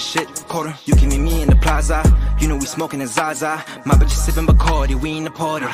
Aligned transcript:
that 0.00 0.18
shit, 0.18 0.48
quarter. 0.48 0.74
You 0.86 0.94
can 0.96 1.08
meet 1.08 1.20
me 1.20 1.42
in 1.42 1.48
the 1.48 1.56
plaza. 1.56 2.02
You 2.38 2.48
know 2.48 2.56
we 2.56 2.66
smoking 2.66 3.00
a 3.02 3.06
Zaza. 3.06 3.62
My 3.84 3.94
bitch 3.94 4.12
is 4.12 4.24
sipping 4.24 4.46
Bacardi, 4.46 4.94
we 4.94 5.18
in 5.18 5.24
the 5.24 5.30
party. 5.30 5.66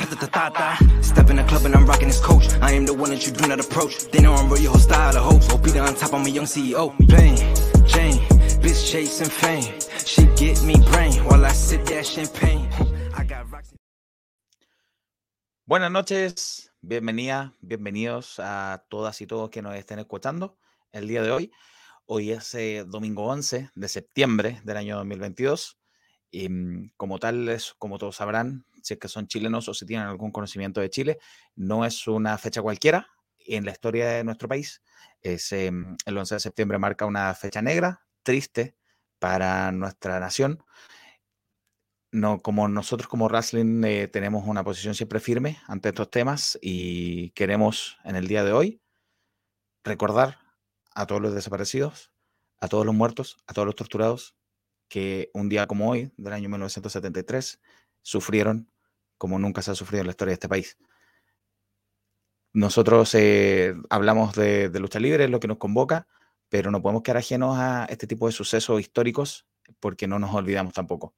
Step 1.03 1.30
in 1.30 1.37
the 1.37 1.45
club 1.45 1.65
and 1.65 1.75
I'm 1.75 1.87
rocking 1.87 2.09
this 2.09 2.21
coach. 2.21 2.47
I 2.61 2.73
am 2.73 2.87
the 2.87 2.95
one 2.95 3.11
that 3.11 3.27
you 3.27 3.33
do 3.33 3.47
not 3.47 3.61
approach. 3.61 4.11
They 4.11 4.20
know 4.20 4.34
I'm 4.34 4.51
real, 4.51 4.70
whole 4.70 4.81
style 4.81 5.17
of 5.17 5.23
hopes. 5.23 5.48
OP 5.53 5.67
on 5.77 5.95
top, 5.95 6.12
I'm 6.12 6.27
a 6.27 6.29
young 6.29 6.47
CEO. 6.47 6.91
Plain 7.09 7.37
Jane, 7.87 8.19
bitch 8.62 8.91
chasing 8.91 9.31
fame. 9.31 9.78
She 10.05 10.27
get 10.37 10.62
me 10.62 10.75
brain 10.91 11.12
while 11.25 11.45
I 11.45 11.53
sip 11.53 11.84
that 11.87 12.06
champagne. 12.06 12.69
I 13.17 13.25
got 13.25 13.50
rocks. 13.50 13.72
Buenas 15.67 15.91
noches, 15.91 16.70
bienvenida, 16.81 17.53
bienvenidos 17.61 18.39
a 18.39 18.84
todas 18.89 19.20
y 19.20 19.27
todos 19.27 19.50
que 19.50 19.62
nos 19.62 19.75
estén 19.75 19.98
escuchando 19.98 20.56
el 20.93 21.09
día 21.09 21.22
de 21.22 21.33
hoy. 21.33 21.50
Hoy 22.07 22.31
es 22.31 22.55
eh, 22.55 22.85
domingo 22.87 23.25
11 23.25 23.71
de 23.75 23.89
septiembre 23.89 24.61
del 24.65 24.77
año 24.77 24.97
2022 24.97 25.79
y 26.31 26.49
mm, 26.49 26.93
como 26.97 27.19
tal, 27.19 27.49
es, 27.49 27.75
como 27.79 27.99
todos 27.99 28.17
sabrán, 28.17 28.65
si 28.83 28.95
es 28.95 29.01
que 29.01 29.09
son 29.09 29.27
chilenos 29.27 29.69
o 29.69 29.75
si 29.75 29.85
tienen 29.87 30.07
algún 30.07 30.31
conocimiento 30.31 30.81
de 30.81 30.91
Chile, 30.91 31.19
no 31.57 31.84
es 31.84 32.07
una 32.07 32.39
fecha 32.39 32.62
cualquiera 32.62 33.09
en 33.39 33.65
la 33.65 33.73
historia 33.73 34.09
de 34.09 34.25
nuestro 34.25 34.49
país. 34.49 34.83
Es, 35.21 35.53
em, 35.53 35.97
el 36.07 36.17
11 36.17 36.37
de 36.37 36.41
septiembre 36.41 36.79
marca 36.79 37.07
una 37.07 37.34
fecha 37.34 37.61
negra, 37.61 38.07
triste 38.23 38.77
para 39.19 39.73
nuestra 39.73 40.21
nación 40.21 40.65
no, 42.12 42.41
como 42.41 42.69
nosotros 42.69 43.09
como 43.09 43.29
wrestling 43.29 43.84
eh, 43.84 44.09
tenemos 44.09 44.47
una 44.47 44.65
posición 44.65 44.95
siempre 44.95 45.21
firme 45.21 45.59
ante 45.67 45.91
estos 45.91 46.11
temas 46.11 46.59
y 46.62 47.31
queremos 47.31 47.99
en 48.05 48.17
el 48.17 48.27
día 48.27 48.45
de 48.45 48.53
hoy 48.53 48.81
recordar 49.84 50.39
a 50.97 51.06
todos 51.06 51.22
los 51.22 51.34
desaparecidos, 51.34 52.11
a 52.58 52.69
todos 52.69 52.84
los 52.84 52.94
muertos, 52.94 53.36
a 53.47 53.55
todos 53.55 53.66
los 53.66 53.77
torturados 53.77 54.34
que 54.89 55.30
un 55.34 55.48
día 55.48 55.66
como 55.66 55.91
hoy, 55.91 56.12
del 56.16 56.33
año 56.33 56.48
1973, 56.48 57.61
sufrieron 58.03 58.70
como 59.19 59.38
nunca 59.38 59.62
se 59.62 59.70
ha 59.70 59.75
sufrido 59.75 60.00
en 60.00 60.06
la 60.08 60.11
historia 60.11 60.30
de 60.30 60.34
este 60.34 60.48
país. 60.48 60.77
Nosotros 62.53 63.14
eh, 63.14 63.75
hablamos 63.91 64.34
de, 64.34 64.70
lucha 64.80 64.98
libre, 64.98 65.25
es 65.25 65.30
lo 65.30 65.41
que 65.41 65.48
nos 65.48 65.58
convoca, 65.58 66.08
pero 66.48 66.70
no 66.70 66.83
podemos 66.83 67.03
quedar 67.03 67.19
ajenos 67.19 67.56
a 67.58 67.84
este 67.86 68.06
tipo 68.06 68.27
de 68.27 68.33
sucesos 68.33 68.81
históricos 68.81 69.47
porque 69.81 70.06
no 70.08 70.19
nos 70.19 70.34
olvidamos 70.34 70.72
tampoco 70.72 71.14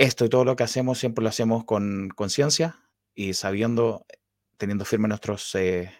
esto 0.00 0.24
y 0.24 0.30
todo 0.30 0.46
lo 0.46 0.56
que 0.56 0.62
hacemos 0.62 0.98
siempre 0.98 1.22
lo 1.22 1.28
hacemos 1.28 1.64
con 1.64 2.08
conciencia 2.08 2.76
y 3.14 3.34
sabiendo, 3.34 4.06
teniendo 4.56 4.86
firmes 4.86 5.10
nuestros 5.10 5.54
eh, 5.54 5.92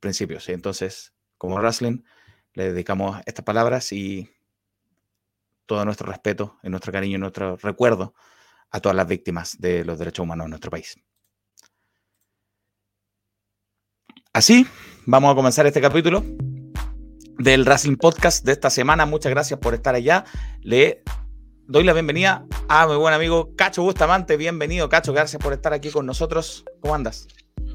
principios. 0.00 0.48
Entonces, 0.48 1.12
como 1.38 1.56
wrestling, 1.56 2.02
le 2.54 2.72
dedicamos 2.72 3.20
estas 3.24 3.44
palabras 3.44 3.92
y 3.92 4.28
todo 5.66 5.84
nuestro 5.84 6.10
respeto 6.10 6.58
nuestro 6.62 6.92
cariño 6.92 7.16
y 7.16 7.20
nuestro 7.20 7.56
recuerdo 7.56 8.14
a 8.70 8.80
todas 8.80 8.96
las 8.96 9.06
víctimas 9.06 9.56
de 9.60 9.84
los 9.84 9.98
derechos 9.98 10.24
humanos 10.24 10.44
en 10.46 10.50
nuestro 10.50 10.70
país. 10.70 10.96
Así, 14.32 14.66
vamos 15.06 15.32
a 15.32 15.34
comenzar 15.34 15.66
este 15.66 15.80
capítulo 15.80 16.22
del 17.38 17.64
Wrestling 17.64 17.96
Podcast 17.96 18.44
de 18.44 18.52
esta 18.52 18.70
semana. 18.70 19.06
Muchas 19.06 19.30
gracias 19.30 19.58
por 19.58 19.74
estar 19.74 19.94
allá. 19.94 20.24
Le 20.60 21.02
doy 21.66 21.84
la 21.84 21.92
bienvenida 21.92 22.44
a 22.68 22.86
mi 22.86 22.96
buen 22.96 23.14
amigo 23.14 23.54
Cacho 23.56 23.82
Bustamante. 23.82 24.36
Bienvenido, 24.36 24.88
Cacho. 24.88 25.12
Gracias 25.12 25.40
por 25.42 25.52
estar 25.52 25.72
aquí 25.72 25.90
con 25.90 26.06
nosotros. 26.06 26.64
¿Cómo 26.80 26.94
andas? 26.94 27.26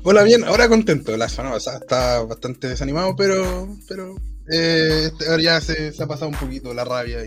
Hola, 0.06 0.24
bien. 0.24 0.44
Ahora 0.44 0.68
contento. 0.68 1.16
La 1.16 1.30
semana 1.30 1.54
pasada 1.54 1.78
está 1.78 2.22
bastante 2.24 2.68
desanimado, 2.68 3.16
pero, 3.16 3.70
pero 3.88 4.16
eh, 4.52 5.06
este, 5.06 5.42
ya 5.42 5.62
se, 5.62 5.94
ha 5.98 6.08
pasado 6.08 6.28
un 6.28 6.36
poquito 6.36 6.74
la 6.74 6.84
rabia 6.84 7.20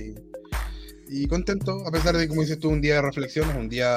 y, 1.09 1.27
contento, 1.27 1.87
a 1.87 1.91
pesar 1.91 2.17
de, 2.19 2.29
como 2.29 2.43
dices 2.43 2.59
tú, 2.59 2.69
un 2.69 2.83
día 2.83 2.97
de 2.97 3.03
reflexión, 3.03 3.49
es 3.49 3.57
un 3.57 3.71
día 3.71 3.97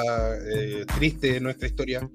eh, 0.54 0.86
triste 0.96 1.36
en 1.36 1.42
nuestra 1.42 1.68
historia, 1.68 2.08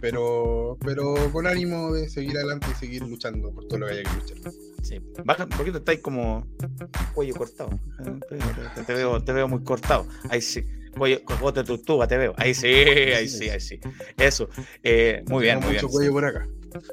pero, 0.00 0.76
pero 0.84 1.30
con 1.30 1.46
ánimo 1.46 1.92
de 1.92 2.08
seguir 2.08 2.36
adelante 2.36 2.66
y 2.72 2.74
seguir 2.74 3.02
luchando 3.02 3.52
por 3.52 3.68
todo 3.68 3.78
lo 3.78 3.86
que 3.86 3.92
haya 3.92 4.02
que 4.02 4.16
luchar. 4.16 4.52
Sí. 4.82 5.00
Baja 5.24 5.44
un 5.44 5.50
poquito, 5.50 5.78
estáis 5.78 6.00
como 6.00 6.48
cuello 7.14 7.34
cortado. 7.36 7.78
Te 8.86 8.92
veo, 8.92 9.22
te 9.22 9.32
veo 9.32 9.46
muy 9.46 9.62
cortado. 9.62 10.06
Ahí 10.30 10.40
sí. 10.40 10.64
Cuello, 10.96 11.20
bote 11.40 11.64
tu 11.64 11.78
tuba, 11.78 12.06
te 12.06 12.16
veo. 12.16 12.34
Ahí 12.36 12.54
sí, 12.54 12.66
ahí 13.16 13.28
sí, 13.28 13.48
ahí 13.48 13.60
sí. 13.60 13.80
Eso. 14.16 14.48
Eh, 14.82 15.22
muy 15.28 15.44
bien, 15.44 15.58
muy 15.60 15.74
mucho 15.74 15.86
bien. 15.86 15.92
cuello 15.92 16.12
por 16.12 16.24
acá. 16.24 16.48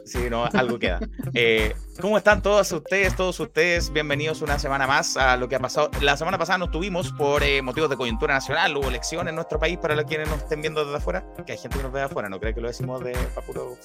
Sí, 0.05 0.29
no, 0.29 0.45
algo 0.45 0.79
queda. 0.79 0.99
Eh, 1.33 1.73
¿Cómo 1.99 2.17
están 2.17 2.41
todos 2.41 2.71
ustedes, 2.71 3.15
todos 3.15 3.39
ustedes? 3.39 3.91
Bienvenidos 3.91 4.41
una 4.41 4.57
semana 4.59 4.87
más 4.87 5.17
a 5.17 5.37
lo 5.37 5.47
que 5.47 5.55
ha 5.55 5.59
pasado. 5.59 5.91
La 6.01 6.17
semana 6.17 6.37
pasada 6.37 6.57
nos 6.57 6.71
tuvimos 6.71 7.11
por 7.11 7.43
eh, 7.43 7.61
motivos 7.61 7.89
de 7.89 7.97
coyuntura 7.97 8.33
nacional, 8.33 8.75
hubo 8.77 8.87
elecciones 8.87 9.29
en 9.29 9.35
nuestro 9.35 9.59
país 9.59 9.77
para 9.77 9.95
los 9.95 10.05
quienes 10.05 10.29
nos 10.29 10.39
estén 10.39 10.61
viendo 10.61 10.83
desde 10.83 10.97
afuera, 10.97 11.25
que 11.45 11.53
hay 11.53 11.57
gente 11.57 11.77
que 11.77 11.83
nos 11.83 11.91
ve 11.91 11.99
de 11.99 12.05
afuera, 12.05 12.29
no 12.29 12.39
creo 12.39 12.53
que 12.53 12.61
lo 12.61 12.67
decimos 12.67 13.03
de 13.03 13.13
puro 13.45 13.77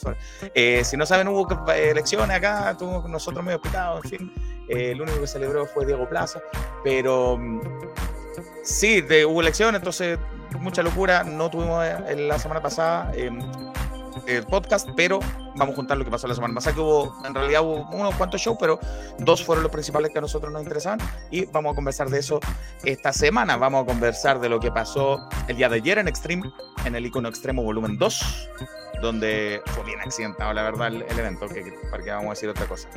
eh, 0.55 0.83
Si 0.85 0.97
no 0.97 1.07
saben, 1.07 1.29
hubo 1.29 1.49
elecciones 1.73 2.37
acá, 2.37 2.77
tuvo 2.79 3.07
nosotros 3.09 3.45
medio 3.45 3.61
picados, 3.61 4.05
en 4.05 4.11
fin. 4.11 4.33
Eh, 4.69 4.93
el 4.93 5.01
único 5.01 5.21
que 5.21 5.27
celebró 5.27 5.67
fue 5.67 5.87
Diego 5.87 6.09
Plaza, 6.09 6.41
pero 6.85 7.37
mm, 7.37 7.61
sí, 8.63 9.01
de, 9.01 9.25
hubo 9.25 9.41
elecciones, 9.41 9.79
entonces 9.79 10.19
mucha 10.59 10.83
locura, 10.83 11.25
no 11.25 11.51
tuvimos 11.51 11.85
eh, 11.85 12.17
la 12.17 12.39
semana 12.39 12.61
pasada 12.61 13.13
em, 13.15 13.41
el 14.27 14.45
podcast, 14.45 14.89
pero 14.97 15.21
vamos 15.57 15.73
a 15.75 15.77
juntar 15.77 15.99
lo 15.99 16.05
que 16.05 16.11
pasó 16.11 16.27
la 16.27 16.35
semana 16.35 16.55
pasada, 16.55 16.75
que 16.75 16.81
hubo, 16.81 17.15
en 17.25 17.35
realidad 17.35 17.63
hubo 17.63 17.89
unos 17.91 18.15
cuantos 18.15 18.41
shows, 18.41 18.57
pero 18.59 18.79
dos 19.19 19.45
fueron 19.45 19.63
los 19.63 19.73
principales 19.73 20.11
que 20.11 20.19
a 20.19 20.21
nosotros 20.21 20.53
nos 20.53 20.63
interesaban 20.63 20.99
y 21.31 21.45
vamos 21.47 21.73
a 21.73 21.75
conversar 21.75 22.09
de 22.11 22.19
eso 22.19 22.41
esta 22.85 23.13
semana. 23.13 23.57
Vamos 23.57 23.85
a 23.85 23.87
conversar 23.87 24.41
de 24.41 24.49
lo 24.49 24.61
que 24.61 24.71
pasó 24.71 25.29
el 25.49 25.57
día 25.57 25.69
de 25.69 25.77
ayer 25.77 25.99
en 25.99 26.09
Extreme, 26.09 26.53
en 26.85 26.95
el 26.95 27.07
icono 27.07 27.29
Extremo 27.29 27.63
Volumen 27.63 27.99
2, 27.99 28.49
donde 29.01 29.63
fue 29.67 29.85
bien 29.85 30.01
accidentado, 30.01 30.53
la 30.53 30.63
verdad, 30.63 30.89
el, 30.89 31.03
el 31.03 31.19
evento, 31.19 31.49
que, 31.49 31.75
para 31.91 32.03
que 32.03 32.11
vamos 32.11 32.27
a 32.27 32.31
decir 32.31 32.49
otra 32.49 32.67
cosa. 32.67 32.89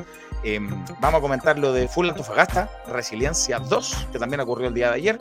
Eh, 0.42 0.58
vamos 1.00 1.18
a 1.18 1.20
comentar 1.20 1.58
lo 1.58 1.72
de 1.72 1.88
Full 1.88 2.10
Antofagasta, 2.10 2.70
Resiliencia 2.86 3.58
2, 3.58 4.08
que 4.12 4.18
también 4.18 4.40
ocurrió 4.40 4.68
el 4.68 4.74
día 4.74 4.88
de 4.88 4.96
ayer. 4.96 5.20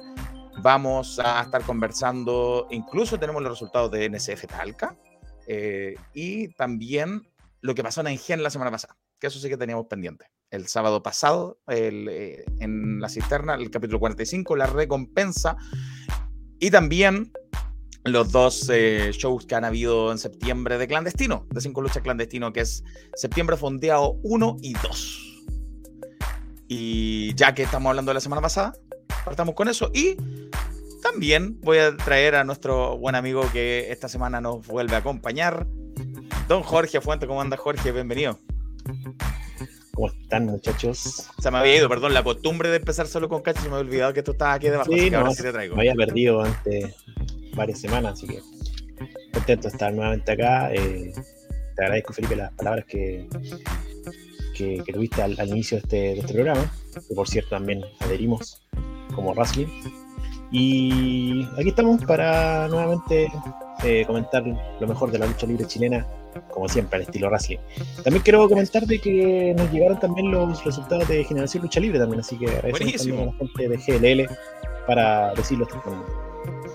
Vamos 0.62 1.20
a 1.20 1.42
estar 1.42 1.64
conversando, 1.64 2.68
incluso 2.70 3.18
tenemos 3.18 3.42
los 3.42 3.52
resultados 3.52 3.90
de 3.92 4.10
NCF 4.10 4.46
Talca, 4.48 4.96
eh, 5.48 5.96
y 6.14 6.50
también 6.50 7.24
lo 7.62 7.74
que 7.76 7.84
pasó 7.84 8.02
en 8.02 8.08
Engen 8.08 8.44
la 8.44 8.50
semana 8.50 8.72
pasada, 8.72 8.98
que 9.20 9.28
eso 9.28 9.40
sí 9.40 9.50
que 9.50 9.58
teníamos 9.58 9.88
pendiente. 9.88 10.28
El 10.52 10.68
sábado 10.68 11.02
pasado, 11.02 11.58
el, 11.68 12.08
eh, 12.10 12.46
en 12.60 13.00
la 13.00 13.10
cisterna, 13.10 13.56
el 13.56 13.72
capítulo 13.72 14.00
45, 14.00 14.56
la 14.56 14.68
recompensa, 14.68 15.58
y 16.60 16.70
también 16.70 17.32
los 18.06 18.32
dos 18.32 18.70
eh, 18.70 19.12
shows 19.14 19.46
que 19.46 19.56
han 19.56 19.64
habido 19.64 20.12
en 20.12 20.18
septiembre 20.18 20.78
de 20.78 20.88
clandestino, 20.88 21.46
de 21.50 21.62
cinco 21.62 21.82
luchas 21.82 22.04
clandestino, 22.04 22.52
que 22.52 22.62
es 22.62 22.84
septiembre 23.16 23.56
fondeado 23.56 24.18
1 24.24 24.58
y 24.62 24.74
2. 24.74 25.44
Y 26.68 27.34
ya 27.36 27.54
que 27.54 27.64
estamos 27.64 27.90
hablando 27.90 28.10
de 28.10 28.16
la 28.16 28.20
semana 28.20 28.42
pasada, 28.42 28.74
partamos 29.24 29.56
con 29.56 29.70
eso. 29.70 29.90
Y 29.94 30.18
también 31.02 31.60
voy 31.62 31.78
a 31.78 31.96
traer 31.96 32.36
a 32.36 32.44
nuestro 32.44 32.98
buen 32.98 33.16
amigo 33.16 33.44
que 33.54 33.92
esta 33.92 34.10
semana 34.10 34.42
nos 34.42 34.66
vuelve 34.68 34.96
a 34.96 35.00
acompañar, 35.00 35.66
don 36.48 36.62
Jorge 36.64 37.00
Fuente. 37.00 37.28
¿Cómo 37.28 37.42
anda 37.42 37.56
Jorge? 37.56 37.92
Bienvenido. 37.92 38.40
¿Cómo 39.94 40.08
están, 40.08 40.48
muchachos? 40.48 41.30
Se 41.40 41.52
me 41.52 41.60
había 41.60 41.78
ido, 41.78 41.88
perdón, 41.88 42.14
la 42.14 42.24
costumbre 42.24 42.70
de 42.70 42.78
empezar 42.78 43.08
solo 43.08 43.30
con 43.30 43.44
Cacho, 43.44 43.62
se 43.62 43.70
me 43.70 43.76
había 43.76 43.88
olvidado 43.88 44.14
que 44.14 44.24
tú 44.24 44.32
estabas 44.32 44.56
aquí 44.56 44.68
debajo, 44.68 44.92
Sí, 44.92 44.96
así 44.96 45.04
que 45.06 45.12
no, 45.12 45.20
ahora 45.20 45.32
sí 45.32 45.44
te 45.44 45.52
traigo. 45.52 45.76
Me 45.76 45.84
había 45.84 45.94
perdido 45.94 46.42
antes 46.42 46.96
varias 47.56 47.80
semanas, 47.80 48.14
así 48.14 48.28
que 48.28 48.40
contento 49.34 49.68
de 49.68 49.74
estar 49.74 49.94
nuevamente 49.94 50.32
acá. 50.32 50.74
Eh, 50.74 51.14
te 51.76 51.84
agradezco, 51.84 52.14
Felipe, 52.14 52.36
las 52.36 52.52
palabras 52.54 52.86
que, 52.86 53.28
que, 54.56 54.84
que 54.86 54.94
tuviste 54.94 55.22
al, 55.22 55.40
al 55.40 55.50
inicio 55.50 55.78
de 55.78 55.84
este, 55.84 55.98
de 55.98 56.20
este 56.20 56.34
programa, 56.34 56.72
que 57.08 57.16
por 57.16 57.28
cierto 57.28 57.52
también 57.52 57.84
adherimos 58.00 58.62
como 59.16 59.34
Wrestling. 59.34 59.68
Y 60.52 61.44
aquí 61.58 61.70
estamos 61.70 62.06
para 62.06 62.68
nuevamente 62.68 63.28
eh, 63.84 64.04
comentar 64.06 64.44
lo 64.80 64.88
mejor 64.88 65.12
de 65.12 65.18
la 65.18 65.26
lucha 65.26 65.48
libre 65.48 65.66
chilena, 65.66 66.06
como 66.52 66.70
siempre, 66.70 66.98
al 66.98 67.02
estilo 67.04 67.28
Wrestling. 67.30 67.58
También 68.04 68.24
quiero 68.24 68.48
comentar 68.48 68.86
de 68.86 69.00
que 69.00 69.56
nos 69.58 69.72
llegaron 69.72 70.00
también 70.00 70.30
los 70.32 70.64
resultados 70.64 71.08
de 71.08 71.24
Generación 71.24 71.64
Lucha 71.64 71.80
Libre 71.80 72.00
también, 72.00 72.20
así 72.20 72.38
que 72.38 72.48
agradecemos 72.48 72.94
también 72.98 73.20
a 73.20 73.26
la 73.26 73.34
gente 73.34 73.70
de 73.70 74.26
GLL 74.26 74.36
para 74.86 75.34
decirlo 75.34 75.66
forma. 75.66 76.23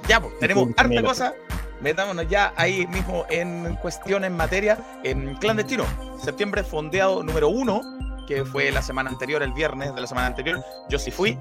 Ya, 0.08 0.20
pues, 0.20 0.38
tenemos 0.38 0.68
harta 0.76 1.02
cosa. 1.02 1.34
Metámonos 1.80 2.26
ya 2.28 2.52
ahí 2.56 2.86
mismo 2.88 3.24
en 3.30 3.76
cuestión 3.76 4.24
en 4.24 4.36
materia. 4.36 4.78
En 5.04 5.36
clandestino, 5.36 5.84
septiembre 6.22 6.64
fondeado 6.64 7.22
número 7.22 7.48
uno, 7.48 7.82
que 8.26 8.44
fue 8.44 8.70
la 8.72 8.82
semana 8.82 9.10
anterior, 9.10 9.42
el 9.42 9.52
viernes 9.52 9.94
de 9.94 10.00
la 10.00 10.06
semana 10.06 10.26
anterior. 10.26 10.60
Yo 10.88 10.98
sí 10.98 11.10
fui, 11.10 11.38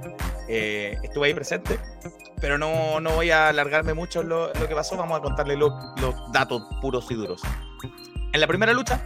eh, 0.47 0.95
estuve 1.01 1.27
ahí 1.27 1.33
presente, 1.33 1.79
pero 2.39 2.57
no, 2.57 2.99
no 2.99 3.11
voy 3.11 3.31
a 3.31 3.49
alargarme 3.49 3.93
mucho 3.95 4.21
lo, 4.21 4.53
lo 4.53 4.67
que 4.67 4.75
pasó. 4.75 4.95
Vamos 4.95 5.17
a 5.17 5.21
contarle 5.21 5.55
lo- 5.57 5.73
los 5.99 6.13
datos 6.31 6.61
puros 6.81 7.09
y 7.09 7.15
duros. 7.15 7.41
En 8.33 8.39
la 8.39 8.45
primera 8.47 8.73
lucha, 8.73 9.03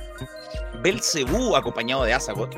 Belcebú, 0.81 1.55
acompañado 1.55 2.03
de 2.03 2.13
Azagot, 2.13 2.55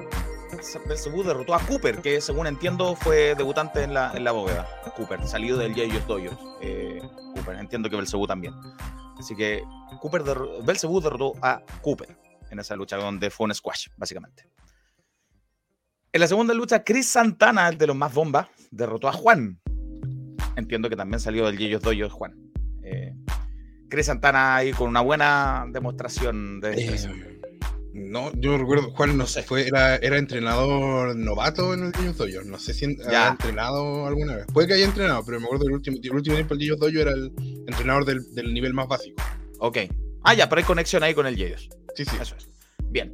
Belcebú 0.87 1.23
derrotó 1.23 1.53
a 1.55 1.59
Cooper, 1.65 2.01
que 2.01 2.21
según 2.21 2.47
entiendo 2.47 2.95
fue 2.95 3.35
debutante 3.35 3.83
en 3.83 3.93
la, 3.93 4.11
en 4.13 4.23
la 4.23 4.31
bóveda. 4.31 4.67
Cooper, 4.95 5.25
salido 5.27 5.57
del 5.57 5.73
Yayos 5.75 6.05
Doyos. 6.07 6.35
Eh, 6.61 7.01
Cooper, 7.35 7.57
entiendo 7.57 7.89
que 7.89 7.95
Belcebú 7.95 8.27
también. 8.27 8.53
Así 9.17 9.35
que 9.35 9.63
Cooper 10.01 10.23
derro- 10.23 10.63
Belcebú 10.65 11.01
derrotó 11.01 11.33
a 11.41 11.61
Cooper 11.81 12.17
en 12.49 12.59
esa 12.59 12.75
lucha 12.75 12.97
donde 12.97 13.29
fue 13.29 13.45
un 13.45 13.53
squash, 13.53 13.87
básicamente. 13.97 14.47
En 16.11 16.21
la 16.21 16.27
segunda 16.27 16.53
lucha, 16.53 16.83
Chris 16.83 17.07
Santana, 17.07 17.67
el 17.69 17.77
de 17.77 17.87
los 17.87 17.95
más 17.95 18.13
bombas, 18.13 18.47
derrotó 18.69 19.07
a 19.07 19.13
Juan. 19.13 19.59
Entiendo 20.55 20.87
que 20.89 20.95
también 20.95 21.19
salió 21.19 21.47
del 21.47 21.57
Yeyos 21.57 21.81
Doyos 21.81 22.11
Juan. 22.13 22.35
Eh, 22.83 23.15
Chris 23.89 24.05
Santana 24.05 24.55
ahí 24.55 24.71
con 24.71 24.89
una 24.89 25.01
buena 25.01 25.65
demostración 25.69 26.59
de. 26.59 26.73
Eh, 26.73 27.32
no, 27.93 28.31
yo 28.33 28.57
recuerdo, 28.57 28.91
Juan 28.91 29.17
no 29.17 29.27
sé, 29.27 29.43
fue, 29.43 29.67
era, 29.67 29.95
era 29.97 30.17
entrenador 30.17 31.15
novato 31.15 31.73
en 31.73 31.83
el 31.83 31.93
Gillos 31.95 32.17
Dojo. 32.17 32.43
No 32.45 32.57
sé 32.59 32.73
si 32.73 32.95
Ya. 32.97 33.03
había 33.05 33.27
entrenado 33.29 34.07
alguna 34.07 34.35
vez. 34.37 34.45
Puede 34.53 34.67
que 34.67 34.73
haya 34.75 34.85
entrenado, 34.85 35.23
pero 35.25 35.39
me 35.39 35.45
acuerdo 35.45 35.65
que 35.65 35.69
el 35.69 35.75
último, 35.75 35.97
el 36.01 36.11
último 36.15 36.35
tiempo 36.35 36.53
el 36.55 36.59
Gillos 36.59 36.79
Dojo 36.79 36.97
era 36.99 37.11
el 37.11 37.31
entrenador 37.67 38.05
del, 38.05 38.33
del 38.33 38.53
nivel 38.53 38.73
más 38.73 38.87
básico. 38.87 39.21
Ok. 39.59 39.77
Ah, 40.23 40.33
ya, 40.33 40.49
pero 40.49 40.59
hay 40.59 40.65
conexión 40.65 41.03
ahí 41.03 41.13
con 41.13 41.27
el 41.27 41.35
Yeyos. 41.35 41.69
Sí, 41.95 42.05
sí. 42.05 42.15
Eso 42.19 42.35
es. 42.35 42.47
Bien. 42.85 43.11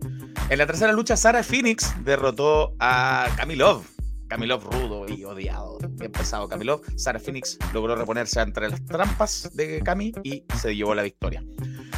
En 0.49 0.57
la 0.57 0.65
tercera 0.65 0.91
lucha, 0.93 1.15
Sara 1.17 1.43
Phoenix 1.43 1.93
derrotó 2.03 2.75
a 2.79 3.27
Kamilov. 3.37 3.83
Kamilov 4.27 4.63
rudo 4.63 5.05
y 5.09 5.23
odiado. 5.23 5.77
Bien 5.91 6.11
pesado 6.11 6.47
Kamilov. 6.47 6.81
Sara 6.95 7.19
Phoenix 7.19 7.57
logró 7.73 7.95
reponerse 7.95 8.39
entre 8.41 8.69
las 8.69 8.83
trampas 8.85 9.49
de 9.53 9.81
Kami 9.81 10.13
y 10.23 10.43
se 10.59 10.75
llevó 10.75 10.93
la 10.95 11.01
victoria. 11.03 11.43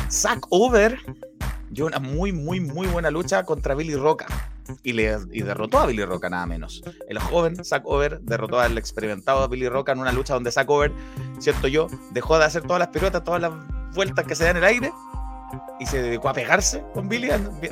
Zack 0.09 0.45
Over 0.49 0.97
dio 1.71 1.85
una 1.87 1.99
muy, 1.99 2.31
muy, 2.31 2.59
muy 2.59 2.85
buena 2.87 3.09
lucha 3.09 3.43
contra 3.43 3.73
Billy 3.73 3.95
Roca. 3.95 4.27
Y, 4.83 4.93
le, 4.93 5.17
y 5.31 5.41
derrotó 5.41 5.79
a 5.79 5.85
Billy 5.87 6.05
Roca, 6.05 6.29
nada 6.29 6.45
menos. 6.45 6.83
El 7.09 7.17
joven 7.19 7.63
Zack 7.65 7.83
Over 7.85 8.19
derrotó 8.21 8.59
al 8.59 8.77
experimentado 8.77 9.47
Billy 9.49 9.67
Roca 9.67 9.91
en 9.91 9.99
una 9.99 10.11
lucha 10.11 10.33
donde 10.35 10.51
Zack 10.51 10.69
Over, 10.69 10.91
siento 11.39 11.67
yo, 11.67 11.87
dejó 12.11 12.37
de 12.37 12.45
hacer 12.45 12.61
todas 12.63 12.79
las 12.79 12.87
piruetas, 12.89 13.23
todas 13.23 13.41
las 13.41 13.51
vueltas 13.95 14.25
que 14.25 14.35
se 14.35 14.43
dan 14.45 14.57
en 14.57 14.63
el 14.63 14.69
aire 14.69 14.91
y 15.81 15.85
se 15.85 16.01
dedicó 16.01 16.29
a 16.29 16.33
pegarse 16.33 16.81
con 16.93 17.09
Billy, 17.09 17.29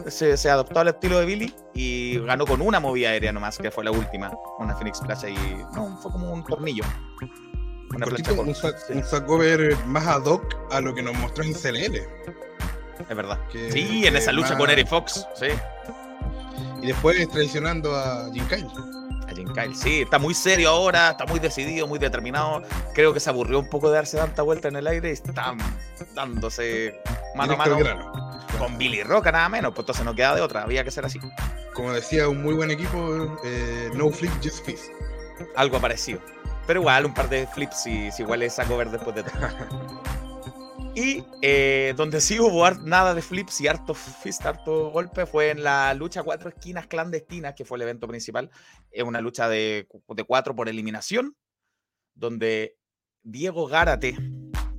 se, 0.08 0.36
se 0.36 0.50
adoptó 0.50 0.80
al 0.82 0.90
estilo 0.90 1.20
de 1.20 1.26
Billy 1.26 1.54
y 1.74 2.20
ganó 2.20 2.46
con 2.46 2.60
una 2.62 2.80
movida 2.82 3.10
aérea 3.10 3.32
nomás, 3.32 3.58
que 3.58 3.72
fue 3.72 3.86
la 3.86 3.92
última, 3.92 4.32
una 4.58 4.76
Phoenix 4.76 4.98
Splash 4.98 5.26
ahí, 5.26 5.64
no, 5.76 5.98
fue 6.02 6.12
como 6.12 6.34
un 6.34 6.44
tornillo. 6.44 6.84
Una 7.96 8.06
Cortito, 8.06 8.32
un, 8.32 8.38
corta, 8.54 8.54
sac- 8.70 8.78
sí, 8.88 8.94
un 8.94 9.04
sacover 9.04 9.78
más 9.86 10.06
ad 10.06 10.26
hoc 10.26 10.44
a 10.72 10.82
lo 10.82 10.94
que 10.94 11.02
nos 11.02 11.16
mostró 11.18 11.44
en 11.44 11.54
CLL. 11.54 11.98
Es 13.08 13.16
verdad. 13.16 13.40
que- 13.52 13.72
Sí, 13.72 14.06
en 14.06 14.16
esa 14.16 14.32
lucha 14.32 14.50
más- 14.50 14.58
con 14.60 14.70
Eric 14.70 14.88
Fox, 14.88 15.26
sí. 15.36 15.48
Y 16.82 16.88
después 16.88 17.28
traicionando 17.30 17.96
a 17.96 18.30
Jim 18.34 18.48
Kyle. 18.48 18.68
A 19.28 19.32
Jim 19.36 19.52
Kyle, 19.54 19.76
sí, 19.76 20.02
está 20.02 20.18
muy 20.18 20.34
serio 20.34 20.70
ahora, 20.70 21.12
está 21.12 21.26
muy 21.26 21.40
decidido, 21.40 21.86
muy 21.88 22.00
determinado. 22.00 22.64
Creo 22.94 23.14
que 23.14 23.20
se 23.20 23.30
aburrió 23.30 23.60
un 23.60 23.70
poco 23.70 23.90
de 23.90 23.96
darse 23.98 24.18
tanta 24.18 24.42
vuelta 24.42 24.70
en 24.70 24.76
el 24.78 24.88
aire 24.88 25.10
y 25.10 25.12
está 25.14 25.56
dándose 26.16 27.00
mano 27.36 27.54
a 27.60 27.64
Directo 27.66 27.84
mano 27.96 28.40
con 28.58 28.78
Billy 28.78 29.04
Roca, 29.04 29.32
nada 29.32 29.48
menos. 29.50 29.72
Pues 29.72 29.84
entonces 29.84 30.06
no 30.06 30.16
queda 30.16 30.34
de 30.36 30.42
otra, 30.42 30.64
había 30.64 30.84
que 30.84 30.92
ser 30.92 31.06
así. 31.06 31.20
Como 31.74 31.92
decía 31.94 32.28
un 32.28 32.42
muy 32.42 32.56
buen 32.56 32.72
equipo, 32.72 33.38
eh, 33.44 33.90
no 33.94 34.10
flip, 34.10 34.32
just 34.44 34.66
fist. 34.66 34.86
algo 35.56 35.80
parecido. 35.80 36.20
Pero 36.66 36.82
igual, 36.82 37.06
un 37.06 37.14
par 37.14 37.30
de 37.30 37.48
flips 37.48 37.88
y 37.88 38.12
si 38.12 38.22
igual 38.24 38.42
es 38.44 38.58
a 38.60 38.66
cover 38.66 38.90
después 38.90 39.16
de 39.16 39.24
todo. 39.24 39.34
Y 41.00 41.24
eh, 41.42 41.94
donde 41.96 42.20
sí 42.20 42.42
hubo 42.42 42.70
nada 42.72 43.14
de 43.14 43.22
flips 43.22 43.62
y 43.62 43.70
harto 43.70 43.94
fist, 43.94 44.46
harto 44.46 44.90
golpe 44.90 45.26
fue 45.26 45.50
en 45.50 45.64
la 45.64 45.94
lucha 45.94 46.24
cuatro 46.24 46.50
esquinas 46.50 46.88
clandestinas, 46.88 47.54
que 47.56 47.64
fue 47.64 47.78
el 47.78 47.84
evento 47.84 48.06
principal. 48.06 48.52
Es 48.92 49.04
una 49.04 49.22
lucha 49.22 49.48
de, 49.48 49.88
de 50.10 50.24
cuatro 50.26 50.58
por 50.58 50.68
eliminación, 50.68 51.38
donde 52.16 52.76
Diego 53.24 53.68
Gárate 53.68 54.18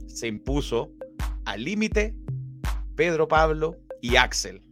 se 0.09 0.27
impuso 0.27 0.93
al 1.47 1.65
límite, 1.65 2.15
Pedro 2.97 3.27
Pablo 3.27 3.79
y 4.03 4.17
Axel. 4.17 4.63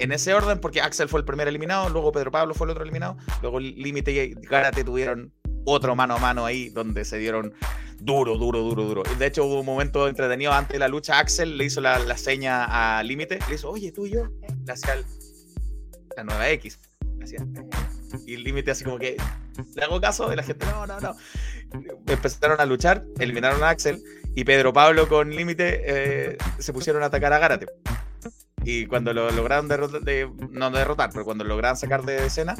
En 0.00 0.10
ese 0.10 0.34
orden, 0.34 0.60
porque 0.60 0.80
Axel 0.80 1.08
fue 1.08 1.20
el 1.20 1.24
primer 1.24 1.46
eliminado, 1.46 1.88
luego 1.88 2.10
Pedro 2.10 2.32
Pablo 2.32 2.52
fue 2.52 2.66
el 2.66 2.72
otro 2.72 2.82
eliminado, 2.82 3.16
luego 3.42 3.60
Límite 3.60 4.10
y 4.10 4.34
Gárate 4.34 4.82
tuvieron 4.82 5.32
otro 5.66 5.94
mano 5.94 6.16
a 6.16 6.18
mano 6.18 6.44
ahí 6.44 6.68
donde 6.70 7.04
se 7.04 7.18
dieron 7.18 7.54
duro, 7.98 8.36
duro, 8.36 8.60
duro, 8.60 8.84
duro. 8.84 9.02
De 9.18 9.26
hecho, 9.26 9.44
hubo 9.44 9.60
un 9.60 9.66
momento 9.66 10.08
entretenido 10.08 10.52
antes 10.52 10.74
de 10.74 10.78
la 10.78 10.88
lucha. 10.88 11.18
Axel 11.18 11.56
le 11.56 11.64
hizo 11.64 11.80
la, 11.80 11.98
la 11.98 12.16
seña 12.16 12.98
a 12.98 13.02
Límite, 13.02 13.38
le 13.48 13.54
hizo, 13.54 13.70
oye, 13.70 13.92
tú 13.92 14.06
y 14.06 14.10
yo, 14.10 14.28
le 14.64 14.72
hacía 14.72 14.96
la 16.16 16.24
nueva 16.24 16.48
X. 16.50 16.78
hacía, 17.22 17.40
y 18.26 18.36
Límite 18.36 18.70
así 18.70 18.84
como 18.84 18.98
que 18.98 19.16
le 19.74 19.82
hago 19.82 20.00
caso 20.00 20.32
y 20.32 20.36
la 20.36 20.42
gente, 20.42 20.66
no, 20.66 20.86
no, 20.86 21.00
no. 21.00 21.16
Empezaron 22.06 22.60
a 22.60 22.66
luchar, 22.66 23.04
eliminaron 23.18 23.62
a 23.62 23.70
Axel 23.70 24.02
y 24.34 24.44
Pedro 24.44 24.72
Pablo 24.72 25.08
con 25.08 25.30
Límite 25.30 25.82
eh, 25.84 26.38
se 26.58 26.72
pusieron 26.72 27.02
a 27.02 27.06
atacar 27.06 27.32
a 27.32 27.38
Gárate. 27.38 27.66
Y 28.64 28.86
cuando 28.86 29.12
lo 29.12 29.30
lograron 29.30 29.68
derrotar, 29.68 30.02
de, 30.02 30.28
no 30.50 30.70
derrotar, 30.70 31.10
pero 31.12 31.24
cuando 31.24 31.44
lo 31.44 31.50
lograron 31.50 31.76
sacar 31.76 32.04
de 32.04 32.26
escena, 32.26 32.56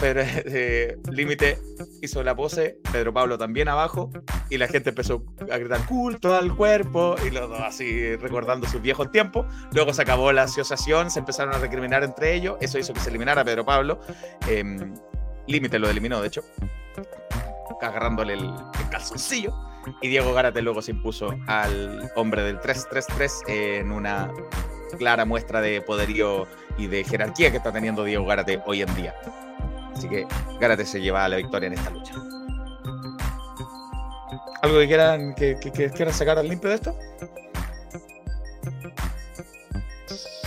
pero 0.00 0.22
eh, 0.24 0.96
Límite 1.10 1.58
hizo 2.02 2.22
la 2.22 2.34
pose, 2.34 2.78
Pedro 2.92 3.12
Pablo 3.12 3.38
también 3.38 3.68
abajo, 3.68 4.10
y 4.50 4.58
la 4.58 4.68
gente 4.68 4.90
empezó 4.90 5.24
a 5.50 5.58
gritar 5.58 5.84
culto 5.86 6.34
al 6.34 6.54
cuerpo, 6.54 7.16
y 7.26 7.30
los 7.30 7.48
dos 7.48 7.60
así 7.60 8.16
recordando 8.16 8.68
sus 8.68 8.80
viejos 8.80 9.10
tiempos. 9.10 9.46
Luego 9.72 9.92
se 9.92 10.02
acabó 10.02 10.32
la 10.32 10.44
asociación, 10.44 11.10
se 11.10 11.20
empezaron 11.20 11.54
a 11.54 11.58
recriminar 11.58 12.04
entre 12.04 12.34
ellos, 12.34 12.56
eso 12.60 12.78
hizo 12.78 12.92
que 12.92 13.00
se 13.00 13.10
eliminara 13.10 13.44
Pedro 13.44 13.64
Pablo. 13.64 14.00
Em, 14.48 14.94
Límite 15.46 15.78
lo 15.78 15.88
eliminó, 15.88 16.20
de 16.20 16.28
hecho, 16.28 16.42
agarrándole 17.80 18.34
el, 18.34 18.44
el 18.44 18.88
calzoncillo. 18.90 19.54
Y 20.02 20.08
Diego 20.08 20.34
Gárate 20.34 20.60
luego 20.60 20.82
se 20.82 20.90
impuso 20.90 21.34
al 21.46 22.10
hombre 22.14 22.42
del 22.42 22.60
3-3-3 22.60 23.48
en 23.48 23.90
una 23.90 24.30
clara 24.98 25.24
muestra 25.24 25.62
de 25.62 25.80
poderío 25.80 26.46
y 26.76 26.86
de 26.86 27.04
jerarquía 27.04 27.50
que 27.50 27.56
está 27.58 27.72
teniendo 27.72 28.04
Diego 28.04 28.26
Gárate 28.26 28.60
hoy 28.66 28.82
en 28.82 28.94
día. 28.94 29.14
Así 29.98 30.08
que 30.08 30.26
Gárate 30.60 30.86
se 30.86 31.00
lleva 31.00 31.28
la 31.28 31.36
victoria 31.36 31.66
en 31.66 31.72
esta 31.74 31.90
lucha. 31.90 32.14
¿Algo 34.62 34.78
que 34.78 34.86
quieran, 34.86 35.34
que, 35.34 35.56
que- 35.60 35.72
que 35.72 35.90
quieran 35.90 36.14
sacar 36.14 36.38
al 36.38 36.48
limpio 36.48 36.68
de 36.70 36.76
esto? 36.76 36.94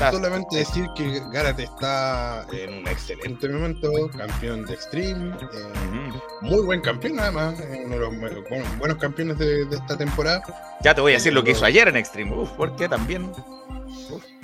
Solamente 0.09 0.57
decir 0.57 0.87
que 0.95 1.21
Garate 1.31 1.63
está 1.63 2.45
en 2.51 2.73
un 2.79 2.87
excelente 2.87 3.47
momento, 3.47 3.91
campeón 4.17 4.65
de 4.65 4.73
Extreme, 4.73 5.35
eh, 5.35 6.11
muy 6.41 6.61
buen 6.65 6.81
campeón 6.81 7.19
además, 7.19 7.59
eh, 7.59 7.83
uno 7.85 7.95
de 7.95 8.01
los 8.01 8.13
bu- 8.15 8.47
bu- 8.49 8.77
buenos 8.79 8.97
campeones 8.97 9.37
de, 9.37 9.65
de 9.65 9.75
esta 9.75 9.95
temporada. 9.97 10.41
Ya 10.81 10.95
te 10.95 11.01
voy 11.01 11.11
a 11.11 11.15
decir 11.15 11.33
lo 11.33 11.43
que 11.43 11.51
hizo 11.51 11.65
ayer 11.65 11.87
en 11.87 11.97
Extreme. 11.97 12.33
Uf, 12.35 12.49
porque 12.57 12.89
también. 12.89 13.31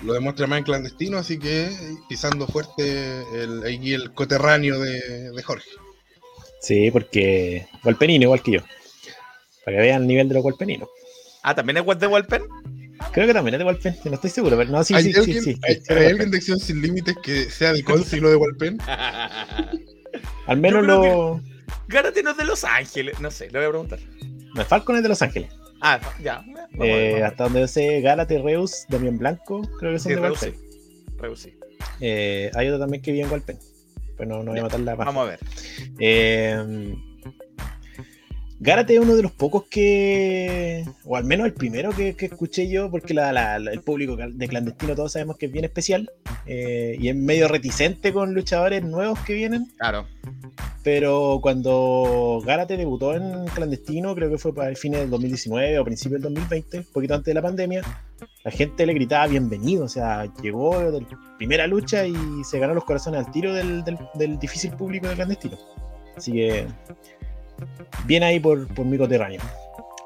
Lo 0.03 0.13
demuestra 0.13 0.47
más 0.47 0.59
en 0.59 0.63
clandestino, 0.65 1.17
así 1.17 1.37
que 1.39 1.69
pisando 2.07 2.47
fuerte 2.47 3.23
el, 3.33 3.63
ahí 3.63 3.93
el 3.93 4.13
coterráneo 4.13 4.79
de, 4.79 5.31
de 5.31 5.43
Jorge. 5.43 5.69
Sí, 6.61 6.91
porque 6.91 7.67
Walpenino 7.83 8.23
igual 8.23 8.41
que 8.43 8.51
yo. 8.53 8.59
Para 9.65 9.77
que 9.77 9.81
vean 9.83 10.01
el 10.03 10.07
nivel 10.07 10.27
de 10.29 10.35
los 10.35 10.43
Walpeninos. 10.43 10.89
Ah, 11.43 11.53
también 11.55 11.77
es 11.77 11.83
web 11.83 11.97
de 11.99 12.07
Walpen. 12.07 12.43
Creo 13.13 13.27
que 13.27 13.33
también 13.33 13.55
es 13.55 13.59
de 13.59 13.65
Walpen, 13.65 13.95
no 14.05 14.13
estoy 14.15 14.29
seguro, 14.29 14.57
pero 14.57 14.71
no, 14.71 14.83
sí, 14.83 14.93
¿Hay, 14.95 15.03
sí, 15.03 15.13
sí, 15.13 15.19
alguien, 15.19 15.43
sí, 15.43 15.53
sí, 15.53 15.59
hay- 15.63 15.75
sí, 15.75 15.81
hay 15.89 15.95
de 15.99 16.07
alguien 16.07 16.31
de 16.31 16.37
Acción 16.37 16.59
Sin 16.59 16.81
Límites 16.81 17.15
que 17.23 17.49
sea 17.49 17.73
de 17.73 17.83
Conce 17.83 18.17
y 18.17 18.21
no 18.21 18.29
de 18.29 18.35
Walpen? 18.35 18.77
Al 20.47 20.57
menos 20.57 20.85
lo. 20.85 21.41
Gárate 21.87 22.23
no 22.23 22.31
es 22.31 22.37
de 22.37 22.45
Los 22.45 22.63
Ángeles. 22.63 23.19
No 23.19 23.29
sé, 23.31 23.49
le 23.51 23.59
voy 23.59 23.65
a 23.67 23.69
preguntar. 23.69 23.99
No, 24.55 24.65
Falcon 24.65 24.95
es 24.97 25.03
de 25.03 25.09
Los 25.09 25.21
Ángeles. 25.21 25.51
Ah, 25.81 25.99
ya. 26.21 26.37
A 26.37 26.85
Eh, 26.85 27.23
a 27.23 27.27
hasta 27.27 27.43
donde 27.45 27.61
yo 27.61 27.67
sé, 27.67 28.01
Gálate, 28.01 28.39
Reus, 28.39 28.85
Damián 28.89 29.17
Blanco, 29.17 29.61
creo 29.79 29.93
que 29.93 29.99
son 29.99 30.09
Sí, 30.11 30.15
de 30.15 30.21
Reus 30.21 30.41
Walpen. 30.41 30.61
Reus 31.17 31.39
sí. 31.39 31.53
Eh, 31.99 32.51
hay 32.55 32.67
otro 32.67 32.79
también 32.79 33.01
que 33.01 33.11
vive 33.11 33.25
en 33.25 33.31
Walpen. 33.31 33.57
Pero 34.17 34.29
no, 34.29 34.43
no 34.43 34.51
voy 34.51 34.59
a 34.59 34.63
matar 34.63 34.79
la 34.79 34.95
paja. 34.95 35.09
Vamos 35.11 35.27
a 35.27 35.29
ver. 35.31 35.39
Eh, 35.99 36.95
Gárate 38.59 38.95
es 38.95 38.99
uno 38.99 39.15
de 39.15 39.21
los 39.21 39.31
pocos 39.31 39.65
que, 39.69 40.83
o 41.05 41.15
al 41.15 41.25
menos 41.25 41.45
el 41.45 41.53
primero 41.53 41.91
que, 41.91 42.15
que 42.15 42.25
escuché 42.25 42.67
yo, 42.67 42.89
porque 42.89 43.13
la- 43.13 43.31
la- 43.31 43.59
la- 43.59 43.71
el 43.71 43.81
público 43.81 44.15
de 44.17 44.47
clandestino 44.47 44.95
todos 44.95 45.11
sabemos 45.11 45.37
que 45.37 45.45
es 45.45 45.51
bien 45.51 45.65
especial 45.65 46.09
eh, 46.47 46.95
y 46.99 47.09
es 47.09 47.15
medio 47.15 47.47
reticente 47.47 48.11
con 48.11 48.33
luchadores 48.33 48.83
nuevos 48.83 49.19
que 49.19 49.33
vienen, 49.33 49.67
Claro. 49.77 50.07
pero 50.83 51.39
cuando 51.41 52.41
Gárate 52.45 52.77
debutó 52.77 53.13
en 53.15 53.45
clandestino, 53.53 54.15
creo 54.15 54.29
que 54.31 54.37
fue 54.39 54.55
para 54.55 54.69
el 54.69 54.77
fin 54.77 54.93
del 54.93 55.09
2019 55.09 55.77
o 55.77 55.85
principio 55.85 56.15
del 56.15 56.23
2020, 56.23 56.79
un 56.79 56.85
poquito 56.93 57.13
antes 57.13 57.25
de 57.27 57.33
la 57.35 57.41
pandemia, 57.43 57.81
la 58.43 58.49
gente 58.51 58.85
le 58.87 58.93
gritaba 58.93 59.27
bienvenido, 59.27 59.85
o 59.85 59.89
sea, 59.89 60.25
llegó 60.41 60.91
de 60.91 61.05
primera 61.37 61.67
lucha 61.67 62.07
y 62.07 62.15
se 62.43 62.57
ganó 62.57 62.73
los 62.73 62.85
corazones 62.85 63.23
al 63.25 63.31
tiro 63.31 63.53
del, 63.53 63.83
del, 64.15 64.39
difícil 64.39 64.71
público 64.71 65.07
de 65.07 65.13
clandestino. 65.15 65.57
Así 66.15 66.31
que, 66.31 66.65
bien 68.05 68.23
ahí 68.23 68.39
por, 68.39 68.67
por 68.73 68.85
mi 68.85 68.97
coterráneo. 68.97 69.41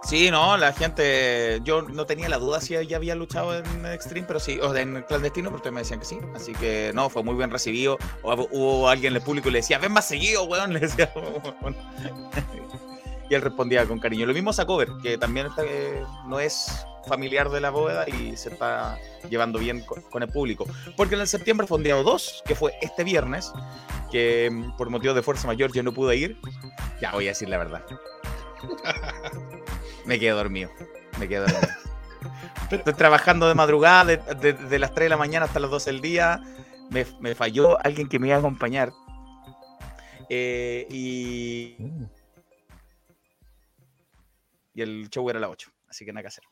Sí, 0.04 0.32
no, 0.32 0.58
la 0.58 0.74
gente, 0.74 1.60
yo 1.64 1.84
no 1.84 2.06
tenía 2.08 2.28
la 2.28 2.40
duda 2.40 2.60
si 2.60 2.74
ya 2.88 2.98
había 2.98 3.14
luchado 3.14 3.56
en 3.56 3.86
Extreme, 3.86 4.26
pero 4.28 4.40
sí, 4.40 4.60
o 4.60 4.76
en 4.76 5.04
clandestino, 5.04 5.50
pero 5.50 5.58
ustedes 5.58 5.74
me 5.74 5.82
decían 5.82 6.00
que 6.00 6.06
sí. 6.06 6.18
Así 6.36 6.54
que 6.54 6.92
no, 6.96 7.10
fue 7.10 7.24
muy 7.24 7.36
bien 7.36 7.52
recibido. 7.52 8.00
O, 8.24 8.34
hubo 8.52 8.90
alguien 8.90 9.14
en 9.14 9.18
el 9.18 9.24
público 9.24 9.50
y 9.50 9.52
le 9.52 9.60
decía, 9.60 9.78
ven 9.78 9.92
más 9.92 10.08
seguido, 10.08 10.44
weón. 10.46 10.74
Le 10.74 10.80
decía, 10.80 11.14
y 13.32 13.34
él 13.34 13.42
respondía 13.42 13.86
con 13.86 13.98
cariño. 13.98 14.26
Lo 14.26 14.34
mismo 14.34 14.52
a 14.56 14.66
Cover, 14.66 14.90
que 15.02 15.18
también 15.18 15.48
eh, 15.64 16.04
no 16.28 16.42
es 16.42 16.86
familiar 17.08 17.50
de 17.50 17.62
la 17.62 17.70
bóveda 17.70 18.06
y 18.10 18.36
se 18.36 18.50
está 18.50 19.00
llevando 19.30 19.58
bien 19.58 19.86
con, 19.86 20.22
el 20.22 20.28
público. 20.28 20.68
Porque 20.98 21.16
en 21.16 21.22
el 21.22 21.28
septiembre 21.30 21.66
fue 21.66 21.78
un 21.78 21.84
día 21.86 21.96
2, 21.96 22.44
que 22.46 22.56
fue 22.56 22.74
este 22.82 23.06
viernes, 23.06 23.54
que 24.12 24.50
mm, 24.52 24.76
por 24.76 24.90
motivo 24.90 25.14
de 25.14 25.22
fuerza 25.22 25.48
mayor 25.48 25.72
yo 25.72 25.82
no 25.82 25.94
pude 25.94 26.18
ir. 26.18 26.42
Ya 27.00 27.14
voy 27.14 27.28
a 27.28 27.30
decir 27.30 27.48
la 27.48 27.58
verdad. 27.58 27.86
Me 30.06 30.20
quedo 30.20 30.36
dormido. 30.36 30.70
Me 31.18 31.30
quedo 31.30 31.44
dormido. 31.44 31.74
Estoy 32.70 32.94
trabajando 32.96 33.48
de 33.48 33.56
madrugada, 33.56 34.04
de, 34.04 34.80
las 34.80 34.94
3 34.94 35.06
de 35.06 35.10
la 35.10 35.18
mañana 35.18 35.46
hasta 35.46 35.62
las 35.62 35.72
12 35.72 35.90
del 35.90 36.02
día. 36.02 36.42
Me, 36.90 37.34
falló 37.34 37.78
alguien 37.82 38.10
que 38.10 38.20
me 38.20 38.28
iba 38.28 38.36
a 38.36 38.40
acompañar. 38.40 38.92
Eh, 40.30 40.86
y. 40.90 41.78
Y 44.74 44.82
el 44.82 45.10
show 45.10 45.30
era 45.30 45.38
a 45.40 45.42
las 45.42 45.50
8. 45.52 45.72
Así 45.90 46.06
que 46.06 46.14
nada 46.14 46.24
que 46.24 46.28
hacer. 46.28 46.44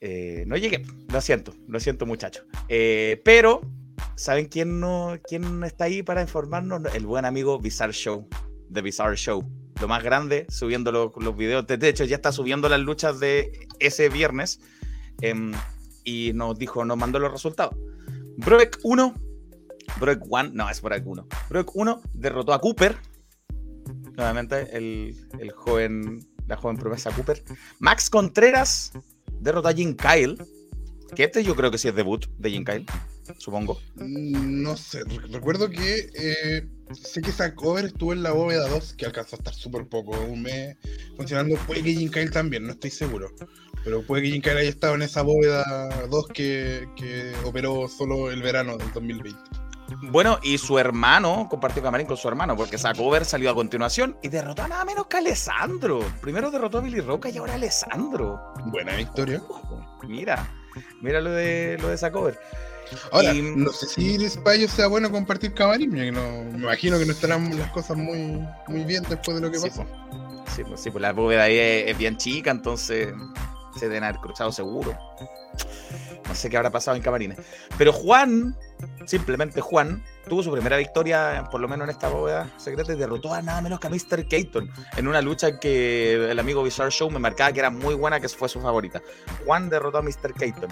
Eh, 0.00 0.44
no 0.46 0.56
llegué. 0.56 0.82
Lo 1.12 1.20
siento. 1.20 1.54
Lo 1.68 1.80
siento, 1.80 2.06
muchachos. 2.06 2.44
Eh, 2.68 3.20
pero, 3.24 3.62
¿saben 4.16 4.46
quién, 4.46 4.80
no, 4.80 5.18
quién 5.26 5.62
está 5.64 5.84
ahí 5.84 6.02
para 6.02 6.22
informarnos? 6.22 6.82
El 6.94 7.06
buen 7.06 7.24
amigo 7.24 7.58
Bizarre 7.58 7.92
Show. 7.92 8.28
The 8.72 8.82
Bizarre 8.82 9.16
Show 9.16 9.44
lo 9.80 9.88
más 9.88 10.02
grande, 10.02 10.46
subiendo 10.48 10.92
los, 10.92 11.12
los 11.16 11.36
videos. 11.36 11.66
De 11.66 11.88
hecho, 11.88 12.04
ya 12.04 12.16
está 12.16 12.32
subiendo 12.32 12.68
las 12.68 12.80
luchas 12.80 13.20
de 13.20 13.68
ese 13.78 14.08
viernes 14.08 14.60
em, 15.20 15.52
y 16.04 16.32
nos 16.34 16.58
dijo, 16.58 16.84
nos 16.84 16.96
mandó 16.96 17.18
los 17.18 17.32
resultados. 17.32 17.74
Broek 18.38 18.78
1, 18.82 19.14
Broek 20.00 20.22
1, 20.28 20.50
no, 20.52 20.70
es 20.70 20.80
Broek 20.80 21.06
1. 21.06 21.26
Broek 21.50 21.70
1 21.74 22.02
derrotó 22.14 22.52
a 22.52 22.60
Cooper, 22.60 22.96
nuevamente 24.16 24.76
el, 24.76 25.16
el, 25.38 25.50
joven, 25.52 26.26
la 26.46 26.56
joven 26.56 26.76
promesa 26.76 27.10
Cooper. 27.10 27.42
Max 27.78 28.10
Contreras 28.10 28.92
derrotó 29.40 29.68
a 29.68 29.72
Jim 29.72 29.94
Kyle, 29.96 30.36
que 31.14 31.24
este 31.24 31.44
yo 31.44 31.54
creo 31.54 31.70
que 31.70 31.78
sí 31.78 31.88
es 31.88 31.94
debut 31.94 32.26
de 32.38 32.50
Jim 32.50 32.64
Kyle 32.64 32.86
supongo. 33.38 33.80
Mm, 33.96 34.62
no 34.62 34.76
sé, 34.76 35.02
recuerdo 35.30 35.68
que 35.68 36.10
eh, 36.14 36.66
sé 36.92 37.20
que 37.20 37.30
esa 37.30 37.54
cover 37.54 37.86
estuvo 37.86 38.12
en 38.12 38.22
la 38.22 38.32
bóveda 38.32 38.68
2, 38.68 38.94
que 38.94 39.06
alcanzó 39.06 39.36
a 39.36 39.38
estar 39.38 39.54
súper 39.54 39.86
poco, 39.86 40.18
un 40.24 40.42
mes 40.42 40.76
funcionando. 41.16 41.56
Puede 41.66 41.82
que 41.82 41.94
Jim 41.94 42.10
Kyle 42.10 42.30
también, 42.30 42.66
no 42.66 42.72
estoy 42.72 42.90
seguro. 42.90 43.30
Pero 43.84 44.02
puede 44.02 44.22
que 44.22 44.30
Jim 44.30 44.42
Kyle 44.42 44.58
haya 44.58 44.68
estado 44.68 44.94
en 44.94 45.02
esa 45.02 45.22
bóveda 45.22 46.06
2 46.08 46.26
que, 46.28 46.88
que 46.96 47.32
operó 47.44 47.88
solo 47.88 48.30
el 48.30 48.42
verano 48.42 48.76
del 48.76 48.92
2020. 48.92 49.38
Bueno, 50.02 50.38
y 50.42 50.58
su 50.58 50.78
hermano 50.78 51.46
compartió 51.48 51.82
camarín 51.82 52.06
con 52.06 52.16
su 52.16 52.28
hermano, 52.28 52.56
porque 52.56 52.76
esa 52.76 52.92
cover 52.94 53.24
salió 53.24 53.50
a 53.50 53.54
continuación 53.54 54.16
y 54.22 54.28
derrotó 54.28 54.62
a 54.62 54.68
nada 54.68 54.84
menos 54.84 55.06
que 55.06 55.16
a 55.16 55.20
Alessandro. 55.20 56.00
Primero 56.20 56.50
derrotó 56.50 56.78
a 56.78 56.80
Billy 56.80 57.00
Roca 57.00 57.28
y 57.28 57.38
ahora 57.38 57.52
a 57.52 57.56
Alessandro. 57.56 58.40
Buena 58.66 58.96
victoria. 58.96 59.42
Mira, 60.08 60.48
mira 61.00 61.20
lo 61.20 61.30
de, 61.30 61.78
lo 61.80 61.88
de 61.88 61.94
esa 61.94 62.10
cover. 62.10 62.38
Ahora, 63.10 63.32
no 63.32 63.72
sé 63.72 63.86
si 63.86 64.24
España 64.24 64.68
sea 64.68 64.86
bueno 64.86 65.10
compartir 65.10 65.54
camarín, 65.54 65.90
me 65.90 66.06
imagino 66.06 66.98
que 66.98 67.06
no 67.06 67.12
estarán 67.12 67.58
las 67.58 67.70
cosas 67.70 67.96
muy, 67.96 68.46
muy 68.68 68.84
bien 68.84 69.04
después 69.08 69.36
de 69.36 69.40
lo 69.40 69.50
que 69.50 69.58
pasó. 69.58 69.84
Sí, 70.54 70.62
pues, 70.64 70.80
sí, 70.80 70.90
pues 70.90 71.02
la 71.02 71.12
bóveda 71.12 71.44
ahí 71.44 71.58
es, 71.58 71.98
bien 71.98 72.16
chica, 72.16 72.50
entonces 72.50 73.12
se 73.78 73.88
deben 73.88 74.04
haber 74.04 74.20
cruzado 74.20 74.52
seguro. 74.52 74.96
No 76.26 76.34
sé 76.34 76.48
qué 76.48 76.56
habrá 76.56 76.70
pasado 76.70 76.96
en 76.96 77.02
camarines. 77.02 77.38
Pero 77.76 77.92
Juan, 77.92 78.56
simplemente 79.06 79.60
Juan, 79.60 80.02
tuvo 80.28 80.42
su 80.42 80.50
primera 80.50 80.76
victoria, 80.76 81.48
por 81.50 81.60
lo 81.60 81.68
menos 81.68 81.84
en 81.86 81.90
esta 81.90 82.08
bóveda 82.08 82.50
secreta, 82.56 82.92
y 82.92 82.96
derrotó 82.96 83.32
a 83.32 83.42
nada 83.42 83.60
menos 83.60 83.80
que 83.80 83.86
a 83.86 83.90
Mr. 83.90 84.26
Keaton 84.26 84.70
en 84.96 85.08
una 85.08 85.22
lucha 85.22 85.58
que 85.58 86.30
el 86.30 86.38
amigo 86.38 86.62
Bizarre 86.62 86.90
Show 86.90 87.10
me 87.10 87.18
marcaba 87.18 87.52
que 87.52 87.60
era 87.60 87.70
muy 87.70 87.94
buena, 87.94 88.20
que 88.20 88.28
fue 88.28 88.48
su 88.48 88.60
favorita. 88.60 89.00
Juan 89.44 89.68
derrotó 89.68 89.98
a 89.98 90.02
Mr. 90.02 90.34
Keaton. 90.34 90.70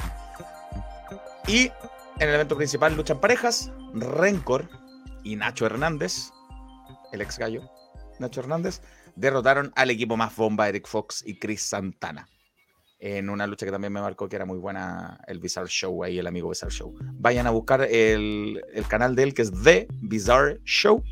Y 1.47 1.71
en 2.19 2.29
el 2.29 2.35
evento 2.35 2.57
principal 2.57 2.95
luchan 2.97 3.21
parejas, 3.21 3.71
Rencor 3.93 4.69
y 5.23 5.37
Nacho 5.37 5.67
Hernández, 5.67 6.31
el 7.13 7.21
ex 7.21 7.39
gallo, 7.39 7.63
Nacho 8.19 8.41
Hernández, 8.41 8.81
derrotaron 9.17 9.73
al 9.77 9.91
equipo 9.91 10.17
más 10.17 10.35
bomba, 10.35 10.69
Eric 10.69 10.87
Fox 10.87 11.23
y 11.25 11.39
Chris 11.39 11.63
Santana. 11.63 12.29
En 13.07 13.29
una 13.29 13.47
lucha 13.47 13.67
que 13.67 13.71
también 13.71 13.93
me 13.93 14.01
marcó 14.01 14.31
que 14.31 14.37
era 14.37 14.47
muy 14.47 14.57
buena 14.57 15.21
el 15.27 15.39
Bizarre 15.39 15.69
Show, 15.69 16.05
ahí 16.05 16.19
el 16.19 16.27
amigo 16.27 16.49
Bizarre 16.49 16.73
Show. 16.73 16.97
Vayan 17.19 17.47
a 17.47 17.51
buscar 17.51 17.83
el, 17.83 18.63
canal 18.89 19.15
de 19.15 19.25
él 19.25 19.35
que 19.35 19.43
es 19.43 19.53
The 19.63 19.87
Bizarre 20.01 20.63
Show. 20.65 21.05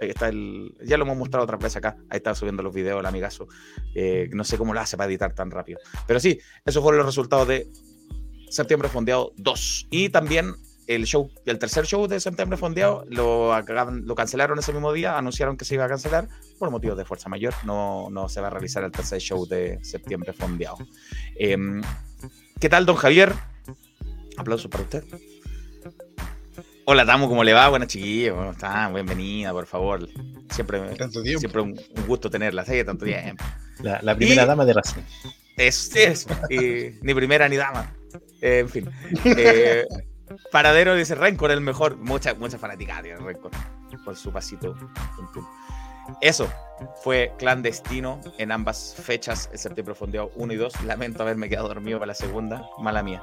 Ahí 0.00 0.10
está 0.10 0.28
el, 0.28 0.76
ya 0.84 0.96
lo 0.96 1.02
hemos 1.02 1.16
mostrado 1.16 1.42
otra 1.42 1.56
vez 1.56 1.74
acá. 1.74 1.96
Ahí 2.08 2.18
está 2.18 2.36
subiendo 2.36 2.62
los 2.62 2.72
videos 2.72 3.00
el 3.00 3.06
amigazo. 3.06 3.48
Eh, 3.96 4.30
no 4.32 4.44
sé 4.44 4.58
cómo 4.58 4.72
lo 4.72 4.78
hace 4.78 4.96
para 4.96 5.10
editar 5.10 5.34
tan 5.34 5.50
rápido. 5.50 5.80
Pero 6.06 6.20
sí, 6.20 6.38
esos 6.64 6.84
fueron 6.84 6.98
los 6.98 7.06
resultados 7.06 7.48
de 7.48 7.66
Septiembre 8.48 8.88
Fondeado 8.88 9.32
2. 9.36 9.88
Y 9.90 10.10
también 10.10 10.54
el 10.90 11.06
show, 11.06 11.30
el 11.46 11.58
tercer 11.60 11.86
show 11.86 12.08
de 12.08 12.18
Septiembre 12.18 12.58
Fondeado 12.58 13.04
lo, 13.08 13.56
lo 13.62 14.14
cancelaron 14.16 14.58
ese 14.58 14.72
mismo 14.72 14.92
día, 14.92 15.16
anunciaron 15.16 15.56
que 15.56 15.64
se 15.64 15.74
iba 15.74 15.84
a 15.84 15.88
cancelar 15.88 16.28
por 16.58 16.68
motivos 16.72 16.98
de 16.98 17.04
fuerza 17.04 17.28
mayor. 17.28 17.54
No, 17.64 18.08
no 18.10 18.28
se 18.28 18.40
va 18.40 18.48
a 18.48 18.50
realizar 18.50 18.82
el 18.82 18.90
tercer 18.90 19.20
show 19.20 19.46
de 19.46 19.78
Septiembre 19.84 20.32
Fondeado. 20.32 20.78
Em, 21.36 21.80
¿Qué 22.58 22.68
tal, 22.68 22.86
don 22.86 22.96
Javier? 22.96 23.32
Aplauso 24.36 24.68
para 24.68 24.82
usted. 24.82 25.04
Hola, 26.86 27.06
Tamo, 27.06 27.28
¿cómo 27.28 27.44
le 27.44 27.52
va? 27.52 27.68
Buenas 27.68 27.86
chiquillos, 27.86 28.34
¿cómo 28.34 28.50
están? 28.50 28.92
Bienvenida, 28.92 29.52
por 29.52 29.66
favor. 29.66 30.08
Siempre, 30.50 30.96
siempre 31.38 31.60
un, 31.60 31.80
gusto 32.08 32.28
tenerla, 32.28 32.64
¿sí? 32.64 32.82
Tanto 32.82 33.04
tiempo. 33.04 33.44
La, 33.78 34.16
primera 34.16 34.44
dama 34.44 34.64
de 34.64 34.72
Racing. 34.72 35.02
Es, 35.56 35.94
es 35.94 36.26
ni 37.00 37.14
primera 37.14 37.48
ni 37.48 37.56
dama. 37.56 37.94
en 38.40 38.68
fin. 38.68 38.90
Eh, 39.24 39.84
Paradero 40.50 40.94
dice 40.94 41.14
Rencor 41.14 41.50
el 41.50 41.60
mejor. 41.60 41.96
Mucha, 41.96 42.34
mucha 42.34 42.58
fanática 42.58 43.02
de 43.02 43.16
Rencor. 43.16 43.50
Por 44.04 44.16
su 44.16 44.32
pasito. 44.32 44.76
Eso 46.20 46.50
fue 47.02 47.32
clandestino 47.38 48.20
en 48.38 48.52
ambas 48.52 48.94
fechas, 48.94 49.48
el 49.52 49.58
septiembre 49.58 49.94
fondeado 49.94 50.32
1 50.34 50.52
y 50.52 50.56
2. 50.56 50.82
Lamento 50.84 51.22
haberme 51.22 51.48
quedado 51.48 51.68
dormido 51.68 51.98
para 51.98 52.08
la 52.08 52.14
segunda, 52.14 52.68
mala 52.78 53.02
mía. 53.02 53.22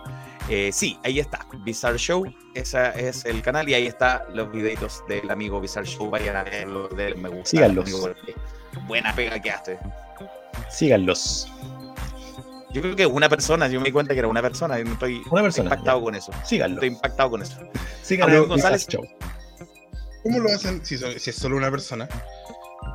Eh, 0.50 0.72
sí, 0.72 0.98
ahí 1.04 1.20
está, 1.20 1.46
Bizarre 1.64 1.98
Show, 1.98 2.26
ese 2.54 3.08
es 3.08 3.26
el 3.26 3.42
canal 3.42 3.68
y 3.68 3.74
ahí 3.74 3.88
está 3.88 4.26
los 4.34 4.52
videitos 4.52 5.04
del 5.08 5.30
amigo 5.30 5.60
Bizarre 5.60 5.88
Show. 5.88 6.10
Vayan 6.10 6.36
a 6.36 6.44
verlo, 6.44 6.88
de 6.90 7.16
me 7.16 7.30
gusta. 7.30 7.50
Síganlos. 7.50 7.90
buena 8.88 9.14
pega 9.14 9.40
que 9.42 9.52
hace. 9.52 9.80
Síganlos. 10.70 11.52
Yo 12.72 12.82
creo 12.82 12.96
que 12.96 13.06
una 13.06 13.30
persona, 13.30 13.68
yo 13.68 13.80
me 13.80 13.86
di 13.86 13.92
cuenta 13.92 14.14
que 14.14 14.20
era 14.20 14.28
una 14.28 14.42
persona, 14.42 14.80
y 14.80 14.84
no 14.84 14.94
estoy 14.94 15.24
impactado 15.58 16.02
con 16.02 16.16
eso. 16.16 16.32
Síganlo. 16.46 16.76
Estoy 16.76 16.90
impactado 16.90 17.30
con 17.32 17.42
eso. 17.42 17.58
Síganlo. 18.04 18.48
González. 18.48 18.88
¿Cómo 20.24 20.40
lo 20.40 20.50
hacen, 20.50 20.86
si, 20.86 20.96
es 20.96 21.36
solo 21.36 21.56
una 21.56 21.72
persona, 21.72 22.10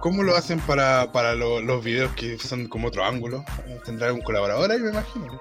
cómo 0.03 0.23
lo 0.23 0.37
hacen 0.37 0.61
para, 0.61 1.11
para 1.13 1.35
los 1.35 1.83
videos 1.83 2.13
que 2.13 2.37
son 2.39 2.69
como 2.69 2.89
otro 2.89 3.05
ángulo? 3.05 3.45
¿Tendrá 3.85 4.13
un 4.13 4.21
colaborador 4.21 4.71
ahí, 4.71 4.81
me 4.81 4.91
imagino? 4.91 5.41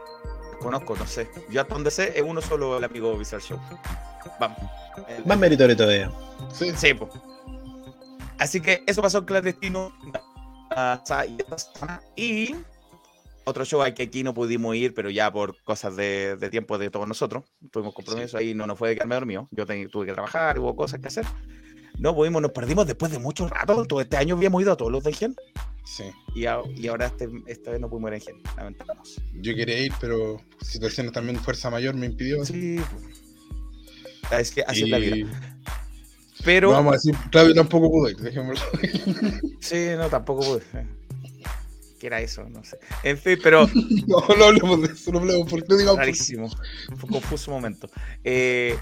Conozco, 0.61 0.95
no 0.95 1.05
sé. 1.05 1.27
Yo 1.49 1.61
hasta 1.61 1.73
donde 1.73 1.91
sé 1.91 2.13
es 2.15 2.23
uno 2.25 2.39
solo 2.39 2.77
el 2.77 2.83
amigo 2.83 3.17
Visual 3.17 3.41
Show. 3.41 3.59
Vamos. 4.39 4.57
Más 5.25 5.37
meritorio 5.37 5.75
todavía. 5.75 6.11
Sí. 6.53 6.71
sí 6.77 6.93
pues. 6.93 7.11
Así 8.37 8.61
que 8.61 8.83
eso 8.87 9.01
pasó 9.01 9.19
en 9.19 9.25
clandestino. 9.25 9.91
Y 12.15 12.55
otro 13.45 13.65
show 13.65 13.83
que 13.93 14.03
aquí 14.03 14.23
no 14.23 14.33
pudimos 14.33 14.75
ir, 14.75 14.93
pero 14.93 15.09
ya 15.09 15.31
por 15.31 15.61
cosas 15.63 15.95
de, 15.95 16.37
tiempo 16.51 16.77
de 16.77 16.89
todos 16.89 17.07
nosotros. 17.07 17.43
Tuvimos 17.71 17.93
compromiso 17.93 18.37
ahí, 18.37 18.53
no 18.53 18.67
nos 18.67 18.77
fue 18.77 18.89
de 18.89 18.95
quedarme 18.95 19.15
dormido. 19.15 19.47
Yo 19.51 19.65
tuve 19.65 20.05
que 20.05 20.13
trabajar, 20.13 20.59
hubo 20.59 20.75
cosas 20.75 20.99
que 20.99 21.07
hacer. 21.07 21.25
No 21.97 22.15
pudimos, 22.15 22.41
nos 22.41 22.51
perdimos 22.51 22.87
después 22.87 23.11
de 23.11 23.19
mucho 23.19 23.47
rato. 23.47 23.85
Todo 23.85 24.01
este 24.01 24.17
año 24.17 24.35
habíamos 24.35 24.61
ido 24.61 24.71
a 24.71 24.77
todos 24.77 24.91
los 24.91 25.03
de 25.03 25.13
Gen. 25.13 25.35
Sí. 25.85 26.05
Y, 26.35 26.41
y 26.41 26.87
ahora 26.87 27.07
este, 27.07 27.29
esta 27.47 27.71
vez 27.71 27.79
no 27.79 27.89
pudimos 27.89 28.09
ir 28.09 28.15
en 28.15 28.21
Gen, 28.21 28.43
lamentablemente. 28.55 29.09
Yo 29.41 29.55
quería 29.55 29.79
ir, 29.79 29.93
pero 29.99 30.37
situaciones 30.61 31.11
también 31.11 31.37
fuerza 31.37 31.69
mayor 31.69 31.95
me 31.95 32.05
impidió. 32.05 32.45
Sí. 32.45 32.79
Es 34.31 34.51
que 34.51 34.61
así 34.61 34.83
es 34.83 34.89
la 34.89 34.97
vida. 34.97 35.27
Pero. 36.43 36.69
No 36.69 36.75
vamos 36.75 36.93
a 36.93 36.95
decir, 36.95 37.15
Claudio 37.31 37.53
tampoco 37.53 37.89
pudo 37.89 38.09
ir, 38.09 38.17
dejémoslo. 38.17 38.65
Sí, 39.59 39.89
no, 39.97 40.09
tampoco 40.09 40.41
pude. 40.43 40.63
¿Qué 42.01 42.07
era 42.07 42.19
eso? 42.19 42.49
No 42.49 42.63
sé. 42.63 42.79
En 43.03 43.15
fin, 43.15 43.37
pero. 43.43 43.69
No, 44.07 44.35
no 44.35 44.45
hablemos 44.45 44.81
de 44.81 44.87
eso, 44.87 45.11
no 45.11 45.19
hablemos 45.19 45.47
porque 45.47 45.67
no 45.69 45.77
digamos. 45.77 45.99
Rarísimo. 45.99 46.49
Fue 46.49 47.03
un 47.03 47.09
confuso 47.11 47.51
momento. 47.51 47.87
Eh, 48.23 48.75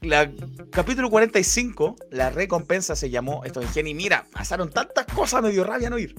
la, 0.00 0.30
capítulo 0.70 1.10
45, 1.10 1.96
la 2.12 2.30
recompensa 2.30 2.94
se 2.94 3.10
llamó 3.10 3.44
esto 3.44 3.60
en 3.60 3.86
y 3.88 3.94
mira, 3.94 4.26
pasaron 4.32 4.70
tantas 4.70 5.06
cosas, 5.06 5.42
me 5.42 5.50
dio 5.50 5.64
rabia 5.64 5.90
no 5.90 5.98
ir. 5.98 6.14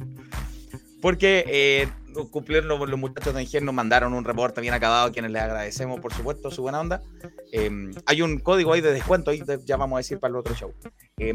Porque 1.01 1.45
eh, 1.47 1.88
cumplieron 2.29 2.67
los, 2.67 2.89
los 2.89 3.00
muchachos 3.00 3.33
de 3.33 3.43
Ingen, 3.43 3.63
nos 3.63 3.73
mandaron 3.73 4.13
un 4.13 4.25
reporte 4.25 4.59
bien 4.59 4.73
acabado, 4.73 5.07
a 5.07 5.12
quienes 5.13 5.31
les 5.31 5.41
agradecemos, 5.41 6.01
por 6.01 6.13
supuesto, 6.13 6.51
su 6.51 6.62
buena 6.62 6.81
onda. 6.81 7.01
Eh, 7.53 7.71
hay 8.05 8.21
un 8.21 8.39
código 8.39 8.73
ahí 8.73 8.81
de 8.81 8.91
descuento, 8.91 9.31
ahí 9.31 9.41
ya 9.63 9.77
vamos 9.77 9.95
a 9.95 10.00
decir 10.00 10.19
para 10.19 10.31
el 10.31 10.35
otro 10.35 10.53
show. 10.55 10.73
Eh, 11.17 11.33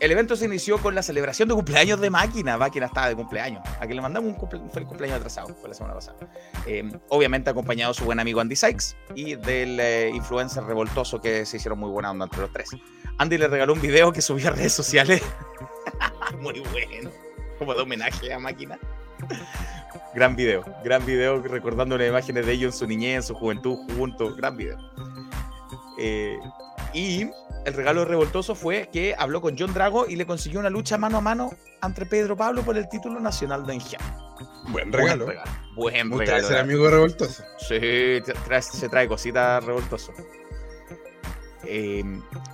el 0.00 0.12
evento 0.12 0.36
se 0.36 0.44
inició 0.46 0.78
con 0.78 0.94
la 0.94 1.02
celebración 1.02 1.48
de 1.48 1.54
cumpleaños 1.54 2.00
de 2.00 2.10
Máquina. 2.10 2.58
Máquina 2.58 2.86
estaba 2.86 3.08
de 3.08 3.16
cumpleaños. 3.16 3.62
A 3.78 3.80
quien 3.80 3.96
le 3.96 4.02
mandamos 4.02 4.30
un, 4.30 4.36
cumple- 4.36 4.60
un 4.60 4.70
feliz 4.70 4.88
cumpleaños 4.88 5.18
atrasado, 5.18 5.54
fue 5.54 5.68
la 5.68 5.74
semana 5.74 5.94
pasada. 5.94 6.18
Eh, 6.66 6.90
obviamente 7.08 7.50
acompañado 7.50 7.92
de 7.92 7.98
su 7.98 8.04
buen 8.04 8.18
amigo 8.20 8.40
Andy 8.40 8.56
Sykes 8.56 8.96
y 9.14 9.36
del 9.36 9.78
eh, 9.80 10.10
influencer 10.12 10.64
revoltoso 10.64 11.20
que 11.20 11.46
se 11.46 11.56
hicieron 11.58 11.78
muy 11.78 11.90
buena 11.90 12.10
onda 12.10 12.24
entre 12.26 12.40
los 12.40 12.52
tres. 12.52 12.70
Andy 13.18 13.38
le 13.38 13.48
regaló 13.48 13.72
un 13.72 13.80
video 13.80 14.12
que 14.12 14.20
subió 14.20 14.48
a 14.48 14.50
redes 14.50 14.72
sociales. 14.72 15.22
muy 16.40 16.60
bueno. 16.60 17.10
Como 17.58 17.74
de 17.74 17.82
homenaje 17.82 18.32
a 18.34 18.38
Máquina. 18.38 18.78
gran 20.14 20.34
video, 20.36 20.64
gran 20.82 21.06
video 21.06 21.40
recordando 21.40 21.96
las 21.96 22.08
imágenes 22.08 22.44
de 22.46 22.52
ellos 22.52 22.74
en 22.74 22.78
su 22.80 22.86
niñez, 22.86 23.16
en 23.16 23.22
su 23.22 23.34
juventud 23.34 23.78
juntos. 23.96 24.36
Gran 24.36 24.56
video. 24.56 24.76
Eh, 26.00 26.36
y 26.92 27.30
el 27.64 27.74
regalo 27.74 28.04
revoltoso 28.04 28.54
fue 28.54 28.88
que 28.92 29.14
habló 29.18 29.40
con 29.40 29.56
John 29.58 29.72
Drago 29.74 30.06
y 30.08 30.16
le 30.16 30.26
consiguió 30.26 30.60
una 30.60 30.70
lucha 30.70 30.98
mano 30.98 31.18
a 31.18 31.20
mano 31.20 31.50
entre 31.82 32.06
Pedro 32.06 32.36
Pablo 32.36 32.62
por 32.62 32.76
el 32.76 32.88
título 32.88 33.20
nacional 33.20 33.64
de 33.66 33.74
Engia. 33.74 33.98
Buen 34.68 34.92
regalo. 34.92 35.26
Buen 35.26 36.10
regalo. 36.10 36.10
Buen 36.16 36.42
ser 36.44 36.58
amigo 36.58 36.88
Revoltoso. 36.88 37.42
Sí, 37.58 37.76
trae- 37.76 38.62
se 38.62 38.88
trae 38.88 39.06
cositas 39.08 39.64
revoltoso. 39.64 40.12
Eh, 41.66 42.04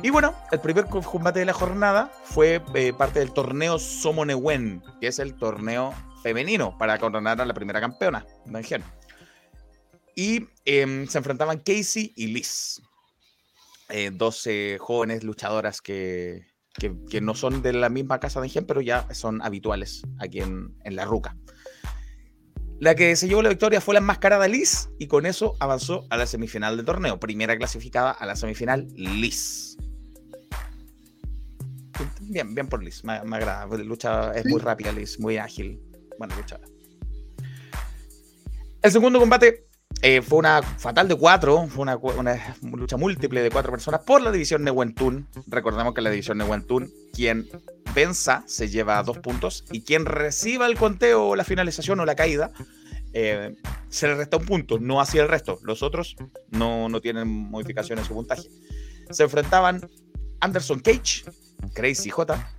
y 0.03 0.11
bueno, 0.11 0.35
el 0.53 0.61
primer 0.61 0.87
co- 0.87 1.03
combate 1.03 1.41
de 1.41 1.45
la 1.45 1.53
jornada 1.53 2.13
fue 2.25 2.63
eh, 2.75 2.93
parte 2.93 3.19
del 3.19 3.33
torneo 3.33 3.79
Somonewen, 3.79 4.83
que 5.01 5.09
es 5.09 5.19
el 5.19 5.35
torneo 5.35 5.93
femenino 6.23 6.77
para 6.79 6.99
coronar 6.99 7.41
a 7.41 7.45
la 7.45 7.55
primera 7.55 7.81
campeona 7.81 8.25
de 8.47 8.59
Engen. 8.59 8.85
Y 10.15 10.47
em, 10.65 11.07
se 11.09 11.19
enfrentaban 11.19 11.59
Casey 11.59 12.13
y 12.15 12.29
Liz, 12.29 12.83
eh, 13.91 14.11
dos 14.13 14.47
eh, 14.47 14.77
jóvenes 14.81 15.25
luchadoras 15.25 15.81
que, 15.81 16.47
que- 16.75 16.95
que 17.09 17.21
no 17.21 17.35
son 17.35 17.63
de 17.63 17.73
la 17.73 17.89
misma 17.89 18.21
casa 18.21 18.41
de 18.41 18.47
Engen, 18.47 18.67
pero 18.67 18.81
ya 18.81 19.07
son 19.15 19.43
habituales 19.43 20.03
aquí 20.19 20.41
en, 20.41 20.75
en 20.85 20.97
La 20.97 21.05
Ruca. 21.05 21.37
La 22.79 22.95
que 22.95 23.15
se 23.17 23.29
llevó 23.29 23.43
la 23.43 23.51
victoria 23.51 23.81
fue 23.83 23.93
la 23.95 24.01
enmascarada 24.01 24.49
Liz 24.49 24.89
y 24.99 25.07
con 25.07 25.27
eso 25.27 25.55
avanzó 25.61 26.07
a 26.09 26.17
la 26.17 26.27
semifinal 26.27 26.77
del 26.79 26.87
torneo. 26.87 27.21
Primera 27.21 27.55
clasificada 27.59 28.11
a 28.11 28.25
la 28.25 28.37
semifinal, 28.37 28.87
Liz. 28.95 29.77
Bien, 32.23 32.55
bien 32.55 32.69
por 32.69 32.83
Liz, 32.83 33.05
me, 33.05 33.23
me 33.25 33.37
agrada. 33.37 33.67
Lucha 33.77 34.33
es 34.33 34.47
muy 34.47 34.61
rápida, 34.61 34.93
Liz, 34.93 35.21
muy 35.21 35.37
ágil. 35.37 35.79
Bueno, 36.19 36.35
luchadora. 36.37 36.69
El 38.83 38.91
segundo 38.91 39.21
combate 39.21 39.67
eh, 40.03 40.23
fue 40.23 40.39
una 40.39 40.63
fatal 40.63 41.09
de 41.09 41.15
cuatro, 41.15 41.67
fue 41.69 41.83
una, 41.83 41.99
lucha 42.63 42.97
múltiple 42.97 43.43
de 43.43 43.51
cuatro 43.51 43.71
personas 43.71 44.01
por 44.01 44.23
la 44.23 44.33
división 44.33 44.65
Nehuen-Tun. 44.65 45.27
Recordemos 45.47 45.95
que 45.95 46.01
la 46.01 46.11
división 46.11 46.39
Nehuen-Tun, 46.39 46.91
quien 47.13 47.49
venza 47.95 48.43
se 48.47 48.69
lleva 48.69 49.03
dos 49.03 49.19
puntos 49.19 49.65
y 49.71 49.83
quien 49.83 50.07
reciba 50.07 50.67
el 50.67 50.77
conteo 50.77 51.37
la 51.37 51.45
finalización 51.45 52.01
o 52.01 52.05
la 52.05 52.15
caída 52.15 52.51
eh, 53.13 53.57
se 53.89 54.07
le 54.07 54.15
resta 54.15 54.37
un 54.37 54.47
punto, 54.47 54.79
no 54.79 55.01
así 55.01 55.19
el 55.19 55.29
resto. 55.29 55.59
Los 55.63 55.83
otros 55.83 56.17
no, 56.51 56.89
no 56.89 57.01
tienen 57.01 57.29
modificación 57.29 57.99
en 57.99 58.05
su 58.05 58.15
puntaje. 58.15 58.49
Se 59.11 59.25
enfrentaban 59.25 59.81
Anderson 60.41 60.81
Cage, 60.81 61.25
Crazy 61.75 62.11
J, 62.11 62.53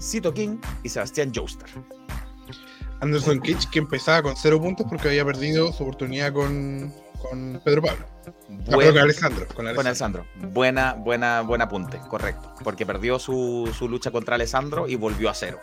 Cito 0.00 0.32
King 0.32 0.58
y 0.82 0.88
Sebastián 0.88 1.32
Joestar. 1.34 1.68
Anderson 3.00 3.38
Cage 3.40 3.68
que 3.70 3.78
empezaba 3.78 4.22
con 4.22 4.36
cero 4.36 4.60
puntos 4.60 4.86
porque 4.88 5.08
había 5.08 5.24
perdido 5.24 5.72
su 5.72 5.82
oportunidad 5.84 6.32
con, 6.32 6.92
con 7.20 7.60
Pedro 7.64 7.82
Pablo. 7.82 8.06
Ah, 8.26 8.30
Buen- 8.74 8.88
con 8.92 8.98
Alessandro. 8.98 9.46
Con 9.54 9.74
Con 9.74 9.86
Alessandro. 9.86 10.26
Buena, 10.36 10.94
buena, 10.94 11.42
buen 11.42 11.62
apunte, 11.62 11.98
correcto. 12.08 12.54
Porque 12.64 12.84
perdió 12.86 13.18
su, 13.18 13.72
su 13.76 13.88
lucha 13.88 14.10
contra 14.10 14.34
Alessandro 14.34 14.88
y 14.88 14.96
volvió 14.96 15.30
a 15.30 15.34
cero. 15.34 15.58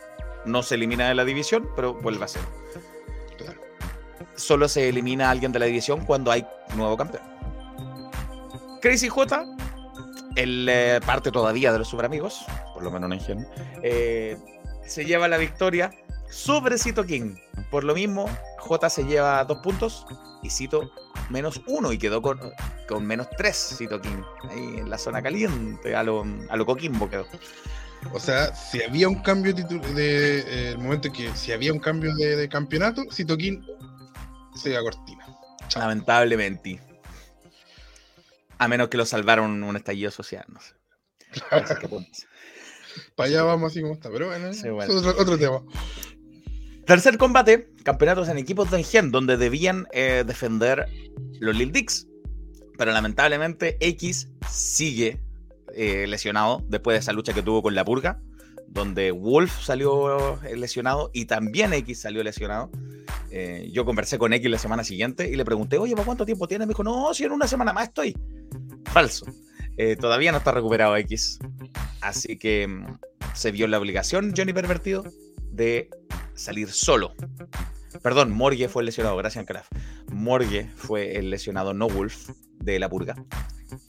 No 0.45 0.63
se 0.63 0.75
elimina 0.75 1.07
de 1.07 1.15
la 1.15 1.25
división, 1.25 1.67
pero 1.75 1.93
vuelve 1.95 2.23
a 2.25 2.27
cero. 2.27 2.45
Claro. 3.37 3.59
Solo 4.35 4.67
se 4.67 4.87
elimina 4.89 5.27
a 5.27 5.31
alguien 5.31 5.51
de 5.51 5.59
la 5.59 5.65
división 5.65 6.05
cuando 6.05 6.31
hay 6.31 6.45
nuevo 6.75 6.95
campeón. 6.97 7.23
Crazy 8.81 9.09
J, 9.09 9.45
el 10.35 10.67
eh, 10.69 10.99
parte 11.05 11.31
todavía 11.31 11.71
de 11.71 11.79
los 11.79 11.87
super 11.87 12.05
amigos, 12.05 12.45
por 12.73 12.83
lo 12.83 12.91
menos 12.91 13.11
en 13.11 13.19
Gen, 13.19 13.47
eh, 13.81 14.37
se 14.85 15.05
lleva 15.05 15.27
la 15.27 15.37
victoria 15.37 15.89
sobre 16.29 16.77
Cito 16.77 17.05
King. 17.05 17.35
Por 17.71 17.83
lo 17.83 17.95
mismo, 17.95 18.29
J 18.59 18.89
se 18.89 19.03
lleva 19.03 19.43
dos 19.45 19.59
puntos 19.59 20.05
y 20.43 20.49
Cito 20.49 20.91
menos 21.29 21.61
uno 21.67 21.91
y 21.91 21.97
quedó 21.97 22.21
con, 22.21 22.39
con 22.87 23.05
menos 23.05 23.27
tres 23.37 23.75
Cito 23.77 23.99
King. 24.01 24.21
Ahí 24.49 24.77
en 24.79 24.89
la 24.89 24.97
zona 24.97 25.21
caliente, 25.21 25.95
a 25.95 26.03
lo, 26.03 26.25
a 26.49 26.55
lo 26.55 26.65
Coquimbo 26.65 27.09
quedó. 27.09 27.25
O 28.13 28.19
sea, 28.19 28.55
si 28.55 28.83
había 28.83 29.09
un 29.09 29.21
cambio 29.21 29.53
de, 29.53 29.63
de 29.63 30.39
eh, 30.39 30.69
el 30.71 30.77
momento 30.77 31.11
que 31.11 31.35
si 31.35 31.51
había 31.51 31.73
un 31.73 31.79
cambio 31.79 32.13
de, 32.15 32.35
de 32.35 32.49
campeonato, 32.49 33.03
Citoquín 33.11 33.65
se 34.55 34.69
iba 34.69 34.79
a 34.79 34.83
cortina. 34.83 35.25
Lamentablemente. 35.75 36.79
A 38.57 38.67
menos 38.67 38.87
que 38.89 38.97
lo 38.97 39.05
salvaron 39.05 39.63
un 39.63 39.75
estallido 39.75 40.11
social, 40.11 40.45
no 40.47 40.61
sé. 40.61 40.73
Para 43.15 43.27
allá 43.27 43.43
vamos 43.43 43.71
así 43.71 43.81
como 43.81 43.93
está, 43.93 44.09
pero 44.09 44.27
bueno, 44.27 44.53
Sí, 44.53 44.67
es 44.67 44.89
otro 44.89 45.37
tema. 45.37 45.61
Tercer 46.85 47.17
combate, 47.17 47.71
campeonatos 47.83 48.29
en 48.29 48.37
equipos 48.37 48.69
de 48.69 48.77
Engen, 48.77 49.09
donde 49.09 49.37
debían 49.37 49.87
eh, 49.91 50.23
defender 50.25 50.85
los 51.39 51.55
Lil 51.55 51.71
Dicks. 51.71 52.07
Pero 52.77 52.91
lamentablemente 52.91 53.77
X 53.79 54.29
sigue 54.47 55.19
eh, 55.73 56.05
lesionado 56.07 56.63
después 56.67 56.93
de 56.93 56.99
esa 56.99 57.11
lucha 57.11 57.33
que 57.33 57.41
tuvo 57.41 57.63
con 57.63 57.73
la 57.73 57.83
Purga, 57.83 58.21
donde 58.67 59.09
Wolf 59.09 59.63
salió 59.63 60.39
eh, 60.43 60.55
lesionado 60.55 61.09
y 61.11 61.25
también 61.25 61.73
X 61.73 62.01
salió 62.01 62.23
lesionado. 62.23 62.69
Yo 63.69 63.83
conversé 63.83 64.17
con 64.17 64.31
X 64.31 64.49
la 64.49 64.57
semana 64.57 64.85
siguiente 64.85 65.29
y 65.29 65.35
le 65.35 65.43
pregunté, 65.43 65.77
oye, 65.77 65.93
¿para 65.93 66.05
cuánto 66.05 66.25
tiempo 66.25 66.47
tienes? 66.47 66.67
Me 66.67 66.71
dijo, 66.71 66.85
no, 66.85 67.13
si 67.13 67.25
en 67.25 67.33
una 67.33 67.47
semana 67.47 67.73
más 67.73 67.89
estoy. 67.89 68.15
Falso. 68.85 69.25
Todavía 69.99 70.31
no 70.31 70.37
está 70.37 70.53
recuperado 70.53 70.95
X. 70.95 71.39
Así 71.99 72.37
que 72.37 72.65
mm, 72.65 72.85
se 73.33 73.51
vio 73.51 73.67
la 73.67 73.77
obligación, 73.77 74.33
Johnny 74.37 74.53
Pervertido, 74.53 75.03
de 75.51 75.89
salir 76.35 76.71
solo. 76.71 77.13
Perdón, 78.03 78.31
Morgue 78.31 78.67
fue 78.69 78.81
el 78.81 78.87
lesionado, 78.87 79.15
gracias 79.17 79.45
Craft. 79.45 79.71
Morgue 80.11 80.69
fue 80.75 81.17
el 81.17 81.29
lesionado, 81.29 81.73
no 81.73 81.87
Wolf, 81.87 82.29
de 82.59 82.77
la 82.79 82.89
purga. 82.89 83.15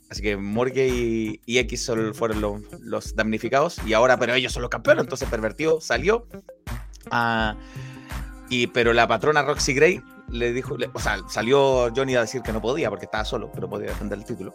Así 0.08 0.22
que 0.22 0.36
Morgue 0.36 0.88
y, 0.88 1.40
y 1.44 1.58
X 1.58 1.90
fueron 2.14 2.40
los, 2.40 2.62
los 2.80 3.14
damnificados 3.16 3.78
y 3.86 3.92
ahora, 3.92 4.18
pero 4.18 4.34
ellos 4.34 4.52
son 4.52 4.62
los 4.62 4.70
campeones, 4.70 5.04
entonces 5.04 5.28
Pervertido 5.28 5.80
salió. 5.80 6.26
ah, 7.10 7.56
y, 8.48 8.68
pero 8.68 8.92
la 8.92 9.08
patrona 9.08 9.42
Roxy 9.42 9.74
Gray 9.74 10.00
le 10.30 10.52
dijo, 10.52 10.76
le- 10.78 10.90
o 10.94 11.00
sea, 11.00 11.18
salió 11.28 11.92
Johnny 11.94 12.14
a 12.14 12.20
decir 12.20 12.42
que 12.42 12.52
no 12.52 12.60
podía 12.62 12.88
porque 12.90 13.06
estaba 13.06 13.24
solo, 13.24 13.50
pero 13.52 13.68
podía 13.68 13.88
defender 13.88 14.18
el 14.18 14.24
título. 14.24 14.54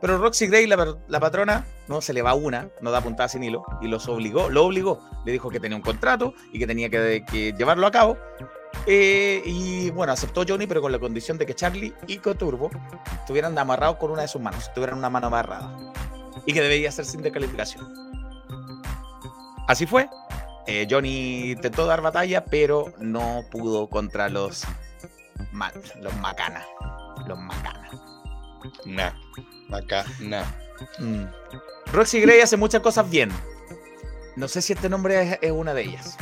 Pero 0.00 0.18
Roxy 0.18 0.46
Gray, 0.46 0.66
la, 0.66 0.96
la 1.08 1.20
patrona, 1.20 1.66
no 1.88 2.00
se 2.00 2.12
le 2.12 2.22
va 2.22 2.34
una, 2.34 2.68
no 2.80 2.90
da 2.90 3.00
puntada 3.00 3.28
sin 3.28 3.42
hilo, 3.42 3.64
y 3.80 3.88
los 3.88 4.06
obligó, 4.08 4.48
lo 4.48 4.64
obligó. 4.64 5.00
Le 5.24 5.32
dijo 5.32 5.50
que 5.50 5.58
tenía 5.58 5.76
un 5.76 5.82
contrato 5.82 6.34
y 6.52 6.58
que 6.58 6.66
tenía 6.66 6.88
que, 6.88 7.24
que 7.30 7.52
llevarlo 7.52 7.86
a 7.86 7.90
cabo. 7.90 8.16
Eh, 8.86 9.42
y 9.44 9.90
bueno, 9.90 10.12
aceptó 10.12 10.44
Johnny, 10.46 10.66
pero 10.66 10.80
con 10.80 10.92
la 10.92 10.98
condición 10.98 11.36
de 11.36 11.46
que 11.46 11.54
Charlie 11.54 11.92
y 12.06 12.18
Coturbo 12.18 12.70
estuvieran 13.20 13.58
amarrados 13.58 13.96
con 13.96 14.10
una 14.12 14.22
de 14.22 14.28
sus 14.28 14.40
manos, 14.40 14.72
tuvieran 14.72 14.98
una 14.98 15.10
mano 15.10 15.26
amarrada. 15.26 15.74
Y 16.46 16.52
que 16.52 16.60
debía 16.62 16.92
ser 16.92 17.04
sin 17.04 17.20
descalificación. 17.20 17.84
Así 19.66 19.84
fue. 19.86 20.08
Eh, 20.66 20.86
Johnny 20.88 21.52
intentó 21.52 21.86
dar 21.86 22.02
batalla, 22.02 22.44
pero 22.44 22.92
no 22.98 23.40
pudo 23.50 23.88
contra 23.88 24.28
los, 24.28 24.64
ma- 25.50 25.72
los 26.00 26.14
Macana. 26.16 26.64
Los 27.26 27.38
Macana. 27.38 27.90
Nah. 28.86 29.10
Acá, 29.70 30.04
nah. 30.20 30.44
Mm. 30.98 31.24
Roxy 31.92 32.20
Gray 32.20 32.40
hace 32.40 32.56
muchas 32.56 32.80
cosas 32.80 33.08
bien. 33.10 33.30
No 34.36 34.46
sé 34.48 34.62
si 34.62 34.72
este 34.72 34.88
nombre 34.88 35.20
es, 35.32 35.38
es 35.42 35.50
una 35.50 35.74
de 35.74 35.82
ellas. 35.82 36.16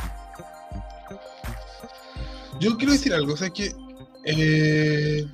Yo 2.59 2.75
quiero 2.77 2.93
decir 2.93 3.13
algo, 3.13 3.33
o 3.33 3.37
sea 3.37 3.51
que 3.51 3.71
eh, 4.25 5.25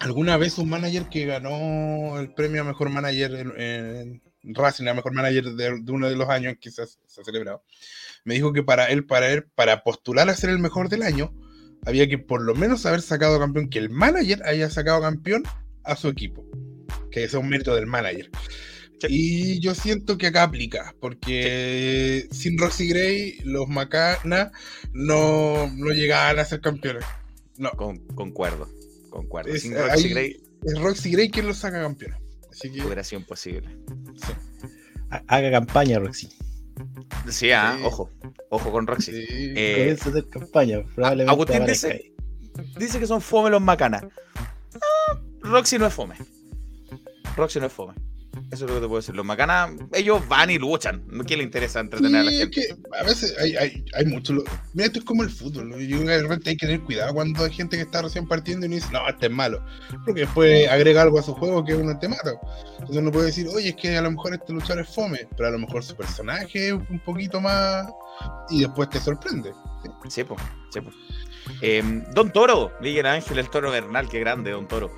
alguna 0.00 0.36
vez 0.38 0.56
un 0.58 0.70
manager 0.70 1.08
que 1.08 1.26
ganó 1.26 2.18
el 2.18 2.32
premio 2.32 2.62
a 2.62 2.64
mejor 2.64 2.88
manager 2.88 3.34
en, 3.34 3.60
en- 3.60 4.22
Racing, 4.44 4.86
el 4.88 4.96
mejor 4.96 5.12
manager 5.12 5.44
de, 5.52 5.80
de 5.82 5.92
uno 5.92 6.08
de 6.08 6.16
los 6.16 6.28
años 6.28 6.56
que 6.60 6.72
se 6.72 6.82
ha, 6.82 6.86
se 6.86 7.20
ha 7.20 7.24
celebrado, 7.24 7.62
me 8.24 8.34
dijo 8.34 8.52
que 8.52 8.64
para 8.64 8.86
él, 8.86 9.06
para 9.06 9.28
él, 9.30 9.44
para 9.54 9.84
postular 9.84 10.28
a 10.28 10.34
ser 10.34 10.50
el 10.50 10.58
mejor 10.58 10.88
del 10.88 11.04
año, 11.04 11.32
había 11.86 12.08
que 12.08 12.18
por 12.18 12.42
lo 12.42 12.56
menos 12.56 12.84
haber 12.84 13.02
sacado 13.02 13.38
campeón, 13.38 13.68
que 13.70 13.78
el 13.78 13.88
manager 13.90 14.42
haya 14.44 14.68
sacado 14.68 15.00
campeón 15.00 15.44
a 15.84 15.94
su 15.94 16.08
equipo. 16.08 16.44
Que 17.12 17.24
ese 17.24 17.36
es 17.36 17.42
un 17.42 17.48
mérito 17.48 17.74
del 17.74 17.86
manager. 17.86 18.30
Sí. 19.00 19.06
Y 19.10 19.60
yo 19.60 19.74
siento 19.74 20.16
que 20.16 20.28
acá 20.28 20.44
aplica, 20.44 20.94
porque 21.00 22.28
sin 22.30 22.56
Roxy 22.56 22.88
Gray, 22.88 23.40
los 23.44 23.68
Macana 23.68 24.52
no, 24.92 25.68
no 25.76 25.90
llegaban 25.92 26.38
a 26.38 26.44
ser 26.44 26.60
campeones. 26.60 27.04
No, 27.58 27.70
Con, 27.72 27.98
concuerdo, 28.14 28.68
concuerdo. 29.10 29.52
Es- 29.52 29.62
Sin 29.62 29.74
ahí- 29.76 29.88
Roxy 29.88 30.08
Gray 30.08 30.40
es 30.64 30.78
Roxy 30.80 31.10
Gray 31.12 31.30
quien 31.30 31.46
los 31.48 31.58
saca 31.58 31.82
campeones. 31.82 32.18
Así 32.50 32.70
que 32.70 32.82
hubiera 32.82 33.02
sido 33.02 33.20
imposible. 33.20 33.76
Ha- 35.10 35.22
Haga 35.26 35.50
campaña, 35.50 35.98
Roxy. 35.98 36.28
Sí, 37.28 37.50
ah, 37.50 37.74
Sí. 37.78 37.84
ojo, 37.84 38.10
ojo 38.50 38.70
con 38.72 38.86
Roxy. 38.86 39.12
sí. 39.12 39.26
Eh, 39.56 39.74
Comienza 39.78 40.06
a 40.06 40.12
hacer 40.12 40.28
campaña. 40.28 40.82
Probablemente 40.94 41.32
Agustín 41.32 41.66
dice-. 41.66 42.12
Dice 42.78 42.98
que 43.00 43.06
son 43.06 43.20
fome 43.20 43.50
los 43.50 43.60
macanas. 43.60 44.04
Ah, 44.74 45.20
Roxy 45.40 45.76
no 45.78 45.86
es 45.86 45.92
fome. 45.94 46.14
Roxy 47.36 47.60
no 47.60 47.66
es 47.66 47.72
fome. 47.72 47.94
Eso 48.50 48.64
es 48.64 48.70
lo 48.70 48.76
que 48.76 48.80
te 48.82 48.88
puedo 48.88 48.96
decir. 49.00 49.14
Los 49.14 49.26
macanas, 49.26 49.70
ellos 49.92 50.26
van 50.26 50.48
y 50.50 50.58
luchan. 50.58 51.04
¿Qué 51.26 51.36
le 51.36 51.42
interesa 51.42 51.80
entretener 51.80 52.20
a 52.22 52.24
la 52.24 52.30
Sí, 52.30 52.36
es 52.36 52.42
gente? 52.44 52.60
que 52.90 52.96
a 52.98 53.02
veces 53.02 53.36
hay, 53.38 53.56
hay, 53.56 53.84
hay 53.94 54.06
mucho. 54.06 54.32
lo- 54.32 54.44
Mira, 54.72 54.86
esto 54.86 55.00
es 55.00 55.04
como 55.04 55.22
el 55.22 55.28
fútbol. 55.28 55.68
¿no? 55.68 55.78
Yo 55.78 56.00
de 56.00 56.22
repente 56.22 56.48
hay 56.48 56.56
que 56.56 56.66
tener 56.66 56.80
cuidado 56.82 57.12
cuando 57.12 57.44
hay 57.44 57.52
gente 57.52 57.76
que 57.76 57.82
está 57.82 58.00
recién 58.00 58.26
partiendo 58.26 58.64
y 58.64 58.70
no 58.70 58.74
dice, 58.76 58.88
no, 58.90 59.06
este 59.06 59.26
es 59.26 59.32
malo. 59.32 59.62
Porque 60.06 60.22
después 60.22 60.66
agrega 60.68 61.02
algo 61.02 61.18
a 61.18 61.22
su 61.22 61.34
juego 61.34 61.62
que 61.62 61.74
uno 61.74 61.98
te 61.98 62.08
mata. 62.08 62.32
Entonces 62.72 62.96
uno 62.96 63.12
puede 63.12 63.26
decir, 63.26 63.48
oye, 63.54 63.68
es 63.70 63.76
que 63.76 63.96
a 63.98 64.02
lo 64.02 64.10
mejor 64.10 64.32
este 64.32 64.52
luchador 64.54 64.82
es 64.84 64.94
fome, 64.94 65.28
pero 65.36 65.48
a 65.48 65.52
lo 65.52 65.58
mejor 65.58 65.84
su 65.84 65.94
personaje 65.94 66.68
es 66.68 66.72
un 66.72 67.00
poquito 67.04 67.38
más. 67.38 67.86
Y 68.48 68.60
después 68.60 68.88
te 68.88 68.98
sorprende. 68.98 69.52
Sí, 70.08 70.24
po, 70.24 70.36
sí, 70.70 70.80
po. 70.80 70.90
Em, 71.60 72.02
Don 72.14 72.32
Toro, 72.32 72.72
Miguel 72.80 73.04
Ángel, 73.06 73.38
el 73.38 73.50
toro 73.50 73.70
Bernal, 73.70 74.08
qué 74.08 74.20
grande, 74.20 74.52
Don 74.52 74.66
Toro. 74.68 74.90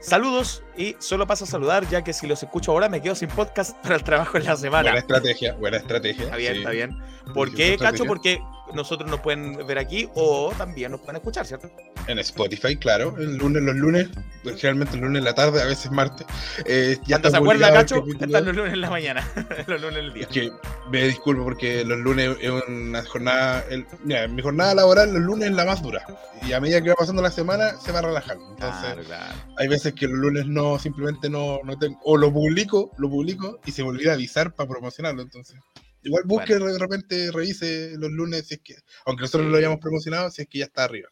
Saludos 0.00 0.62
y 0.76 0.96
solo 0.98 1.26
paso 1.26 1.44
a 1.44 1.46
saludar, 1.46 1.88
ya 1.88 2.02
que 2.04 2.12
si 2.12 2.26
los 2.26 2.42
escucho 2.42 2.72
ahora 2.72 2.88
me 2.88 3.00
quedo 3.02 3.14
sin 3.14 3.28
podcast 3.28 3.76
para 3.82 3.96
el 3.96 4.02
trabajo 4.04 4.36
en 4.38 4.44
la 4.44 4.56
semana. 4.56 4.82
Buena 4.90 4.98
estrategia, 4.98 5.54
buena 5.54 5.76
estrategia. 5.78 6.24
Está 6.24 6.36
bien, 6.36 6.52
sí. 6.52 6.58
está 6.58 6.70
bien. 6.70 6.98
¿Por 7.34 7.52
qué, 7.54 7.76
Cacho? 7.76 8.04
Porque 8.04 8.40
nosotros 8.74 9.08
nos 9.10 9.20
pueden 9.20 9.66
ver 9.66 9.78
aquí 9.78 10.08
o 10.14 10.52
también 10.56 10.92
nos 10.92 11.00
pueden 11.00 11.16
escuchar, 11.16 11.44
¿cierto? 11.46 11.68
En 12.06 12.18
Spotify, 12.20 12.76
claro. 12.76 13.14
El 13.18 13.36
lunes, 13.36 13.62
los 13.62 13.74
lunes, 13.74 14.08
generalmente 14.44 14.94
el 14.94 15.00
lunes 15.02 15.18
en 15.20 15.24
la 15.24 15.34
tarde, 15.34 15.60
a 15.60 15.66
veces 15.66 15.90
martes. 15.90 16.24
eh, 16.64 16.96
ya 17.04 17.16
Cuando 17.20 17.30
se 17.30 17.36
acuerda, 17.36 17.72
Cacho, 17.72 18.04
están 18.20 18.44
los 18.44 18.54
lunes 18.54 18.72
en 18.74 18.80
la 18.80 18.90
mañana, 18.90 19.28
los 19.66 19.80
lunes 19.80 19.96
del 19.96 20.12
día. 20.12 20.22
Es 20.22 20.28
que 20.28 20.50
me 20.90 21.02
disculpo 21.04 21.42
porque 21.42 21.84
los 21.84 21.98
lunes 21.98 22.36
es 22.40 22.50
una 22.68 23.04
jornada. 23.04 23.64
el- 23.70 23.86
mira, 24.04 24.28
mi 24.28 24.40
jornada 24.42 24.74
laboral 24.76 25.12
los 25.12 25.22
lunes 25.22 25.48
es 25.50 25.54
la 25.56 25.64
más 25.64 25.82
dura. 25.82 26.04
Y 26.46 26.52
a 26.52 26.60
medida 26.60 26.80
que 26.80 26.90
va 26.90 26.94
pasando 26.96 27.22
la 27.22 27.30
semana 27.32 27.76
se 27.80 27.90
va 27.90 28.02
relajando. 28.02 28.44
Entonces, 28.50 28.82
Claro, 28.84 29.02
claro. 29.04 29.34
hay 29.56 29.66
veces 29.68 29.94
que 29.94 30.06
los 30.06 30.16
lunes 30.18 30.46
no, 30.46 30.65
simplemente 30.78 31.28
no, 31.30 31.58
no 31.64 31.78
tengo. 31.78 31.98
O 32.04 32.16
lo 32.16 32.32
publico, 32.32 32.92
lo 32.98 33.08
publico 33.08 33.60
y 33.66 33.72
se 33.72 33.82
me 33.82 33.88
olvida 33.90 34.12
avisar 34.14 34.54
para 34.54 34.68
promocionarlo. 34.68 35.22
Entonces, 35.22 35.56
igual 36.02 36.24
busque 36.26 36.54
de 36.58 36.78
repente, 36.78 37.30
revise 37.32 37.92
los 37.98 38.10
lunes 38.10 38.46
si 38.48 38.54
es 38.54 38.60
que, 38.62 38.74
aunque 39.06 39.22
nosotros 39.22 39.50
lo 39.50 39.56
hayamos 39.56 39.78
promocionado, 39.80 40.30
si 40.30 40.42
es 40.42 40.48
que 40.48 40.58
ya 40.58 40.64
está 40.66 40.84
arriba. 40.84 41.08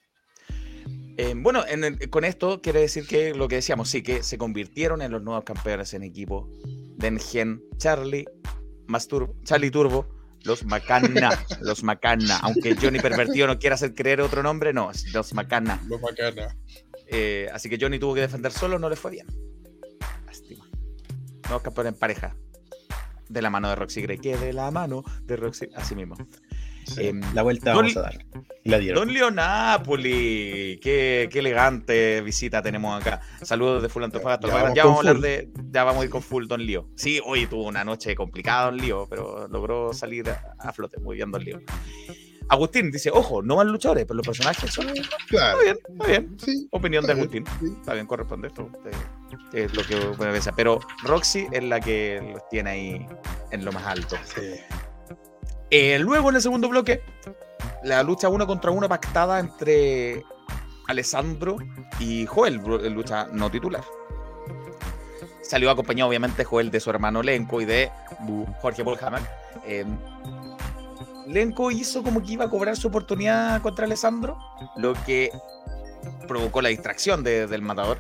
Eh, 1.17 1.35
bueno, 1.37 1.65
en 1.67 1.85
el- 1.85 2.11
con 2.11 2.25
esto 2.25 2.61
quiere 2.61 2.81
decir 2.81 3.07
que 3.07 3.35
lo 3.35 3.47
que 3.49 3.57
decíamos, 3.57 3.89
sí, 3.89 4.03
que 4.03 4.23
se 4.23 4.37
convirtieron 4.37 5.01
en 5.01 5.13
los 5.13 5.23
nuevos 5.23 5.45
campeones 5.45 5.95
en 5.95 6.03
equipo. 6.03 6.51
Dengen, 6.97 7.63
Charlie, 7.77 8.25
Mastur, 8.87 9.35
Charlie 9.45 9.71
Turbo, 9.71 10.09
los 10.43 10.65
Macana, 10.65 11.31
los 11.63 11.83
Macana. 11.85 12.39
Aunque 12.43 12.75
Johnny 12.75 12.99
Pervertido 12.99 13.47
no 13.47 13.59
quiera 13.59 13.75
hacer 13.77 13.95
creer 13.95 14.21
otro 14.21 14.43
nombre, 14.43 14.73
no, 14.73 14.91
los 15.13 15.35
Macana. 15.35 15.81
Lo 15.89 15.99
bacana. 16.01 16.57
Eh, 17.07 17.49
así 17.53 17.69
que 17.69 17.79
Johnny 17.81 17.99
tuvo 17.99 18.15
que 18.15 18.23
defender 18.23 18.53
solo, 18.53 18.79
no 18.79 18.89
le 18.89 18.97
fue 18.97 19.11
bien. 19.11 19.27
Lástima. 20.27 20.65
Nuevos 21.45 21.63
campeones 21.63 21.93
en 21.95 21.99
pareja. 21.99 22.37
De 23.29 23.41
la 23.43 23.51
mano 23.51 23.69
de 23.71 23.75
Roxy 23.77 24.03
Gray, 24.03 24.19
que 24.19 24.37
de 24.37 24.53
la 24.53 24.71
mano 24.71 25.03
de 25.23 25.37
Roxy, 25.37 25.69
así 25.75 25.95
mismo. 25.95 26.15
Sí. 26.87 27.07
Em, 27.09 27.23
La 27.33 27.43
vuelta 27.43 27.73
Don- 27.73 27.83
vamos 27.87 27.97
a 27.97 28.03
dar. 28.03 28.19
La 28.65 28.79
dieron. 28.79 29.07
Don 29.07 29.15
Leo 29.15 29.31
Napoli, 29.31 30.79
qué, 30.83 31.31
qué 31.33 31.39
elegante 31.39 32.21
visita 32.21 32.61
tenemos 32.61 33.01
acá. 33.01 33.23
Saludos 33.43 33.83
de 33.83 33.89
Full 33.89 34.05
Antofagasta. 34.05 34.49
Ya 34.49 34.53
Ya, 34.55 34.63
vamos 34.63 34.77
vamos, 34.77 34.97
con 34.99 35.07
a 35.07 35.11
hablar 35.11 35.15
full. 35.17 35.23
de, 35.23 35.71
ya 35.73 35.85
vamos 35.85 36.03
a 36.03 36.05
ir 36.05 36.11
con 36.11 36.23
Full 36.23 36.47
Don 36.47 36.65
Leo. 36.67 36.89
Sí, 36.97 37.21
hoy 37.25 37.47
tuvo 37.47 37.67
una 37.67 37.85
noche 37.85 38.15
complicada 38.15 38.67
Don 38.67 38.77
Leo, 38.77 39.07
pero 39.09 39.49
logró 39.49 39.95
salir 39.95 40.29
a, 40.29 40.55
a 40.59 40.73
flote. 40.75 40.99
Muy 41.01 41.17
bien 41.17 41.31
Don 41.31 41.43
Leo. 41.43 41.61
Agustín 42.49 42.91
dice, 42.91 43.11
ojo, 43.11 43.43
no 43.43 43.57
van 43.57 43.69
luchadores, 43.69 44.05
pero 44.05 44.17
los 44.19 44.27
personajes 44.27 44.73
son... 44.73 44.89
Está 44.91 45.17
Claro. 45.29 45.59
bien, 45.63 45.77
está 45.89 46.07
bien. 46.07 46.37
Sí, 46.39 46.69
Opinión 46.71 47.05
de 47.07 47.13
está 47.13 47.27
bien, 47.27 47.45
Agustín. 47.47 47.69
sí. 47.69 47.77
Está 47.81 47.95
bien, 47.95 48.07
corresponde 48.07 48.49
esto. 48.49 48.69
eh, 48.85 49.65
Es 49.65 49.75
lo 49.75 49.83
que 49.85 49.97
puede 50.17 50.33
pensar. 50.33 50.53
Pero 50.57 50.79
Roxy 51.05 51.47
es 51.51 51.63
la 51.65 51.81
que 51.81 52.21
los 52.33 52.49
tiene 52.51 52.71
ahí 52.71 53.07
en 53.51 53.65
lo 53.65 53.73
más 53.73 53.85
alto. 53.87 54.17
Sí. 54.25 54.55
Eh, 55.71 55.99
luego 55.99 56.29
en 56.31 56.37
el 56.37 56.43
segundo 56.43 56.69
bloque, 56.69 57.03
la 57.83 58.03
lucha 58.03 58.29
uno 58.29 58.47
contra 58.47 58.71
uno 58.71 58.89
pactada 58.89 59.41
entre 59.41 60.23
Alessandro 60.87 61.57
y 61.99 62.27
Joel, 62.27 62.61
bro- 62.61 62.79
lucha 62.91 63.27
no 63.33 63.51
titular. 63.51 63.83
Salió 65.43 65.71
acompañado 65.71 66.09
obviamente 66.09 66.45
Joel 66.45 66.71
de 66.71 66.81
su 66.81 66.91
hermano 66.91 67.23
Lenco 67.23 67.61
y 67.61 67.65
de 67.65 67.91
Jorge. 68.61 68.83
Eh, 69.67 69.85
Lenco 71.27 71.71
hizo 71.71 72.03
como 72.03 72.23
que 72.23 72.33
iba 72.33 72.45
a 72.47 72.51
cobrar 72.51 72.77
su 72.77 72.89
oportunidad 72.89 73.61
contra 73.63 73.87
Alessandro, 73.87 74.39
lo 74.77 74.95
que 75.05 75.31
provocó 76.29 76.61
la 76.63 76.69
distracción 76.69 77.23
de- 77.25 77.47
del 77.47 77.63
matador, 77.63 77.99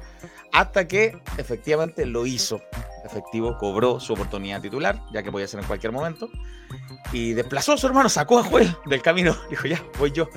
hasta 0.52 0.86
que 0.86 1.16
efectivamente 1.38 2.06
lo 2.06 2.26
hizo. 2.26 2.60
Efectivo, 3.04 3.56
cobró 3.58 4.00
su 4.00 4.12
oportunidad 4.14 4.60
titular, 4.60 5.00
ya 5.12 5.22
que 5.22 5.30
podía 5.32 5.46
ser 5.46 5.60
en 5.60 5.66
cualquier 5.66 5.92
momento 5.92 6.28
y 7.12 7.32
desplazó 7.34 7.72
a 7.74 7.76
su 7.76 7.86
hermano, 7.86 8.08
sacó 8.08 8.38
a 8.38 8.44
Joel 8.44 8.74
del 8.86 9.02
camino. 9.02 9.36
Dijo, 9.50 9.66
ya, 9.66 9.82
voy 9.98 10.10
yo. 10.12 10.28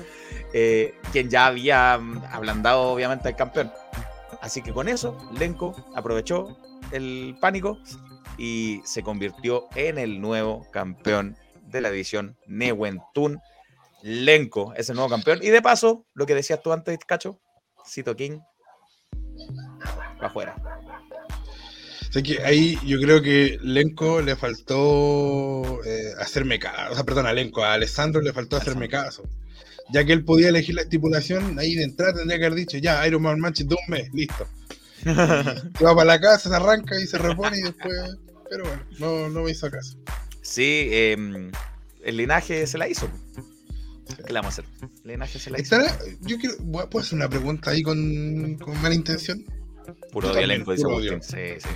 Eh, 0.52 0.94
quien 1.12 1.28
ya 1.28 1.46
había 1.46 1.98
mm, 1.98 2.22
ablandado, 2.32 2.82
obviamente, 2.82 3.28
al 3.28 3.36
campeón. 3.36 3.70
Así 4.40 4.62
que 4.62 4.72
con 4.72 4.88
eso, 4.88 5.16
Lenko 5.38 5.74
aprovechó 5.94 6.56
el 6.92 7.36
pánico 7.40 7.78
y 8.38 8.80
se 8.84 9.02
convirtió 9.02 9.66
en 9.74 9.98
el 9.98 10.20
nuevo 10.20 10.66
campeón 10.70 11.36
de 11.70 11.80
la 11.80 11.90
división 11.90 12.36
Newentun. 12.46 13.40
Lenko 14.02 14.74
es 14.74 14.88
el 14.90 14.96
nuevo 14.96 15.10
campeón. 15.10 15.40
Y 15.42 15.48
de 15.48 15.62
paso, 15.62 16.06
lo 16.14 16.26
que 16.26 16.34
decías 16.34 16.62
tú 16.62 16.72
antes, 16.72 16.98
Cacho, 17.06 17.40
Cito 17.86 18.14
King, 18.14 18.38
va 20.22 20.26
afuera. 20.26 20.56
Así 22.08 22.22
que 22.22 22.42
ahí 22.42 22.78
yo 22.86 22.98
creo 22.98 23.20
que 23.20 23.58
Lenko 23.62 24.22
le 24.22 24.34
faltó 24.34 25.84
eh, 25.84 26.12
hacerme 26.18 26.58
caso. 26.58 26.92
O 26.92 26.94
sea, 26.94 27.04
perdón, 27.04 27.26
a 27.26 27.32
Lenko, 27.32 27.62
a 27.62 27.74
Alessandro 27.74 28.22
le 28.22 28.32
faltó 28.32 28.56
hacerme 28.56 28.88
caso. 28.88 29.24
Ya 29.92 30.04
que 30.04 30.12
él 30.12 30.24
podía 30.24 30.48
elegir 30.48 30.74
la 30.74 30.82
estipulación, 30.82 31.58
ahí 31.58 31.74
de 31.74 31.84
entrada 31.84 32.14
tendría 32.14 32.38
que 32.38 32.46
haber 32.46 32.58
dicho, 32.58 32.78
ya, 32.78 33.06
Iron 33.06 33.22
Man 33.22 33.40
Match 33.40 33.60
de 33.60 33.74
un 33.74 33.80
mes, 33.88 34.12
listo. 34.12 34.46
Va 35.06 35.94
para 35.94 36.04
la 36.04 36.20
casa, 36.20 36.48
se 36.48 36.54
arranca 36.54 36.98
y 37.00 37.06
se 37.06 37.18
repone 37.18 37.58
y 37.58 37.62
después. 37.62 38.16
Pero 38.50 38.64
bueno, 38.64 38.82
no, 38.98 39.28
no 39.28 39.42
me 39.42 39.50
hizo 39.50 39.70
caso. 39.70 39.98
Sí, 40.48 40.88
em, 40.90 41.52
el 42.02 42.16
linaje 42.16 42.66
se 42.66 42.78
la 42.78 42.88
hizo. 42.88 43.06
¿Qué 44.26 44.32
le 44.32 44.38
vamos 44.40 44.58
a 44.58 44.62
hacer? 44.62 44.64
El 45.04 45.10
linaje 45.10 45.38
se 45.38 45.50
la 45.50 45.60
hizo. 45.60 45.76
Yo 46.22 46.38
quiero, 46.38 46.56
¿puedo 46.88 47.00
hacer 47.00 47.16
una 47.16 47.28
pregunta 47.28 47.70
ahí 47.70 47.82
con, 47.82 48.54
con 48.56 48.80
mala 48.80 48.94
intención? 48.94 49.44
Puro 50.10 50.34
elenco, 50.36 50.72
dice 50.72 50.84
Agustín. 50.86 51.22
Sí, 51.22 51.60
sí. 51.60 51.68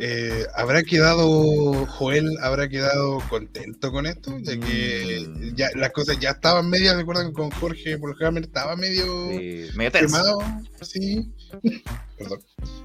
Eh, 0.00 0.46
¿Habrá 0.54 0.82
quedado 0.84 1.84
Joel, 1.86 2.30
habrá 2.40 2.68
quedado 2.68 3.18
contento 3.28 3.90
con 3.90 4.06
esto? 4.06 4.38
Ya 4.38 4.58
que 4.58 5.26
Mm. 5.28 5.54
ya 5.56 5.68
las 5.74 5.90
cosas 5.90 6.18
ya 6.20 6.30
estaban 6.30 6.70
medio, 6.70 6.94
recuerdan 6.96 7.32
con 7.32 7.50
Jorge 7.50 7.98
por 7.98 8.14
Hammer 8.24 8.44
estaba 8.44 8.76
medio 8.76 9.04
Sí, 9.30 9.66
medio 9.74 9.90
quemado, 9.92 10.38
sí. 10.82 11.30
Perdón. 12.18 12.40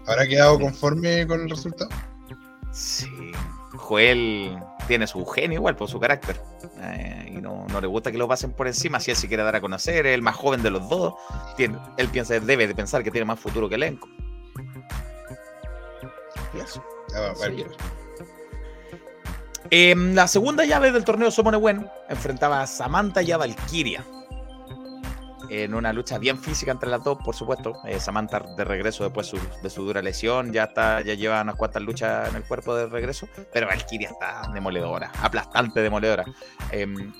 ¿Habrá 0.08 0.28
quedado 0.28 0.60
conforme 0.60 1.26
con 1.28 1.42
el 1.42 1.50
resultado? 1.50 1.90
Sí. 2.74 3.08
Joel 3.76 4.58
tiene 4.88 5.08
su 5.08 5.26
genio 5.26 5.60
igual, 5.60 5.76
por 5.76 5.90
su 5.90 6.00
carácter. 6.00 6.40
Eh, 6.82 7.34
y 7.38 7.42
no, 7.42 7.66
no 7.70 7.82
le 7.82 7.88
gusta 7.88 8.12
que 8.12 8.18
lo 8.18 8.28
pasen 8.28 8.52
por 8.52 8.68
encima. 8.68 9.00
Si 9.00 9.12
él 9.12 9.18
se 9.18 9.28
quiere 9.28 9.44
dar 9.44 9.56
a 9.56 9.62
conocer, 9.62 10.06
es 10.06 10.14
el 10.14 10.22
más 10.22 10.36
joven 10.36 10.62
de 10.62 10.70
los 10.70 10.88
dos. 10.90 11.14
Tiene, 11.58 11.78
él 11.98 12.08
piensa, 12.10 12.40
debe 12.40 12.68
de 12.68 12.76
pensar 12.76 13.04
que 13.04 13.12
tiene 13.12 13.26
más 13.26 13.40
futuro 13.40 13.70
que 13.70 13.76
elenco. 13.76 14.08
Y 16.54 16.60
eso. 16.60 16.84
Ah, 17.16 17.34
Sí. 17.36 17.66
En 19.70 20.14
la 20.14 20.28
segunda 20.28 20.66
llave 20.66 20.92
del 20.92 21.06
torneo 21.06 21.32
Somone 21.32 21.58
Wen 21.58 21.90
enfrentaba 22.10 22.62
a 22.62 22.68
Samantha 22.68 23.22
y 23.22 23.32
a 23.32 23.38
Valkyria. 23.38 24.04
En 25.50 25.74
una 25.74 25.94
lucha 25.94 26.18
bien 26.18 26.38
física 26.38 26.72
entre 26.72 26.90
las 26.90 27.04
dos, 27.04 27.18
por 27.24 27.36
supuesto. 27.36 27.74
Eh, 27.86 28.00
Samantha 28.00 28.40
de 28.40 28.64
regreso 28.64 29.04
después 29.04 29.32
de 29.62 29.70
su 29.70 29.84
dura 29.84 30.02
lesión, 30.02 30.54
ya 30.54 30.66
está, 30.66 31.02
ya 31.02 31.14
lleva 31.14 31.42
unas 31.42 31.56
cuantas 31.56 31.82
luchas 31.82 32.30
en 32.30 32.36
el 32.36 32.44
cuerpo 32.44 32.76
de 32.76 32.88
regreso, 32.88 33.28
pero 33.52 33.68
Valkyria 33.68 34.10
está 34.10 34.50
demoledora, 34.54 35.12
aplastante 35.22 35.82
demoledora. 35.82 36.26
Em, 36.72 37.14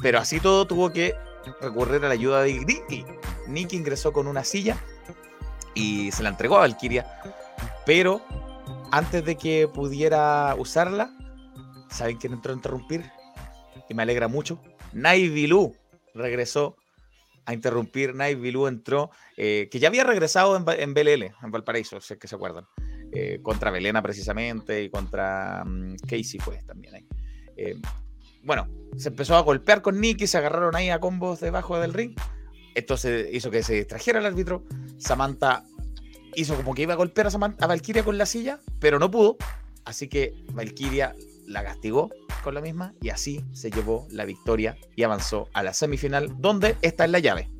pero 0.00 0.18
así 0.18 0.40
todo 0.40 0.66
tuvo 0.66 0.90
que 0.90 1.14
recurrir 1.60 2.04
a 2.04 2.08
la 2.08 2.14
ayuda 2.14 2.42
de 2.42 2.52
Nikki. 2.52 3.04
Nikki 3.48 3.76
ingresó 3.76 4.12
con 4.12 4.26
una 4.26 4.44
silla 4.44 4.76
y 5.74 6.10
se 6.12 6.22
la 6.22 6.30
entregó 6.30 6.56
a 6.56 6.60
Valkyria, 6.60 7.06
pero 7.84 8.22
antes 8.90 9.24
de 9.24 9.36
que 9.36 9.68
pudiera 9.68 10.54
usarla, 10.56 11.10
¿saben 11.90 12.16
quién 12.16 12.32
entró 12.32 12.52
a 12.52 12.56
interrumpir? 12.56 13.04
Y 13.88 13.94
me 13.94 14.02
alegra 14.02 14.28
mucho. 14.28 14.58
Naivilu 14.92 15.74
regresó 16.14 16.76
a 17.46 17.54
interrumpir. 17.54 18.14
Naivilu 18.14 18.66
entró, 18.66 19.10
eh, 19.36 19.68
que 19.70 19.78
ya 19.78 19.88
había 19.88 20.04
regresado 20.04 20.56
en, 20.56 20.64
en, 20.78 20.94
BLL, 20.94 21.22
en 21.42 21.50
Valparaíso, 21.50 22.00
sé 22.00 22.18
que 22.18 22.28
se 22.28 22.34
acuerdan. 22.34 22.66
Eh, 23.16 23.38
contra 23.42 23.70
Belena 23.70 24.02
precisamente 24.02 24.82
y 24.82 24.90
contra 24.90 25.62
um, 25.64 25.94
Casey 25.98 26.40
pues 26.44 26.66
también 26.66 26.96
ahí. 26.96 27.06
Eh, 27.56 27.80
bueno, 28.42 28.66
se 28.96 29.10
empezó 29.10 29.36
a 29.36 29.40
golpear 29.40 29.82
con 29.82 30.00
Nicky, 30.00 30.26
se 30.26 30.38
agarraron 30.38 30.74
ahí 30.74 30.90
a 30.90 30.98
combos 30.98 31.38
debajo 31.38 31.78
del 31.78 31.94
ring. 31.94 32.16
Esto 32.74 32.96
se 32.96 33.30
hizo 33.32 33.52
que 33.52 33.62
se 33.62 33.74
distrajera 33.74 34.18
el 34.18 34.26
árbitro. 34.26 34.64
Samantha 34.98 35.62
hizo 36.34 36.56
como 36.56 36.74
que 36.74 36.82
iba 36.82 36.94
a 36.94 36.96
golpear 36.96 37.28
a, 37.28 37.30
Samantha, 37.30 37.64
a 37.64 37.68
Valkyria 37.68 38.02
con 38.02 38.18
la 38.18 38.26
silla, 38.26 38.58
pero 38.80 38.98
no 38.98 39.12
pudo. 39.12 39.36
Así 39.84 40.08
que 40.08 40.34
Valkyria 40.52 41.14
la 41.46 41.62
castigó 41.64 42.10
con 42.42 42.54
la 42.54 42.60
misma 42.60 42.94
y 43.00 43.08
así 43.10 43.44
se 43.52 43.70
llevó 43.70 44.06
la 44.10 44.24
victoria 44.24 44.76
y 44.96 45.02
avanzó 45.02 45.48
a 45.54 45.62
la 45.62 45.72
semifinal, 45.74 46.34
donde 46.38 46.76
está 46.82 47.04
en 47.04 47.12
la 47.12 47.18
llave. 47.18 47.50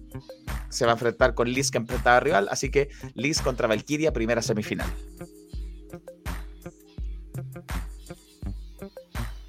Se 0.68 0.85
va 0.85 0.92
a 0.92 0.94
enfrentar 0.94 1.35
con 1.35 1.49
Liz 1.51 1.70
que 1.70 1.79
enfrentaba 1.79 2.16
a 2.16 2.20
rival, 2.20 2.49
así 2.51 2.70
que 2.70 2.88
Liz 3.14 3.40
contra 3.40 3.66
Valkyria, 3.68 4.12
primera 4.12 4.42
semifinal. 4.42 4.88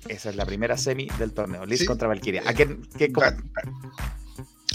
Esa 0.08 0.30
es 0.30 0.36
la 0.36 0.46
primera 0.46 0.78
semi 0.78 1.08
del 1.18 1.34
torneo. 1.34 1.66
Liz 1.66 1.80
Sí. 1.80 1.86
contra 1.86 2.08
Valkyria. 2.08 2.44
¿A 2.46 2.54
quién, 2.54 2.88
qué- 2.98 3.12
cómo- 3.12 3.26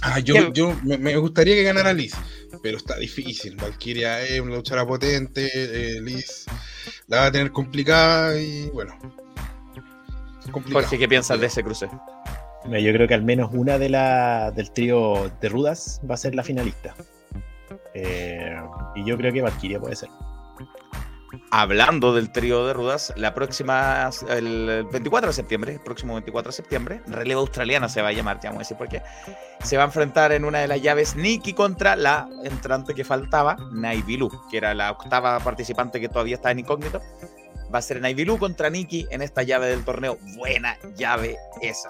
Ah, 0.02 0.18
yo, 0.18 0.34
¿Qué? 0.34 0.50
yo 0.54 0.74
me, 0.82 0.96
me 0.96 1.14
gustaría 1.18 1.54
que 1.54 1.62
ganara 1.62 1.92
Liz, 1.92 2.14
pero 2.62 2.78
está 2.78 2.96
difícil. 2.96 3.56
Valkyria 3.56 4.22
es 4.22 4.40
una 4.40 4.56
luchadora 4.56 4.86
potente, 4.86 5.48
eh, 5.54 6.00
Liz 6.00 6.46
la 7.06 7.18
va 7.18 7.26
a 7.26 7.32
tener 7.32 7.52
complicada 7.52 8.40
y 8.40 8.68
bueno. 8.70 8.94
Complicado. 10.50 10.82
Jorge, 10.82 10.98
¿qué 10.98 11.08
piensas 11.08 11.40
de 11.40 11.46
ese 11.46 11.62
cruce? 11.62 11.88
Yo 12.64 12.92
creo 12.92 13.08
que 13.08 13.14
al 13.14 13.22
menos 13.22 13.50
una 13.52 13.78
de 13.78 13.88
la, 13.88 14.50
del 14.50 14.70
trío 14.70 15.30
de 15.40 15.48
rudas 15.48 16.00
va 16.08 16.14
a 16.14 16.18
ser 16.18 16.34
la 16.34 16.42
finalista. 16.42 16.94
Eh, 17.94 18.56
y 18.94 19.04
yo 19.04 19.16
creo 19.16 19.32
que 19.32 19.42
Valkyria 19.42 19.80
puede 19.80 19.96
ser. 19.96 20.08
Hablando 21.52 22.12
del 22.12 22.32
trío 22.32 22.66
de 22.66 22.72
rudas, 22.72 23.12
la 23.16 23.34
próxima, 23.34 24.10
el 24.28 24.86
24 24.92 25.28
de 25.28 25.32
septiembre, 25.32 25.72
el 25.74 25.80
próximo 25.80 26.14
24 26.14 26.50
de 26.50 26.56
septiembre, 26.56 27.02
relevo 27.06 27.40
australiana 27.40 27.88
se 27.88 28.02
va 28.02 28.08
a 28.08 28.12
llamar, 28.12 28.40
ya 28.40 28.50
vamos 28.50 28.60
a 28.60 28.64
decir 28.64 28.76
por 28.76 28.88
qué. 28.88 29.02
Se 29.62 29.76
va 29.76 29.84
a 29.84 29.86
enfrentar 29.86 30.32
en 30.32 30.44
una 30.44 30.58
de 30.58 30.68
las 30.68 30.82
llaves 30.82 31.14
Nikki 31.14 31.52
contra 31.52 31.94
la 31.94 32.28
entrante 32.44 32.94
que 32.94 33.04
faltaba, 33.04 33.56
Naivilu, 33.72 34.28
que 34.50 34.56
era 34.56 34.74
la 34.74 34.90
octava 34.90 35.38
participante 35.40 36.00
que 36.00 36.08
todavía 36.08 36.34
está 36.34 36.50
en 36.50 36.60
incógnito. 36.60 37.00
Va 37.72 37.78
a 37.78 37.82
ser 37.82 38.00
Naivilu 38.00 38.38
contra 38.38 38.68
Nikki 38.70 39.06
en 39.10 39.22
esta 39.22 39.42
llave 39.42 39.68
del 39.68 39.84
torneo. 39.84 40.18
Buena 40.36 40.76
llave 40.96 41.36
esa. 41.62 41.88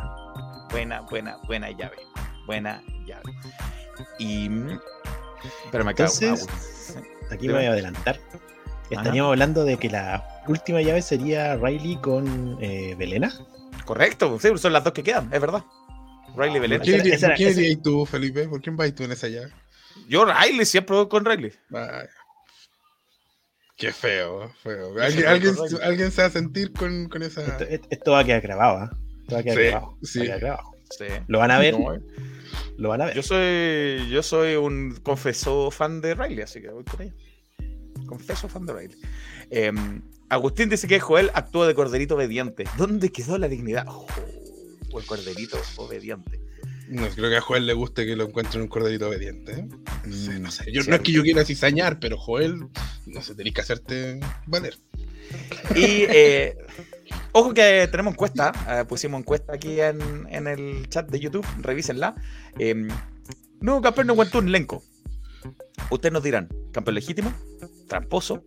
Buena, 0.71 1.01
buena, 1.03 1.38
buena 1.47 1.71
llave. 1.71 1.97
Buena 2.47 2.83
llave. 3.07 3.33
Y. 4.19 4.49
Pero 5.73 5.85
me 5.85 5.95
cago. 5.95 6.12
Entonces, 6.21 6.97
Aquí 7.31 7.47
me 7.47 7.55
voy 7.55 7.64
a 7.66 7.71
adelantar. 7.73 8.19
Estaríamos 8.90 9.31
hablando 9.31 9.64
de 9.64 9.77
que 9.79 9.88
la 9.88 10.43
última 10.49 10.81
llave 10.83 11.01
sería 11.01 11.57
Riley 11.57 11.97
con 12.01 12.59
eh, 12.61 12.95
Belena. 12.99 13.33
Correcto, 13.85 14.38
sí, 14.40 14.49
son 14.59 14.73
las 14.73 14.83
dos 14.85 14.93
que 14.93 15.03
quedan, 15.05 15.33
es 15.33 15.40
verdad. 15.40 15.62
Riley 16.37 16.53
¿Por 16.55 16.61
Belén. 16.62 16.81
quién 16.81 16.95
Esa- 16.97 17.05
irías- 17.05 17.16
esa- 17.19 17.27
por 17.29 17.37
quién 17.37 17.49
esa- 17.51 17.61
irías 17.61 17.83
tú, 17.83 18.05
Felipe? 18.07 18.49
¿Por 18.49 18.61
quién 18.61 18.77
vas 18.77 18.93
tú 18.95 19.05
en 19.05 19.12
esa 19.12 19.29
llave? 19.29 19.53
Yo 20.09 20.25
Riley, 20.25 20.66
siempre 20.66 20.97
voy 20.97 21.09
con 21.09 21.25
Riley. 21.25 21.53
Vaya. 21.69 22.09
Qué 23.81 23.93
feo, 23.93 24.53
feo. 24.62 24.93
¿Alguien, 25.01 25.27
alguien, 25.27 26.11
se 26.12 26.21
va 26.21 26.29
a 26.29 26.31
sentir 26.31 26.71
con, 26.73 27.09
con 27.09 27.23
esa. 27.23 27.57
Esto, 27.64 27.87
esto 27.90 28.11
va 28.12 28.19
a 28.21 28.25
quedar 28.25 28.43
grabado, 28.43 28.77
¿ah? 28.77 28.90
Esto 29.23 29.35
va 29.35 29.40
a 29.40 29.43
quedar 29.43 29.57
Sí, 29.57 29.62
grabado. 29.64 29.97
sí. 30.03 30.19
Va 30.19 30.23
a 30.23 30.27
quedar 30.27 30.40
grabado. 30.40 30.71
Sí. 30.90 31.05
Lo 31.29 31.38
van 31.38 31.51
a 31.51 31.59
ver, 31.59 31.79
No, 31.79 31.95
eh. 31.95 32.01
lo 32.77 32.88
van 32.90 33.01
a 33.01 33.05
ver. 33.07 33.14
Yo 33.16 33.23
soy, 33.23 34.07
yo 34.11 34.23
soy 34.23 34.57
un 34.57 34.97
confeso 35.03 35.71
fan 35.71 36.03
de 36.03 36.14
Riley, 36.14 36.43
así 36.43 36.61
que 36.61 36.69
voy 36.69 36.85
con 36.85 37.01
ella. 37.01 37.14
Confeso 38.07 38.49
fan 38.49 38.66
de 38.66 38.75
Riley. 38.75 38.97
Eh, 39.51 39.73
Agustín 40.29 40.69
dice 40.69 40.87
que 40.87 41.01
Joel 41.01 41.31
actuó 41.33 41.66
de 41.66 41.75
corderito 41.75 42.16
obediente. 42.16 42.64
¿Dónde 42.77 43.11
quedó 43.11 43.38
la 43.38 43.49
dignidad? 43.49 43.87
Oh, 43.88 44.07
el 44.99 45.07
corderito 45.07 45.59
obediente. 45.77 46.38
No, 46.90 47.09
creo 47.09 47.31
que 47.31 47.37
a 47.37 47.40
Joel 47.40 47.66
le 47.66 47.72
guste 47.72 48.05
que 48.05 48.16
lo 48.16 48.24
encuentren 48.24 48.62
un 48.62 48.68
corderito 48.68 49.09
obediente. 49.09 49.53
¿eh? 49.53 49.68
No 50.07 50.16
sé, 50.16 50.38
no 50.40 50.50
sé. 50.50 50.72
Yo, 50.72 50.83
Sí. 50.83 50.90
no 50.90 50.96
es 50.96 51.03
que 51.03 51.12
yo 51.12 51.22
quiera 51.22 51.44
cizañar, 51.44 52.00
pero 52.00 52.18
Joel, 52.18 52.66
no 53.07 53.22
sé, 53.22 53.35
tenés 53.35 53.55
que 53.55 53.61
hacerte 53.61 54.18
valer. 54.46 54.76
Y 55.76 56.05
eh, 56.09 56.57
ojo 57.33 57.55
que 57.55 57.87
tenemos 57.90 58.14
encuesta, 58.14 58.53
eh, 58.68 58.85
pusimos 58.88 59.20
encuesta 59.20 59.53
aquí 59.55 59.81
en, 59.81 60.26
en 60.31 60.48
el 60.48 60.88
chat 60.88 61.09
de 61.09 61.20
YouTube, 61.20 61.46
revísenla. 61.61 62.16
Eh, 62.59 62.88
nuevo 63.61 63.81
campeón 63.81 64.09
no 64.09 64.14
aguantó 64.14 64.38
un 64.40 64.48
elenco. 64.48 64.83
Ustedes 65.90 66.12
nos 66.12 66.22
dirán, 66.24 66.48
¿campeón 66.72 66.96
legítimo? 66.96 67.33
¿Tramposo? 67.88 68.44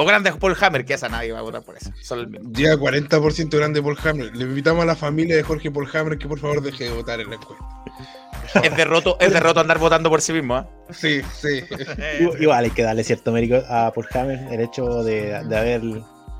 ¿O 0.00 0.04
grande 0.04 0.32
Paul 0.32 0.56
Hammer? 0.60 0.84
Que 0.84 0.94
esa 0.94 1.08
nadie 1.08 1.32
va 1.32 1.40
a 1.40 1.42
votar 1.42 1.62
por 1.62 1.76
eso. 1.76 1.90
Solo 2.00 2.22
el 2.22 2.28
mismo. 2.28 2.52
Llega 2.52 2.76
40% 2.76 3.56
grande 3.56 3.82
Paul 3.82 3.98
Hammer. 4.04 4.36
Le 4.36 4.44
invitamos 4.44 4.82
a 4.84 4.86
la 4.86 4.94
familia 4.94 5.34
de 5.34 5.42
Jorge 5.42 5.70
Paul 5.72 5.88
Hammer 5.92 6.18
que 6.18 6.28
por 6.28 6.38
favor 6.38 6.62
deje 6.62 6.84
de 6.84 6.90
votar 6.92 7.20
en 7.20 7.30
la 7.30 7.34
encuesta. 7.34 7.64
Es 8.62 8.76
derroto, 8.76 9.16
es 9.20 9.32
derroto 9.32 9.58
andar 9.60 9.78
votando 9.78 10.08
por 10.08 10.20
sí 10.22 10.32
mismo. 10.32 10.56
¿eh? 10.58 10.64
Sí, 10.90 11.20
sí. 11.34 11.64
Igual- 12.40 12.64
hay 12.66 12.70
que 12.70 12.82
darle 12.82 13.02
cierto 13.02 13.32
mérito 13.32 13.62
a 13.68 13.92
Paul 13.92 14.06
Hammer 14.14 14.52
el 14.52 14.60
hecho 14.60 15.02
de, 15.02 15.42
de 15.44 15.56
haber, 15.58 15.82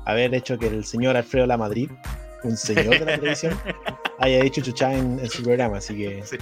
haber 0.05 0.33
hecho 0.33 0.57
que 0.57 0.67
el 0.67 0.85
señor 0.85 1.17
Alfredo 1.17 1.45
La 1.45 1.57
Madrid, 1.57 1.91
un 2.43 2.55
señor 2.55 2.97
de 2.97 2.99
la 3.05 3.17
televisión, 3.17 3.59
haya 4.19 4.41
dicho 4.41 4.61
chuchá 4.61 4.93
en, 4.93 5.19
en 5.19 5.29
su 5.29 5.43
programa. 5.43 5.77
Así 5.79 5.95
que 5.97 6.23
Sí. 6.25 6.37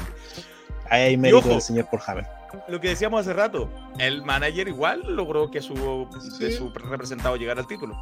ahí 0.90 1.02
hay 1.02 1.18
mérito 1.18 1.40
ojo. 1.40 1.50
del 1.50 1.62
señor 1.62 1.88
Paul 1.92 2.04
Hammer. 2.06 2.26
Lo 2.68 2.80
que 2.80 2.90
decíamos 2.90 3.22
hace 3.22 3.34
rato, 3.34 3.70
el 4.00 4.24
manager 4.24 4.68
igual 4.68 5.02
logró 5.16 5.52
que 5.52 5.62
su, 5.62 6.08
de 6.40 6.52
Sí. 6.52 6.58
su 6.58 6.70
representado 6.70 7.36
llegara 7.36 7.62
al 7.62 7.68
título. 7.68 7.96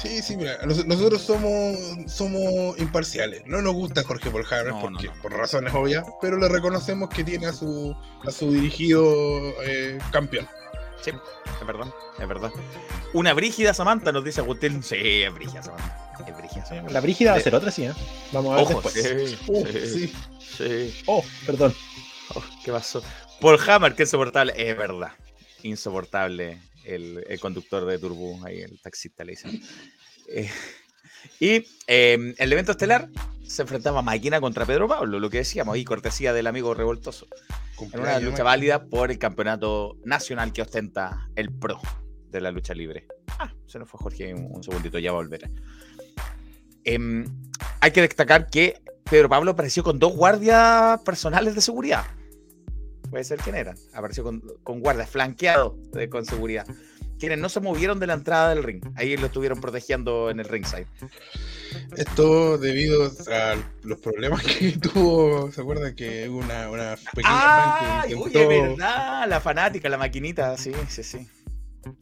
Sí, 0.00 0.20
sí, 0.22 0.36
mira, 0.36 0.58
nos- 0.66 0.84
nosotros 0.86 1.22
somos, 1.22 1.76
somos 2.06 2.78
imparciales. 2.78 3.42
No 3.46 3.62
nos 3.62 3.72
gusta 3.74 4.02
Jorge 4.04 4.26
No, 4.26 4.32
porque, 4.32 4.64
no, 4.70 4.90
no. 5.14 5.22
por 5.22 5.32
razones 5.32 5.72
obvias, 5.74 6.04
pero 6.20 6.36
le 6.38 6.48
reconocemos 6.48 7.08
que 7.08 7.24
tiene 7.24 7.46
a 7.46 7.52
su, 7.52 7.96
a 8.26 8.30
su 8.30 8.50
dirigido 8.52 9.02
eh, 9.64 9.98
campeón. 10.10 10.46
Sí, 11.02 11.10
es 11.60 11.66
verdad, 11.66 11.86
es 12.18 12.28
verdad. 12.28 12.50
Una 13.14 13.32
brígida 13.34 13.74
Samantha, 13.74 14.12
nos 14.12 14.22
dice 14.24 14.40
Agustín. 14.40 14.82
Sí, 14.82 14.96
es 15.22 15.34
brígida 15.34 15.62
Samantha. 15.62 15.98
Es 16.26 16.36
brígida 16.36 16.64
Samantha. 16.64 16.92
La 16.92 17.00
Brígida 17.00 17.30
va 17.32 17.36
a 17.36 17.40
Sí. 17.40 17.44
ser 17.44 17.54
otra, 17.56 17.70
sí, 17.72 17.84
¿eh? 17.84 17.92
Vamos 18.32 18.52
a 18.52 18.56
ver 18.56 18.64
Ojo, 18.76 18.82
después. 18.90 18.94
sí, 18.94 19.38
Uh, 19.48 19.66
sí, 19.66 19.86
sí. 20.08 20.14
sí. 20.94 21.02
Oh, 21.06 21.24
perdón. 21.44 21.74
Oh, 22.34 22.42
¿Qué 22.64 22.70
pasó? 22.70 23.02
Paul 23.42 23.58
Hammer, 23.66 23.94
que 23.96 24.04
insoportable. 24.04 24.52
Es 24.56 24.78
verdad. 24.78 25.10
Insoportable 25.64 26.60
el, 26.84 27.24
el 27.28 27.40
conductor 27.40 27.84
de 27.84 27.98
Turbo, 27.98 28.40
ahí 28.44 28.60
el 28.60 28.80
taxista 28.80 29.24
le 29.24 29.32
dicen. 29.32 29.60
Eh, 30.28 30.48
y 31.40 31.64
eh, 31.88 32.34
el 32.38 32.52
evento 32.52 32.70
estelar 32.70 33.08
se 33.44 33.62
enfrentaba 33.62 34.00
Máquina 34.00 34.40
contra 34.40 34.64
Pedro 34.64 34.86
Pablo, 34.86 35.18
lo 35.18 35.28
que 35.28 35.38
decíamos, 35.38 35.76
y 35.76 35.84
cortesía 35.84 36.32
del 36.32 36.46
amigo 36.46 36.72
revoltoso. 36.72 37.26
En 37.92 37.98
una 37.98 38.20
lucha 38.20 38.44
válida 38.44 38.84
por 38.84 39.10
el 39.10 39.18
campeonato 39.18 39.96
nacional 40.04 40.52
que 40.52 40.62
ostenta 40.62 41.28
el 41.34 41.52
pro 41.52 41.80
de 42.30 42.40
la 42.40 42.52
lucha 42.52 42.74
libre. 42.74 43.08
Ah, 43.40 43.52
se 43.66 43.80
nos 43.80 43.90
fue 43.90 43.98
Jorge 43.98 44.32
un, 44.32 44.54
un 44.54 44.62
segundito, 44.62 45.00
ya 45.00 45.10
va 45.10 45.18
a 45.18 45.22
volver. 45.22 45.50
Em, 46.84 47.24
hay 47.80 47.90
que 47.90 48.02
destacar 48.02 48.48
que 48.48 48.80
Pedro 49.10 49.28
Pablo 49.28 49.50
apareció 49.50 49.82
con 49.82 49.98
dos 49.98 50.14
guardias 50.14 51.00
personales 51.02 51.56
de 51.56 51.60
seguridad. 51.60 52.04
Puede 53.12 53.24
ser 53.24 53.38
quién 53.40 53.54
eran. 53.54 53.76
Apareció 53.92 54.24
con, 54.24 54.42
con 54.64 54.80
guardias 54.80 55.08
flanqueados 55.10 55.74
de- 55.92 56.08
con 56.08 56.24
seguridad. 56.24 56.66
Quienes 57.20 57.38
no 57.38 57.48
se 57.48 57.60
movieron 57.60 58.00
de 58.00 58.06
la 58.08 58.14
entrada 58.14 58.48
del 58.54 58.64
ring. 58.64 58.82
Ahí 58.96 59.16
lo 59.16 59.26
estuvieron 59.26 59.60
protegiendo 59.60 60.30
en 60.30 60.40
el 60.40 60.46
ringside. 60.46 60.86
Esto 61.96 62.58
debido 62.58 63.04
a 63.30 63.54
los 63.84 64.00
problemas 64.00 64.42
que 64.42 64.72
tuvo, 64.82 65.52
¿se 65.52 65.60
acuerdan 65.60 65.94
que 65.94 66.28
hubo 66.28 66.38
una, 66.38 66.70
una 66.70 66.96
pequeña 67.14 67.28
¡Ah! 67.28 67.98
fan 68.00 68.08
que 68.08 68.14
Uy, 68.16 68.22
intentó- 68.26 68.40
es 68.40 68.48
verdad, 68.70 69.28
la 69.28 69.40
fanática, 69.40 69.88
la 69.88 69.98
maquinita, 69.98 70.56
sí, 70.56 70.72
sí, 70.88 71.02
sí. 71.02 71.28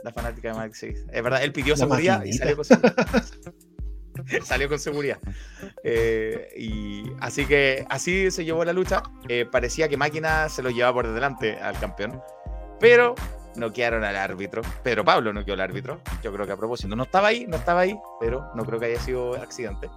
La 0.04 0.12
fanática 0.12 0.48
de 0.52 0.54
Max, 0.54 0.78
sí. 0.78 0.88
Es 1.10 1.22
verdad, 1.22 1.42
él 1.42 1.52
pidió 1.52 1.76
seguridad 1.76 2.22
y 2.24 2.34
salió 2.34 2.56
con 2.56 2.64
seguridad. 2.64 2.94
Salió 4.44 4.68
con 4.68 4.78
seguridad. 4.78 5.18
Eh, 5.84 6.48
y 6.56 7.04
así 7.20 7.46
que 7.46 7.86
así 7.88 8.30
se 8.30 8.44
llevó 8.44 8.64
la 8.64 8.72
lucha. 8.72 9.02
Eh, 9.28 9.46
parecía 9.50 9.88
que 9.88 9.96
Máquina 9.96 10.48
se 10.48 10.62
lo 10.62 10.70
llevaba 10.70 10.94
por 10.94 11.12
delante 11.12 11.56
al 11.56 11.78
campeón. 11.78 12.22
Pero 12.78 13.14
no 13.56 13.72
quedaron 13.72 14.04
al 14.04 14.16
árbitro. 14.16 14.62
Pedro 14.82 15.04
Pablo 15.04 15.32
no 15.32 15.44
quedó 15.44 15.54
el 15.54 15.60
árbitro. 15.60 16.00
Yo 16.22 16.32
creo 16.32 16.46
que 16.46 16.52
a 16.52 16.56
propósito. 16.56 16.94
No 16.96 17.04
estaba 17.04 17.28
ahí, 17.28 17.46
no 17.46 17.56
estaba 17.56 17.80
ahí, 17.80 17.98
pero 18.18 18.50
no 18.54 18.64
creo 18.64 18.78
que 18.78 18.86
haya 18.86 19.00
sido 19.00 19.34
accidente. 19.34 19.88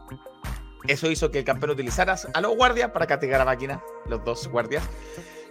Eso 0.88 1.10
hizo 1.10 1.32
que 1.32 1.40
el 1.40 1.46
campeón 1.46 1.72
utilizara 1.72 2.16
a 2.34 2.42
los 2.42 2.56
guardias 2.56 2.92
para 2.92 3.08
castigar 3.08 3.40
a 3.40 3.46
Máquina, 3.46 3.82
los 4.08 4.24
dos 4.26 4.48
guardias. 4.50 4.84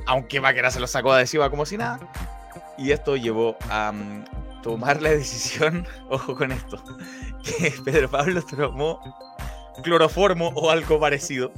Aunque 0.07 0.41
Máquina 0.41 0.71
se 0.71 0.81
los 0.81 0.91
sacó 0.91 1.13
adhesiva 1.13 1.49
como 1.49 1.65
si 1.65 1.79
nada. 1.79 2.01
Y 2.77 2.91
esto 2.91 3.17
llevó 3.17 3.57
a 3.71 3.93
mm, 3.93 4.25
tomar 4.63 5.03
la 5.03 5.11
decisión, 5.11 5.87
ojo 6.09 6.35
con 6.35 6.53
esto, 6.53 6.83
que 7.45 7.73
Pedro 7.85 8.11
Pablo 8.11 8.43
tomó 8.43 9.01
cloroformo 9.83 10.49
o 10.55 10.71
algo 10.71 11.01
parecido. 11.01 11.53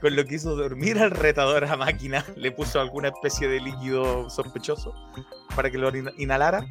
Con 0.00 0.14
lo 0.14 0.24
que 0.26 0.34
hizo 0.34 0.54
dormir 0.54 0.98
al 0.98 1.10
retador 1.10 1.64
a 1.64 1.76
máquina, 1.76 2.24
le 2.36 2.52
puso 2.52 2.80
alguna 2.80 3.08
especie 3.08 3.48
de 3.48 3.60
líquido 3.60 4.28
sospechoso 4.28 4.94
para 5.54 5.70
que 5.70 5.78
lo 5.78 5.90
inhalara. 6.18 6.66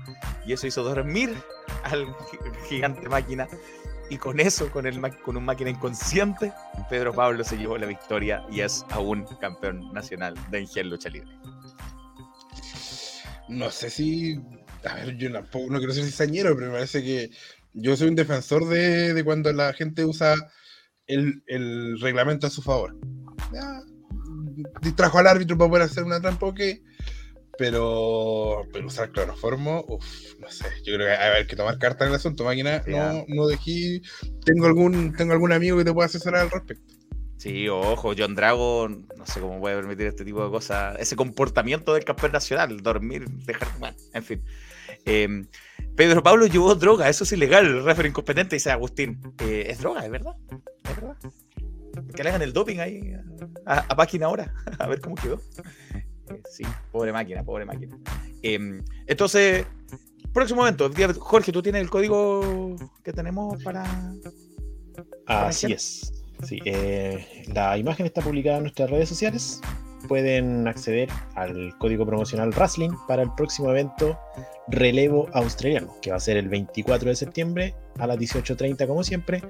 Y 0.46 0.54
eso 0.54 0.68
hizo 0.68 0.84
dormir 0.84 1.36
al 1.84 2.16
gigante 2.70 3.10
máquina. 3.10 3.48
Y 4.12 4.18
con 4.18 4.40
eso, 4.40 4.70
con, 4.70 4.86
el, 4.86 5.02
con 5.24 5.36
un 5.36 5.44
máquina 5.46 5.72
inconsciente, 5.72 6.54
Pedro 6.88 7.14
Pablo 7.14 7.44
se 7.44 7.58
llevó 7.58 7.78
la 7.80 7.88
victoria 7.88 8.46
y 8.52 8.62
es 8.62 8.86
aún 8.92 9.26
campeón 9.42 9.92
nacional 9.92 10.36
de 10.52 10.62
Ingel 10.62 10.90
Lucha 10.90 11.10
Libre. 11.10 11.36
No 13.48 13.70
sé 13.72 13.90
si. 13.90 14.40
A 14.86 14.96
ver, 14.96 15.18
yo 15.18 15.32
tampoco, 15.32 15.72
no 15.72 15.80
quiero 15.80 15.94
ser 15.94 16.06
cizañero, 16.06 16.56
pero 16.56 16.68
me 16.68 16.74
parece 16.74 17.04
que 17.04 17.30
yo 17.74 17.96
soy 17.98 18.08
un 18.08 18.16
defensor 18.16 18.68
de, 18.68 19.22
cuando 19.24 19.52
la 19.52 19.74
gente 19.74 20.06
usa 20.06 20.36
el, 21.08 22.00
reglamento 22.00 22.48
a 22.48 22.50
su 22.50 22.62
favor. 22.62 22.96
distrajo 24.82 25.20
al 25.20 25.28
árbitro 25.28 25.58
para 25.58 25.70
poder 25.70 25.84
hacer 25.84 26.04
una 26.04 26.22
trampa, 26.22 26.48
ok. 26.48 26.60
Pero, 27.58 28.64
pero 28.74 28.88
usar 28.88 29.12
cloroformo, 29.12 29.86
uff, 29.88 30.40
no 30.40 30.50
sé. 30.50 30.66
Yo 30.84 30.96
creo 30.96 31.08
que 31.08 31.14
hay 31.14 31.48
que 31.48 31.56
tomar 31.56 31.78
carta 31.80 32.04
en 32.04 32.10
el 32.10 32.18
asunto, 32.18 32.44
máquina. 32.44 32.84
No, 32.86 33.24
no 33.30 33.48
dejé. 33.48 34.02
Tengo 34.44 34.66
algún, 34.66 35.14
tengo 35.16 35.32
algún 35.32 35.54
amigo 35.54 35.78
que 35.78 35.86
te 35.86 35.94
pueda 35.94 36.08
asesorar 36.08 36.42
al 36.42 36.52
respecto. 36.52 36.96
Sí, 37.38 37.68
ojo, 37.70 38.14
John 38.18 38.34
Dragon, 38.34 39.08
no 39.18 39.26
sé 39.26 39.40
cómo 39.40 39.60
puede 39.60 39.76
permitir 39.76 40.08
este 40.08 40.26
tipo 40.26 40.44
de 40.44 40.50
cosas, 40.50 40.98
ese 41.00 41.16
comportamiento 41.16 41.94
del 41.94 42.04
campeón 42.04 42.32
nacional, 42.32 42.82
dormir, 42.82 43.30
dejar, 43.46 43.68
bueno, 43.78 43.96
en 44.14 44.24
fin. 44.24 44.44
Em, 45.06 45.48
Pedro 45.96 46.22
Pablo 46.22 46.46
llevó 46.46 46.76
droga, 46.76 47.08
eso 47.10 47.24
es 47.24 47.32
ilegal, 47.32 47.66
el 47.66 47.84
referee 47.84 48.10
incompetente, 48.10 48.56
dice 48.56 48.72
Agustín. 48.72 49.20
Eh, 49.40 49.68
es 49.70 49.80
droga, 49.80 50.04
es 50.04 50.12
verdad, 50.12 50.36
es 50.84 50.96
verdad. 50.96 51.18
Que 52.14 52.24
le 52.24 52.30
hagan 52.30 52.42
el 52.42 52.52
doping 52.52 52.80
ahí 52.80 53.14
a, 53.66 53.96
máquina 53.96 54.26
ahora, 54.26 54.54
a 54.80 54.88
ver 54.88 55.00
cómo 55.00 55.16
quedó. 55.16 55.42
Eh, 56.30 56.42
sí, 56.50 56.64
pobre 56.92 57.14
máquina, 57.14 57.44
pobre 57.44 57.66
máquina. 57.66 57.98
Em, 58.42 58.84
entonces, 59.08 59.66
próximo 60.34 60.62
momento, 60.62 60.92
Jorge, 61.20 61.52
¿tú 61.52 61.62
tienes 61.62 61.82
el 61.82 61.90
código 61.90 62.76
que 63.04 63.14
tenemos 63.14 63.64
para... 63.64 63.86
Así 65.28 65.72
es. 65.72 66.12
Sí, 66.44 66.60
eh, 66.66 67.46
la 67.54 67.78
imagen 67.78 68.06
está 68.06 68.22
publicada 68.22 68.58
en 68.58 68.64
nuestras 68.64 68.90
redes 68.90 69.08
sociales. 69.08 69.62
Pueden 70.08 70.68
acceder 70.68 71.10
al 71.36 71.76
código 71.78 72.06
promocional 72.06 72.50
Wrestling 72.52 72.92
para 73.08 73.24
el 73.24 73.32
próximo 73.36 73.72
evento 73.72 74.18
Relevo 74.68 75.28
Australiano, 75.34 75.94
que 76.02 76.12
va 76.12 76.18
a 76.18 76.20
ser 76.20 76.38
el 76.38 76.50
24 76.50 77.10
de 77.10 77.16
septiembre 77.16 77.76
a 78.00 78.08
las 78.08 78.18
18.30, 78.18 78.88
como 78.88 79.04
siempre, 79.04 79.42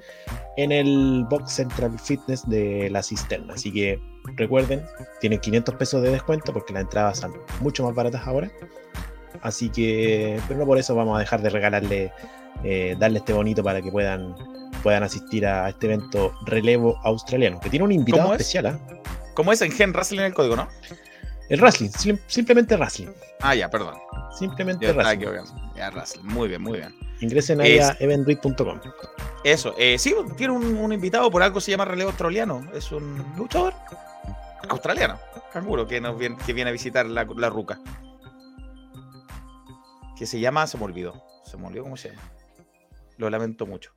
en 0.56 0.72
el 0.72 1.24
Box 1.28 1.52
Central 1.52 1.98
Fitness 1.98 2.48
de 2.48 2.90
la 2.90 3.02
Cisterna. 3.02 3.54
Así 3.54 3.72
que 3.72 3.98
recuerden, 4.36 4.82
tienen 5.20 5.40
500 5.40 5.74
pesos 5.76 6.02
de 6.02 6.10
descuento 6.10 6.52
porque 6.52 6.72
las 6.72 6.82
entradas 6.82 7.18
son 7.18 7.34
mucho 7.60 7.84
más 7.84 7.94
baratas 7.94 8.26
ahora. 8.26 8.50
Así 9.42 9.68
que, 9.68 10.40
pero 10.48 10.60
no 10.60 10.66
por 10.66 10.78
eso 10.78 10.94
vamos 10.94 11.16
a 11.16 11.20
dejar 11.20 11.42
de 11.42 11.50
regalarle, 11.50 12.12
eh, 12.64 12.96
darle 12.98 13.18
este 13.18 13.32
bonito 13.32 13.62
para 13.62 13.82
que 13.82 13.90
puedan 13.90 14.34
puedan 14.86 15.02
asistir 15.02 15.44
a 15.44 15.68
este 15.68 15.86
evento 15.86 16.32
Relevo 16.46 16.96
Australiano, 17.02 17.58
que 17.58 17.70
tiene 17.70 17.84
un 17.84 17.90
invitado 17.90 18.32
especial. 18.32 18.66
¿ah? 18.66 18.78
¿Cómo 19.36 19.52
es 19.52 19.60
en 19.60 19.70
Gen 19.70 19.92
Wrestling 19.92 20.20
el 20.20 20.34
código, 20.34 20.56
no? 20.56 20.66
El 21.50 21.60
Wrestling, 21.60 21.90
simplemente 22.26 22.74
Wrestling. 22.76 23.08
Ah, 23.40 23.54
ya, 23.54 23.70
perdón. 23.70 23.94
Simplemente 24.36 24.90
Wrestling. 24.92 25.44
Ya, 25.76 25.90
Wrestling. 25.90 26.24
Muy 26.24 26.48
bien, 26.48 26.62
muy 26.62 26.78
bien. 26.78 26.94
Ingresen 27.20 27.60
ahí 27.60 27.78
a 27.78 27.96
eventread.com. 28.00 28.80
Eso, 29.44 29.74
eh, 29.78 29.98
sí, 29.98 30.14
tiene 30.36 30.54
un, 30.54 30.92
invitado, 30.92 31.30
por 31.30 31.42
algo 31.42 31.60
se 31.60 31.70
llama 31.70 31.84
Relevo 31.84 32.10
Australiano. 32.10 32.66
Es 32.74 32.90
un 32.90 33.22
luchador 33.36 33.74
australiano, 34.68 35.20
canguro, 35.52 35.86
que, 35.86 36.00
nos 36.00 36.18
viene, 36.18 36.36
que 36.44 36.52
viene 36.52 36.70
a 36.70 36.72
visitar 36.72 37.06
la, 37.06 37.24
la 37.36 37.50
ruca. 37.50 37.78
Que 40.16 40.26
se 40.26 40.40
llama, 40.40 40.66
se 40.66 40.78
me 40.78 40.84
olvidó. 40.84 41.22
Se 41.44 41.58
me 41.58 41.66
olvidó 41.66 41.84
cómo 41.84 41.96
se 41.98 42.08
llama. 42.08 42.22
Lo 43.18 43.28
lamento 43.28 43.66
mucho. 43.66 43.92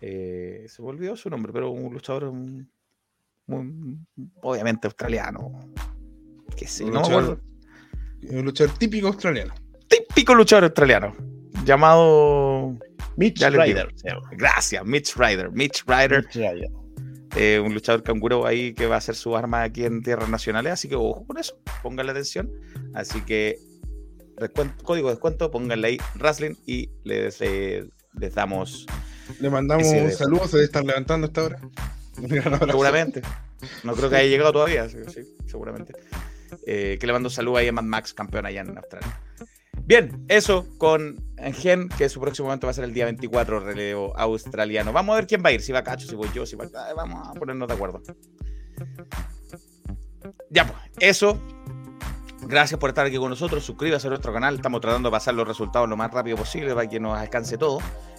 Eh, 0.00 0.66
se 0.68 0.82
volvió 0.82 1.14
su 1.14 1.30
nombre, 1.30 1.52
pero 1.52 1.70
un 1.70 1.92
luchador 1.92 2.32
muy, 3.46 3.98
obviamente 4.42 4.86
australiano. 4.86 5.60
Que 6.56 6.66
sí, 6.66 6.84
un, 6.84 6.94
luchador, 6.94 7.40
un 8.28 8.44
luchador 8.44 8.76
típico 8.78 9.08
australiano. 9.08 9.54
Típico 9.88 10.34
luchador 10.34 10.64
australiano. 10.64 11.14
Llamado 11.64 12.76
Mitch 13.16 13.42
Ryder. 13.42 13.94
Gracias, 14.32 14.84
Mitch 14.84 15.16
Ryder. 15.16 15.50
Mitch 15.50 15.84
Ryder. 15.86 16.26
Eh, 17.36 17.58
un 17.58 17.74
luchador 17.74 18.02
canguro 18.04 18.46
ahí 18.46 18.74
que 18.74 18.86
va 18.86 18.94
a 18.94 18.98
hacer 18.98 19.16
su 19.16 19.36
arma 19.36 19.62
aquí 19.62 19.84
en 19.84 20.02
tierras 20.02 20.28
nacionales. 20.28 20.72
Así 20.72 20.88
que 20.88 20.94
ojo 20.94 21.26
con 21.26 21.38
eso, 21.38 21.58
pónganle 21.82 22.12
atención. 22.12 22.50
Así 22.94 23.20
que 23.22 23.58
código 24.82 25.08
de 25.08 25.14
descuento, 25.14 25.50
pónganle 25.50 25.88
ahí 25.88 25.98
Wrestling 26.16 26.54
y 26.66 26.90
les, 27.04 27.40
eh, 27.40 27.88
les 28.18 28.34
damos 28.34 28.86
le 29.40 29.50
mandamos 29.50 29.86
un 29.86 30.12
saludo, 30.12 30.46
se 30.46 30.56
debe 30.56 30.66
estar 30.66 30.84
levantando 30.84 31.26
esta 31.26 31.44
hora. 31.44 31.60
Seguramente. 32.66 33.22
No 33.82 33.94
creo 33.94 34.10
que 34.10 34.16
haya 34.16 34.28
llegado 34.28 34.52
todavía, 34.52 34.86
seguramente. 35.46 35.94
Eh, 36.66 36.98
que 37.00 37.06
le 37.06 37.12
mando 37.12 37.28
un 37.28 37.34
saludo 37.34 37.56
ahí 37.56 37.68
a 37.68 37.72
Mad 37.72 37.84
Max, 37.84 38.14
campeón 38.14 38.46
allá 38.46 38.60
en 38.60 38.76
Australia. 38.76 39.20
Bien, 39.86 40.24
eso 40.28 40.66
con 40.78 41.22
Gen, 41.52 41.88
que 41.88 42.08
su 42.08 42.20
próximo 42.20 42.48
momento 42.48 42.66
va 42.66 42.70
a 42.70 42.74
ser 42.74 42.84
el 42.84 42.94
día 42.94 43.04
24, 43.06 43.60
relevo 43.60 44.16
australiano. 44.16 44.92
Vamos 44.92 45.14
a 45.14 45.16
ver 45.16 45.26
quién 45.26 45.42
va 45.44 45.48
a 45.48 45.52
ir, 45.52 45.60
si 45.60 45.72
va 45.72 45.82
Cacho, 45.82 46.06
si 46.06 46.14
voy 46.14 46.30
yo, 46.34 46.46
si 46.46 46.56
va... 46.56 46.66
Vamos 46.96 47.28
a 47.28 47.32
ponernos 47.34 47.68
de 47.68 47.74
acuerdo. 47.74 48.02
Ya, 50.50 50.66
pues, 50.66 50.78
eso 51.00 51.38
Gracias 52.46 52.78
por 52.78 52.90
estar 52.90 53.06
aquí 53.06 53.16
con 53.16 53.30
nosotros. 53.30 53.64
Suscríbase 53.64 54.06
a 54.06 54.10
nuestro 54.10 54.32
canal. 54.32 54.56
Estamos 54.56 54.80
tratando 54.80 55.08
de 55.08 55.12
pasar 55.12 55.34
los 55.34 55.46
resultados 55.46 55.88
lo 55.88 55.96
más 55.96 56.10
rápido 56.10 56.36
posible 56.36 56.74
para 56.74 56.88
que 56.88 57.00
nos 57.00 57.16
alcance 57.16 57.56
todo. 57.58 57.78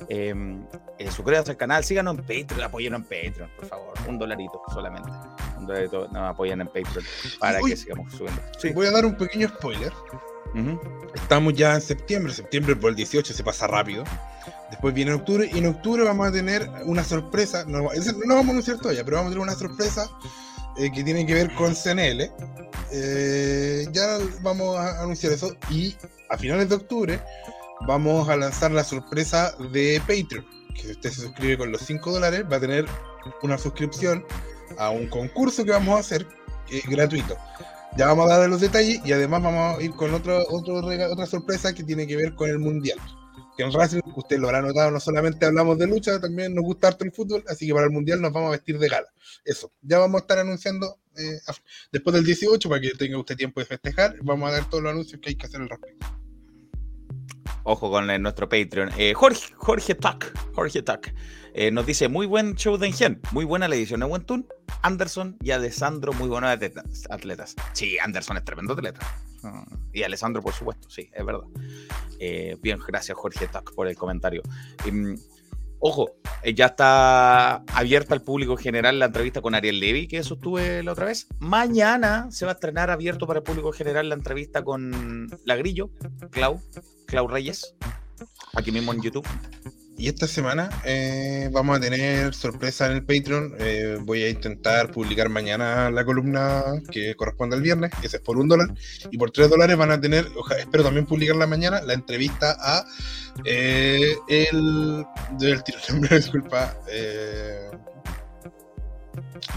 Em, 0.10 0.66
eh, 0.98 1.12
suscríbase 1.12 1.52
al 1.52 1.58
canal. 1.58 1.84
Síganos 1.84 2.18
en 2.18 2.22
Patreon. 2.22 2.64
Apóyenos 2.64 3.02
en 3.02 3.04
Patreon, 3.04 3.50
por 3.56 3.66
favor. 3.66 3.94
Un 4.08 4.18
dolarito 4.18 4.62
solamente. 4.74 5.10
Un 5.58 5.68
dolarito 5.68 6.08
nos 6.08 6.30
apoyan 6.30 6.62
en 6.62 6.68
Patreon 6.68 7.06
para 7.40 7.60
que 7.62 7.78
sigamos 7.78 8.12
subiendo. 8.14 8.42
Voy 8.74 8.88
a 8.88 8.92
dar 8.92 9.06
un 9.06 9.16
pequeño 9.16 9.48
spoiler. 9.50 9.94
Estamos 11.14 11.54
ya 11.54 11.76
en 11.76 11.82
septiembre. 11.82 12.34
Septiembre 12.34 12.76
por 12.76 12.90
el 12.90 12.96
18 12.96 13.34
se 13.34 13.44
pasa 13.44 13.68
rápido. 13.68 14.04
Después 14.70 14.94
viene 14.94 15.14
octubre 15.14 15.50
y 15.52 15.58
en 15.58 15.68
octubre 15.68 16.04
vamos 16.04 16.28
a 16.28 16.32
tener 16.32 16.70
una 16.86 17.04
sorpresa. 17.04 17.66
No, 17.66 17.80
no 17.80 18.36
vamos 18.36 18.48
a 18.48 18.52
anunciar 18.52 18.78
todavía, 18.78 19.04
pero 19.04 19.18
vamos 19.18 19.32
a 19.32 19.34
tener 19.34 19.44
una 19.44 19.56
sorpresa 19.56 20.10
eh, 20.78 20.92
que 20.92 21.04
tiene 21.04 21.26
que 21.26 21.34
ver 21.34 21.54
con 21.56 21.74
CNL. 21.74 22.32
Eh, 22.92 23.88
ya 23.92 24.18
vamos 24.42 24.78
a 24.78 25.02
anunciar 25.02 25.34
eso. 25.34 25.56
Y 25.70 25.96
a 26.30 26.38
finales 26.38 26.70
de 26.70 26.76
octubre 26.76 27.20
vamos 27.88 28.30
a 28.30 28.36
lanzar 28.36 28.72
la 28.72 28.84
sorpresa 28.84 29.56
de 29.72 30.02
Patreon. 30.02 30.46
Que 30.74 30.82
si 30.82 30.92
usted 30.92 31.12
se 31.12 31.22
suscribe 31.22 31.58
con 31.58 31.72
los 31.72 31.82
5 31.82 32.12
dólares, 32.12 32.44
va 32.52 32.58
a 32.58 32.60
tener 32.60 32.86
una 33.42 33.58
suscripción 33.58 34.26
a 34.78 34.90
un 34.90 35.08
concurso 35.08 35.64
que 35.64 35.72
vamos 35.72 35.98
a 35.98 36.00
hacer 36.00 36.28
gratuito. 36.88 37.38
Ya 37.98 38.08
vamos 38.08 38.30
a 38.30 38.38
dar 38.38 38.50
los 38.50 38.60
detalles 38.60 39.00
y 39.06 39.14
además 39.14 39.42
vamos 39.42 39.78
a 39.78 39.82
ir 39.82 39.92
con 39.92 40.14
otro, 40.14 40.44
otro, 40.50 40.76
otra 40.76 41.26
sorpresa 41.26 41.74
que 41.74 41.84
tiene 41.84 42.06
que 42.06 42.18
ver 42.18 42.36
con 42.36 42.50
el 42.50 42.60
mundial 42.60 43.00
que 43.56 43.64
en 43.64 43.72
Racing, 43.72 44.02
usted 44.16 44.40
lo 44.40 44.48
habrá 44.48 44.62
notado, 44.62 44.92
no 44.92 45.00
solamente 45.00 45.46
hablamos 45.46 45.78
de 45.78 45.88
lucha, 45.88 46.20
también 46.20 46.54
nos 46.54 46.64
gusta 46.64 46.90
harto 46.90 47.04
el 47.04 47.12
fútbol, 47.12 47.44
así 47.48 47.68
que 47.68 47.74
para 47.74 47.86
el 47.86 47.92
Mundial 47.92 48.22
nos 48.22 48.34
vamos 48.34 48.50
a 48.50 48.52
vestir 48.52 48.78
de 48.78 48.88
gala. 48.88 49.08
Eso, 49.44 49.72
ya 49.82 50.00
vamos 50.00 50.20
a 50.20 50.24
estar 50.24 50.40
anunciando 50.40 51.00
eh, 51.18 51.40
después 51.92 52.14
del 52.14 52.26
18 52.26 52.70
para 52.70 52.82
que 52.82 52.92
tenga 52.92 53.18
usted 53.18 53.36
tiempo 53.36 53.60
de 53.60 53.66
festejar, 53.66 54.16
vamos 54.22 54.50
a 54.50 54.54
dar 54.54 54.70
todos 54.70 54.84
los 54.84 54.92
anuncios 54.92 55.22
que 55.22 55.30
hay 55.30 55.36
que 55.36 55.46
hacer 55.46 55.62
al 55.62 55.70
respecto. 55.70 56.06
Ojo 57.68 57.90
con 57.90 58.06
nuestro 58.22 58.48
Patreon. 58.48 58.92
Eh, 58.96 59.16
Jorge, 59.16 59.52
Jorge 59.56 59.96
Tuck, 59.96 60.26
Jorge 60.54 60.84
Tuck. 60.84 61.08
Eh, 61.56 61.72
nos 61.72 61.86
dice, 61.86 62.10
muy 62.10 62.28
buen 62.28 62.56
show 62.56 62.78
de 62.78 62.88
Ingen, 62.88 63.20
muy 63.32 63.44
buena 63.44 63.68
la 63.68 63.76
edición 63.76 64.02
de 64.02 64.06
Wentun, 64.06 64.48
Anderson 64.84 65.38
y 65.42 65.52
Alessandro, 65.52 66.14
muy 66.14 66.28
buenos 66.28 66.52
atletas. 66.52 67.56
Sí, 67.74 67.98
Anderson 67.98 68.38
es 68.38 68.44
tremendo 68.44 68.74
atleta. 68.74 69.00
Y 69.94 70.04
Alessandro, 70.04 70.42
por 70.42 70.54
supuesto, 70.54 70.90
sí, 70.90 71.10
es 71.14 71.26
verdad. 71.26 71.46
Eh, 72.20 72.58
bien, 72.62 72.80
gracias 72.86 73.18
Jorge 73.18 73.48
Tuck 73.48 73.74
por 73.74 73.88
el 73.88 73.96
comentario. 73.96 74.42
Mm, 74.92 75.16
Ojo, 75.80 76.16
eh, 76.42 76.56
ya 76.56 76.68
está 76.68 77.58
abierta 77.58 78.16
al 78.16 78.22
público 78.22 78.58
general 78.58 78.98
la 78.98 79.06
entrevista 79.06 79.42
con 79.42 79.54
Ariel 79.54 79.80
Levy, 79.80 80.08
que 80.08 80.24
sostuve 80.24 80.82
la 80.82 80.94
otra 80.94 81.06
vez. 81.06 81.28
Mañana 81.40 82.28
se 82.32 82.46
va 82.46 82.54
a 82.54 82.56
estrenar 82.56 82.90
abierto 82.90 83.28
para 83.28 83.40
el 83.40 83.44
público 83.44 83.72
general 83.72 84.10
la 84.10 84.16
entrevista 84.16 84.64
con 84.64 85.28
la 85.44 85.56
Grillo, 85.56 85.92
Clau, 86.32 86.60
Clau 87.06 87.28
Reyes, 87.28 87.76
aquí 88.56 88.72
mismo 88.72 88.94
en 88.94 89.02
YouTube. 89.02 89.28
Y 89.98 90.10
esta 90.10 90.28
semana 90.28 90.70
eh, 90.84 91.50
vamos 91.54 91.78
a 91.78 91.80
tener 91.80 92.34
sorpresa 92.34 92.88
en 92.88 92.94
el 92.94 93.06
Patreon. 93.06 93.56
Eh, 93.60 93.98
voy 94.02 94.24
a 94.24 94.30
intentar 94.30 94.92
publicar 94.92 95.30
mañana 95.30 95.90
la 95.90 96.04
columna 96.04 96.64
que 96.92 97.16
corresponde 97.16 97.56
al 97.56 97.62
viernes, 97.62 97.92
que 98.02 98.08
es 98.08 98.20
por 98.20 98.38
un 98.38 98.50
dólar. 98.50 98.74
Y 99.10 99.18
por 99.18 99.32
tres 99.32 99.50
dólares 99.50 99.78
van 99.78 99.92
a 99.92 100.02
tener, 100.02 100.28
espero 100.60 100.84
también 100.84 101.06
publicarla 101.06 101.48
mañana, 101.48 101.82
la 101.82 101.94
entrevista 101.94 102.58
a 102.60 102.86
eh, 103.46 104.16
el. 104.28 105.06
Del 105.40 105.64
tiro 105.64 105.80
nombre, 105.90 106.16
disculpa. 106.18 106.76
Eh, 106.90 107.70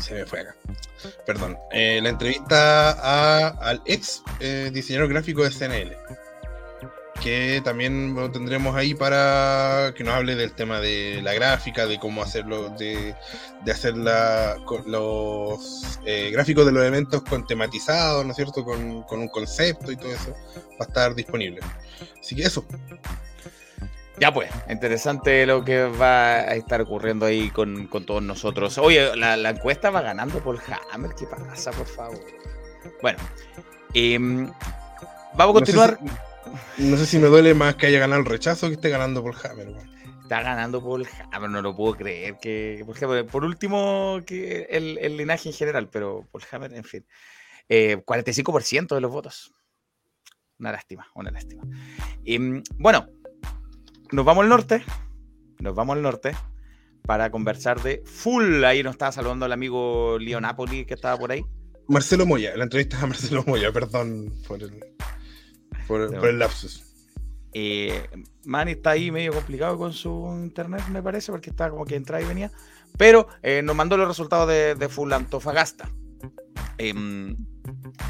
se 0.01 0.15
me 0.15 0.25
fue 0.25 0.41
acá. 0.41 0.55
Perdón. 1.27 1.57
La 1.73 2.09
entrevista 2.09 2.93
a, 2.93 3.49
al 3.49 3.83
ex 3.87 4.23
diseñador 4.73 5.09
gráfico 5.09 5.43
de 5.43 5.51
CNL 5.51 6.18
que 7.23 7.61
también 7.65 8.15
lo 8.15 8.31
tendremos 8.31 8.75
ahí 8.77 8.95
para 8.95 9.93
que 9.97 10.05
nos 10.05 10.15
hable 10.15 10.37
del 10.37 10.53
tema 10.53 10.81
de 10.81 11.21
la 11.23 11.35
gráfica, 11.35 11.87
de 11.87 11.99
cómo 11.99 12.23
hacerlo, 12.23 12.71
de, 12.71 13.15
de 13.65 13.73
hacer 13.73 13.97
la, 13.97 14.57
los 14.87 15.99
eh, 16.05 16.31
gráficos 16.33 16.67
de 16.67 16.73
los 16.73 16.85
eventos 16.85 17.23
con 17.23 17.47
tematizados, 17.47 18.25
¿no 18.25 18.31
es 18.31 18.37
cierto? 18.37 18.65
Con, 18.65 19.03
con, 19.03 19.21
un 19.21 19.29
concepto 19.29 19.91
y 19.93 19.97
todo 19.97 20.13
eso, 20.13 20.33
va 20.73 20.85
a 20.85 20.85
estar 20.85 21.15
disponible. 21.15 21.61
Así 22.21 22.37
que 22.37 22.43
eso. 22.43 22.65
Ya 24.21 24.33
pues, 24.33 24.51
interesante 24.69 25.47
lo 25.47 25.65
que 25.65 25.85
va 25.85 26.35
a 26.35 26.55
estar 26.55 26.81
ocurriendo 26.81 27.27
ahí 27.27 27.51
con, 27.51 27.87
con 27.87 28.05
todos 28.05 28.23
nosotros. 28.23 28.77
Oye, 28.79 29.15
la, 29.17 29.37
la, 29.37 29.51
encuesta 29.51 29.91
va 29.91 30.01
ganando 30.01 30.41
por 30.41 30.59
Hammer, 30.93 31.13
¿qué 31.17 31.27
pasa, 31.27 31.71
por 31.71 31.87
favor? 31.87 32.19
Bueno, 33.01 33.19
eh, 33.95 34.19
vamos 34.19 35.51
a 35.51 35.53
continuar. 35.53 35.99
No 36.01 36.09
sé, 36.09 36.15
si, 36.15 36.28
no 36.79 36.97
sé, 36.97 37.07
si, 37.07 37.19
me 37.19 37.29
duele 37.29 37.55
más 37.55 37.77
que 37.77 37.87
haya 37.87 37.99
ganado 37.99 38.21
el 38.21 38.27
rechazo 38.27 38.69
que 38.69 38.75
esté 38.75 38.89
ganando 38.89 39.23
por 39.23 39.35
Hammer. 39.45 39.69
Está 40.23 40.43
ganando 40.43 40.83
por 40.83 41.03
Hammer, 41.33 41.51
no 41.51 41.63
lo 41.63 41.75
puedo 41.75 41.95
creer. 41.95 42.37
que 42.41 42.83
Por, 42.85 42.97
ejemplo, 42.97 43.27
por 43.27 43.45
último, 43.45 44.21
que 44.27 44.67
el, 44.71 44.99
el, 44.99 45.17
linaje 45.17 45.49
en 45.49 45.55
general, 45.55 45.89
pero 45.91 46.29
por 46.31 46.43
Hammer, 46.51 46.75
en 46.75 46.85
fin. 46.85 47.07
Eh, 47.69 48.03
45% 48.05 48.95
de 48.95 49.01
los 49.01 49.11
votos. 49.11 49.53
Una 50.59 50.73
lástima, 50.73 51.07
una 51.15 51.31
lástima. 51.31 51.63
Eh, 52.25 52.63
bueno, 52.77 53.07
nos 54.13 54.25
vamos 54.25 54.43
al 54.43 54.49
norte. 54.49 54.83
Nos 55.61 55.75
vamos 55.75 55.97
al 55.97 56.03
norte 56.03 56.35
para 57.03 57.31
conversar 57.31 57.83
de 57.83 58.03
full. 58.05 58.65
Ahí 58.65 58.83
nos 58.83 58.93
estaba 58.93 59.13
saludando 59.13 59.47
el 59.47 59.53
amigo 59.53 60.19
Leo 60.19 60.41
Napoli 60.41 60.85
que 60.85 60.95
estaba 60.95 61.17
por 61.17 61.33
ahí. 61.33 61.43
Marcelo 61.89 62.27
Moya, 62.27 62.55
la 62.55 62.65
entrevista 62.65 63.01
a 63.01 63.07
Marcelo 63.07 63.45
Moya, 63.47 63.73
perdón 63.73 64.31
por 64.47 64.63
el, 64.63 64.79
por, 65.89 66.15
por 66.15 66.29
el 66.29 66.39
lapsus. 66.39 66.85
Eh, 67.53 68.07
Manny 68.45 68.73
está 68.73 68.91
ahí 68.91 69.11
medio 69.11 69.33
complicado 69.33 69.77
con 69.77 69.93
su 69.93 70.29
internet, 70.45 70.83
me 70.91 71.03
parece, 71.03 71.33
porque 71.33 71.51
está 71.51 71.71
como 71.71 71.85
que 71.85 71.97
entraba 71.97 72.23
y 72.23 72.27
venía. 72.27 72.53
Pero 72.97 73.29
eh, 73.43 73.63
nos 73.63 73.75
mandó 73.75 73.97
los 73.97 74.07
resultados 74.07 74.49
de, 74.49 74.75
de 74.75 74.89
Full 74.89 75.13
Antofagasta. 75.13 75.91
Eh, 76.79 77.35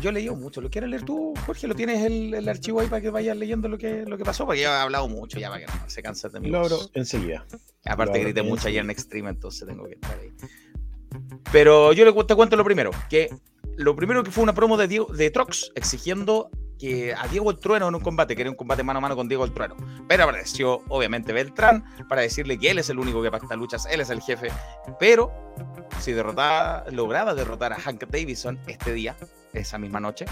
yo 0.00 0.12
leí 0.12 0.28
mucho. 0.30 0.60
¿Lo 0.60 0.70
quieres 0.70 0.90
leer 0.90 1.02
tú, 1.02 1.34
Jorge? 1.46 1.66
¿Lo 1.66 1.74
tienes 1.74 2.04
el, 2.04 2.34
el, 2.34 2.48
archivo 2.48 2.80
ahí 2.80 2.86
para 2.86 3.02
que 3.02 3.10
vayas 3.10 3.36
leyendo 3.36 3.68
lo 3.68 3.78
que, 3.78 4.04
lo 4.06 4.16
que 4.16 4.24
pasó? 4.24 4.44
Porque 4.46 4.62
yo 4.62 4.68
he 4.68 4.72
hablado 4.72 5.08
mucho 5.08 5.38
ya 5.38 5.50
para 5.50 5.64
que 5.64 5.72
no 5.72 5.90
se 5.90 6.02
canse 6.02 6.28
de 6.28 6.40
mí. 6.40 6.52
Enseguida. 6.94 7.44
Aparte, 7.84 8.20
grité 8.20 8.42
mucho 8.42 8.68
ayer 8.68 8.84
en 8.84 8.90
Extreme, 8.90 9.30
entonces 9.30 9.66
tengo 9.66 9.86
que 9.86 9.94
estar 9.94 10.18
ahí. 10.18 10.32
Pero 11.50 11.92
yo 11.92 12.26
te 12.26 12.34
cuento 12.34 12.56
lo 12.56 12.64
primero: 12.64 12.90
que 13.08 13.30
lo 13.76 13.96
primero 13.96 14.22
que 14.22 14.30
fue 14.30 14.42
una 14.42 14.54
promo 14.54 14.76
de, 14.76 14.88
Diego, 14.88 15.06
de 15.12 15.30
Trox 15.30 15.72
exigiendo 15.74 16.50
que 16.78 17.14
a 17.14 17.26
Diego 17.28 17.50
el 17.50 17.58
Trueno 17.58 17.88
en 17.88 17.94
un 17.94 18.00
combate, 18.00 18.34
que 18.34 18.42
era 18.42 18.50
un 18.50 18.56
combate 18.56 18.82
mano 18.82 18.98
a 18.98 19.00
mano 19.00 19.16
con 19.16 19.28
Diego 19.28 19.44
el 19.44 19.52
Trueno. 19.52 19.76
Pero 20.06 20.24
apareció, 20.24 20.82
obviamente, 20.88 21.32
Beltrán 21.32 21.84
para 22.08 22.22
decirle 22.22 22.58
que 22.58 22.70
él 22.70 22.78
es 22.78 22.88
el 22.90 22.98
único 22.98 23.22
que 23.22 23.30
pacta 23.30 23.56
luchas, 23.56 23.86
él 23.90 24.00
es 24.00 24.10
el 24.10 24.22
jefe. 24.22 24.48
Pero 24.98 25.32
si 25.98 26.12
derrotaba, 26.12 26.84
lograba 26.90 27.34
derrotar 27.34 27.72
a 27.72 27.76
Hank 27.76 28.04
Davison 28.08 28.58
este 28.66 28.92
día, 28.92 29.16
esa 29.52 29.78
misma 29.78 30.00
noche, 30.00 30.24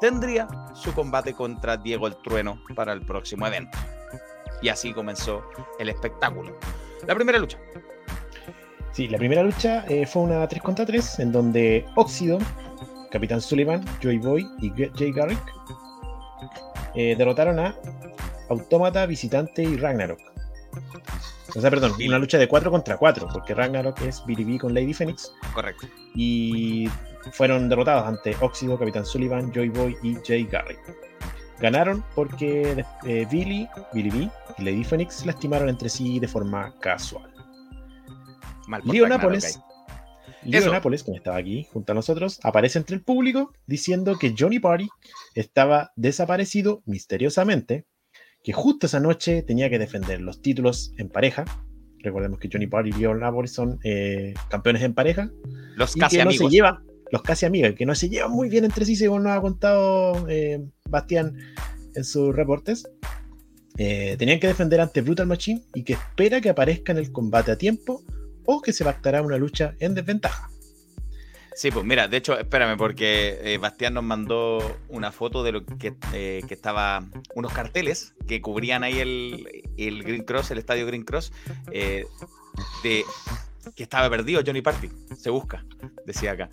tendría 0.00 0.48
su 0.74 0.92
combate 0.94 1.34
contra 1.34 1.76
Diego 1.76 2.06
el 2.06 2.16
Trueno 2.16 2.62
para 2.74 2.92
el 2.92 3.02
próximo 3.02 3.46
evento. 3.46 3.78
Y 4.62 4.68
así 4.68 4.92
comenzó 4.92 5.44
el 5.78 5.88
espectáculo. 5.88 6.56
La 7.06 7.14
primera 7.14 7.38
lucha. 7.38 7.58
Sí, 8.92 9.08
la 9.08 9.18
primera 9.18 9.42
lucha 9.42 9.84
eh, 9.88 10.06
fue 10.06 10.22
una 10.22 10.46
3 10.46 10.62
contra 10.62 10.84
3 10.84 11.20
en 11.20 11.32
donde 11.32 11.86
Óxido, 11.96 12.38
Capitán 13.10 13.40
Sullivan, 13.40 13.84
Joy 14.00 14.18
Boy 14.18 14.46
y 14.60 14.70
Jay 14.70 15.12
Garrick 15.12 15.42
eh, 16.94 17.14
derrotaron 17.16 17.58
a 17.58 17.76
Autómata, 18.48 19.06
Visitante 19.06 19.62
y 19.62 19.76
Ragnarok. 19.76 20.20
O 21.54 21.60
sea, 21.60 21.70
perdón, 21.70 21.92
una 22.06 22.18
lucha 22.18 22.38
de 22.38 22.48
4 22.48 22.70
contra 22.70 22.96
4, 22.96 23.28
porque 23.32 23.54
Ragnarok 23.54 24.00
es 24.02 24.24
BDB 24.24 24.58
con 24.58 24.74
Lady 24.74 24.94
Phoenix. 24.94 25.32
Correcto. 25.54 25.86
Y 26.14 26.88
fueron 27.32 27.68
derrotados 27.68 28.06
ante 28.06 28.34
Óxido, 28.40 28.78
Capitán 28.78 29.04
Sullivan, 29.04 29.52
Joy 29.52 29.68
Boy 29.68 29.96
y 30.02 30.16
Jay 30.26 30.44
Garrick. 30.44 30.80
Ganaron 31.60 32.02
porque 32.14 32.84
eh, 33.06 33.26
Billy, 33.30 33.68
Billy 33.92 34.10
B 34.10 34.30
y 34.58 34.62
Lady 34.62 34.82
Phoenix 34.82 35.24
lastimaron 35.24 35.68
entre 35.68 35.88
sí 35.88 36.18
de 36.18 36.26
forma 36.26 36.74
casual. 36.80 37.30
Leo 38.84 39.06
Nápoles, 39.06 39.60
Leo 40.44 40.70
Nápoles, 40.70 41.02
que 41.02 41.12
estaba 41.12 41.36
aquí 41.36 41.66
junto 41.72 41.92
a 41.92 41.94
nosotros, 41.94 42.40
aparece 42.42 42.78
entre 42.78 42.96
el 42.96 43.02
público 43.02 43.52
diciendo 43.66 44.18
que 44.18 44.34
Johnny 44.36 44.58
Party 44.58 44.88
estaba 45.34 45.92
desaparecido 45.96 46.82
misteriosamente, 46.86 47.86
que 48.42 48.52
justo 48.52 48.86
esa 48.86 49.00
noche 49.00 49.42
tenía 49.42 49.70
que 49.70 49.78
defender 49.78 50.20
los 50.20 50.42
títulos 50.42 50.92
en 50.98 51.08
pareja. 51.08 51.44
Recordemos 51.98 52.38
que 52.38 52.48
Johnny 52.52 52.66
Party 52.66 52.90
y 52.90 53.00
Leo 53.00 53.14
Nápoles 53.14 53.52
son 53.52 53.78
eh, 53.84 54.34
campeones 54.48 54.82
en 54.82 54.94
pareja. 54.94 55.30
Los 55.76 55.96
y 55.96 56.00
casi 56.00 56.16
que 56.16 56.22
amigos. 56.22 56.42
No 56.42 56.48
se 56.48 56.54
llevan, 56.54 56.84
los 57.10 57.22
casi 57.22 57.46
amigos, 57.46 57.74
que 57.76 57.86
no 57.86 57.94
se 57.94 58.08
llevan 58.08 58.32
muy 58.32 58.48
bien 58.48 58.64
entre 58.64 58.84
sí, 58.84 58.96
según 58.96 59.22
nos 59.22 59.32
ha 59.32 59.40
contado 59.40 60.28
eh, 60.28 60.64
Bastián 60.88 61.36
en 61.94 62.04
sus 62.04 62.34
reportes. 62.34 62.90
Eh, 63.78 64.16
tenían 64.18 64.38
que 64.38 64.48
defender 64.48 64.80
ante 64.80 65.00
Brutal 65.00 65.26
Machine 65.26 65.62
y 65.74 65.84
que 65.84 65.94
espera 65.94 66.40
que 66.40 66.50
aparezca 66.50 66.92
en 66.92 66.98
el 66.98 67.10
combate 67.10 67.52
a 67.52 67.56
tiempo 67.56 68.02
o 68.44 68.60
que 68.60 68.72
se 68.72 68.84
pactará 68.84 69.22
una 69.22 69.36
lucha 69.36 69.74
en 69.80 69.94
desventaja. 69.94 70.48
Sí, 71.54 71.70
pues 71.70 71.84
mira, 71.84 72.08
de 72.08 72.16
hecho, 72.16 72.38
espérame, 72.38 72.78
porque 72.78 73.38
eh, 73.42 73.58
Bastián 73.58 73.94
nos 73.94 74.04
mandó 74.04 74.78
una 74.88 75.12
foto 75.12 75.42
de 75.42 75.52
lo 75.52 75.66
que, 75.66 75.94
eh, 76.14 76.42
que 76.48 76.54
estaba, 76.54 77.04
unos 77.34 77.52
carteles 77.52 78.14
que 78.26 78.40
cubrían 78.40 78.84
ahí 78.84 79.00
el, 79.00 79.64
el 79.76 80.02
Green 80.02 80.24
Cross, 80.24 80.50
el 80.50 80.58
estadio 80.58 80.86
Green 80.86 81.04
Cross, 81.04 81.32
eh, 81.70 82.06
de 82.82 83.04
que 83.76 83.82
estaba 83.82 84.08
perdido 84.08 84.42
Johnny 84.44 84.62
Party, 84.62 84.88
se 85.16 85.30
busca, 85.30 85.64
decía 86.06 86.32
acá. 86.32 86.48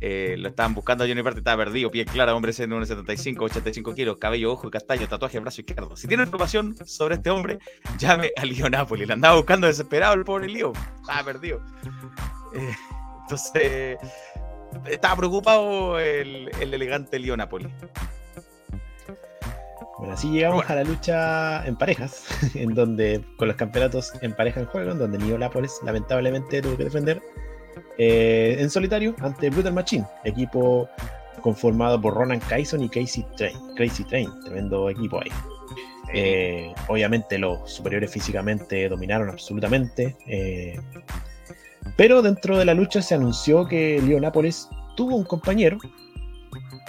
Eh, 0.00 0.36
lo 0.38 0.48
estaban 0.48 0.74
buscando 0.74 1.04
a 1.04 1.06
Johnny 1.06 1.22
Party, 1.22 1.38
estaba 1.38 1.64
perdido, 1.64 1.90
piel 1.90 2.06
clara, 2.06 2.34
hombre 2.34 2.52
de 2.52 2.68
1,75, 2.68 3.42
85 3.42 3.94
kilos, 3.94 4.16
cabello, 4.18 4.52
ojo, 4.52 4.70
castaño, 4.70 5.08
tatuaje, 5.08 5.38
brazo 5.40 5.60
izquierdo. 5.60 5.96
Si 5.96 6.06
tienen 6.06 6.26
información 6.26 6.76
sobre 6.84 7.16
este 7.16 7.30
hombre, 7.30 7.58
llame 7.98 8.30
a 8.36 8.44
Lío 8.44 8.68
Napoli. 8.68 9.06
Le 9.06 9.12
andaba 9.12 9.36
buscando 9.36 9.66
desesperado 9.66 10.14
el 10.14 10.24
pobre 10.24 10.48
Lío, 10.48 10.72
estaba 11.00 11.24
perdido. 11.24 11.60
Eh, 12.54 12.74
entonces, 13.22 13.98
estaba 14.86 15.16
preocupado 15.16 15.98
el, 15.98 16.50
el 16.60 16.74
elegante 16.74 17.18
Lío 17.18 17.36
Napoli. 17.36 17.68
Bueno, 19.98 20.14
así 20.14 20.30
llegamos 20.30 20.66
bueno. 20.66 20.72
a 20.72 20.74
la 20.74 20.84
lucha 20.84 21.66
en 21.66 21.76
parejas, 21.76 22.26
en 22.54 22.74
donde 22.74 23.24
con 23.36 23.48
los 23.48 23.56
campeonatos 23.56 24.12
en 24.22 24.34
pareja 24.34 24.60
en 24.60 24.66
juego, 24.66 24.92
en 24.92 24.98
donde 24.98 25.18
Nio 25.18 25.38
Nápoles 25.38 25.80
lamentablemente 25.84 26.60
tuvo 26.60 26.76
que 26.76 26.84
defender 26.84 27.22
eh, 27.98 28.56
en 28.58 28.70
solitario 28.70 29.14
ante 29.20 29.50
Brutal 29.50 29.72
Machine, 29.72 30.06
equipo 30.24 30.88
conformado 31.40 32.00
por 32.00 32.14
Ronan 32.14 32.40
Kyson 32.40 32.82
y 32.82 32.88
Casey 32.88 33.24
Train, 33.36 33.56
Crazy 33.76 34.04
Train, 34.04 34.28
tremendo 34.44 34.88
equipo 34.88 35.20
ahí. 35.20 35.30
Eh, 36.12 36.72
obviamente 36.88 37.38
los 37.38 37.70
superiores 37.70 38.10
físicamente 38.10 38.88
dominaron 38.88 39.28
absolutamente, 39.30 40.16
eh, 40.26 40.78
pero 41.96 42.22
dentro 42.22 42.56
de 42.56 42.64
la 42.64 42.74
lucha 42.74 43.02
se 43.02 43.14
anunció 43.14 43.66
que 43.66 44.00
Leo 44.00 44.20
Nápoles 44.20 44.68
tuvo 44.96 45.16
un 45.16 45.24
compañero 45.24 45.78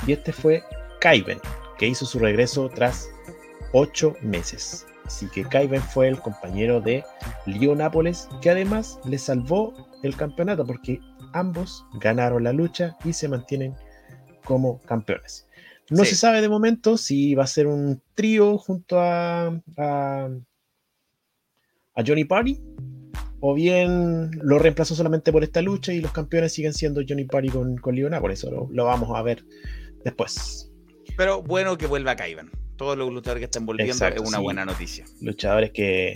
y 0.06 0.14
este 0.14 0.32
fue 0.32 0.64
Kaiben, 1.02 1.40
que 1.78 1.88
hizo 1.88 2.06
su 2.06 2.20
regreso 2.20 2.70
tras 2.70 3.10
ocho 3.74 4.16
meses. 4.22 4.86
Así 5.06 5.28
que 5.30 5.44
Kaiben 5.44 5.82
fue 5.82 6.08
el 6.08 6.20
compañero 6.20 6.82
de 6.82 7.04
Leo 7.46 7.76
Nápoles, 7.76 8.28
que 8.42 8.50
además 8.50 9.00
le 9.06 9.18
salvó 9.18 9.85
el 10.06 10.16
campeonato 10.16 10.66
porque 10.66 11.00
ambos 11.34 11.86
ganaron 12.00 12.44
la 12.44 12.54
lucha 12.54 12.96
y 13.04 13.14
se 13.14 13.28
mantienen 13.28 13.76
como 14.44 14.80
campeones. 14.82 15.48
No 15.90 16.04
sí. 16.04 16.12
se 16.12 16.16
sabe 16.16 16.42
de 16.42 16.50
momento 16.50 16.98
si 16.98 17.36
va 17.36 17.44
a 17.44 17.48
ser 17.48 17.68
un 17.68 18.02
trío 18.16 18.58
junto 18.58 19.00
a, 19.00 19.48
a, 19.78 20.30
a 21.96 22.04
Johnny 22.06 22.26
Party 22.26 22.60
o 23.40 23.54
bien 23.54 24.32
lo 24.42 24.58
reemplazó 24.58 24.96
solamente 24.96 25.32
por 25.32 25.44
esta 25.44 25.62
lucha 25.62 25.94
y 25.94 26.02
los 26.02 26.12
campeones 26.12 26.54
siguen 26.54 26.74
siendo 26.74 27.02
Johnny 27.08 27.26
Party 27.26 27.50
con, 27.50 27.78
con 27.78 27.96
Leona, 27.96 28.20
por 28.20 28.32
eso 28.32 28.50
lo, 28.50 28.68
lo 28.72 28.86
vamos 28.86 29.16
a 29.16 29.22
ver 29.22 29.46
después. 30.04 30.72
Pero 31.18 31.44
bueno 31.44 31.78
que 31.78 31.86
vuelva 31.86 32.16
Kaiban. 32.16 32.50
Todos 32.76 32.98
los 32.98 33.12
luchadores 33.12 33.42
que 33.42 33.46
están 33.46 33.66
volviendo 33.66 33.94
Exacto, 33.94 34.24
es 34.24 34.28
una 34.28 34.38
sí. 34.38 34.44
buena 34.44 34.66
noticia. 34.66 35.06
Luchadores 35.22 35.72
que, 35.72 36.16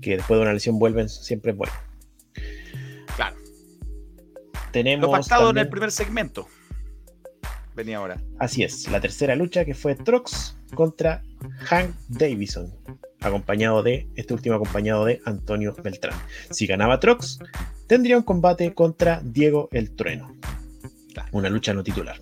que 0.00 0.16
después 0.16 0.38
de 0.38 0.42
una 0.42 0.52
lesión 0.52 0.78
vuelven, 0.78 1.08
siempre 1.08 1.50
es 1.50 1.58
bueno. 1.58 1.72
Tenemos 4.76 5.06
Lo 5.06 5.10
pactado 5.10 5.48
en 5.48 5.56
el 5.56 5.70
primer 5.70 5.90
segmento. 5.90 6.48
Venía 7.74 7.96
ahora. 7.96 8.20
Así 8.38 8.62
es, 8.62 8.90
la 8.90 9.00
tercera 9.00 9.34
lucha 9.34 9.64
que 9.64 9.72
fue 9.72 9.94
Trox 9.94 10.58
contra 10.74 11.22
Hank 11.60 11.94
Davison, 12.08 12.74
acompañado 13.22 13.82
de, 13.82 14.06
este 14.16 14.34
último 14.34 14.54
acompañado 14.54 15.06
de 15.06 15.22
Antonio 15.24 15.74
Beltrán. 15.82 16.12
Si 16.50 16.66
ganaba 16.66 17.00
Trox, 17.00 17.38
tendría 17.86 18.18
un 18.18 18.22
combate 18.22 18.74
contra 18.74 19.22
Diego 19.24 19.70
el 19.72 19.96
Trueno. 19.96 20.36
Una 21.32 21.48
lucha 21.48 21.72
no 21.72 21.82
titular. 21.82 22.20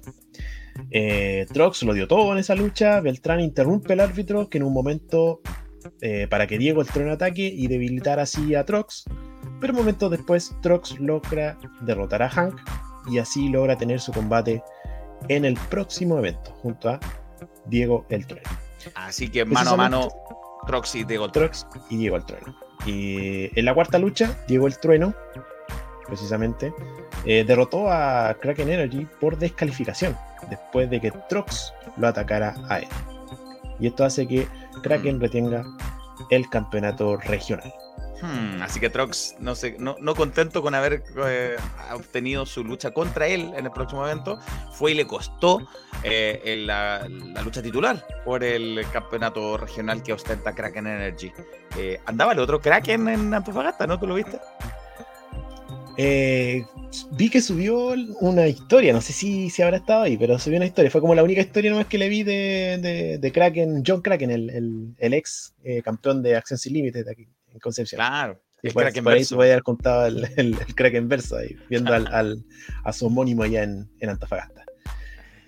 Eh, 0.92 1.48
Trox 1.52 1.82
lo 1.82 1.92
dio 1.92 2.06
todo 2.06 2.30
en 2.30 2.38
esa 2.38 2.54
lucha, 2.54 3.00
Beltrán 3.00 3.40
interrumpe 3.40 3.94
al 3.94 4.00
árbitro 4.00 4.48
que 4.48 4.58
en 4.58 4.62
un 4.62 4.72
momento 4.72 5.40
eh, 6.00 6.28
para 6.30 6.46
que 6.46 6.56
Diego 6.58 6.82
el 6.82 6.86
Trueno 6.86 7.14
ataque 7.14 7.46
y 7.52 7.66
debilitar 7.66 8.20
así 8.20 8.54
a 8.54 8.64
Trox, 8.64 9.06
pero 9.64 9.72
momentos 9.72 10.10
después 10.10 10.54
Trox 10.60 11.00
logra 11.00 11.56
derrotar 11.80 12.22
a 12.22 12.28
Hank 12.28 12.60
y 13.10 13.18
así 13.18 13.48
logra 13.48 13.78
tener 13.78 13.98
su 13.98 14.12
combate 14.12 14.62
en 15.28 15.46
el 15.46 15.54
próximo 15.70 16.18
evento 16.18 16.50
junto 16.60 16.90
a 16.90 17.00
Diego 17.64 18.04
el 18.10 18.26
Trueno. 18.26 18.50
Así 18.94 19.30
que 19.30 19.46
mano 19.46 19.70
a 19.70 19.76
mano, 19.78 20.00
Precisamente- 20.02 20.66
Troxy 20.66 21.04
de 21.04 21.16
Gold. 21.16 21.32
Trox 21.32 21.66
y 21.88 21.96
Diego 21.96 22.16
el 22.16 22.26
Trueno. 22.26 22.54
Y 22.84 23.58
en 23.58 23.64
la 23.64 23.72
cuarta 23.72 23.98
lucha, 23.98 24.36
Diego 24.46 24.66
el 24.66 24.78
Trueno, 24.78 25.14
precisamente, 26.06 26.74
eh, 27.24 27.42
derrotó 27.46 27.90
a 27.90 28.36
Kraken 28.42 28.68
Energy 28.68 29.08
por 29.18 29.38
descalificación, 29.38 30.14
después 30.50 30.90
de 30.90 31.00
que 31.00 31.10
Trox 31.30 31.72
lo 31.96 32.06
atacara 32.08 32.54
a 32.68 32.80
él. 32.80 32.88
Y 33.80 33.86
esto 33.86 34.04
hace 34.04 34.28
que 34.28 34.46
Kraken 34.82 35.18
retenga 35.20 35.64
el 36.28 36.50
campeonato 36.50 37.16
regional. 37.16 37.72
Hmm, 38.22 38.62
así 38.62 38.80
que 38.80 38.88
Trox, 38.90 39.34
no, 39.40 39.54
sé, 39.54 39.76
no, 39.78 39.96
no 40.00 40.14
contento 40.14 40.62
con 40.62 40.74
haber 40.74 41.02
eh, 41.26 41.56
obtenido 41.92 42.46
su 42.46 42.62
lucha 42.64 42.92
contra 42.92 43.26
él 43.26 43.52
en 43.56 43.66
el 43.66 43.72
próximo 43.72 44.06
evento, 44.06 44.38
fue 44.72 44.92
y 44.92 44.94
le 44.94 45.06
costó 45.06 45.66
eh, 46.04 46.62
la, 46.64 47.06
lucha 47.42 47.60
titular 47.60 48.06
por 48.24 48.44
el 48.44 48.84
campeonato 48.92 49.56
regional 49.56 50.02
que 50.02 50.12
ostenta 50.12 50.54
Kraken 50.54 50.86
Energy. 50.86 51.32
Eh, 51.76 52.00
andaba 52.06 52.32
el 52.32 52.38
otro 52.38 52.60
Kraken 52.60 53.08
en 53.08 53.34
Antofagasta, 53.34 53.86
¿no? 53.86 53.98
¿Tú 53.98 54.06
lo 54.06 54.14
viste? 54.14 54.38
Vi 55.96 57.28
que 57.30 57.40
subió 57.40 57.94
una 58.20 58.46
historia, 58.46 58.92
no 58.92 59.00
sé 59.00 59.12
si, 59.12 59.50
si 59.50 59.62
habrá 59.62 59.76
estado 59.78 60.02
ahí, 60.04 60.16
pero 60.16 60.38
subió 60.38 60.56
una 60.58 60.66
historia. 60.66 60.90
Fue 60.90 61.00
como 61.00 61.14
la 61.14 61.22
única 61.22 61.40
historia 61.40 61.70
nomás 61.70 61.86
que 61.86 61.98
le 61.98 62.08
vi 62.08 62.22
de, 62.22 63.18
de- 63.20 63.32
Kraken, 63.32 63.82
John 63.86 64.00
Kraken, 64.00 64.30
el, 64.30 64.50
el- 64.50 64.94
el 64.98 65.14
ex 65.14 65.54
campeón 65.84 66.22
de 66.22 66.36
Acción 66.36 66.58
Sin 66.58 66.72
Límites 66.74 67.04
de 67.04 67.10
aquí 67.12 67.28
en 67.54 67.60
Concepción. 67.60 67.98
Claro. 67.98 68.42
Y 68.62 68.68
el 68.68 68.74
por, 68.74 68.84
ahí 68.84 69.00
verso. 69.00 69.28
se 69.28 69.34
puede 69.36 69.52
haber 69.52 69.62
contado 69.62 70.06
el, 70.06 70.24
el, 70.36 70.58
el 70.58 70.74
Kraken 70.74 71.08
verso 71.08 71.36
ahí, 71.36 71.56
viendo 71.68 71.92
al, 71.92 72.06
al- 72.08 72.44
a 72.82 72.92
su 72.92 73.06
homónimo 73.06 73.42
allá 73.42 73.62
en, 73.62 73.90
en 74.00 74.08
Antofagasta. 74.10 74.64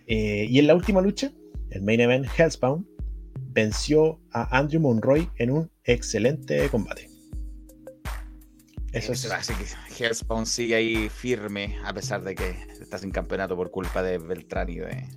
Eh, 0.07 0.47
y 0.49 0.59
en 0.59 0.67
la 0.67 0.75
última 0.75 1.01
lucha, 1.01 1.33
el 1.71 1.83
main 1.83 2.01
event, 2.01 2.27
Hellspawn, 2.39 2.87
venció 3.51 4.21
a 4.33 4.57
Andrew 4.57 4.81
Monroy 4.81 5.31
en 5.37 5.51
un 5.51 5.71
excelente 5.85 6.69
combate. 6.69 7.11
Eso 8.93 9.13
es. 9.13 9.31
Así 9.31 9.53
que 9.55 10.05
Hellspawn 10.05 10.47
sigue 10.47 10.75
ahí 10.75 11.09
firme, 11.09 11.79
a 11.85 11.93
pesar 11.93 12.23
de 12.23 12.35
que 12.35 12.51
está 12.81 12.99
sin 12.99 13.11
campeonato 13.11 13.57
por 13.57 13.71
culpa 13.71 14.03
de 14.03 14.19
Beltrán 14.19 14.69
y 14.69 14.77
de, 14.77 15.09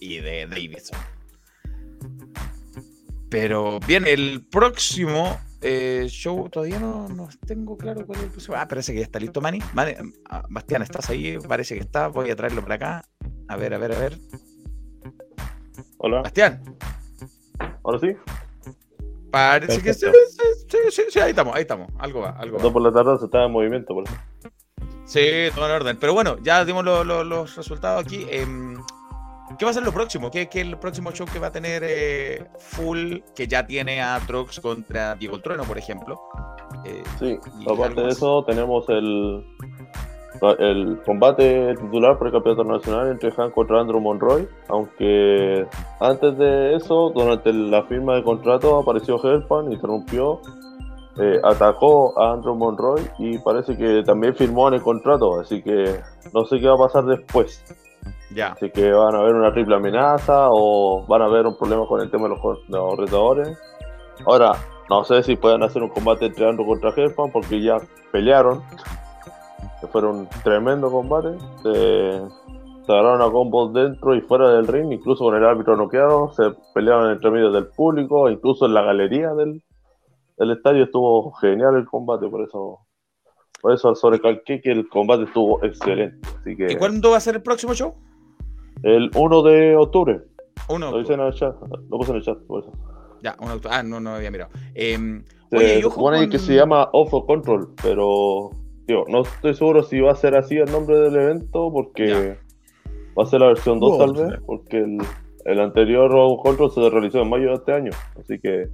y 0.00 0.18
de 0.18 0.46
Davidson. 0.46 0.98
Pero 3.28 3.78
bien, 3.80 4.06
el 4.06 4.46
próximo 4.50 5.38
eh, 5.62 6.06
show 6.08 6.48
todavía 6.48 6.78
no, 6.78 7.08
no 7.08 7.28
tengo 7.46 7.76
claro 7.76 8.06
cuál 8.06 8.18
es 8.18 8.24
el 8.26 8.30
próximo. 8.30 8.56
Ah, 8.58 8.66
parece 8.68 8.92
que 8.92 8.98
ya 8.98 9.04
está 9.04 9.18
listo, 9.18 9.40
Manny. 9.40 9.60
Manny, 9.74 9.94
ah, 10.28 10.44
Bastián, 10.50 10.82
¿estás 10.82 11.08
ahí? 11.10 11.38
Parece 11.48 11.74
que 11.74 11.80
está. 11.80 12.08
Voy 12.08 12.30
a 12.30 12.36
traerlo 12.36 12.62
para 12.62 12.74
acá. 12.74 13.04
A 13.48 13.56
ver, 13.56 13.74
a 13.74 13.78
ver, 13.78 13.92
a 13.92 13.98
ver. 13.98 14.18
Hola, 15.98 16.20
Bastián, 16.22 16.62
ahora 17.82 17.98
sí. 17.98 18.08
parece 19.30 19.82
que 19.82 19.94
sí, 19.94 20.06
sí, 20.68 20.78
sí, 20.90 21.02
sí, 21.10 21.18
ahí 21.20 21.30
estamos, 21.30 21.54
ahí 21.54 21.62
estamos. 21.62 21.88
Algo 21.98 22.20
va, 22.20 22.30
algo 22.30 22.58
va. 22.58 22.72
Por 22.72 22.82
la 22.82 22.92
tarde 22.92 23.18
se 23.18 23.24
estaba 23.24 23.46
en 23.46 23.52
movimiento, 23.52 23.94
por 23.94 24.04
eso. 24.04 24.14
Sí, 25.04 25.20
todo 25.54 25.66
en 25.66 25.72
orden. 25.72 25.96
Pero 25.98 26.12
bueno, 26.14 26.36
ya 26.42 26.64
dimos 26.64 26.84
lo- 26.84 27.04
lo- 27.04 27.24
los 27.24 27.56
resultados 27.56 28.04
aquí. 28.04 28.26
Em, 28.28 28.76
¿Qué 29.58 29.64
va 29.64 29.70
a 29.70 29.74
ser 29.74 29.84
lo 29.84 29.92
próximo? 29.92 30.30
¿Qué, 30.30 30.48
qué 30.48 30.60
es 30.60 30.66
el 30.66 30.76
próximo 30.76 31.12
show 31.12 31.26
que 31.32 31.38
va 31.38 31.48
a 31.48 31.52
tener 31.52 31.82
eh, 31.84 32.46
Full, 32.58 33.18
que 33.34 33.46
ya 33.46 33.66
tiene 33.66 34.02
a 34.02 34.20
Trox 34.26 34.60
contra 34.60 35.14
Diego 35.14 35.36
el 35.36 35.42
Trueno, 35.42 35.64
por 35.64 35.78
ejemplo? 35.78 36.20
Eh, 36.84 37.02
Sí, 37.18 37.38
aparte 37.70 38.00
de 38.00 38.08
eso, 38.08 38.44
tenemos 38.44 38.88
el, 38.88 39.44
el 40.58 41.00
combate 41.06 41.74
titular 41.80 42.18
por 42.18 42.26
el 42.26 42.32
campeonato 42.32 42.64
nacional 42.64 43.08
entre 43.08 43.32
Han 43.36 43.50
contra 43.52 43.80
Andrew 43.80 44.00
Monroy. 44.00 44.48
Aunque 44.68 45.66
antes 46.00 46.36
de 46.38 46.74
eso, 46.74 47.12
durante 47.14 47.52
la 47.52 47.84
firma 47.84 48.16
de 48.16 48.24
contrato, 48.24 48.78
apareció 48.78 49.16
Hellpan, 49.22 49.72
interrumpió, 49.72 50.40
eh, 51.18 51.40
atacó 51.44 52.18
a 52.20 52.32
Andrew 52.32 52.56
Monroy 52.56 53.00
y 53.18 53.38
parece 53.38 53.76
que 53.76 54.02
también 54.04 54.34
firmó 54.34 54.68
en 54.68 54.74
el 54.74 54.82
contrato. 54.82 55.40
Así 55.40 55.62
que 55.62 56.00
no 56.34 56.44
sé 56.44 56.58
qué 56.58 56.66
va 56.66 56.74
a 56.74 56.88
pasar 56.88 57.04
después. 57.06 57.64
Así 58.52 58.70
que 58.70 58.92
van 58.92 59.14
a 59.14 59.18
haber 59.18 59.34
una 59.34 59.52
triple 59.52 59.76
amenaza 59.76 60.48
o 60.50 61.04
van 61.06 61.22
a 61.22 61.26
haber 61.26 61.46
un 61.46 61.56
problema 61.56 61.86
con 61.86 62.00
el 62.00 62.10
tema 62.10 62.24
de 62.24 62.30
los, 62.30 62.68
los 62.68 62.96
retadores. 62.96 63.58
Ahora, 64.26 64.52
no 64.88 65.04
sé 65.04 65.22
si 65.22 65.36
pueden 65.36 65.62
hacer 65.62 65.82
un 65.82 65.88
combate 65.88 66.26
entre 66.26 66.48
Andrew 66.48 66.66
contra 66.66 66.90
Hellpan 66.90 67.30
porque 67.32 67.60
ya 67.60 67.78
pelearon. 68.12 68.62
Fueron 69.90 70.16
un 70.20 70.28
tremendo 70.42 70.90
combate. 70.90 71.38
Se, 71.62 72.20
se 72.86 72.92
agarraron 72.92 73.22
a 73.22 73.30
combos 73.30 73.72
dentro 73.72 74.14
y 74.14 74.20
fuera 74.20 74.50
del 74.50 74.66
ring, 74.66 74.92
incluso 74.92 75.24
con 75.24 75.34
el 75.34 75.44
árbitro 75.44 75.76
noqueado. 75.76 76.32
Se 76.32 76.50
pelearon 76.74 77.10
entre 77.10 77.30
medio 77.30 77.50
del 77.50 77.68
público, 77.68 78.28
incluso 78.30 78.66
en 78.66 78.74
la 78.74 78.82
galería 78.82 79.32
del 79.34 79.62
estadio. 80.38 80.84
Estuvo 80.84 81.32
genial 81.32 81.76
el 81.76 81.86
combate, 81.86 82.28
por 82.28 82.42
eso. 82.42 82.85
Por 83.60 83.72
eso 83.72 83.94
sobrecalqué 83.94 84.60
que 84.60 84.70
el 84.70 84.88
combate 84.88 85.24
estuvo 85.24 85.62
excelente. 85.64 86.16
Así 86.40 86.56
que 86.56 86.72
¿Y 86.72 86.76
cuándo 86.76 87.10
va 87.10 87.16
a 87.16 87.20
ser 87.20 87.36
el 87.36 87.42
próximo 87.42 87.74
show? 87.74 87.94
el 88.82 89.10
1 89.16 89.42
de 89.42 89.76
octubre. 89.76 90.20
Uno. 90.68 90.90
Lo 90.90 90.98
dicen 90.98 91.18
en 91.20 91.26
el 91.26 91.32
chat, 91.34 91.54
lo 91.88 91.98
puse 91.98 92.10
en 92.10 92.16
el 92.18 92.22
chat, 92.22 92.38
por 92.46 92.62
eso. 92.62 92.72
Ya, 93.22 93.34
uno 93.40 93.48
de 93.50 93.56
octubre. 93.56 93.76
Ah, 93.76 93.82
no, 93.82 94.00
no 94.00 94.10
había 94.14 94.30
mirado. 94.30 94.50
Em, 94.74 95.24
Se 95.50 95.56
oye, 95.56 95.82
supone 95.82 96.18
con- 96.18 96.30
que 96.30 96.38
se 96.38 96.54
llama 96.54 96.88
Off 96.92 97.12
of 97.14 97.26
Control, 97.26 97.68
pero 97.82 98.50
tío, 98.86 99.04
no 99.08 99.22
estoy 99.22 99.54
seguro 99.54 99.82
si 99.82 99.98
va 100.00 100.12
a 100.12 100.16
ser 100.16 100.36
así 100.36 100.56
el 100.56 100.70
nombre 100.70 100.98
del 100.98 101.16
evento, 101.16 101.72
porque 101.72 102.36
va 103.18 103.22
a 103.22 103.26
ser 103.26 103.40
la 103.40 103.46
versión 103.48 103.80
2 103.80 103.98
tal 103.98 104.12
vez, 104.12 104.40
porque 104.46 104.78
el, 104.78 104.98
el 105.46 105.60
anterior 105.60 106.14
Off 106.14 106.38
of 106.40 106.42
Control 106.44 106.70
se 106.70 106.90
realizó 106.90 107.22
en 107.22 107.30
mayo 107.30 107.48
de 107.48 107.54
este 107.54 107.72
año, 107.72 107.90
así 108.20 108.38
que 108.38 108.68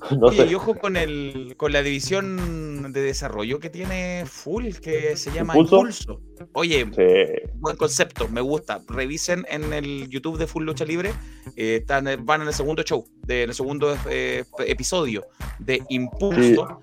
no 0.18 0.26
Oye, 0.28 0.36
sé. 0.46 0.52
y 0.52 0.54
ojo 0.54 0.74
con, 0.76 0.96
el, 0.96 1.54
con 1.56 1.72
la 1.72 1.82
división 1.82 2.92
de 2.92 3.02
desarrollo 3.02 3.58
que 3.60 3.70
tiene 3.70 4.24
Full, 4.26 4.74
que 4.82 5.16
se 5.16 5.30
llama 5.30 5.54
¿Impulso? 5.56 5.76
Impulso. 5.76 6.20
Oye, 6.54 6.86
Sí, 6.96 7.50
buen 7.56 7.76
concepto, 7.76 8.28
me 8.28 8.40
gusta. 8.40 8.82
Revisen 8.88 9.44
en 9.48 9.72
el 9.72 10.08
YouTube 10.08 10.38
de 10.38 10.46
Full 10.46 10.64
Lucha 10.64 10.84
Libre. 10.84 11.12
eh, 11.56 11.76
están, 11.80 12.08
eh, 12.08 12.16
van 12.16 12.40
en 12.42 12.48
el 12.48 12.54
segundo 12.54 12.82
show, 12.82 13.06
de- 13.26 13.42
en 13.42 13.50
el 13.50 13.54
segundo 13.54 13.96
eh, 14.08 14.44
episodio 14.66 15.26
de 15.58 15.82
Impulso. 15.90 16.80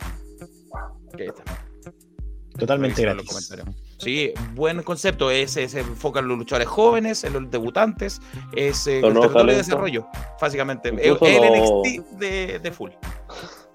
Totalmente 2.58 3.02
gratis. 3.02 3.52
Sí, 3.98 4.32
buen 4.54 4.84
concepto. 4.84 5.32
Ese 5.32 5.68
se 5.68 5.80
enfoca 5.80 6.20
en 6.20 6.28
los 6.28 6.38
luchadores 6.38 6.68
jóvenes, 6.68 7.24
en 7.24 7.34
los 7.34 7.50
debutantes. 7.50 8.22
Es 8.56 8.86
eh, 8.88 9.02
Los 9.02 9.36
el 9.36 9.48
de 9.48 9.56
desarrollo, 9.56 10.08
básicamente. 10.40 10.90
Incluso 10.90 11.26
el 11.26 11.42
NXT 11.62 12.10
de, 12.20 12.60
de 12.60 12.72
Full. 12.72 12.92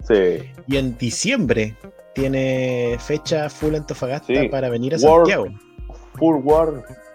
sí. 0.08 0.50
Y 0.66 0.76
en 0.76 0.96
diciembre 0.96 1.76
tiene 2.14 2.96
fecha 3.00 3.48
full 3.50 3.74
Antofagasta 3.74 4.26
Sí. 4.26 4.48
para 4.48 4.68
venir 4.68 4.94
a 4.94 4.98
World- 4.98 5.28
Santiago. 5.30 5.46
Full 6.18 6.36
War, 6.44 6.68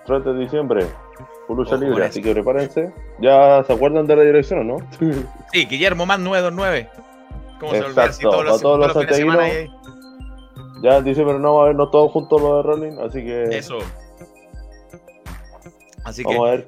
3 0.06 0.26
de 0.26 0.38
diciembre, 0.40 0.86
Full 1.48 1.58
Lucha 1.58 1.76
Libre, 1.78 2.06
así 2.06 2.22
que 2.22 2.34
prepárense. 2.34 2.92
¿Ya 3.22 3.64
se 3.64 3.74
acuerdan 3.74 4.06
de 4.08 4.16
la 4.16 4.24
dirección 4.24 4.68
no? 4.68 4.78
Sí, 5.54 5.66
Guillermo 5.66 6.06
más 6.06 6.20
929. 6.20 6.90
¿Cómo 7.60 7.72
se 7.72 7.84
olvida? 7.84 8.06
Exacto, 8.06 8.30
todos 8.30 8.46
los, 8.46 8.62
todos 8.62 8.80
los 8.80 8.94
fines 8.94 9.08
de 9.08 9.16
semana 9.16 9.44
hay 9.44 9.52
ahí. 9.52 9.72
Ya 10.82 10.98
en 10.98 11.04
diciembre 11.04 11.40
no 11.40 11.56
va 11.56 11.64
a 11.64 11.66
vernos 11.68 11.92
todos 11.92 12.12
juntos 12.12 12.42
los 12.42 12.58
de 12.58 12.64
Rolling, 12.64 12.98
así 13.00 13.24
que 13.24 13.44
Eso. 13.58 13.78
Así 16.04 16.24
que 16.24 16.30
vamos 16.34 16.48
a 16.48 16.52
ver 16.52 16.68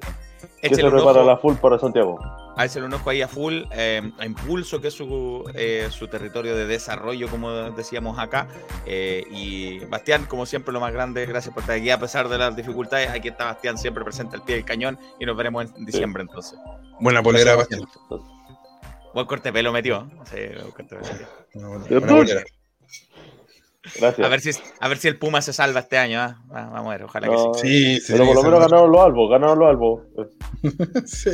qué 0.62 0.74
se 0.74 0.84
un 0.84 0.90
prepara 0.90 1.20
ojo. 1.20 1.26
la 1.28 1.36
Full 1.38 1.54
para 1.54 1.78
Santiago. 1.78 2.18
A 2.56 2.64
veces 2.64 2.82
lo 2.82 2.88
conozco 2.88 3.08
ahí 3.08 3.22
a 3.22 3.28
full, 3.28 3.62
eh, 3.70 4.02
a 4.18 4.26
Impulso, 4.26 4.82
que 4.82 4.88
es 4.88 4.94
su, 4.94 5.50
eh, 5.54 5.86
su 5.90 6.08
territorio 6.08 6.54
de 6.54 6.66
desarrollo, 6.66 7.28
como 7.28 7.50
decíamos 7.70 8.18
acá. 8.18 8.48
Eh, 8.84 9.24
y 9.30 9.78
Bastián, 9.86 10.26
como 10.26 10.44
siempre, 10.44 10.70
lo 10.74 10.80
más 10.80 10.92
grande, 10.92 11.24
gracias 11.24 11.54
por 11.54 11.62
estar 11.62 11.76
aquí, 11.76 11.88
a 11.88 11.98
pesar 11.98 12.28
de 12.28 12.36
las 12.36 12.54
dificultades. 12.56 13.08
Aquí 13.08 13.28
está 13.28 13.46
Bastián, 13.46 13.78
siempre 13.78 14.04
presente 14.04 14.36
al 14.36 14.42
pie 14.42 14.56
del 14.56 14.64
cañón, 14.66 14.98
y 15.18 15.24
nos 15.24 15.36
veremos 15.38 15.72
en 15.74 15.86
diciembre 15.86 16.22
entonces. 16.22 16.58
Buena 16.98 17.22
polera, 17.22 17.56
Bastián. 17.56 17.80
Buen 19.14 19.26
corte 19.26 19.48
de 19.48 19.52
pelo 19.54 19.72
metió. 19.72 20.10
Sí, 20.24 20.36
buen 20.60 20.70
corte 20.72 20.96
de 20.96 21.00
pelo 21.00 21.12
metió. 21.12 21.26
Una 21.54 21.68
buena- 21.68 21.84
¿Cierto? 21.86 22.06
buena 22.06 22.18
polera. 22.24 22.44
Gracias. 23.98 24.26
A 24.26 24.28
ver, 24.30 24.40
si, 24.40 24.50
a 24.78 24.88
ver 24.88 24.98
si 24.98 25.08
el 25.08 25.18
Puma 25.18 25.40
se 25.42 25.52
salva 25.52 25.80
este 25.80 25.96
año. 25.98 26.20
¿ah? 26.20 26.42
Va- 26.52 26.66
Vamos 26.68 26.88
a 26.88 26.90
ver, 26.90 27.02
ojalá 27.04 27.28
que 27.28 27.36
sí. 27.36 27.44
No, 27.44 27.54
Sí, 27.54 28.00
sí. 28.00 28.12
pero 28.12 28.26
por 28.26 28.34
lo 28.36 28.42
menos 28.42 28.60
ganaron 28.60 28.90
los 28.92 29.00
albos, 29.00 29.30
ganaron 29.30 29.58
los 29.58 29.68
albos. 29.68 30.02
Sí. 31.06 31.30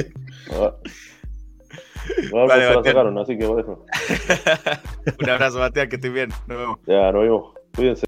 Ah. 0.52 0.74
Los 2.30 2.32
albos 2.32 2.48
Vale, 2.48 2.62
se 2.62 2.68
la 2.70 2.74
Bastián. 2.76 2.84
sacaron, 2.94 3.18
así 3.18 3.36
que 3.38 3.46
por 3.46 3.60
eso. 3.60 3.84
Un 5.22 5.28
abrazo, 5.30 5.58
Bastián, 5.58 5.88
que 5.88 5.96
estés 5.96 6.12
bien. 6.12 6.28
Nos 6.46 6.58
vemos. 6.58 6.78
Ya, 6.86 7.10
nos 7.12 7.22
vimos. 7.24 7.54
Cuídense. 7.74 8.06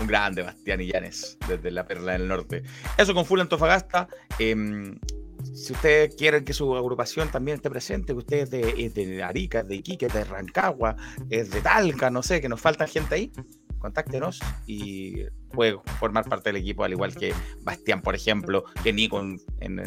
Un 0.00 0.06
grande 0.08 0.42
Bastián 0.42 0.80
Illanes 0.80 1.38
desde 1.48 1.70
la 1.70 1.86
Perla 1.86 2.12
del 2.12 2.28
Norte. 2.28 2.62
Eso 2.98 3.14
con 3.14 3.24
Full 3.24 3.40
Antofagasta. 3.40 4.08
Em, 4.38 4.98
si 5.52 5.72
ustedes 5.72 6.14
quieren 6.14 6.44
que 6.44 6.52
su 6.52 6.74
agrupación 6.76 7.30
también 7.30 7.56
esté 7.56 7.70
presente, 7.70 8.12
que 8.12 8.18
usted 8.18 8.36
es 8.38 8.50
de, 8.50 8.74
es 8.84 8.94
de 8.94 9.22
Arica, 9.22 9.62
de 9.62 9.76
Iquique, 9.76 10.08
de 10.08 10.24
Rancagua, 10.24 10.96
es 11.30 11.50
de 11.50 11.60
Talca, 11.60 12.10
no 12.10 12.22
sé, 12.22 12.40
que 12.40 12.48
nos 12.48 12.60
falta 12.60 12.86
gente 12.86 13.14
ahí, 13.14 13.32
contáctenos 13.78 14.40
y 14.66 15.24
puede 15.52 15.78
formar 15.98 16.28
parte 16.28 16.50
del 16.50 16.62
equipo, 16.62 16.84
al 16.84 16.92
igual 16.92 17.14
que 17.14 17.34
Bastián, 17.62 18.02
por 18.02 18.14
ejemplo, 18.14 18.64
que 18.82 18.92
Nico 18.92 19.20
en, 19.20 19.38
en, 19.60 19.78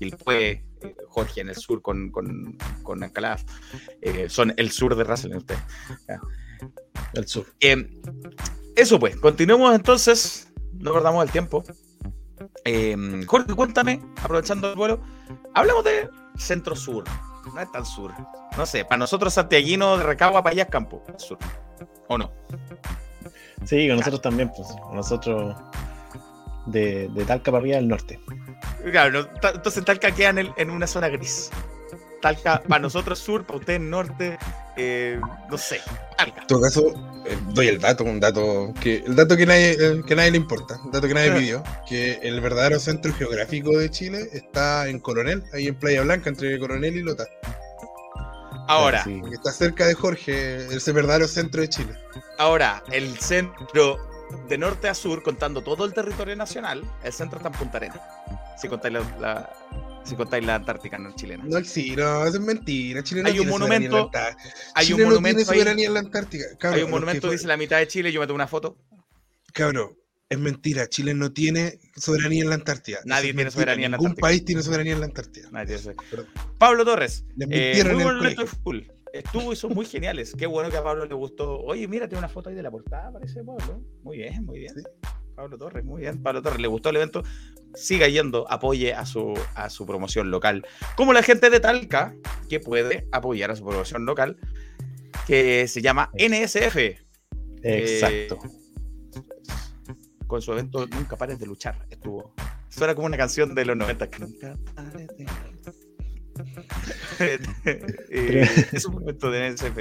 eh, 0.00 0.64
Jorge 1.08 1.40
en 1.40 1.48
el 1.48 1.56
sur 1.56 1.82
con, 1.82 2.10
con, 2.10 2.56
con 2.82 3.02
Ancalaf. 3.02 3.42
Eh, 4.00 4.28
son 4.28 4.54
el 4.56 4.70
sur 4.70 4.94
de 4.96 5.04
Wrestling 5.04 5.36
ustedes. 5.36 5.60
El 7.14 7.26
sur. 7.26 7.46
Eh, 7.60 7.88
eso 8.74 8.98
pues, 8.98 9.16
continuemos 9.16 9.74
entonces, 9.74 10.52
no 10.74 10.92
perdamos 10.92 11.24
el 11.24 11.30
tiempo. 11.30 11.64
Eh, 12.64 12.96
Jorge, 13.26 13.54
cuéntame, 13.54 14.00
aprovechando 14.22 14.70
el 14.70 14.76
vuelo, 14.76 15.00
hablamos 15.54 15.84
de 15.84 16.08
centro 16.36 16.74
sur, 16.76 17.04
no 17.54 17.60
es 17.60 17.70
tan 17.72 17.84
sur. 17.86 18.12
No 18.56 18.66
sé, 18.66 18.84
para 18.84 18.98
nosotros 18.98 19.32
santiaguinos 19.34 19.98
de 19.98 20.04
Recagua 20.04 20.42
para 20.42 20.52
allá 20.52 20.62
es 20.64 20.68
campo, 20.70 21.02
sur. 21.16 21.38
¿O 22.08 22.18
no? 22.18 22.30
Sí, 23.64 23.88
con 23.88 23.96
nosotros 23.98 24.20
también, 24.22 24.50
pues. 24.54 24.68
Con 24.82 24.96
nosotros 24.96 25.56
de, 26.66 27.08
de 27.08 27.24
Talca 27.24 27.50
para 27.50 27.58
arriba 27.60 27.76
del 27.76 27.88
norte. 27.88 28.20
Claro, 28.90 29.28
entonces 29.54 29.84
Talca 29.84 30.10
queda 30.12 30.30
en, 30.30 30.38
el- 30.38 30.52
en 30.56 30.70
una 30.70 30.86
zona 30.86 31.08
gris. 31.08 31.50
Talca 32.20 32.62
para 32.66 32.80
nosotros 32.80 33.18
sur, 33.18 33.44
para 33.46 33.58
ustedes 33.58 33.80
norte, 33.80 34.38
eh, 34.76 35.20
no 35.50 35.58
sé, 35.58 35.80
Talca. 36.16 36.40
En 36.42 36.46
todo 36.46 36.60
caso, 36.60 36.82
eh, 37.26 37.36
doy 37.52 37.68
el 37.68 37.78
dato, 37.80 38.04
un 38.04 38.18
dato 38.20 38.72
que 38.80 38.96
el 39.06 39.14
dato 39.16 39.36
que 39.36 39.46
nadie, 39.46 39.72
eh, 39.78 40.02
que 40.06 40.16
nadie 40.16 40.30
le 40.32 40.36
importa, 40.38 40.78
un 40.84 40.90
dato 40.90 41.06
que 41.08 41.14
nadie 41.14 41.32
pidió, 41.32 41.62
que 41.88 42.14
el 42.22 42.40
verdadero 42.40 42.78
centro 42.80 43.12
geográfico 43.14 43.76
de 43.78 43.90
Chile 43.90 44.28
está 44.32 44.88
en 44.88 44.98
Coronel, 45.00 45.44
ahí 45.52 45.68
en 45.68 45.74
Playa 45.76 46.02
Blanca, 46.02 46.30
entre 46.30 46.58
Coronel 46.58 46.96
y 46.96 47.02
Lota, 47.02 47.24
Ahora, 48.68 49.04
Sí. 49.04 49.20
está 49.32 49.52
cerca 49.52 49.86
de 49.86 49.94
Jorge, 49.94 50.66
ese 50.74 50.90
verdadero 50.92 51.28
centro 51.28 51.60
de 51.60 51.68
Chile. 51.68 51.94
ahora, 52.38 52.82
el 52.90 53.16
centro 53.18 53.96
de 54.48 54.58
norte 54.58 54.88
a 54.88 54.94
sur, 54.94 55.22
contando 55.22 55.62
todo 55.62 55.84
el 55.84 55.92
territorio 55.94 56.34
nacional, 56.34 56.82
el 57.04 57.12
centro 57.12 57.36
está 57.38 57.48
en 57.50 57.54
Punta 57.54 57.76
Arenas. 57.76 58.00
Si 58.60 58.68
contáis 58.68 58.94
la, 58.94 59.00
la- 59.20 59.52
si 60.06 60.14
contáis 60.14 60.44
la 60.46 60.54
Antártica, 60.56 60.98
no 60.98 61.14
chilena. 61.14 61.44
No 61.46 61.58
existe, 61.58 62.00
no, 62.00 62.24
eso 62.26 62.36
es 62.36 62.42
mentira. 62.42 63.02
Chile 63.02 63.22
no 63.22 63.28
Hay 63.28 63.38
un 63.40 63.48
monumento-. 63.48 64.10
Hay 64.74 64.92
un 64.92 65.00
no 65.00 65.06
monumento 65.08 65.50
tiene 65.52 65.70
ahí, 65.70 65.84
en 65.84 65.94
la 65.94 66.00
Antártica. 66.00 66.44
Cabrón, 66.58 66.78
hay 66.78 66.84
un 66.84 66.90
monumento 66.90 67.28
que- 67.28 67.34
dice 67.34 67.46
la 67.46 67.56
mitad 67.56 67.78
de 67.78 67.88
Chile, 67.88 68.12
yo 68.12 68.20
me 68.20 68.26
tengo 68.26 68.36
una 68.36 68.46
foto. 68.46 68.76
Cabrón, 69.52 69.96
es 70.28 70.38
mentira. 70.38 70.88
Chile 70.88 71.14
no 71.14 71.32
tiene 71.32 71.78
soberanía 71.96 72.42
en 72.42 72.48
la 72.50 72.54
Antártida. 72.56 72.98
Nadie 73.04 73.32
tiene 73.34 73.50
soberanía 73.50 73.86
en 73.86 73.92
la 73.92 73.96
Ningún 73.98 74.10
Antártica. 74.12 74.26
país 74.28 74.44
tiene 74.44 74.62
soberanía 74.62 74.92
en 74.92 75.00
la 75.00 75.06
Antártida. 75.06 75.48
Nadie 75.50 75.78
tiene. 75.78 75.96
Pablo 76.58 76.84
Torres, 76.84 77.24
eh, 77.50 77.82
muy 77.84 77.90
en 77.92 78.02
buen 78.02 78.16
momento 78.16 78.46
full. 78.46 78.80
Estuvo 79.12 79.52
y 79.52 79.56
son 79.56 79.72
muy 79.72 79.86
geniales. 79.86 80.34
Qué 80.36 80.46
bueno 80.46 80.68
que 80.70 80.76
a 80.76 80.84
Pablo 80.84 81.06
le 81.06 81.14
gustó. 81.14 81.58
Oye, 81.60 81.88
mira, 81.88 82.06
tiene 82.06 82.18
una 82.18 82.28
foto 82.28 82.50
ahí 82.50 82.54
de 82.54 82.62
la 82.62 82.70
portada, 82.70 83.10
parece 83.12 83.42
Pablo. 83.42 83.80
Muy 84.02 84.18
bien, 84.18 84.44
muy 84.44 84.58
bien. 84.58 84.74
Sí. 84.74 84.82
Pablo 85.34 85.56
Torres, 85.56 85.84
muy 85.84 86.02
bien. 86.02 86.22
Pablo 86.22 86.42
Torres, 86.42 86.60
le 86.60 86.66
gustó 86.68 86.90
el 86.90 86.96
evento. 86.96 87.22
Siga 87.76 88.08
yendo, 88.08 88.50
apoye 88.50 88.92
a 88.94 89.04
su, 89.06 89.34
a 89.54 89.68
su 89.70 89.86
promoción 89.86 90.30
local. 90.30 90.66
Como 90.96 91.12
la 91.12 91.22
gente 91.22 91.50
de 91.50 91.60
Talca, 91.60 92.14
que 92.48 92.58
puede 92.58 93.06
apoyar 93.12 93.50
a 93.50 93.56
su 93.56 93.64
promoción 93.64 94.06
local, 94.06 94.38
que 95.26 95.68
se 95.68 95.82
llama 95.82 96.10
NSF. 96.18 96.76
Exacto. 97.62 98.38
con 100.26 100.40
su 100.42 100.52
evento 100.52 100.86
Nunca 100.86 101.16
pares 101.16 101.38
de 101.38 101.46
luchar. 101.46 101.86
Estuvo. 101.90 102.34
Suena 102.68 102.94
como 102.94 103.06
una 103.06 103.16
canción 103.16 103.54
de 103.54 103.64
los 103.64 103.76
90 103.76 104.10
que 104.10 104.18
nunca 104.20 104.54
pares 104.74 105.06
de 105.18 105.26
eh, 108.10 108.48
es 108.72 108.84
un 108.86 108.94
momento 108.94 109.30
de 109.30 109.50
NSF. 109.50 109.78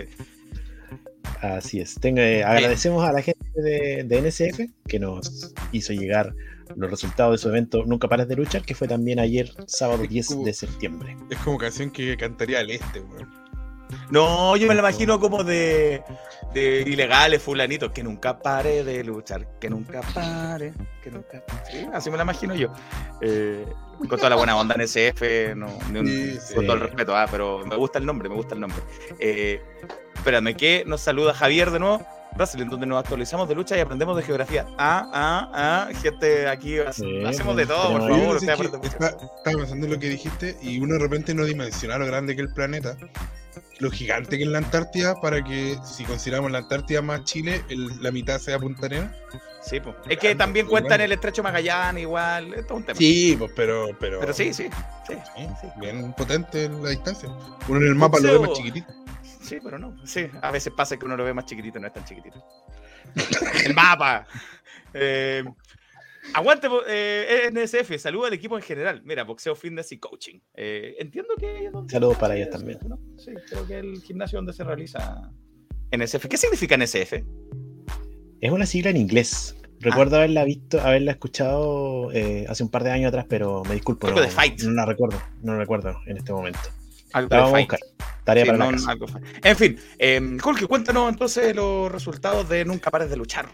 Así 1.42 1.80
es. 1.80 2.00
Tenga- 2.00 2.24
eh, 2.24 2.44
agradecemos 2.44 3.04
a 3.08 3.12
la 3.12 3.22
gente 3.22 3.46
de, 3.62 4.04
de 4.04 4.22
NSF 4.22 4.60
que 4.88 5.00
nos 5.00 5.54
hizo 5.72 5.94
llegar 5.94 6.34
los 6.76 6.90
resultados 6.90 7.34
de 7.34 7.38
su 7.38 7.50
evento 7.50 7.84
Nunca 7.86 8.08
Pares 8.08 8.28
de 8.28 8.36
Luchar, 8.36 8.64
que 8.64 8.76
fue 8.76 8.88
también 8.88 9.20
ayer, 9.20 9.50
sábado 9.68 10.04
10 10.08 10.44
de 10.46 10.54
septiembre. 10.54 11.16
Es 11.30 11.38
como 11.40 11.58
canción 11.58 11.92
que 11.92 12.16
cantaría 12.18 12.62
el 12.62 12.72
este, 12.72 13.00
weón. 13.02 13.30
No, 14.10 14.58
yo 14.58 14.68
me 14.68 14.74
lo 14.74 14.80
imagino 14.80 15.20
como 15.20 15.44
de, 15.44 16.04
de 16.54 16.82
ilegales, 16.88 17.42
fulanitos, 17.42 17.92
que 17.92 18.04
nunca 18.04 18.40
pare 18.40 18.84
de 18.84 19.04
luchar, 19.04 19.48
que 19.60 19.70
nunca 19.70 20.02
pare, 20.14 20.74
que 21.04 21.12
nunca 21.12 21.44
Sí, 21.72 21.86
así 21.94 22.10
me 22.10 22.18
lo 22.18 22.24
imagino 22.24 22.56
yo. 22.56 22.74
Eh, 23.22 23.64
con 24.10 24.18
toda 24.18 24.32
la 24.32 24.36
buena 24.38 24.58
onda 24.58 24.74
en 24.76 24.82
SF, 24.82 25.54
no, 25.56 25.68
ni 25.92 26.00
un- 26.00 26.08
Sí, 26.08 26.38
sí. 26.40 26.56
con 26.56 26.66
todo 26.66 26.76
el 26.78 26.82
respeto, 26.82 27.16
ah, 27.16 27.28
pero 27.30 27.64
me 27.66 27.76
gusta 27.76 28.00
el 28.00 28.06
nombre, 28.08 28.28
me 28.28 28.36
gusta 28.36 28.56
el 28.56 28.62
nombre. 28.62 28.80
Eh, 29.20 29.62
espérame, 30.16 30.56
que 30.56 30.84
nos 30.88 31.02
saluda 31.02 31.34
Javier 31.34 31.70
de 31.72 31.80
nuevo. 31.80 32.06
Wrestling, 32.36 32.68
donde 32.68 32.86
nos 32.86 33.00
actualizamos 33.00 33.48
de 33.48 33.56
lucha 33.56 33.78
y 33.78 33.80
aprendemos 33.80 34.18
de 34.18 34.24
geografía. 34.24 34.66
Ah, 34.78 35.10
ah, 35.14 35.50
ah, 35.54 35.90
gente 36.02 36.48
aquí 36.48 36.78
Sí, 36.92 37.24
hacemos 37.26 37.56
de 37.56 37.66
todo, 37.66 37.92
por 37.98 38.02
favor. 38.10 38.36
usted 38.38 38.50
estaba 38.84 39.12
pensando 39.44 39.86
en 39.86 39.94
lo 39.94 40.00
que 40.00 40.10
dijiste 40.10 40.58
y 40.62 40.80
uno 40.80 40.96
de 40.96 41.00
repente 41.00 41.34
no 41.34 41.46
dimensiona 41.46 41.98
lo 41.98 42.06
grande 42.06 42.36
que 42.36 42.42
es 42.42 42.48
el 42.48 42.54
planeta, 42.54 42.98
lo 43.80 43.90
gigante 43.92 44.38
que 44.38 44.44
es 44.44 44.50
la 44.50 44.58
Antártida, 44.58 45.16
para 45.22 45.44
que 45.44 45.78
si 45.86 46.04
consideramos 46.04 46.52
la 46.52 46.60
Antártida 46.60 47.02
más 47.02 47.24
Chile, 47.24 47.64
el- 47.70 48.02
la 48.02 48.12
mitad 48.12 48.40
sea 48.40 48.60
Punta 48.60 48.86
Arenas. 48.88 49.12
Sí, 49.64 49.80
pues. 49.80 49.96
Es 50.08 50.18
que 50.20 50.28
Grande, 50.28 50.36
también 50.36 50.66
muy 50.68 50.72
cuenta 50.72 50.88
en 50.88 50.90
grande. 51.00 51.06
el 51.06 51.12
estrecho 51.14 51.42
Magallanes, 51.42 52.02
igual, 52.04 52.54
esto 52.54 52.74
es 52.76 52.78
un 52.80 52.84
tema. 52.84 52.98
Sí, 53.00 53.36
pues, 53.40 53.52
pero, 53.56 53.88
pero, 54.00 54.20
Pero 54.20 54.32
sí, 54.34 54.54
sí, 54.54 54.70
sí. 55.08 55.14
sí, 55.36 55.68
bien 55.78 56.14
potente 56.14 56.70
la 56.70 56.90
distancia. 56.90 57.30
Uno 57.68 57.80
en 57.82 57.88
el 57.88 57.96
mapa 57.96 58.20
lo 58.20 58.32
ve 58.42 58.48
más 58.48 58.58
chiquitito. 58.58 58.94
Sí, 59.46 59.60
pero 59.64 59.78
no. 59.78 59.96
Sí, 60.06 60.28
a 60.42 60.52
veces 60.52 60.74
pasa 60.76 60.98
que 60.98 61.06
uno 61.06 61.16
lo 61.16 61.24
ve 61.24 61.34
más 61.34 61.46
chiquitito, 61.46 61.80
no 61.80 61.88
es 61.88 61.94
tan 61.94 62.04
chiquitito. 62.04 62.44
El 63.66 63.76
mapa. 63.76 64.26
Eh, 64.94 65.44
aguante, 66.34 66.68
eh, 66.88 67.52
NSF, 67.52 68.00
saluda 68.00 68.28
al 68.28 68.34
equipo 68.34 68.58
en 68.58 68.64
general. 68.64 69.02
Mira, 69.06 69.24
boxeo, 69.24 69.56
fitness 69.56 69.92
y 69.92 70.00
coaching. 70.00 70.40
Eh, 70.56 70.96
entiendo 71.00 71.36
que. 71.38 71.70
Saludos 71.88 72.18
para 72.18 72.36
ellos 72.36 72.50
también. 72.50 72.80
¿no? 72.88 73.00
Sí, 73.18 73.32
creo 73.48 73.68
que 73.68 73.78
el 73.78 74.02
gimnasio 74.02 74.40
donde 74.40 74.54
se 74.54 74.64
realiza 74.64 75.32
NSF. 75.92 76.26
¿Qué 76.28 76.38
significa 76.38 76.76
NSF? 76.76 77.14
Es 78.42 78.52
una 78.52 78.66
sigla 78.66 78.90
en 78.90 78.98
inglés. 78.98 79.56
Ah. 79.62 79.68
Recuerdo 79.82 80.16
haberla 80.16 80.44
visto, 80.46 80.82
haberla 80.82 81.12
escuchado 81.12 82.10
hace 82.50 82.64
un 82.64 82.70
par 82.70 82.84
de 82.84 82.92
años 82.92 83.10
atrás, 83.10 83.26
pero 83.30 83.64
me 83.66 83.76
disculpo. 83.76 84.08
Algo 84.08 84.20
no, 84.20 84.26
de 84.26 84.32
fight. 84.32 84.62
no 84.64 84.72
la 84.72 84.86
recuerdo, 84.86 85.22
no 85.44 85.54
la 85.54 85.60
recuerdo 85.60 85.96
en 86.08 86.18
este 86.18 86.32
momento. 86.32 86.60
Algo 87.16 87.30
La 87.30 87.36
de 87.38 87.42
vamos 87.44 87.50
a 87.50 87.56
fight. 87.58 87.70
buscar. 87.72 87.90
Tarea 88.24 88.44
Sí, 88.44 88.50
para 88.52 88.58
no, 88.58 88.66
la 88.72 88.78
casa. 88.78 88.92
algo 88.92 89.08
fa- 89.08 89.20
En 89.44 89.56
fin, 89.56 89.80
eh, 90.00 90.38
Jorge, 90.42 90.66
cuéntanos 90.68 91.10
entonces 91.12 91.56
los 91.56 91.92
resultados 91.92 92.50
de 92.50 92.66
Nunca 92.66 92.92
Pares 92.92 93.10
de 93.10 93.18
Luchar. 93.18 93.48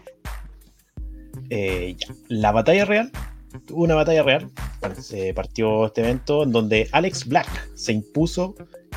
Eh, 1.50 1.94
ya. 1.98 2.14
La 2.28 2.52
batalla 2.52 2.84
real, 2.84 3.10
una 3.70 3.94
batalla 3.94 4.22
real. 4.22 4.50
Se 5.00 5.32
partió 5.34 5.86
este 5.86 6.00
evento 6.00 6.42
en 6.42 6.52
donde 6.52 6.88
Alex 6.92 7.26
Black 7.26 7.48
se 7.74 7.92
impuso 7.92 8.54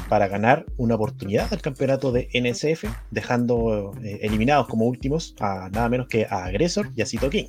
para 0.09 0.28
ganar 0.28 0.66
una 0.78 0.95
oportunidad 0.95 1.51
al 1.53 1.61
campeonato 1.61 2.11
de 2.11 2.30
NSF, 2.34 2.86
dejando 3.11 3.93
eh, 4.03 4.20
eliminados 4.22 4.68
como 4.68 4.86
últimos 4.86 5.36
a 5.39 5.70
nada 5.72 5.89
menos 5.89 6.07
que 6.07 6.26
a 6.30 6.45
Agresor 6.45 6.91
y 6.95 7.01
a 7.01 7.05
Cito 7.05 7.30
King. 7.30 7.47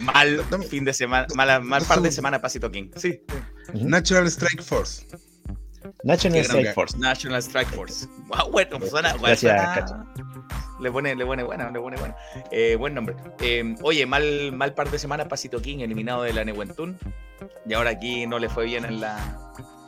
Mal 0.00 0.40
fin 0.70 0.84
de 0.84 0.94
semana, 0.94 1.26
mala- 1.34 1.60
mal 1.60 1.84
par 1.84 2.00
de 2.00 2.10
semana, 2.10 2.40
Pasito 2.40 2.70
King. 2.70 2.88
Sí. 2.96 3.20
Natural 3.74 4.26
Strike 4.26 4.62
Force. 4.62 5.06
National 6.04 6.44
Strike. 6.44 6.72
Force. 6.74 6.98
National 6.98 7.42
Strike 7.42 7.68
Force. 7.70 8.06
Wow, 8.28 8.50
bueno, 8.50 8.78
suena, 8.88 9.10
bueno, 9.12 9.26
Gracias, 9.28 9.52
suena- 9.52 9.74
Cacho. 9.74 9.96
Le 10.80 10.90
pone, 10.90 11.14
le 11.14 11.24
pone 11.24 11.42
bueno, 11.44 11.70
le 11.70 11.80
pone 11.80 11.96
bueno. 11.96 12.14
Eh, 12.50 12.74
buen 12.76 12.94
nombre. 12.94 13.14
Eh, 13.40 13.74
oye, 13.82 14.04
mal, 14.06 14.52
mal 14.52 14.74
par 14.74 14.90
de 14.90 14.98
semanas, 14.98 15.28
Pasito 15.28 15.60
King, 15.62 15.78
eliminado 15.78 16.22
de 16.24 16.32
la 16.32 16.44
Nehuentún. 16.44 16.98
Y 17.66 17.74
ahora 17.74 17.90
aquí 17.90 18.26
no 18.26 18.38
le 18.38 18.48
fue 18.48 18.64
bien 18.64 18.84
en 18.84 19.00
la, 19.00 19.16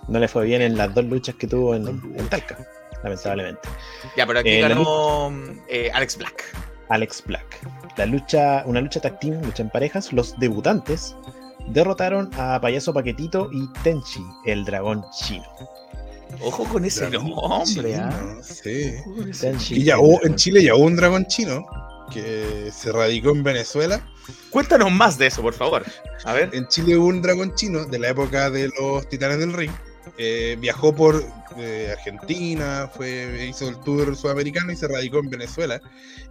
No 0.08 0.18
le 0.18 0.28
fue 0.28 0.44
bien 0.44 0.62
en 0.62 0.76
las 0.76 0.94
dos 0.94 1.04
luchas 1.04 1.34
que 1.34 1.46
tuvo 1.48 1.74
en, 1.74 1.88
en 1.88 2.28
Talca, 2.28 2.56
lamentablemente. 3.02 3.68
Ya, 4.16 4.26
pero 4.26 4.38
aquí 4.40 4.50
Eh, 4.50 4.60
ganó 4.60 5.32
eh, 5.68 5.90
Alex 5.92 6.16
Black. 6.18 6.44
Alex 6.90 7.24
Black. 7.26 7.60
La 7.96 8.06
lucha, 8.06 8.62
una 8.66 8.80
lucha 8.80 9.00
tag 9.00 9.18
team, 9.18 9.40
lucha 9.42 9.62
en 9.62 9.70
parejas. 9.70 10.12
Los 10.12 10.38
debutantes 10.38 11.16
derrotaron 11.68 12.30
a 12.36 12.60
Payaso 12.60 12.92
Paquetito 12.92 13.48
y 13.52 13.66
Tenchi, 13.82 14.24
el 14.44 14.64
dragón 14.64 15.04
chino. 15.12 15.44
Ojo 16.40 16.64
con 16.64 16.84
ese 16.84 17.08
nombre, 17.10 17.96
¿ah? 17.96 18.12
Chino, 18.12 18.42
Sí. 18.42 18.94
Tenchi, 19.40 19.76
Y 19.76 19.84
ya 19.84 19.98
hubo, 19.98 20.20
en 20.24 20.34
dragón 20.34 20.36
Chile 20.36 20.64
ya 20.64 20.74
hubo 20.74 20.84
un 20.84 20.96
dragón 20.96 21.26
chino 21.26 21.66
que 22.12 22.70
se 22.72 22.92
radicó 22.92 23.30
en 23.30 23.42
Venezuela. 23.42 24.00
Cuéntanos 24.50 24.90
más 24.90 25.18
de 25.18 25.26
eso, 25.26 25.42
por 25.42 25.54
favor. 25.54 25.84
A 26.24 26.32
ver. 26.32 26.50
En 26.52 26.66
Chile 26.68 26.96
hubo 26.96 27.06
un 27.06 27.22
dragón 27.22 27.54
chino 27.54 27.84
de 27.84 27.98
la 27.98 28.08
época 28.08 28.50
de 28.50 28.70
los 28.78 29.08
Titanes 29.08 29.38
del 29.38 29.52
Ring. 29.52 29.72
Eh, 30.18 30.56
viajó 30.60 30.94
por 30.94 31.24
eh, 31.56 31.88
Argentina, 31.96 32.90
fue, 32.94 33.46
hizo 33.48 33.68
el 33.68 33.78
tour 33.80 34.14
sudamericano 34.16 34.70
y 34.72 34.76
se 34.76 34.88
radicó 34.88 35.18
en 35.18 35.30
Venezuela. 35.30 35.80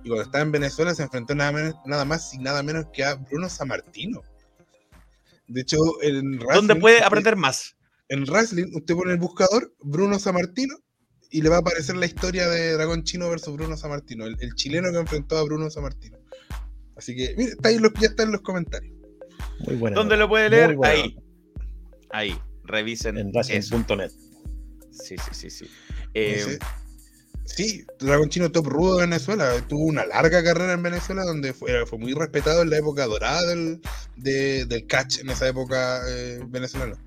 Y 0.04 0.10
cuando 0.10 0.24
estaba 0.24 0.44
en 0.44 0.52
Venezuela 0.52 0.94
se 0.94 1.04
enfrentó 1.04 1.34
nada, 1.36 1.52
menos, 1.52 1.76
nada 1.86 2.06
más 2.06 2.34
y 2.34 2.38
nada 2.38 2.62
menos 2.64 2.86
que 2.94 3.04
a 3.04 3.16
Bruno 3.16 3.50
Sammartino. 3.50 4.22
De 5.54 5.62
hecho, 5.62 5.78
en 6.02 6.32
¿Dónde 6.40 6.46
wrestling, 6.46 6.80
puede 6.82 6.96
usted- 6.96 7.06
aprender 7.08 7.36
más? 7.36 7.76
En 8.10 8.24
wrestling, 8.26 8.72
usted 8.76 8.96
pone 8.96 9.12
el 9.14 9.20
buscador 9.20 9.74
Bruno 9.80 10.20
Sammartino 10.20 10.76
y 11.30 11.42
le 11.42 11.50
va 11.50 11.58
a 11.58 11.60
aparecer 11.60 11.96
la 11.96 12.06
historia 12.06 12.48
de 12.50 12.74
Dragón 12.74 13.04
Chino 13.04 13.30
versus 13.30 13.54
Bruno 13.56 13.78
Sammartino, 13.78 14.26
el, 14.26 14.36
el 14.40 14.54
chileno 14.56 14.92
que 14.92 14.98
enfrentó 14.98 15.38
a 15.38 15.44
Bruno 15.44 15.70
Sammartino. 15.70 16.18
Así 16.96 17.16
que, 17.16 17.34
mire, 17.38 17.52
está 17.52 17.70
ahí 17.70 17.80
los- 17.80 17.94
ya 18.00 18.08
está 18.08 18.24
en 18.24 18.32
los 18.32 18.42
comentarios. 18.42 18.96
Muy 19.66 19.76
buena. 19.76 19.96
¿Dónde 19.96 20.18
lo 20.18 20.28
puede 20.28 20.50
leer? 20.50 20.76
Ahí. 20.84 21.16
Ahí. 22.12 22.38
Revisen 22.66 23.18
En 23.18 23.32
wrestling.net. 23.32 24.12
Sí, 24.92 25.16
sí, 25.18 25.32
sí, 25.34 25.50
sí. 25.50 25.66
Eh, 26.14 26.58
Sí, 27.46 27.86
Dragón 28.00 28.30
Chino 28.30 28.52
top 28.52 28.68
rudo 28.68 28.98
de 28.98 29.06
Venezuela. 29.06 29.52
Tuvo 29.68 29.84
una 29.86 30.06
larga 30.06 30.44
carrera 30.44 30.74
en 30.74 30.82
Venezuela 30.84 31.24
donde 31.24 31.54
fue, 31.54 31.86
fue 31.86 32.00
muy 32.00 32.14
respetado 32.14 32.62
en 32.62 32.70
la 32.70 32.78
época 32.78 33.06
dorada 33.06 33.46
del, 33.46 33.82
de- 34.16 34.66
del 34.66 34.88
catch 34.88 35.20
en 35.20 35.30
esa 35.30 35.48
época 35.48 36.02
eh, 36.10 36.42
venezolana. 36.48 36.98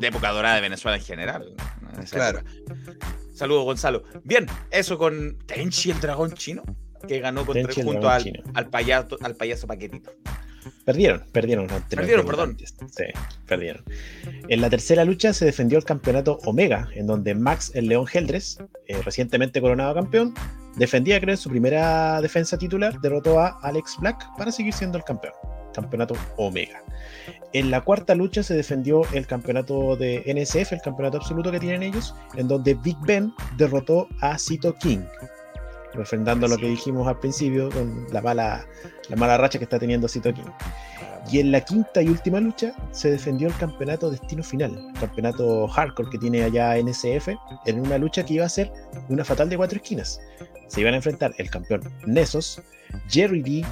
de 0.00 0.06
época 0.08 0.30
dorada 0.30 0.56
de 0.56 0.60
Venezuela 0.60 0.96
en 0.98 1.04
general. 1.04 1.54
¿no? 1.82 1.90
En 1.94 2.02
esa 2.02 2.16
Claro. 2.16 2.38
época. 2.40 3.06
Saludos, 3.34 3.64
Gonzalo. 3.64 4.02
Bien, 4.24 4.46
eso 4.72 4.98
con 4.98 5.38
Tenchi, 5.46 5.92
el 5.92 6.00
dragón 6.00 6.32
chino, 6.34 6.64
que 7.06 7.20
ganó 7.20 7.46
contra, 7.46 7.72
junto 7.72 8.08
al, 8.10 8.42
al 8.54 8.68
payaso, 8.68 9.16
al 9.22 9.36
payaso 9.36 9.68
Paquetito. 9.68 10.10
Perdieron, 10.88 11.22
perdieron. 11.32 11.66
Perdieron, 11.90 12.24
perdón. 12.24 12.56
Sí, 12.56 13.04
perdieron. 13.46 13.84
En 14.48 14.62
la 14.62 14.70
tercera 14.70 15.04
lucha 15.04 15.34
se 15.34 15.44
defendió 15.44 15.76
el 15.76 15.84
campeonato 15.84 16.38
Omega, 16.46 16.88
en 16.94 17.06
donde 17.06 17.34
Max 17.34 17.72
el 17.74 17.88
León 17.88 18.06
Geldres, 18.06 18.56
eh, 18.86 18.98
recientemente 19.04 19.60
coronado 19.60 19.92
campeón, 19.94 20.32
defendía, 20.76 21.20
creo, 21.20 21.36
su 21.36 21.50
primera 21.50 22.22
defensa 22.22 22.56
titular, 22.56 22.98
derrotó 23.02 23.38
a 23.38 23.58
Alex 23.60 23.98
Black 24.00 24.24
para 24.38 24.50
seguir 24.50 24.72
siendo 24.72 24.96
el 24.96 25.04
campeón. 25.04 25.34
Campeonato 25.74 26.16
Omega. 26.38 26.82
En 27.52 27.70
la 27.70 27.82
cuarta 27.82 28.14
lucha 28.14 28.42
se 28.42 28.54
defendió 28.54 29.02
el 29.12 29.26
campeonato 29.26 29.94
de 29.94 30.22
NSF, 30.24 30.72
el 30.72 30.80
campeonato 30.80 31.18
absoluto 31.18 31.52
que 31.52 31.60
tienen 31.60 31.82
ellos, 31.82 32.14
en 32.34 32.48
donde 32.48 32.72
Big 32.72 32.96
Ben 33.02 33.30
derrotó 33.58 34.08
a 34.22 34.38
Cito 34.38 34.74
King, 34.76 35.00
refrendando 35.94 36.48
lo 36.48 36.56
que 36.56 36.68
dijimos 36.68 37.06
al 37.06 37.18
principio 37.18 37.70
con 37.70 38.06
la 38.10 38.20
mala, 38.20 38.66
la 39.08 39.16
mala 39.16 39.38
racha 39.38 39.58
que 39.58 39.64
está 39.64 39.78
teniendo 39.78 40.08
Cito 40.08 40.32
King. 40.32 40.50
Y 41.30 41.40
en 41.40 41.52
la 41.52 41.60
quinta 41.60 42.00
y 42.00 42.08
última 42.08 42.40
lucha 42.40 42.72
se 42.90 43.10
defendió 43.10 43.48
el 43.48 43.56
campeonato 43.56 44.10
Destino 44.10 44.42
Final, 44.42 44.90
el 44.94 45.00
campeonato 45.00 45.68
hardcore 45.68 46.10
que 46.10 46.18
tiene 46.18 46.42
allá 46.42 46.76
NSF, 46.78 47.28
en 47.66 47.80
una 47.80 47.98
lucha 47.98 48.24
que 48.24 48.34
iba 48.34 48.46
a 48.46 48.48
ser 48.48 48.72
una 49.08 49.24
fatal 49.24 49.48
de 49.50 49.56
cuatro 49.56 49.76
esquinas. 49.76 50.20
Se 50.68 50.80
iban 50.80 50.94
a 50.94 50.98
enfrentar 50.98 51.34
el 51.38 51.50
campeón 51.50 51.82
Nesos, 52.06 52.62
Jerry 53.08 53.42
D, 53.42 53.66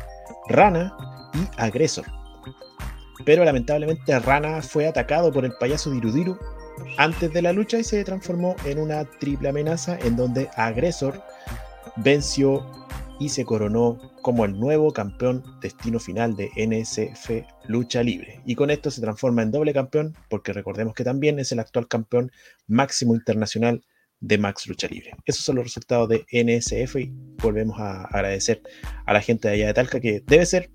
Rana 0.48 0.94
y 1.34 1.60
Agresor. 1.60 2.04
Pero 3.24 3.44
lamentablemente 3.44 4.18
Rana 4.18 4.60
fue 4.60 4.86
atacado 4.86 5.32
por 5.32 5.44
el 5.44 5.52
payaso 5.52 5.90
Dirudiru 5.90 6.38
antes 6.98 7.32
de 7.32 7.42
la 7.42 7.52
lucha 7.52 7.78
y 7.78 7.84
se 7.84 8.04
transformó 8.04 8.54
en 8.64 8.78
una 8.78 9.04
triple 9.04 9.48
amenaza 9.48 9.98
en 10.00 10.16
donde 10.16 10.50
Agresor 10.56 11.22
venció 11.98 12.64
y 13.18 13.28
se 13.30 13.44
coronó 13.44 13.98
como 14.22 14.44
el 14.44 14.58
nuevo 14.58 14.92
campeón 14.92 15.42
destino 15.60 15.98
final 15.98 16.36
de 16.36 16.50
NSF 16.56 17.46
Lucha 17.68 18.02
Libre. 18.02 18.40
Y 18.44 18.54
con 18.54 18.70
esto 18.70 18.90
se 18.90 19.00
transforma 19.00 19.42
en 19.42 19.50
doble 19.50 19.72
campeón, 19.72 20.14
porque 20.28 20.52
recordemos 20.52 20.94
que 20.94 21.04
también 21.04 21.38
es 21.38 21.52
el 21.52 21.60
actual 21.60 21.88
campeón 21.88 22.30
máximo 22.66 23.14
internacional 23.14 23.82
de 24.20 24.38
Max 24.38 24.66
Lucha 24.66 24.88
Libre. 24.88 25.12
Esos 25.24 25.44
son 25.44 25.56
los 25.56 25.64
resultados 25.64 26.08
de 26.08 26.24
NSF 26.32 26.96
y 26.96 27.12
volvemos 27.42 27.78
a 27.78 28.04
agradecer 28.04 28.62
a 29.04 29.12
la 29.12 29.20
gente 29.20 29.48
de 29.48 29.54
allá 29.54 29.66
de 29.68 29.74
Talca, 29.74 30.00
que 30.00 30.22
debe 30.26 30.44
ser, 30.46 30.70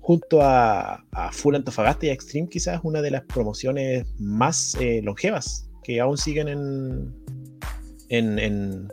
junto 0.00 0.40
a, 0.42 1.02
Full 1.32 1.54
Antofagasta 1.54 2.06
y 2.06 2.10
a 2.10 2.12
Extreme, 2.12 2.48
quizás 2.48 2.80
una 2.82 3.00
de 3.02 3.10
las 3.10 3.22
promociones 3.22 4.06
más 4.18 4.76
eh, 4.80 5.00
longevas 5.02 5.68
que 5.82 6.00
aún 6.00 6.16
siguen 6.18 6.48
en, 6.48 7.14
en, 8.08 8.38
en- 8.38 8.88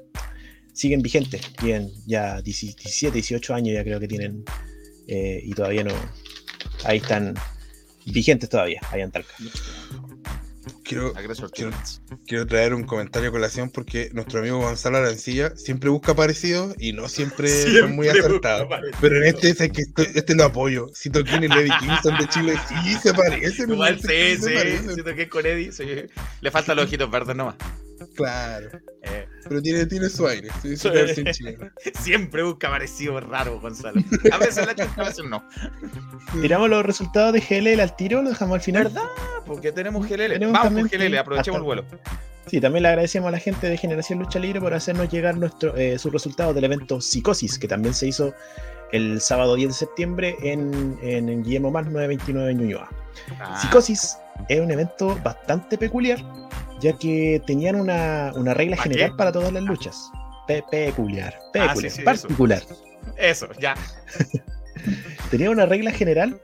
siguen 0.74 1.02
vigentes. 1.02 1.42
Tienen 1.58 1.90
ya 2.06 2.42
17, 2.42 3.14
18 3.14 3.54
años 3.54 3.74
ya 3.74 3.84
creo 3.84 4.00
que 4.00 4.08
tienen 4.08 4.44
eh, 5.08 5.42
y 5.44 5.52
todavía 5.54 5.84
no. 5.84 5.94
Ahí 6.86 6.98
están 6.98 7.36
vigentes 8.06 8.50
todavía, 8.50 8.82
allá 8.92 9.04
en 9.04 9.12
Talca. 9.12 9.34
Quiero, 10.84 11.14
quiero- 12.28 12.46
traer 12.48 12.74
un 12.74 12.84
comentario 12.84 13.30
a 13.30 13.32
colación 13.32 13.70
porque 13.70 14.10
nuestro 14.14 14.40
amigo 14.40 14.60
Gonzalo 14.60 14.98
Arancilla 14.98 15.56
siempre 15.56 15.90
busca 15.90 16.14
parecidos 16.16 16.76
y 16.78 16.92
no 16.94 17.08
siempre, 17.08 17.48
son 17.80 17.96
muy 17.96 18.08
Siempre 18.08 18.28
acertados. 18.28 18.68
Pero 19.00 19.18
en 19.18 19.24
este 19.24 19.50
es 19.50 19.62
el 19.62 19.72
que 19.72 19.82
estoy- 19.84 20.10
este 20.14 20.36
lo 20.36 20.44
apoyo. 20.46 20.88
Si 20.94 21.10
Toquín 21.10 21.44
y 21.44 21.48
Lady 21.48 21.70
Kingston 21.80 22.18
de 22.18 22.28
Chile 22.28 22.56
sí 22.68 22.94
se 23.02 23.14
parecen. 23.14 23.72
Igual 23.72 24.00
sí 24.02 24.36
sí. 24.38 24.94
Siento 24.94 25.16
que 25.16 25.30
con 25.30 25.46
Eddie. 25.46 25.72
sí. 25.72 25.86
Le 26.42 26.52
faltan 26.52 26.76
los 26.76 26.86
ojitos 26.86 27.10
verdes 27.10 27.36
nomás. 27.36 27.56
Claro. 28.16 28.70
Eh, 29.04 29.28
Pero 29.48 29.62
tiene, 29.62 29.86
tiene 29.86 30.10
su 30.10 30.28
aire. 30.28 30.50
Sí, 30.62 30.78
su 30.78 30.90
siempre 32.00 32.44
busca 32.44 32.70
parecido 32.70 33.20
raro, 33.20 33.60
Gonzalo. 33.60 34.02
A 34.32 34.38
veces 34.38 34.66
la 34.66 34.76
chucha, 34.76 35.02
a 35.02 35.04
veces 35.06 35.26
no. 35.26 35.44
Tiramos 36.42 36.70
los 36.70 36.86
resultados 36.86 37.34
de 37.34 37.40
GLL 37.42 37.80
al 37.80 37.96
tiro, 37.96 38.22
lo 38.22 38.30
dejamos 38.30 38.56
al 38.56 38.62
final. 38.62 38.84
¿Verdad? 38.86 39.04
Porque 39.46 39.72
tenemos 39.72 40.08
GLL. 40.08 40.34
Tenemos 40.34 40.54
Vamos 40.54 40.90
con 40.90 41.00
GLL, 41.00 41.18
aprovechemos 41.18 41.58
el 41.60 41.64
vuelo. 41.64 41.86
Sí, 42.48 42.60
también 42.60 42.84
le 42.84 42.90
agradecemos 42.90 43.28
a 43.28 43.32
la 43.32 43.40
gente 43.40 43.68
de 43.68 43.78
Generación 43.78 44.20
Lucha 44.20 44.40
Libre 44.40 44.60
por 44.60 44.74
hacernos 44.74 45.10
llegar 45.10 45.38
nuestro, 45.38 45.76
eh, 45.78 45.98
sus 46.00 46.12
resultados 46.12 46.56
del 46.56 46.64
evento 46.64 47.00
Psicosis, 47.00 47.58
que 47.58 47.68
también 47.68 47.94
se 47.94 48.08
hizo 48.08 48.34
el 48.92 49.22
sábado 49.22 49.56
10 49.56 49.70
de 49.70 49.74
septiembre 49.74 50.36
en, 50.42 50.98
en, 51.02 51.30
en 51.30 51.44
Guillermo 51.44 51.72
Más 51.72 51.86
929 51.86 52.52
en 52.52 52.58
Ñuñoa. 52.58 52.90
Ah, 53.40 53.58
Psicosis 53.62 54.18
es 54.50 54.60
un 54.60 54.72
evento 54.72 55.18
bastante 55.24 55.78
peculiar, 55.78 56.20
ya 56.80 56.94
que 56.94 57.42
tenían 57.46 57.76
una, 57.76 58.32
una 58.36 58.54
regla 58.54 58.76
¿Pa 58.78 58.84
general 58.84 59.12
qué? 59.12 59.16
para 59.18 59.32
todas 59.32 59.52
las 59.52 59.64
luchas. 59.64 60.10
Pe- 60.48 60.64
peculiar, 60.70 61.34
Ah, 61.40 61.50
peculiar, 61.54 61.78
sí, 61.78 61.90
sí, 61.90 62.02
eso. 62.02 62.04
particular. 62.04 62.64
Eso, 63.18 63.48
ya. 63.60 63.76
Tenía 65.30 65.50
una 65.50 65.66
regla 65.66 65.92
general 65.92 66.40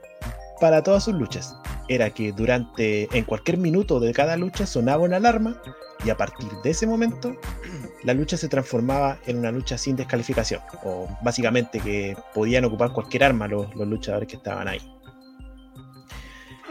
para 0.60 0.82
todas 0.82 1.04
sus 1.04 1.14
luchas. 1.14 1.54
Era 1.88 2.10
que 2.10 2.32
durante, 2.32 3.08
en 3.16 3.24
cualquier 3.24 3.56
minuto 3.58 3.98
de 4.00 4.12
cada 4.12 4.36
lucha 4.36 4.66
sonaba 4.66 5.04
una 5.04 5.16
alarma 5.16 5.60
y 6.04 6.10
a 6.10 6.16
partir 6.16 6.48
de 6.62 6.70
ese 6.70 6.86
momento 6.86 7.34
la 8.04 8.14
lucha 8.14 8.36
se 8.36 8.48
transformaba 8.48 9.18
en 9.26 9.38
una 9.38 9.50
lucha 9.50 9.78
sin 9.78 9.96
descalificación. 9.96 10.60
O 10.84 11.08
básicamente 11.22 11.80
que 11.80 12.16
podían 12.34 12.64
ocupar 12.64 12.92
cualquier 12.92 13.24
arma 13.24 13.48
los, 13.48 13.74
los 13.74 13.88
luchadores 13.88 14.28
que 14.28 14.36
estaban 14.36 14.68
ahí. 14.68 14.80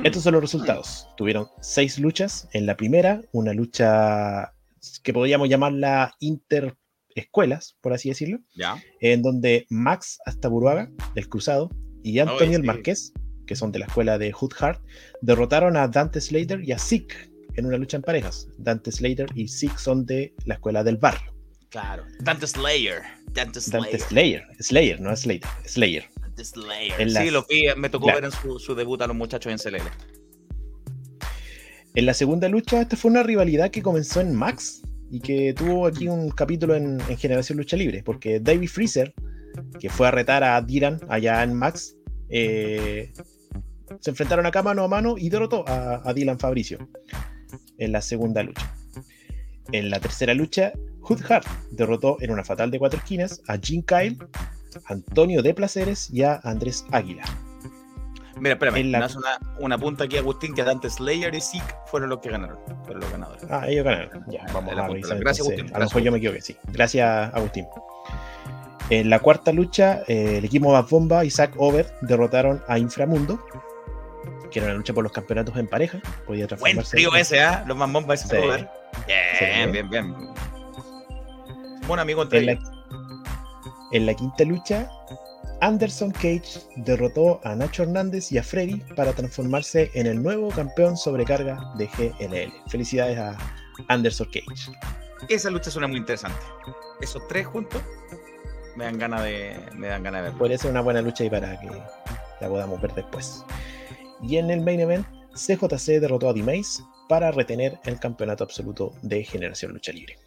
Estos 0.04 0.24
son 0.24 0.34
los 0.34 0.41
resultados. 0.41 1.08
Tuvieron 1.18 1.48
seis 1.62 1.98
luchas. 2.00 2.48
En 2.54 2.66
la 2.66 2.78
primera, 2.78 3.22
una 3.32 3.54
lucha 3.54 4.54
que 5.04 5.12
podríamos 5.14 5.50
llamarla 5.50 6.14
interescuelas, 6.20 7.78
por 7.82 7.93
así 7.93 8.10
decirlo 8.10 8.39
Ya. 8.56 8.82
en 9.02 9.22
donde 9.22 9.66
Max 9.70 10.20
Astaburuaga, 10.26 10.89
del 11.16 11.28
Cruzado, 11.28 11.70
y 12.04 12.20
Antonio 12.20 12.50
Ay, 12.50 12.56
el. 12.56 12.64
Marqués, 12.64 13.12
que 13.45 13.56
son 13.56 13.72
de 13.72 13.80
la 13.80 13.86
escuela 13.88 14.18
de 14.18 14.32
Hood 14.32 14.54
Hart, 14.60 14.82
derrotaron 15.22 15.76
a 15.78 15.88
Dante 15.88 16.22
Slater 16.22 16.62
y 16.64 16.72
a 16.72 16.80
Zeke 16.80 17.16
en 17.56 17.66
una 17.66 17.78
lucha 17.78 17.98
en 17.98 18.04
parejas. 18.04 18.48
Dante 18.58 18.91
Slater 18.91 19.28
y 19.36 19.48
Zeke 19.48 19.78
son 19.78 20.06
de 20.06 20.34
la 20.45 20.56
escuela 20.56 20.84
del 20.84 20.98
barrio. 20.98 21.34
Claro. 21.70 22.06
Dante 22.22 22.48
Slayer. 22.48 23.02
Dante 23.32 23.60
Dante 23.72 24.00
Slayer. 24.00 24.43
Slayer, 24.60 24.64
Slayer, 24.64 25.02
no 25.02 25.16
Slater, 25.16 25.50
Slayer. 25.66 26.06
Slayer. 26.43 27.09
Sí, 27.09 27.29
lo 27.31 27.45
vi, 27.49 27.65
me 27.75 27.89
tocó 27.89 28.07
ver 28.07 28.25
en 28.25 28.31
su, 28.31 28.59
su 28.59 28.75
debut 28.75 29.01
a 29.01 29.07
los 29.07 29.15
muchachos 29.15 29.51
en 29.51 29.57
CLL. 29.57 29.88
En 31.95 32.05
la 32.05 32.13
segunda 32.13 32.47
lucha, 32.47 32.81
esta 32.81 32.95
fue 32.95 33.11
una 33.11 33.23
rivalidad 33.23 33.71
que 33.71 33.81
comenzó 33.81 34.21
en 34.21 34.35
Max 34.35 34.83
y 35.09 35.19
que 35.19 35.53
tuvo 35.53 35.88
aquí 35.88 36.07
un 36.07 36.29
capítulo 36.29 36.75
en, 36.75 37.01
en 37.09 37.17
Generación 37.17 37.57
Lucha 37.57 37.75
Libre, 37.77 38.03
porque 38.03 38.39
David 38.39 38.69
Freezer, 38.69 39.13
que 39.79 39.89
fue 39.89 40.07
a 40.07 40.11
retar 40.11 40.43
a 40.43 40.61
Diran 40.61 40.99
allá 41.09 41.41
en 41.43 41.53
Max, 41.53 41.95
eh, 42.29 43.11
se 43.99 44.09
enfrentaron 44.09 44.45
acá 44.45 44.61
mano 44.61 44.83
a 44.83 44.88
mano 44.88 45.15
y 45.17 45.29
derrotó 45.29 45.67
a, 45.67 46.07
a 46.07 46.13
Dylan 46.13 46.39
Fabricio. 46.39 46.77
en 47.77 47.91
la 47.91 48.01
segunda 48.01 48.43
lucha. 48.43 48.73
En 49.71 49.89
la 49.89 49.99
tercera 49.99 50.33
lucha, 50.33 50.73
Hood 51.01 51.21
Hart 51.29 51.47
derrotó 51.71 52.17
en 52.21 52.31
una 52.31 52.43
fatal 52.43 52.71
de 52.71 52.79
cuatro 52.79 52.99
esquinas 52.99 53.41
a 53.47 53.57
Jim 53.57 53.81
Kyle, 53.83 54.17
Antonio 54.86 55.41
de 55.41 55.53
Placeres 55.53 56.09
y 56.11 56.23
a 56.23 56.39
Andrés 56.43 56.86
Águila. 56.91 57.23
Mira, 58.39 58.53
espérame, 58.53 58.84
la- 58.91 58.99
me 58.99 59.15
una, 59.15 59.39
una 59.59 59.78
punta 59.80 60.03
aquí, 60.03 60.15
Agustín, 60.17 60.53
que 60.53 60.63
Dante 60.63 60.89
Slayer 60.91 61.34
y 61.34 61.41
Zeke 61.41 61.73
fueron 61.88 62.09
los 62.09 62.19
que 62.19 62.30
ganaron. 62.30 62.59
Fueron 62.84 62.99
los 63.01 63.11
ganadores. 63.11 63.43
Ah, 63.49 63.65
ellos 63.67 63.84
ganaron. 63.84 64.23
Ya, 64.28 64.45
vamos 64.53 64.78
a 64.78 64.88
revisar. 64.88 65.17
Gracias. 65.19 65.47
Agustín. 65.47 65.75
A 65.75 65.80
lo 65.80 65.86
mejor 65.86 66.01
yo 66.03 66.11
me 66.11 66.17
equivoqué, 66.19 66.41
sí. 66.41 66.55
Gracias, 66.71 67.34
Agustín. 67.34 67.65
En 68.89 69.09
la 69.09 69.19
cuarta 69.19 69.51
lucha, 69.51 70.03
eh, 70.07 70.38
el 70.38 70.45
equipo 70.45 70.71
Más 70.71 70.88
Bomba 70.89 71.25
y 71.25 71.32
Zack 71.32 71.53
Over 71.57 71.91
derrotaron 72.01 72.63
a 72.67 72.78
Inframundo, 72.80 73.43
que 74.51 74.59
era 74.59 74.67
una 74.67 74.75
lucha 74.78 74.93
por 74.93 75.03
los 75.03 75.11
campeonatos 75.11 75.57
en 75.57 75.67
pareja. 75.67 75.97
Podía 76.25 76.45
Buen 76.45 76.47
transformarse 76.47 76.91
trío 76.95 77.13
en- 77.15 77.21
ese, 77.21 77.41
¿ah? 77.41 77.63
Los 77.67 77.75
ese 78.13 78.28
Sí. 78.30 78.36
poder. 78.38 78.69
Bien, 79.07 79.19
Sí. 79.39 79.71
bien, 79.71 79.89
bien. 79.89 80.15
Buen 81.88 81.99
amigo 81.99 82.21
entre 82.21 82.39
En 82.39 82.45
la, 82.45 82.51
ellos. 82.53 82.69
En 83.91 84.05
la 84.05 84.13
quinta 84.13 84.43
lucha, 84.43 84.89
Anderson 85.61 86.11
Cage 86.11 86.61
derrotó 86.75 87.39
a 87.43 87.55
Nacho 87.55 87.83
Hernández 87.83 88.31
y 88.31 88.38
a 88.38 88.43
Freddy 88.43 88.77
para 88.95 89.13
transformarse 89.13 89.91
en 89.93 90.07
el 90.07 90.21
nuevo 90.21 90.49
campeón 90.49 90.97
sobrecarga 90.97 91.73
de 91.77 91.88
GLL. 91.88 92.53
Felicidades 92.69 93.17
a 93.17 93.38
Anderson 93.88 94.27
Cage. 94.27 94.71
Esa 95.29 95.49
lucha 95.49 95.71
suena 95.71 95.88
muy 95.88 95.97
interesante. 95.97 96.39
Esos 97.01 97.27
tres 97.27 97.47
juntos 97.47 97.81
me 98.75 98.85
dan 98.85 98.99
ganas 98.99 99.23
de, 99.23 99.57
me 99.73 99.88
dan 99.88 100.03
ganas 100.03 100.23
de 100.23 100.31
verlo. 100.31 100.69
Una 100.69 100.81
buena 100.81 101.01
lucha 101.01 101.23
y 101.23 101.29
para 101.29 101.59
que 101.59 101.67
la 101.67 102.47
podamos 102.47 102.79
ver 102.81 102.93
después. 102.93 103.43
Y 104.21 104.38
en 104.38 104.51
el 104.51 104.61
main 104.61 104.79
event, 104.79 105.07
CJC 105.33 105.99
derrotó 105.99 106.29
a 106.29 106.33
D-Mace 106.33 106.83
para 107.07 107.31
retener 107.31 107.79
el 107.85 107.99
campeonato 107.99 108.43
absoluto 108.43 108.93
de 109.01 109.23
Generación 109.23 109.73
Lucha 109.73 109.91
Libre. 109.91 110.17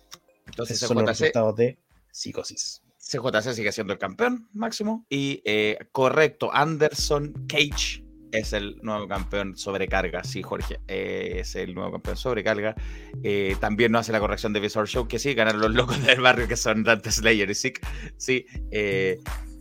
Entonces 0.47 0.77
Esos 0.77 0.89
son 0.89 0.99
los 0.99 1.07
resultados 1.07 1.55
de 1.57 1.79
Psicosis. 2.11 2.83
CJC 3.11 3.55
sigue 3.55 3.73
siendo 3.73 3.93
el 3.93 3.99
campeón 3.99 4.49
máximo. 4.53 5.05
Y 5.09 5.43
eh, 5.45 5.79
correcto, 5.93 6.51
Anderson 6.53 7.47
Cage 7.49 8.05
es 8.33 8.53
el 8.53 8.79
nuevo 8.83 9.09
campeón 9.09 9.57
sobrecarga. 9.57 10.23
Sí, 10.25 10.43
Jorge, 10.43 10.81
eh, 10.89 11.37
es 11.39 11.57
el 11.57 11.75
nuevo 11.75 11.93
campeón 11.93 12.17
sobrecarga. 12.17 12.75
Eh, 13.23 13.57
también 13.61 13.93
no 13.93 13.99
hace 13.99 14.13
la 14.13 14.21
corrección 14.21 14.53
de 14.53 14.61
Visor 14.61 14.89
Show, 14.89 15.09
que 15.09 15.19
sí, 15.19 15.35
ganaron 15.35 15.61
los 15.61 15.75
locos 15.75 16.05
del 16.05 16.21
barrio, 16.21 16.49
que 16.49 16.57
son 16.57 16.83
Dante 16.85 17.11
Slayer 17.11 17.51
y 17.51 17.55
Zeke. 17.55 17.81
Sí, 18.17 18.47
eh, 18.71 19.19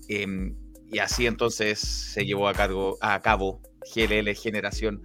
em, 0.07 0.55
y 0.91 0.99
así 0.99 1.27
entonces 1.27 1.79
se 1.79 2.25
llevó 2.25 2.47
a, 2.47 2.53
cargo, 2.53 2.97
a 3.01 3.21
cabo 3.21 3.61
GLL 3.95 4.33
Generación 4.35 5.01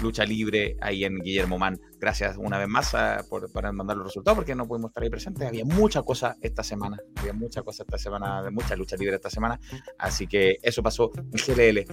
Lucha 0.00 0.24
Libre 0.24 0.76
ahí 0.80 1.04
en 1.04 1.18
Guillermo 1.18 1.58
Man. 1.58 1.80
Gracias 1.98 2.36
una 2.38 2.58
vez 2.58 2.68
más 2.68 2.94
a- 2.94 3.24
por, 3.28 3.50
por 3.52 3.72
mandar 3.72 3.96
los 3.96 4.06
resultados 4.06 4.36
porque 4.36 4.54
no 4.54 4.66
pudimos 4.68 4.90
estar 4.90 5.02
ahí 5.02 5.10
presentes. 5.10 5.46
Había 5.48 5.64
mucha 5.64 6.02
cosa 6.02 6.36
esta 6.40 6.62
semana, 6.62 6.98
había 7.16 7.32
mucha 7.32 7.62
cosa 7.62 7.82
esta 7.82 7.98
semana, 7.98 8.48
mucha 8.50 8.76
lucha 8.76 8.96
libre 8.96 9.16
esta 9.16 9.30
semana. 9.30 9.58
Así 9.98 10.26
que 10.26 10.58
eso 10.62 10.82
pasó 10.82 11.10
en 11.16 11.30
GLL. 11.32 11.84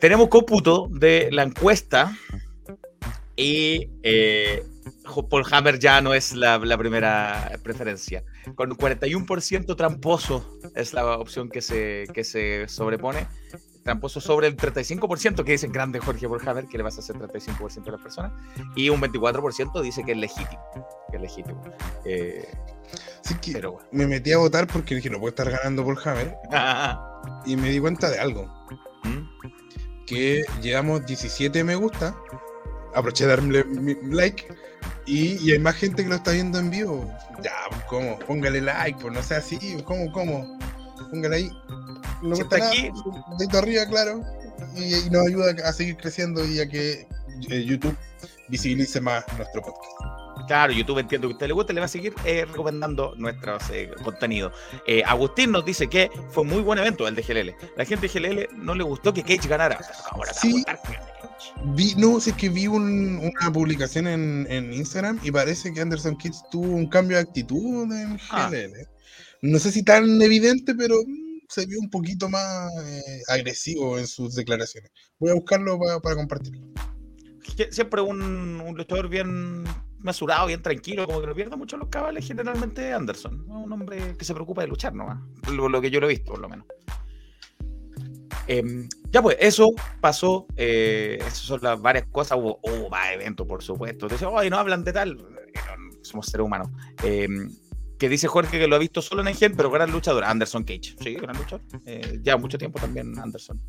Tenemos 0.00 0.28
cómputo 0.28 0.88
de 0.90 1.28
la 1.32 1.42
encuesta 1.42 2.16
y 3.36 3.90
eh, 4.02 4.62
Paul 5.28 5.44
Hammer 5.50 5.78
ya 5.78 6.00
no 6.00 6.14
es 6.14 6.34
la, 6.34 6.58
la 6.58 6.78
primera 6.78 7.50
preferencia. 7.62 8.24
Con 8.54 8.70
41% 8.70 9.76
tramposo 9.76 10.58
es 10.74 10.94
la 10.94 11.18
opción 11.18 11.50
que 11.50 11.60
se, 11.60 12.04
que 12.14 12.24
se 12.24 12.66
sobrepone. 12.68 13.26
Tramposo 13.86 14.20
sobre 14.20 14.48
el 14.48 14.56
35% 14.56 15.44
que 15.44 15.52
dicen 15.52 15.70
grande 15.70 16.00
Jorge 16.00 16.26
Hammer, 16.26 16.66
que 16.66 16.76
le 16.76 16.82
vas 16.82 16.96
a 16.96 17.00
hacer 17.00 17.14
35% 17.14 17.84
de 17.84 17.90
las 17.92 18.00
personas. 18.00 18.32
Y 18.74 18.88
un 18.88 19.00
24% 19.00 19.80
dice 19.80 20.02
que 20.02 20.10
es 20.10 20.18
legítimo. 20.18 20.60
Que 21.08 21.16
es 21.16 21.22
legítimo. 21.22 21.62
Eh, 22.04 22.48
que 23.40 23.52
pero 23.52 23.72
bueno. 23.74 23.88
me 23.92 24.08
metí 24.08 24.32
a 24.32 24.38
votar 24.38 24.66
porque 24.66 24.96
dije, 24.96 25.08
no 25.08 25.20
puedo 25.20 25.28
estar 25.28 25.48
ganando 25.48 25.84
por 25.84 25.96
Hammer. 26.04 26.36
Y 27.46 27.56
me 27.56 27.70
di 27.70 27.78
cuenta 27.78 28.10
de 28.10 28.18
algo. 28.18 28.46
¿Mm? 29.04 30.04
Que 30.04 30.42
llevamos 30.60 31.06
17 31.06 31.62
me 31.62 31.76
gusta. 31.76 32.16
Aproveché 32.92 33.24
de 33.26 33.30
darle 33.30 33.64
like. 34.10 34.48
Y, 35.06 35.36
y 35.44 35.52
hay 35.52 35.60
más 35.60 35.76
gente 35.76 36.02
que 36.02 36.08
lo 36.08 36.16
está 36.16 36.32
viendo 36.32 36.58
en 36.58 36.70
vivo. 36.70 37.08
Ya, 37.40 37.52
pues, 37.70 37.82
¿cómo? 37.84 38.18
Póngale 38.18 38.60
like, 38.62 38.98
pues 39.00 39.14
no 39.14 39.22
sea 39.22 39.38
así. 39.38 39.58
¿Cómo? 39.84 40.10
¿Cómo? 40.10 40.58
Póngale 41.10 41.36
ahí. 41.36 41.50
No 42.22 42.36
cuesta 42.36 42.56
está 42.56 42.58
nada. 42.58 42.70
aquí. 42.70 42.90
Dedito 43.38 43.58
arriba, 43.58 43.86
claro. 43.86 44.20
Y, 44.76 44.94
y 45.06 45.10
nos 45.10 45.26
ayuda 45.26 45.54
a 45.68 45.72
seguir 45.72 45.96
creciendo 45.96 46.44
y 46.46 46.60
a 46.60 46.68
que 46.68 47.06
eh, 47.50 47.64
YouTube 47.64 47.96
visibilice 48.48 49.00
más 49.00 49.24
nuestro 49.36 49.62
podcast. 49.62 49.92
Claro, 50.46 50.72
YouTube 50.72 50.98
entiendo 50.98 51.26
que 51.28 51.32
a 51.32 51.34
usted 51.34 51.46
le 51.48 51.52
gusta, 51.54 51.72
le 51.72 51.80
va 51.80 51.86
a 51.86 51.88
seguir 51.88 52.14
eh, 52.24 52.44
recomendando 52.44 53.14
nuestros 53.16 53.62
eh, 53.70 53.90
contenidos. 54.04 54.52
Eh, 54.86 55.02
Agustín 55.04 55.50
nos 55.50 55.64
dice 55.64 55.88
que 55.88 56.08
fue 56.30 56.44
muy 56.44 56.60
buen 56.62 56.78
evento 56.78 57.08
el 57.08 57.16
de 57.16 57.22
GLL. 57.22 57.54
La 57.76 57.84
gente 57.84 58.06
de 58.08 58.20
GLL 58.20 58.48
no 58.64 58.74
le 58.74 58.84
gustó 58.84 59.12
que 59.12 59.22
Cage 59.22 59.48
ganara. 59.48 59.78
Ahora 60.10 60.30
a 60.30 60.34
Sí. 60.34 60.62
Vi, 61.74 61.94
no, 61.96 62.20
si 62.20 62.30
es 62.30 62.36
que 62.36 62.48
vi 62.48 62.66
un- 62.66 63.18
una 63.40 63.52
publicación 63.52 64.06
en, 64.06 64.46
en 64.48 64.72
Instagram 64.72 65.18
y 65.22 65.30
parece 65.30 65.72
que 65.72 65.80
Anderson 65.80 66.16
Kids 66.16 66.44
tuvo 66.50 66.66
un 66.76 66.88
cambio 66.88 67.16
de 67.16 67.22
actitud 67.24 67.90
en 67.92 68.18
Ah. 68.30 68.48
GLL. 68.50 68.86
No 69.42 69.58
sé 69.58 69.72
si 69.72 69.82
tan 69.82 70.20
evidente, 70.22 70.74
pero 70.74 70.96
mm, 71.06 71.25
se 71.48 71.66
vio 71.66 71.78
un 71.80 71.90
poquito 71.90 72.28
más 72.28 72.70
eh, 72.84 73.22
agresivo 73.28 73.98
en 73.98 74.06
sus 74.06 74.34
declaraciones. 74.34 74.90
Voy 75.18 75.30
a 75.30 75.34
buscarlo 75.34 75.78
pa- 75.78 76.00
para 76.00 76.16
compartirlo. 76.16 76.66
Siempre 77.70 78.00
un, 78.02 78.20
un 78.60 78.76
luchador 78.76 79.08
bien 79.08 79.64
mesurado, 80.00 80.46
bien 80.46 80.62
tranquilo, 80.62 81.06
como 81.06 81.20
que 81.20 81.26
no 81.28 81.34
pierde 81.34 81.56
mucho 81.56 81.76
los 81.76 81.88
cabales, 81.88 82.26
generalmente 82.26 82.92
Anderson. 82.92 83.44
Un 83.48 83.72
hombre 83.72 84.16
que 84.18 84.24
se 84.24 84.34
preocupa 84.34 84.62
de 84.62 84.68
luchar 84.68 84.94
nomás. 84.94 85.18
Lo, 85.52 85.68
lo 85.68 85.80
que 85.80 85.90
yo 85.90 86.00
lo 86.00 86.06
he 86.06 86.10
visto, 86.14 86.32
por 86.32 86.40
lo 86.40 86.48
menos. 86.48 86.66
Em, 88.48 88.88
ya 89.10 89.22
pues, 89.22 89.36
eso 89.40 89.68
pasó. 90.00 90.46
Eh, 90.56 91.16
esas 91.20 91.38
son 91.38 91.60
las 91.62 91.80
varias 91.80 92.06
cosas. 92.10 92.38
Hubo, 92.38 92.60
hubo 92.62 92.88
más 92.90 93.12
eventos, 93.12 93.46
por 93.46 93.62
supuesto. 93.62 94.08
Dice, 94.08 94.26
hoy 94.26 94.50
no 94.50 94.58
hablan 94.58 94.84
de 94.84 94.92
tal. 94.92 95.12
Eh, 95.54 95.58
Somos 96.02 96.26
seres 96.26 96.44
humanos. 96.44 96.68
Em, 97.02 97.50
que 97.98 98.08
dice 98.08 98.28
Jorge 98.28 98.58
que 98.58 98.66
lo 98.66 98.76
ha 98.76 98.78
visto 98.78 99.00
solo 99.00 99.22
en 99.22 99.28
Engen, 99.28 99.56
pero 99.56 99.70
gran 99.70 99.90
luchador. 99.90 100.24
Anderson 100.24 100.64
Cage. 100.64 100.94
Sí, 101.00 101.14
gran 101.14 101.36
luchador. 101.36 101.62
Eh, 101.86 102.18
ya 102.22 102.36
mucho 102.36 102.58
tiempo 102.58 102.78
también 102.78 103.18
Anderson. 103.18 103.60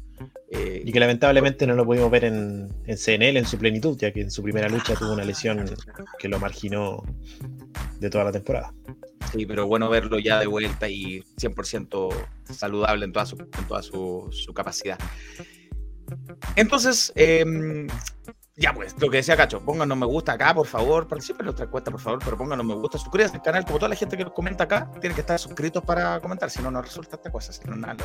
Eh, 0.51 0.81
Y 0.85 0.91
que 0.91 0.99
lamentablemente 0.99 1.65
no 1.65 1.75
lo 1.75 1.85
pudimos 1.85 2.11
ver 2.11 2.25
en, 2.25 2.67
en 2.85 2.97
CNL 2.97 3.37
en 3.37 3.45
su 3.45 3.57
plenitud, 3.57 3.97
ya 3.97 4.11
que 4.11 4.21
en 4.21 4.31
su 4.31 4.43
primera 4.43 4.67
lucha 4.69 4.95
tuvo 4.95 5.13
una 5.13 5.23
lesión 5.23 5.63
que 6.19 6.27
lo 6.27 6.39
marginó 6.39 7.03
de 7.99 8.09
toda 8.09 8.25
la 8.25 8.31
temporada. 8.31 8.73
Sí, 9.31 9.45
pero 9.45 9.67
bueno 9.67 9.89
verlo 9.89 10.19
ya 10.19 10.39
de 10.39 10.47
vuelta 10.47 10.87
y 10.89 11.21
100% 11.37 12.13
saludable 12.45 13.05
en 13.05 13.11
toda 13.11 13.25
su, 13.25 13.37
en 13.37 13.67
toda 13.67 13.81
su, 13.81 14.27
su 14.31 14.53
capacidad. 14.53 14.97
Entonces, 16.55 17.11
em, 17.15 17.87
ya 18.57 18.73
pues, 18.73 18.99
lo 18.99 19.09
que 19.09 19.17
decía 19.17 19.37
Cacho, 19.37 19.61
pónganos 19.61 19.97
me 19.97 20.05
gusta 20.05 20.33
acá, 20.33 20.53
por 20.53 20.65
favor, 20.65 21.07
participen 21.07 21.41
en 21.41 21.45
nuestra 21.45 21.67
cuenta, 21.67 21.91
por 21.91 22.01
favor, 22.01 22.19
pero 22.23 22.37
pónganos 22.37 22.65
me 22.65 22.73
gusta, 22.73 22.97
suscríbanse 22.97 23.37
al 23.37 23.43
canal, 23.43 23.65
como 23.65 23.77
toda 23.77 23.89
la 23.89 23.95
gente 23.95 24.17
que 24.17 24.23
nos 24.23 24.33
comenta 24.33 24.63
acá, 24.63 24.89
tienen 24.99 25.13
que 25.13 25.21
estar 25.21 25.37
suscritos 25.39 25.83
para 25.83 26.19
comentar, 26.19 26.49
si 26.49 26.61
no, 26.61 26.71
no 26.71 26.81
resulta 26.81 27.15
esta 27.15 27.31
cosa, 27.31 27.53
si 27.53 27.63
no, 27.65 27.75
nada. 27.75 28.03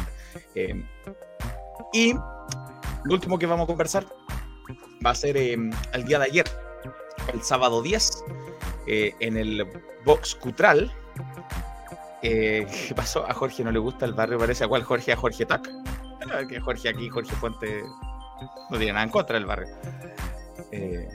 Em, 0.54 0.86
y 1.92 2.12
lo 2.12 3.14
último 3.14 3.38
que 3.38 3.46
vamos 3.46 3.64
a 3.64 3.66
conversar 3.66 4.06
va 5.04 5.10
a 5.10 5.14
ser 5.14 5.36
em, 5.38 5.70
el 5.94 6.04
día 6.04 6.18
de 6.18 6.26
ayer, 6.26 6.46
el 7.32 7.42
sábado 7.42 7.82
10, 7.82 8.24
eh, 8.86 9.14
en 9.20 9.38
el 9.38 9.66
Box 10.04 10.34
Cutral, 10.34 10.92
eh, 12.22 12.66
¿Qué 12.88 12.94
pasó? 12.94 13.28
A 13.28 13.34
Jorge 13.34 13.64
no 13.64 13.72
le 13.72 13.78
gusta 13.78 14.06
el 14.06 14.14
barrio, 14.14 14.38
parece. 14.38 14.64
¿A 14.64 14.68
cuál 14.68 14.84
Jorge? 14.84 15.12
A 15.12 15.16
Jorge 15.16 15.44
Tac. 15.44 15.68
Jorge 16.64 16.88
aquí, 16.88 17.08
Jorge 17.08 17.34
Fuente, 17.34 17.82
no 18.70 18.78
tiene 18.78 18.92
nada 18.92 19.04
en 19.04 19.10
contra 19.10 19.34
del 19.34 19.46
barrio. 19.46 19.74
Eh, 20.72 21.06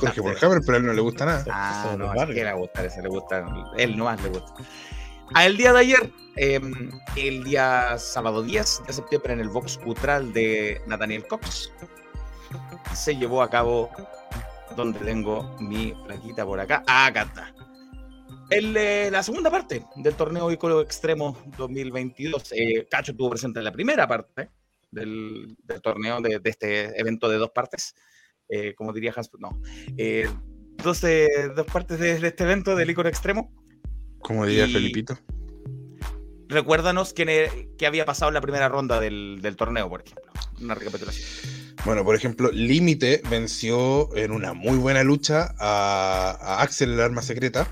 Jorge 0.00 0.20
Hammer, 0.46 0.60
pero 0.64 0.74
a 0.74 0.76
él 0.76 0.86
no 0.86 0.92
le 0.92 1.00
gusta 1.00 1.26
nada. 1.26 1.44
Ah, 1.50 1.94
no, 1.98 2.10
así 2.10 2.32
que 2.32 2.44
le 2.44 2.52
gusta, 2.54 2.84
ese 2.84 3.02
le 3.02 3.08
gusta, 3.08 3.44
él 3.76 3.96
nomás 3.96 4.22
le 4.22 4.28
gusta. 4.30 4.54
A 5.34 5.46
el 5.46 5.56
día 5.56 5.72
de 5.72 5.80
ayer, 5.80 6.12
eh, 6.36 6.60
el 7.16 7.44
día 7.44 7.96
sábado 7.98 8.42
10 8.42 8.82
de 8.86 8.92
septiembre, 8.92 9.32
en 9.32 9.40
el 9.40 9.48
Vox 9.48 9.78
Cutral 9.78 10.32
de 10.32 10.80
Nathaniel 10.86 11.26
Cox, 11.26 11.72
se 12.94 13.16
llevó 13.16 13.42
a 13.42 13.50
cabo 13.50 13.90
donde 14.76 14.98
tengo 15.00 15.56
mi 15.60 15.92
plaquita 16.06 16.44
por 16.44 16.60
acá. 16.60 16.82
Ah, 16.86 17.06
acá 17.06 17.22
está. 17.22 17.54
El, 18.50 18.76
eh, 18.76 19.10
la 19.10 19.22
segunda 19.22 19.50
parte 19.50 19.84
del 19.96 20.14
torneo 20.14 20.50
Ícolo 20.50 20.82
Extremo 20.82 21.36
2022. 21.56 22.52
Eh, 22.52 22.86
Cacho 22.90 23.12
estuvo 23.12 23.30
presente 23.30 23.58
en 23.58 23.64
la 23.64 23.72
primera 23.72 24.06
parte 24.06 24.50
del, 24.90 25.56
del 25.64 25.80
torneo, 25.80 26.20
de, 26.20 26.38
de 26.38 26.50
este 26.50 27.00
evento 27.00 27.28
de 27.28 27.38
dos 27.38 27.50
partes. 27.50 27.94
Eh, 28.48 28.74
como 28.76 28.92
diría 28.92 29.12
Hans, 29.16 29.30
no. 29.38 29.58
Eh, 29.96 30.28
dos, 30.82 31.00
dos 31.56 31.66
partes 31.66 31.98
de, 31.98 32.18
de 32.18 32.28
este 32.28 32.44
evento 32.44 32.76
del 32.76 32.90
Ícolo 32.90 33.08
Extremo. 33.08 33.52
Como 34.20 34.46
diría 34.46 34.66
Y- 34.66 34.72
Felipito. 34.72 35.18
Recuérdanos 36.48 37.12
qué 37.14 37.50
había 37.86 38.04
pasado 38.04 38.28
en 38.30 38.34
la 38.34 38.40
primera 38.40 38.68
ronda 38.68 39.00
del, 39.00 39.38
del 39.42 39.56
torneo, 39.56 39.88
por 39.88 40.02
ejemplo. 40.02 40.30
Una 40.60 40.74
recapitulación. 40.74 41.26
Bueno, 41.84 42.04
por 42.04 42.14
ejemplo, 42.14 42.50
Límite 42.52 43.22
venció 43.28 44.14
en 44.16 44.30
una 44.30 44.52
muy 44.54 44.76
buena 44.76 45.02
lucha 45.02 45.54
a, 45.58 46.30
a 46.40 46.62
Axel, 46.62 46.92
el 46.92 47.00
arma 47.00 47.22
secreta. 47.22 47.66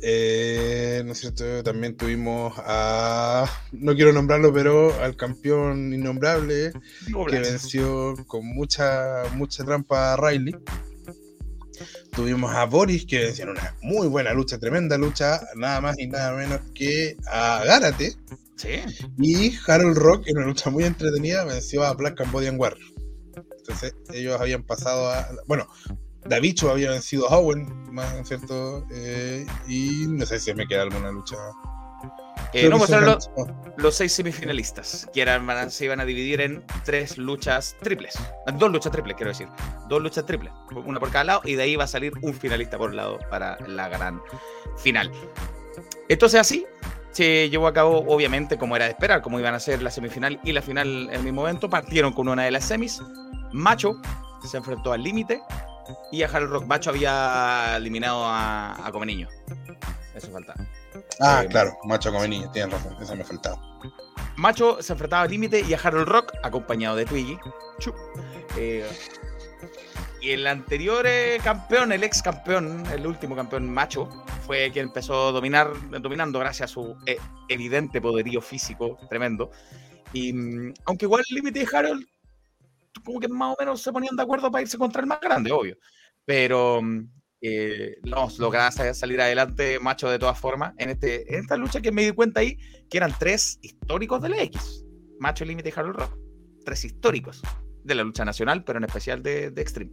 Eh, 0.00 1.02
¿No 1.04 1.12
es 1.12 1.18
cierto? 1.18 1.62
También 1.62 1.96
tuvimos 1.96 2.54
a. 2.58 3.46
No 3.72 3.94
quiero 3.94 4.12
nombrarlo, 4.12 4.52
pero 4.52 4.94
al 5.02 5.16
campeón 5.16 5.92
innombrable 5.92 6.72
que 7.28 7.38
venció 7.38 8.14
con 8.26 8.46
mucha, 8.46 9.24
mucha 9.34 9.64
trampa 9.64 10.14
a 10.14 10.16
Riley. 10.16 10.54
Tuvimos 12.12 12.54
a 12.54 12.64
Boris 12.64 13.06
que 13.06 13.18
venció 13.18 13.44
en 13.44 13.50
una 13.50 13.76
muy 13.82 14.08
buena 14.08 14.32
lucha, 14.32 14.58
tremenda 14.58 14.98
lucha, 14.98 15.40
nada 15.54 15.80
más 15.80 15.98
y 15.98 16.08
nada 16.08 16.36
menos 16.36 16.60
que 16.74 17.16
a 17.26 17.62
Gárate. 17.64 18.14
Sí. 18.56 18.80
Y 19.18 19.56
Harold 19.66 19.96
Rock 19.96 20.26
en 20.26 20.38
una 20.38 20.46
lucha 20.46 20.70
muy 20.70 20.84
entretenida 20.84 21.44
venció 21.44 21.84
a 21.84 21.94
Black 21.94 22.16
Cambodian 22.16 22.58
Warrior. 22.58 22.88
Entonces 23.58 23.94
ellos 24.12 24.40
habían 24.40 24.64
pasado 24.64 25.10
a... 25.10 25.28
Bueno, 25.46 25.68
Davicho 26.28 26.70
había 26.70 26.90
vencido 26.90 27.28
a 27.30 27.38
Owen, 27.38 27.92
más 27.92 28.12
¿no 28.14 28.20
es 28.20 28.28
cierto? 28.28 28.84
Eh, 28.90 29.46
y 29.66 30.06
no 30.08 30.26
sé 30.26 30.38
si 30.38 30.52
me 30.54 30.66
queda 30.66 30.82
alguna 30.82 31.10
lucha. 31.10 31.36
Eh, 32.52 32.68
no, 32.68 32.78
pues 32.78 32.90
eran 32.90 33.04
can- 33.04 33.14
los, 33.14 33.30
los 33.76 33.94
seis 33.94 34.12
semifinalistas, 34.12 35.08
que 35.12 35.20
eran, 35.20 35.70
se 35.70 35.84
iban 35.84 36.00
a 36.00 36.04
dividir 36.04 36.40
en 36.40 36.64
tres 36.84 37.18
luchas 37.18 37.76
triples. 37.82 38.14
Dos 38.54 38.70
luchas 38.70 38.92
triples, 38.92 39.16
quiero 39.16 39.30
decir. 39.30 39.48
Dos 39.88 40.00
luchas 40.00 40.24
triples, 40.24 40.52
una 40.86 41.00
por 41.00 41.10
cada 41.10 41.24
lado, 41.24 41.40
y 41.44 41.54
de 41.56 41.62
ahí 41.64 41.76
va 41.76 41.84
a 41.84 41.88
salir 41.88 42.12
un 42.22 42.32
finalista 42.32 42.78
por 42.78 42.94
lado 42.94 43.18
para 43.30 43.58
la 43.66 43.88
gran 43.88 44.22
final. 44.76 45.10
Entonces 46.08 46.40
así 46.40 46.64
se 47.10 47.50
llevó 47.50 47.66
a 47.66 47.72
cabo, 47.72 48.04
obviamente, 48.06 48.56
como 48.56 48.76
era 48.76 48.84
de 48.84 48.92
esperar, 48.92 49.20
como 49.22 49.38
iban 49.40 49.54
a 49.54 49.60
ser 49.60 49.82
la 49.82 49.90
semifinal 49.90 50.40
y 50.44 50.52
la 50.52 50.62
final 50.62 51.08
en 51.10 51.14
el 51.16 51.22
mismo 51.22 51.42
momento. 51.42 51.68
Partieron 51.68 52.12
con 52.12 52.28
una 52.28 52.44
de 52.44 52.50
las 52.50 52.64
semis. 52.64 53.00
Macho 53.52 54.00
se 54.48 54.56
enfrentó 54.56 54.92
al 54.92 55.02
límite 55.02 55.40
y 56.12 56.22
a 56.22 56.26
Harold 56.28 56.52
Rock. 56.52 56.66
Macho 56.66 56.90
había 56.90 57.76
eliminado 57.76 58.24
a, 58.24 58.86
a 58.86 58.92
Come 58.92 59.06
Niño. 59.06 59.28
Eso 60.14 60.30
faltaba. 60.32 60.58
Ah, 61.20 61.42
Eh, 61.44 61.48
claro, 61.48 61.78
macho 61.84 62.12
come 62.12 62.28
niño, 62.28 62.50
tienen 62.50 62.72
razón, 62.72 62.96
esa 63.00 63.14
me 63.14 63.24
faltaba. 63.24 63.58
Macho 64.36 64.82
se 64.82 64.92
enfrentaba 64.92 65.22
al 65.22 65.30
límite 65.30 65.60
y 65.60 65.74
a 65.74 65.78
Harold 65.78 66.08
Rock, 66.08 66.32
acompañado 66.42 66.96
de 66.96 67.04
Twiggy. 67.04 67.38
Eh, 68.56 68.88
y 70.20 70.30
el 70.30 70.46
anterior 70.46 71.06
eh, 71.06 71.38
campeón, 71.42 71.92
el 71.92 72.02
ex 72.02 72.22
campeón, 72.22 72.84
el 72.92 73.06
último 73.06 73.36
campeón 73.36 73.72
macho, 73.72 74.08
fue 74.46 74.70
quien 74.72 74.86
empezó 74.86 75.28
a 75.28 75.32
dominar, 75.32 75.70
dominando 76.00 76.38
gracias 76.40 76.70
a 76.70 76.74
su 76.74 76.96
evidente 77.48 78.00
poderío 78.00 78.40
físico 78.40 78.98
tremendo. 79.08 79.50
Y 80.12 80.32
mm, 80.32 80.74
aunque 80.86 81.04
igual 81.04 81.22
el 81.28 81.36
límite 81.36 81.60
y 81.62 81.76
Harold, 81.76 82.06
como 83.04 83.20
que 83.20 83.28
más 83.28 83.54
o 83.54 83.56
menos 83.60 83.80
se 83.82 83.92
ponían 83.92 84.16
de 84.16 84.22
acuerdo 84.22 84.50
para 84.50 84.62
irse 84.62 84.78
contra 84.78 85.00
el 85.00 85.06
más 85.06 85.20
grande, 85.20 85.50
obvio. 85.52 85.76
Pero 86.24 86.80
mm, 86.82 87.10
eh, 87.40 87.96
no, 88.04 88.28
lograba 88.38 88.70
sa- 88.70 88.94
salir 88.94 89.20
adelante 89.20 89.78
macho 89.80 90.08
de 90.10 90.18
todas 90.18 90.38
formas 90.38 90.74
en, 90.78 90.90
este, 90.90 91.32
en 91.34 91.40
esta 91.40 91.56
lucha 91.56 91.80
que 91.80 91.92
me 91.92 92.04
di 92.04 92.12
cuenta 92.12 92.40
ahí 92.40 92.58
que 92.90 92.98
eran 92.98 93.14
tres 93.18 93.58
históricos 93.62 94.20
de 94.22 94.28
la 94.30 94.42
X. 94.42 94.84
Macho 95.20 95.44
Límite 95.44 95.68
y 95.68 95.72
Harold 95.78 95.96
Rock. 95.96 96.18
Tres 96.64 96.84
históricos 96.84 97.42
de 97.84 97.94
la 97.94 98.02
lucha 98.02 98.24
nacional, 98.24 98.64
pero 98.64 98.78
en 98.78 98.84
especial 98.84 99.22
de, 99.22 99.50
de 99.50 99.62
Extreme. 99.62 99.92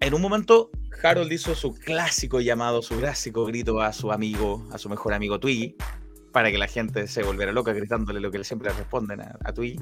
En 0.00 0.14
un 0.14 0.20
momento, 0.20 0.70
Harold 1.02 1.30
hizo 1.32 1.54
su 1.54 1.74
clásico 1.74 2.40
llamado, 2.40 2.82
su 2.82 2.98
clásico 2.98 3.44
grito 3.46 3.80
a 3.80 3.92
su 3.92 4.10
amigo, 4.10 4.66
a 4.72 4.78
su 4.78 4.88
mejor 4.88 5.14
amigo 5.14 5.38
Twiggy, 5.38 5.76
para 6.32 6.50
que 6.50 6.58
la 6.58 6.66
gente 6.66 7.06
se 7.06 7.22
volviera 7.22 7.52
loca 7.52 7.72
gritándole 7.72 8.18
lo 8.20 8.30
que 8.30 8.42
siempre 8.42 8.72
responden 8.72 9.20
a, 9.20 9.38
a 9.44 9.52
Twiggy. 9.52 9.78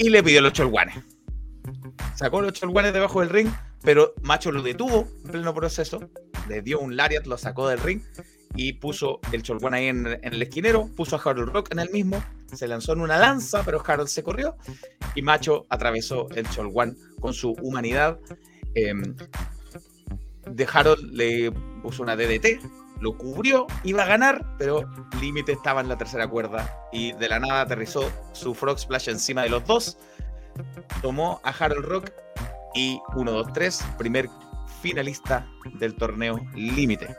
Y 0.00 0.08
le 0.08 0.22
pidió 0.22 0.40
los 0.40 0.54
cholguanes. 0.54 0.96
Sacó 2.16 2.40
los 2.40 2.54
cholguanes 2.54 2.94
debajo 2.94 3.20
del 3.20 3.28
ring, 3.28 3.50
pero 3.82 4.14
Macho 4.22 4.50
lo 4.50 4.62
detuvo 4.62 5.06
en 5.24 5.30
pleno 5.30 5.52
proceso, 5.52 6.00
le 6.48 6.62
dio 6.62 6.80
un 6.80 6.96
lariat, 6.96 7.26
lo 7.26 7.36
sacó 7.36 7.68
del 7.68 7.80
ring 7.80 8.00
y 8.54 8.72
puso 8.72 9.20
el 9.30 9.42
cholguán 9.42 9.74
ahí 9.74 9.88
en, 9.88 10.06
el 10.22 10.40
esquinero, 10.40 10.88
puso 10.96 11.16
a 11.16 11.20
Harold 11.22 11.52
Rock 11.52 11.72
en 11.72 11.80
el 11.80 11.90
mismo, 11.90 12.24
se 12.50 12.66
lanzó 12.66 12.94
en 12.94 13.02
una 13.02 13.18
lanza, 13.18 13.62
pero 13.62 13.82
Harold 13.86 14.08
se 14.08 14.22
corrió 14.22 14.56
y 15.14 15.20
Macho 15.20 15.66
atravesó 15.68 16.30
el 16.30 16.48
cholguán 16.48 16.96
con 17.20 17.34
su 17.34 17.52
humanidad. 17.60 18.18
em, 18.74 19.14
de 20.46 20.68
Harold 20.72 21.12
le 21.12 21.52
puso 21.82 22.02
una 22.02 22.16
DDT, 22.16 22.58
lo 23.00 23.16
cubrió, 23.16 23.66
iba 23.82 24.02
a 24.02 24.06
ganar, 24.06 24.44
pero 24.58 24.88
Límite 25.20 25.52
estaba 25.52 25.80
en 25.80 25.88
la 25.88 25.96
tercera 25.96 26.28
cuerda 26.28 26.88
y 26.92 27.12
de 27.12 27.28
la 27.28 27.40
nada 27.40 27.62
aterrizó 27.62 28.10
su 28.32 28.54
Frog 28.54 28.78
Splash 28.78 29.08
encima 29.08 29.42
de 29.42 29.48
los 29.48 29.64
dos, 29.66 29.98
tomó 31.02 31.40
a 31.42 31.50
Harold 31.50 31.84
Rock 31.84 32.12
y 32.74 33.00
1, 33.16 33.32
2, 33.32 33.52
3, 33.52 33.84
primer 33.98 34.28
finalista 34.80 35.46
del 35.78 35.94
torneo 35.94 36.40
Límite. 36.54 37.16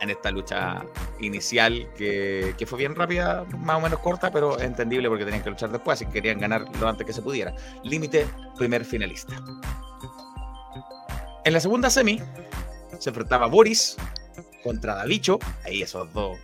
En 0.00 0.10
esta 0.10 0.30
lucha 0.30 0.84
inicial 1.18 1.88
que, 1.96 2.54
que 2.56 2.66
fue 2.66 2.78
bien 2.78 2.94
rápida, 2.94 3.44
más 3.58 3.78
o 3.78 3.80
menos 3.80 3.98
corta, 4.00 4.30
pero 4.30 4.60
entendible 4.60 5.08
porque 5.08 5.24
tenían 5.24 5.42
que 5.42 5.50
luchar 5.50 5.70
después, 5.70 5.98
que 5.98 6.08
querían 6.08 6.38
ganar 6.38 6.64
lo 6.78 6.88
antes 6.88 7.06
que 7.06 7.12
se 7.12 7.22
pudiera. 7.22 7.54
Límite, 7.82 8.28
primer 8.56 8.84
finalista. 8.84 9.34
En 11.44 11.52
la 11.54 11.60
segunda 11.60 11.88
semi 11.88 12.20
se 12.98 13.08
enfrentaba 13.08 13.46
Boris 13.46 13.96
contra 14.62 14.94
Davicho, 14.94 15.38
ahí 15.64 15.82
esos 15.82 16.12
dos 16.12 16.38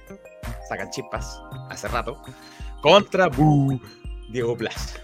sacan 0.68 0.90
chispas 0.90 1.40
hace 1.70 1.88
rato, 1.88 2.20
contra 2.80 3.30
Diego 4.30 4.56
Plaza. 4.56 5.00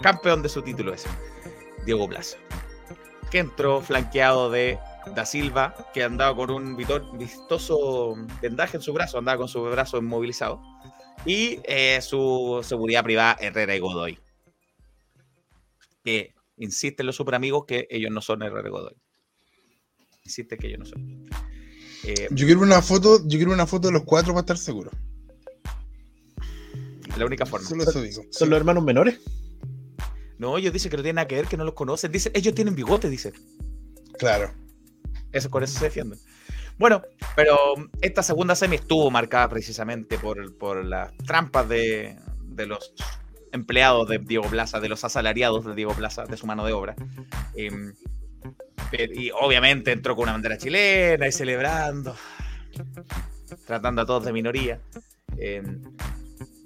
Campeón 0.00 0.42
de 0.42 0.48
su 0.48 0.62
título 0.62 0.92
ese, 0.92 1.08
Diego 1.84 2.08
Plaza. 2.08 2.36
Que 3.30 3.38
entró 3.38 3.80
flanqueado 3.80 4.50
de 4.50 4.78
Da 5.14 5.24
Silva, 5.24 5.74
que 5.92 6.02
andaba 6.02 6.34
con 6.36 6.50
un 6.50 6.76
vistoso 6.76 8.14
vendaje 8.40 8.76
en 8.76 8.82
su 8.82 8.92
brazo, 8.92 9.18
andaba 9.18 9.38
con 9.38 9.48
su 9.48 9.62
brazo 9.62 9.98
inmovilizado. 9.98 10.62
Y 11.26 11.60
eh, 11.64 12.00
su 12.02 12.60
seguridad 12.62 13.02
privada, 13.02 13.36
Herrera 13.40 13.74
y 13.74 13.80
Godoy. 13.80 14.18
Que 16.04 16.34
insisten 16.58 17.06
los 17.06 17.16
super 17.16 17.34
amigos 17.34 17.64
que 17.66 17.86
ellos 17.90 18.12
no 18.12 18.20
son 18.20 18.42
Herrera 18.42 18.68
y 18.68 18.70
Godoy. 18.70 18.96
Insisten 20.24 20.58
que 20.58 20.66
ellos 20.66 20.80
no 20.80 20.86
son. 20.86 21.43
Eh, 22.06 22.28
Yo 22.30 22.46
quiero 22.46 22.60
una 22.60 22.82
foto, 22.82 23.18
yo 23.26 23.38
quiero 23.38 23.52
una 23.52 23.66
foto 23.66 23.88
de 23.88 23.92
los 23.94 24.04
cuatro 24.04 24.32
para 24.32 24.40
estar 24.40 24.58
seguro. 24.58 24.90
la 27.16 27.24
única 27.26 27.46
forma. 27.46 27.66
Solo 27.68 27.84
eso 27.84 28.02
digo. 28.02 28.24
¿Son 28.30 28.50
los 28.50 28.56
hermanos 28.58 28.84
menores? 28.84 29.20
No, 30.38 30.58
ellos 30.58 30.72
dicen 30.72 30.90
que 30.90 30.96
no 30.96 31.02
tienen 31.02 31.16
nada 31.16 31.28
que 31.28 31.36
ver, 31.36 31.46
que 31.46 31.56
no 31.56 31.64
los 31.64 31.74
conocen. 31.74 32.10
Dicen, 32.10 32.32
ellos 32.34 32.54
tienen 32.54 32.74
bigote, 32.74 33.08
dicen. 33.08 33.32
Claro. 34.18 34.52
Eso, 35.32 35.48
con 35.50 35.62
eso 35.62 35.78
se 35.78 35.84
defienden. 35.84 36.18
Bueno, 36.76 37.02
pero 37.36 37.56
esta 38.00 38.22
segunda 38.24 38.56
semi 38.56 38.76
estuvo 38.76 39.10
marcada 39.10 39.48
precisamente 39.48 40.18
por, 40.18 40.56
por 40.58 40.84
las 40.84 41.16
trampas 41.18 41.68
de, 41.68 42.16
de 42.42 42.66
los 42.66 42.92
empleados 43.52 44.08
de 44.08 44.18
Diego 44.18 44.48
Plaza, 44.48 44.80
de 44.80 44.88
los 44.88 45.04
asalariados 45.04 45.64
de 45.64 45.74
Diego 45.76 45.94
Plaza, 45.94 46.24
de 46.24 46.36
su 46.36 46.46
mano 46.46 46.66
de 46.66 46.72
obra. 46.72 46.96
Pero- 47.54 47.94
y 48.92 49.30
obviamente 49.30 49.92
entró 49.92 50.14
con 50.14 50.24
una 50.24 50.32
bandera 50.32 50.56
chilena 50.58 51.26
y 51.26 51.32
celebrando, 51.32 52.14
tratando 53.66 54.02
a 54.02 54.06
todos 54.06 54.24
de 54.24 54.32
minoría. 54.32 54.80
Em, 55.36 55.82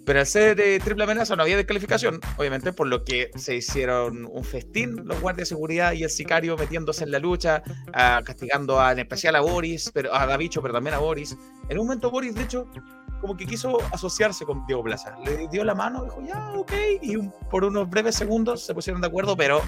pero 0.05 0.21
al 0.21 0.27
ser 0.27 0.59
eh, 0.61 0.79
triple 0.83 1.05
amenaza 1.05 1.37
no 1.37 1.43
había 1.43 1.57
descalificación, 1.59 2.21
obviamente, 2.39 2.73
por 2.73 2.87
lo 2.87 3.05
que 3.05 3.31
se 3.37 3.57
hicieron 3.57 4.25
un 4.31 4.43
festín 4.43 5.07
los 5.07 5.21
guardias 5.21 5.49
de 5.49 5.55
seguridad 5.55 5.93
y 5.93 6.03
el 6.03 6.09
sicario 6.11 6.57
metiéndose 6.57 7.05
en 7.05 7.11
la 7.11 7.19
lucha, 7.19 7.63
ah, 7.93 8.23
castigando 8.25 8.81
a- 8.81 8.93
en 8.93 9.01
especial 9.01 9.37
a 9.37 9.41
Boris, 9.41 9.91
pero 9.93 10.15
a 10.15 10.25
Davicho, 10.27 10.63
pero 10.63 10.73
también 10.75 10.95
a 10.95 10.99
Boris. 10.99 11.37
En 11.69 11.79
un 11.79 11.87
momento 11.87 12.11
Boris, 12.11 12.35
de 12.35 12.43
hecho, 12.45 12.71
como 13.21 13.37
que 13.37 13.47
quiso 13.47 13.79
asociarse 13.93 14.45
con 14.45 14.67
Diego 14.67 14.83
Plaza. 14.83 15.17
Le 15.25 15.49
dio 15.49 15.65
la 15.65 15.75
mano, 15.75 16.05
dijo, 16.05 16.23
ya, 16.23 16.51
ok, 16.57 16.73
y 17.03 17.17
un- 17.17 17.33
por 17.51 17.65
unos 17.65 17.89
breves 17.89 18.15
segundos 18.15 18.65
se 18.65 18.75
pusieron 18.75 19.01
de 19.01 19.09
acuerdo, 19.09 19.37
pero 19.37 19.61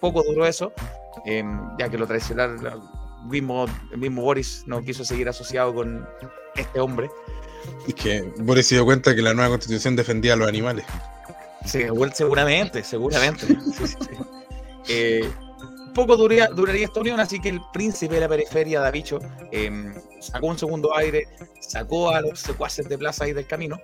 poco 0.00 0.22
duró 0.22 0.46
eso, 0.46 0.72
em, 1.24 1.60
ya 1.78 1.88
que 1.88 1.98
lo 1.98 2.06
traicionaron. 2.06 2.82
Mismo, 3.24 3.66
el 3.92 3.98
mismo 3.98 4.22
Boris 4.22 4.64
no 4.66 4.82
quiso 4.82 5.04
seguir 5.04 5.28
asociado 5.28 5.72
con 5.74 6.06
este 6.56 6.80
hombre. 6.80 7.08
Es 7.86 7.94
que 7.94 8.22
Boris 8.38 8.66
se 8.66 8.74
dio 8.74 8.84
cuenta 8.84 9.14
que 9.14 9.22
la 9.22 9.32
nueva 9.34 9.50
constitución 9.50 9.94
defendía 9.94 10.32
a 10.32 10.36
los 10.36 10.48
animales. 10.48 10.84
Sí, 11.64 11.82
seguramente, 12.14 12.82
seguramente. 12.82 13.46
Sí, 13.46 13.56
sí, 13.72 13.86
sí. 13.86 13.96
Eh, 14.88 15.30
poco 15.92 16.16
duraría, 16.16 16.48
duraría 16.48 16.86
esta 16.86 17.00
unión, 17.00 17.20
así 17.20 17.40
que 17.40 17.48
el 17.48 17.60
príncipe 17.72 18.14
de 18.14 18.20
la 18.20 18.28
periferia, 18.28 18.80
Davicho, 18.80 19.18
eh, 19.50 19.92
sacó 20.20 20.46
un 20.48 20.58
segundo 20.58 20.96
aire, 20.96 21.28
sacó 21.60 22.10
a 22.10 22.20
los 22.20 22.40
secuaces 22.40 22.88
de 22.88 22.98
plaza 22.98 23.24
ahí 23.24 23.32
del 23.32 23.46
camino 23.46 23.80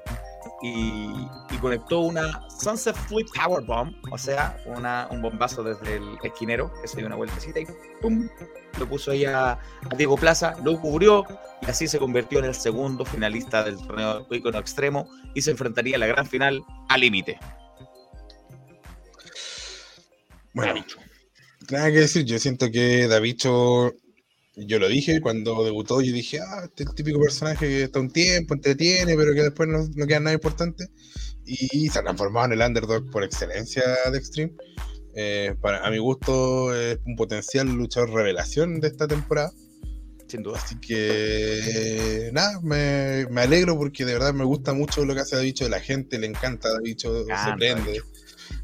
y, 0.62 1.10
y 1.50 1.56
conectó 1.60 2.00
una 2.00 2.48
Sunset 2.60 2.96
Flip 2.96 3.28
Power 3.34 3.64
Bomb, 3.64 3.94
o 4.10 4.18
sea, 4.18 4.60
una, 4.66 5.08
un 5.10 5.22
bombazo 5.22 5.62
desde 5.62 5.96
el 5.96 6.18
esquinero, 6.22 6.72
que 6.80 6.88
se 6.88 6.96
dio 6.98 7.06
una 7.06 7.16
vueltecita 7.16 7.60
y 7.60 7.66
¡pum! 8.00 8.28
Lo 8.78 8.88
puso 8.88 9.10
ahí 9.10 9.24
a, 9.24 9.52
a 9.52 9.94
Diego 9.96 10.16
Plaza, 10.16 10.54
lo 10.62 10.80
cubrió 10.80 11.24
y 11.62 11.70
así 11.70 11.88
se 11.88 11.98
convirtió 11.98 12.38
en 12.38 12.46
el 12.46 12.54
segundo 12.54 13.04
finalista 13.04 13.64
del 13.64 13.76
torneo 13.78 14.26
Icono 14.30 14.58
Extremo 14.58 15.08
y 15.34 15.42
se 15.42 15.50
enfrentaría 15.50 15.96
a 15.96 15.98
la 15.98 16.06
gran 16.06 16.26
final 16.26 16.62
al 16.88 17.00
límite. 17.00 17.38
Bueno, 20.54 20.72
Davicho. 20.74 20.98
Nada 21.70 21.90
que 21.90 22.00
decir, 22.00 22.24
yo 22.24 22.38
siento 22.38 22.70
que 22.70 23.08
Davicho, 23.08 23.94
yo 24.56 24.78
lo 24.78 24.88
dije 24.88 25.20
cuando 25.20 25.64
debutó, 25.64 26.00
yo 26.00 26.12
dije, 26.12 26.40
ah, 26.40 26.62
este 26.64 26.84
es 26.84 26.90
el 26.90 26.94
típico 26.94 27.20
personaje 27.20 27.66
que 27.66 27.82
está 27.84 28.00
un 28.00 28.10
tiempo, 28.10 28.54
entretiene, 28.54 29.16
pero 29.16 29.34
que 29.34 29.42
después 29.42 29.68
no, 29.68 29.86
no 29.94 30.06
queda 30.06 30.20
nada 30.20 30.34
importante. 30.34 30.88
Y 31.44 31.88
se 31.88 31.98
ha 31.98 32.02
transformado 32.02 32.46
en 32.46 32.52
el 32.60 32.66
underdog 32.66 33.10
por 33.10 33.24
excelencia 33.24 33.82
de 34.10 34.18
Extreme. 34.18 34.52
Eh, 35.14 35.54
para, 35.60 35.84
a 35.86 35.90
mi 35.90 35.98
gusto 35.98 36.74
es 36.74 36.98
un 37.06 37.16
potencial 37.16 37.66
luchador 37.68 38.10
revelación 38.10 38.80
de 38.80 38.88
esta 38.88 39.08
temporada. 39.08 39.50
Sin 40.28 40.42
duda. 40.42 40.58
Así 40.62 40.78
que 40.78 42.30
nada, 42.34 42.60
me, 42.62 43.26
me 43.30 43.40
alegro 43.40 43.78
porque 43.78 44.04
de 44.04 44.12
verdad 44.12 44.34
me 44.34 44.44
gusta 44.44 44.74
mucho 44.74 45.04
lo 45.06 45.14
que 45.14 45.20
hace 45.20 45.36
Davicho, 45.36 45.66
la 45.70 45.80
gente 45.80 46.18
le 46.18 46.26
encanta 46.26 46.70
Davicho, 46.70 47.24
se 47.24 47.32
Encanta, 47.32 47.56
prende. 47.56 47.82
Davicho. 47.82 48.04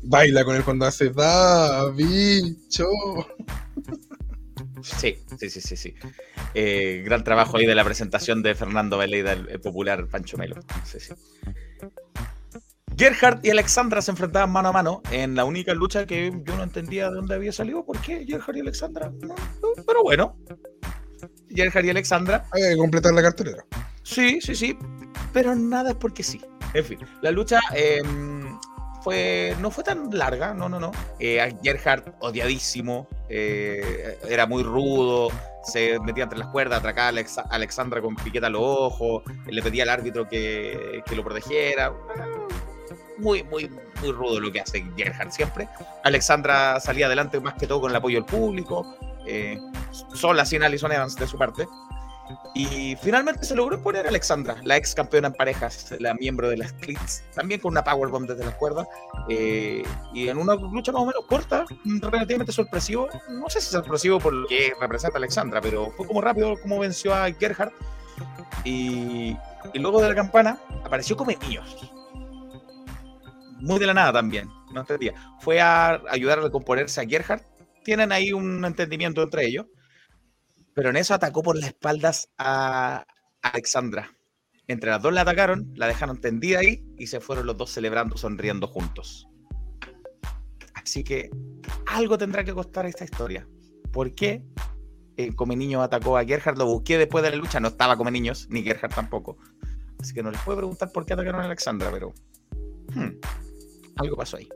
Baila 0.02 0.44
con 0.44 0.56
él 0.56 0.64
cuando 0.64 0.86
hace 0.86 1.10
Davicho. 1.10 2.86
Sí, 4.82 5.16
sí, 5.38 5.50
sí, 5.50 5.60
sí, 5.60 5.76
sí. 5.76 5.94
Eh, 6.54 7.02
gran 7.04 7.24
trabajo 7.24 7.56
ahí 7.56 7.66
de 7.66 7.74
la 7.74 7.84
presentación 7.84 8.42
de 8.42 8.54
Fernando 8.54 8.98
Veleida, 8.98 9.32
el, 9.32 9.48
el 9.48 9.60
popular 9.60 10.06
Pancho 10.08 10.36
Melo. 10.36 10.56
Sí, 10.84 11.00
sí. 11.00 11.14
Gerhard 12.96 13.40
y 13.42 13.50
Alexandra 13.50 14.00
se 14.02 14.12
enfrentaban 14.12 14.50
mano 14.52 14.68
a 14.68 14.72
mano 14.72 15.02
en 15.10 15.34
la 15.34 15.44
única 15.44 15.74
lucha 15.74 16.06
que 16.06 16.30
yo 16.44 16.56
no 16.56 16.62
entendía 16.62 17.08
de 17.08 17.16
dónde 17.16 17.34
había 17.34 17.52
salido. 17.52 17.84
¿Por 17.84 18.00
qué 18.00 18.24
Gerhard 18.24 18.56
y 18.56 18.60
Alexandra? 18.60 19.10
No, 19.22 19.34
no, 19.34 19.84
pero 19.86 20.02
bueno. 20.02 20.36
Gerhard 21.48 21.84
y 21.84 21.90
Alexandra 21.90 22.44
Hay 22.52 22.62
que 22.62 22.76
completar 22.76 23.12
la 23.14 23.22
cartelera. 23.22 23.64
Sí, 24.02 24.40
sí, 24.40 24.54
sí. 24.54 24.78
Pero 25.32 25.54
nada 25.54 25.90
es 25.90 25.96
porque 25.96 26.22
sí. 26.22 26.40
En 26.74 26.84
fin, 26.84 26.98
la 27.22 27.30
lucha 27.30 27.60
eh, 27.74 28.02
no 29.58 29.70
fue 29.70 29.84
tan 29.84 30.10
larga, 30.10 30.54
no, 30.54 30.68
no, 30.68 30.80
no. 30.80 30.92
Eh, 31.18 31.54
Gerhard, 31.62 32.14
odiadísimo, 32.20 33.08
eh, 33.28 34.18
era 34.28 34.46
muy 34.46 34.62
rudo, 34.62 35.30
se 35.64 35.98
metía 36.00 36.24
entre 36.24 36.38
las 36.38 36.48
cuerdas, 36.48 36.78
atracaba 36.78 37.08
a 37.08 37.54
Alexandra 37.54 38.00
con 38.00 38.16
piqueta 38.16 38.46
a 38.46 38.50
los 38.50 38.62
ojos, 38.62 39.22
le 39.46 39.62
pedía 39.62 39.82
al 39.84 39.90
árbitro 39.90 40.28
que, 40.28 41.02
que 41.06 41.16
lo 41.16 41.24
protegiera. 41.24 41.92
Muy, 43.18 43.44
muy, 43.44 43.70
muy 44.00 44.10
rudo 44.10 44.40
lo 44.40 44.50
que 44.50 44.60
hace 44.60 44.84
Gerhard 44.96 45.30
siempre. 45.30 45.68
Alexandra 46.02 46.80
salía 46.80 47.06
adelante 47.06 47.38
más 47.40 47.54
que 47.54 47.66
todo 47.66 47.82
con 47.82 47.90
el 47.90 47.96
apoyo 47.96 48.16
del 48.16 48.24
público, 48.24 48.96
eh, 49.26 49.58
sola, 50.14 50.44
sin 50.44 50.62
Alison 50.62 50.92
Evans 50.92 51.16
de 51.16 51.26
su 51.26 51.38
parte. 51.38 51.66
Y 52.54 52.96
finalmente 53.02 53.44
se 53.44 53.54
logró 53.54 53.82
poner 53.82 54.06
a 54.06 54.08
Alexandra, 54.08 54.56
la 54.64 54.76
ex 54.76 54.94
campeona 54.94 55.28
en 55.28 55.34
parejas, 55.34 55.94
la 55.98 56.14
miembro 56.14 56.48
de 56.48 56.56
las 56.56 56.72
Clits, 56.74 57.22
también 57.34 57.60
con 57.60 57.72
una 57.72 57.84
powerbomb 57.84 58.26
desde 58.26 58.44
las 58.44 58.54
cuerdas. 58.54 58.86
eh, 59.28 59.82
y 60.14 60.28
en 60.28 60.38
una 60.38 60.54
lucha 60.54 60.92
más 60.92 61.02
o 61.02 61.06
menos 61.06 61.24
corta, 61.26 61.64
relativamente 61.84 62.52
sorpresivo. 62.52 63.08
No 63.28 63.50
sé 63.50 63.60
si 63.60 63.70
sorpresivo 63.70 64.20
por 64.20 64.32
lo 64.32 64.46
que 64.46 64.72
representa 64.80 65.16
a 65.16 65.18
Alexandra, 65.18 65.60
pero 65.60 65.90
fue 65.96 66.06
como 66.06 66.20
rápido 66.20 66.56
como 66.60 66.78
venció 66.78 67.14
a 67.14 67.30
Gerhard. 67.32 67.72
Y, 68.64 69.36
y 69.74 69.78
luego 69.78 70.00
de 70.00 70.08
la 70.08 70.14
campana 70.14 70.58
apareció 70.84 71.16
como 71.16 71.32
niños. 71.32 71.76
Muy 73.60 73.78
de 73.78 73.86
la 73.86 73.94
nada 73.94 74.12
también, 74.12 74.48
no 74.72 74.80
entendía. 74.80 75.14
Fue 75.40 75.60
a 75.60 76.00
ayudar 76.10 76.38
a 76.38 76.42
recomponerse 76.42 77.00
a 77.00 77.06
Gerhard. 77.06 77.42
Tienen 77.82 78.12
ahí 78.12 78.32
un 78.32 78.64
entendimiento 78.64 79.22
entre 79.22 79.46
ellos. 79.46 79.66
Pero 80.74 80.90
en 80.90 80.96
eso 80.96 81.14
atacó 81.14 81.42
por 81.42 81.56
las 81.56 81.68
espaldas 81.68 82.28
a 82.38 83.06
Alexandra. 83.42 84.10
Entre 84.66 84.90
las 84.90 85.00
dos 85.02 85.12
la 85.12 85.20
atacaron, 85.20 85.72
la 85.76 85.86
dejaron 85.86 86.20
tendida 86.20 86.60
ahí 86.60 86.82
y 86.98 87.06
se 87.06 87.20
fueron 87.20 87.46
los 87.46 87.56
dos 87.56 87.70
celebrando, 87.70 88.16
sonriendo 88.16 88.66
juntos. 88.66 89.28
Así 90.74 91.04
que 91.04 91.30
algo 91.86 92.18
tendrá 92.18 92.44
que 92.44 92.52
costar 92.54 92.86
esta 92.86 93.04
historia. 93.04 93.46
¿Por 93.92 94.14
qué 94.14 94.42
eh, 95.16 95.34
Come 95.34 95.54
Niños 95.56 95.82
atacó 95.82 96.16
a 96.18 96.24
Gerhard? 96.24 96.58
Lo 96.58 96.66
busqué 96.66 96.98
después 96.98 97.22
de 97.22 97.30
la 97.30 97.36
lucha, 97.36 97.60
no 97.60 97.68
estaba 97.68 97.96
Come 97.96 98.10
Niños, 98.10 98.46
ni 98.50 98.62
Gerhard 98.62 98.92
tampoco. 98.94 99.38
Así 100.00 100.12
que 100.12 100.22
no 100.22 100.30
les 100.30 100.40
puedo 100.42 100.58
preguntar 100.58 100.90
por 100.92 101.06
qué 101.06 101.12
atacaron 101.12 101.40
a 101.42 101.44
Alexandra, 101.44 101.90
pero 101.92 102.12
hmm, 102.94 103.08
algo 103.96 104.16
pasó 104.16 104.38
ahí. 104.38 104.48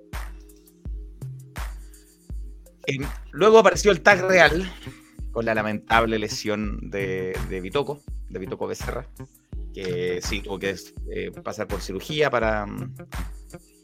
En- 2.86 3.06
luego 3.32 3.58
apareció 3.58 3.90
el 3.92 4.00
tag 4.00 4.26
real 4.26 4.70
con 5.38 5.44
la 5.44 5.54
lamentable 5.54 6.18
lesión 6.18 6.90
de, 6.90 7.32
de 7.48 7.60
Bitoco, 7.60 8.02
de 8.28 8.40
Bitoco 8.40 8.66
Becerra, 8.66 9.06
que 9.72 10.18
sí 10.20 10.40
tuvo 10.40 10.58
que 10.58 10.74
eh, 11.12 11.30
pasar 11.44 11.68
por 11.68 11.80
cirugía 11.80 12.28
para, 12.28 12.66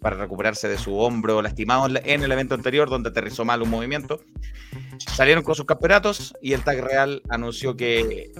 para 0.01 0.17
recuperarse 0.17 0.67
de 0.67 0.77
su 0.77 0.99
hombro 0.99 1.43
lastimado 1.43 1.87
en 2.03 2.25
el 2.25 2.33
evento 2.33 2.57
anterior, 2.57 2.91
donde 2.91 3.11
aterrizó 3.11 3.45
mal 3.45 3.63
un 3.63 3.71
movimiento. 3.71 4.21
Salieron 4.99 5.45
con 5.45 5.55
sus 5.55 5.65
campeonatos 5.65 6.35
y 6.43 6.55
el 6.55 6.65
tag 6.65 6.81
real 6.81 7.23
anunció 7.29 7.77
que, 7.77 8.33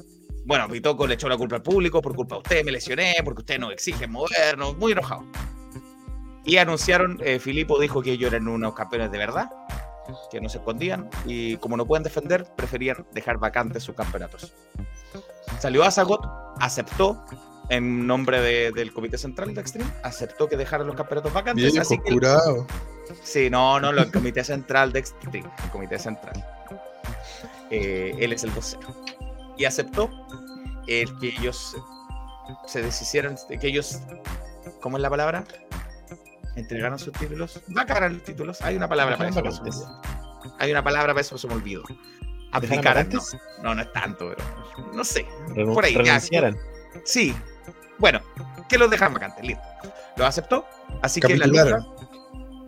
bueno, 0.45 0.67
Bitoco 0.67 1.07
le 1.07 1.15
echó 1.15 1.29
la 1.29 1.37
culpa 1.37 1.55
al 1.55 1.63
público, 1.63 2.03
por 2.03 2.17
culpa 2.17 2.35
de 2.35 2.41
usted 2.41 2.65
me 2.65 2.73
lesioné, 2.73 3.15
porque 3.25 3.43
usted 3.43 3.61
no 3.61 3.71
exige 3.71 4.09
movernos, 4.09 4.77
muy 4.77 4.91
enojado. 4.91 5.25
Y 6.45 6.57
anunciaron, 6.57 7.21
eh, 7.25 7.39
Filipo 7.39 7.79
dijo 7.79 8.03
que 8.03 8.11
ellos 8.11 8.33
eran 8.33 8.49
unos 8.49 8.75
campeones 8.75 9.13
de 9.13 9.19
verdad, 9.19 9.51
que 10.31 10.41
no 10.41 10.49
se 10.49 10.59
escondían 10.59 11.09
y 11.27 11.57
como 11.59 11.77
no 11.77 11.87
pueden 11.87 12.03
defender, 12.03 12.45
preferían 12.57 13.07
dejar 13.13 13.39
vacantes 13.39 13.83
sus 13.83 13.95
campeonatos. 13.95 14.53
Salió 15.61 15.85
Azagot, 15.85 16.21
aceptó 16.61 17.25
en 17.71 18.07
nombre 18.07 18.41
de- 18.41 18.73
del 18.73 18.93
Comité 18.93 19.17
Central 19.17 19.55
de 19.55 19.61
Extreme, 19.61 19.91
aceptó 20.03 20.49
que 20.49 20.57
dejaran 20.57 20.87
los 20.87 20.97
campeonatos 20.97 21.33
vacantes. 21.33 21.65
Así 21.81 21.99
que, 21.99 22.11
sí, 23.23 23.49
no, 23.51 23.81
no, 23.81 23.93
no, 23.93 24.03
el 24.03 24.13
Comité 24.13 24.45
Central 24.45 24.93
de 24.93 24.99
Extreme, 24.99 25.51
el 25.65 25.71
Comité 25.71 25.99
Central. 25.99 26.45
Eh, 27.71 28.15
él 28.19 28.33
es 28.33 28.45
el 28.45 28.51
vocero. 28.51 28.87
Y 29.57 29.65
aceptó 29.65 30.11
el 30.87 31.19
que 31.19 31.29
ellos 31.29 31.75
se 32.67 32.83
deshicieran, 32.83 33.37
que 33.49 33.67
ellos, 33.67 34.01
¿cómo 34.83 34.99
es 34.99 35.03
la 35.03 35.09
palabra? 35.09 35.45
Entregaron 36.57 36.99
sus 36.99 37.13
títulos. 37.13 37.61
Vacaran 37.69 38.15
los 38.15 38.23
títulos. 38.23 38.63
Hay 38.63 38.77
una 38.77 38.89
palabra 38.89 39.17
para 39.17 39.31
eso. 39.31 39.43
Vacantes. 39.43 39.83
Hay 40.59 40.71
una 40.71 40.85
palabra 40.85 41.13
para 41.13 41.21
eso, 41.23 41.37
se 41.39 41.49
me 41.49 41.55
olvidó. 41.55 41.83
Abdicaran, 42.53 43.09
no. 43.11 43.21
No, 43.63 43.75
no 43.75 43.83
es 43.83 43.93
tanto, 43.93 44.33
pero 44.37 44.93
no 44.95 45.05
sé. 45.05 45.27
Renun- 45.49 45.75
Por 45.75 45.85
ahí, 45.85 45.97
ya. 46.05 46.21
Sí. 47.05 47.35
Bueno, 47.99 48.21
que 48.69 48.79
los 48.79 48.89
dejan 48.91 49.13
vacantes, 49.15 49.45
listo. 49.45 49.63
Lo 50.17 50.27
aceptó. 50.27 50.65
Así 51.03 51.21
que 51.21 51.37
la 51.37 51.47
lucha. 51.47 51.79
No, 51.79 51.87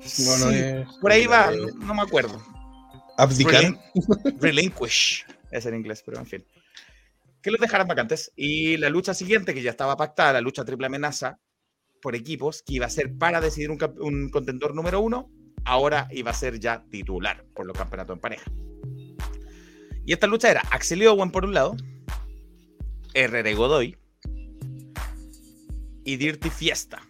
no 0.01 0.51
Sí, 0.51 0.55
es. 0.55 0.87
por 1.01 1.11
ahí 1.13 1.27
va, 1.27 1.51
no, 1.51 1.67
no 1.87 1.95
me 1.95 2.03
acuerdo. 2.03 2.41
Abdicar. 3.19 3.63
Relin- 3.63 3.81
Relinquish 4.41 5.25
es 5.51 5.67
en 5.67 5.75
inglés, 5.75 6.03
pero 6.05 6.19
en 6.19 6.27
fin. 6.27 6.45
Que 7.43 7.51
los 7.51 7.61
dejaran 7.61 7.87
vacantes. 7.87 8.33
Y 8.37 8.77
la 8.79 8.89
lucha 8.89 9.15
siguiente, 9.15 9.55
que 9.55 9.63
ya 9.63 9.71
estaba 9.71 9.97
pactada, 9.97 10.33
la 10.35 10.41
lucha 10.41 10.65
triple 10.65 10.87
amenaza 10.87 11.39
por 12.07 12.15
equipos, 12.15 12.63
que 12.63 12.75
iba 12.75 12.87
a 12.87 12.89
ser 12.89 13.19
para 13.19 13.41
decidir 13.41 13.69
un, 13.69 13.81
un 13.99 14.31
contendor 14.31 14.77
número 14.77 15.01
uno, 15.01 15.29
ahora 15.65 16.07
iba 16.13 16.31
a 16.31 16.35
ser 16.35 16.61
ya 16.61 16.85
titular 16.89 17.45
por 17.53 17.67
los 17.67 17.77
campeonatos 17.77 18.15
en 18.15 18.21
pareja. 18.21 18.49
Y 20.05 20.13
esta 20.13 20.29
lucha 20.29 20.49
era 20.49 20.61
Axel 20.71 21.05
Owen 21.09 21.33
por 21.33 21.45
un 21.45 21.53
lado, 21.53 21.77
RR 23.13 23.53
Godoy 23.57 23.97
y 26.05 26.17
Dirty 26.17 26.49
Fiesta, 26.49 27.03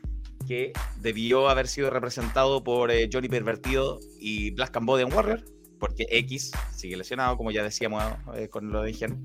que 0.49 0.73
debió 1.03 1.51
haber 1.51 1.69
sido 1.69 1.91
representado 1.91 2.65
por 2.65 2.91
eh, 2.91 3.11
Johnny 3.13 3.29
Pervertido 3.29 4.01
y 4.19 4.53
Black 4.53 4.71
Cambodian 4.71 5.13
Warrior, 5.13 5.45
porque 5.79 6.07
X 6.09 6.53
sigue 6.75 6.97
lesionado, 6.97 7.37
como 7.37 7.51
ya 7.51 7.63
decíamos 7.63 8.03
eh, 8.35 8.49
con 8.49 8.73
lo 8.73 8.81
de 8.81 8.93
Higiene. 8.93 9.19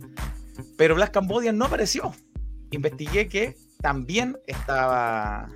Pero 0.75 0.95
Black 0.95 1.13
Cambodian 1.13 1.57
no 1.57 1.63
apareció. 1.63 2.13
Investigué 2.71 3.29
que 3.29 3.55
también 3.81 4.37
estaba 4.47 5.49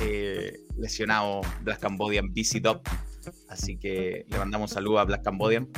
eh, 0.00 0.60
lesionado 0.76 1.40
Black 1.62 1.80
Cambodian 1.80 2.32
BC. 2.32 2.62
Así 3.48 3.76
que 3.76 4.24
le 4.28 4.38
mandamos 4.38 4.70
un 4.70 4.74
saludo 4.74 4.98
a 4.98 5.04
Black 5.04 5.22
Cambodian, 5.22 5.68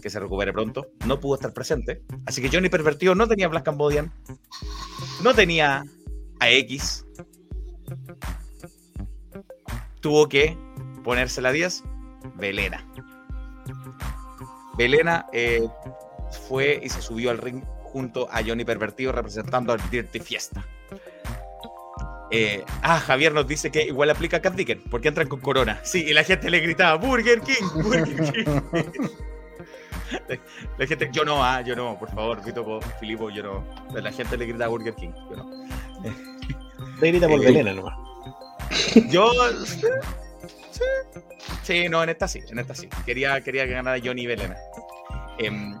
que 0.00 0.10
se 0.10 0.20
recupere 0.20 0.52
pronto. 0.52 0.88
No 1.06 1.20
pudo 1.20 1.36
estar 1.36 1.52
presente. 1.52 2.02
Así 2.26 2.42
que 2.42 2.48
Johnny 2.48 2.68
Pervertido 2.68 3.14
no 3.14 3.28
tenía 3.28 3.48
Black 3.48 3.64
Cambodian. 3.64 4.12
No 5.22 5.34
tenía 5.34 5.84
a 6.40 6.50
X. 6.50 7.04
Tuvo 10.00 10.28
que 10.28 10.56
ponerse 11.04 11.40
la 11.40 11.52
10. 11.52 11.84
Belena. 12.36 12.86
Belena 14.76 15.26
eh, 15.32 15.68
fue 16.48 16.80
y 16.82 16.88
se 16.88 17.02
subió 17.02 17.30
al 17.30 17.38
ring 17.38 17.62
junto 17.82 18.28
a 18.30 18.42
Johnny 18.42 18.64
Pervertido 18.64 19.12
representando 19.12 19.72
al 19.72 19.90
Dirty 19.90 20.18
Fiesta. 20.18 20.64
Eh, 22.34 22.64
ah, 22.80 22.98
Javier 22.98 23.34
nos 23.34 23.46
dice 23.46 23.70
que 23.70 23.82
igual 23.82 24.08
aplica 24.08 24.38
a 24.38 24.40
Cat 24.40 24.54
Dicken, 24.54 24.82
porque 24.90 25.08
entran 25.08 25.28
con 25.28 25.40
corona. 25.40 25.78
Sí, 25.84 26.02
y 26.02 26.14
la 26.14 26.24
gente 26.24 26.48
le 26.48 26.60
gritaba 26.60 26.94
Burger 26.96 27.42
King, 27.42 27.82
Burger 27.82 28.32
King. 28.32 28.44
la 30.78 30.86
gente, 30.86 31.10
yo 31.12 31.26
no, 31.26 31.44
ah, 31.44 31.60
yo 31.60 31.76
no, 31.76 31.98
por 31.98 32.10
favor, 32.10 32.42
Vito 32.42 32.80
Filipo, 32.98 33.28
yo 33.28 33.42
no. 33.42 34.00
La 34.00 34.10
gente 34.10 34.38
le 34.38 34.46
gritaba 34.46 34.68
Burger 34.68 34.94
King, 34.94 35.10
yo 35.30 35.36
no. 35.36 35.50
Te 36.98 37.08
grita 37.08 37.28
por 37.28 37.42
Eh, 37.42 37.44
Belena 37.44 37.74
nomás. 37.74 37.98
Yo. 39.10 39.30
Sí, 39.66 39.86
Sí, 41.62 41.88
no, 41.88 42.02
en 42.02 42.08
esta 42.08 42.26
sí, 42.26 42.40
en 42.48 42.58
esta 42.58 42.74
sí. 42.74 42.88
Quería, 43.04 43.40
quería 43.42 43.66
que 43.66 43.72
ganara 43.72 44.00
Johnny 44.02 44.26
Belena. 44.26 44.56
Em, 45.38 45.76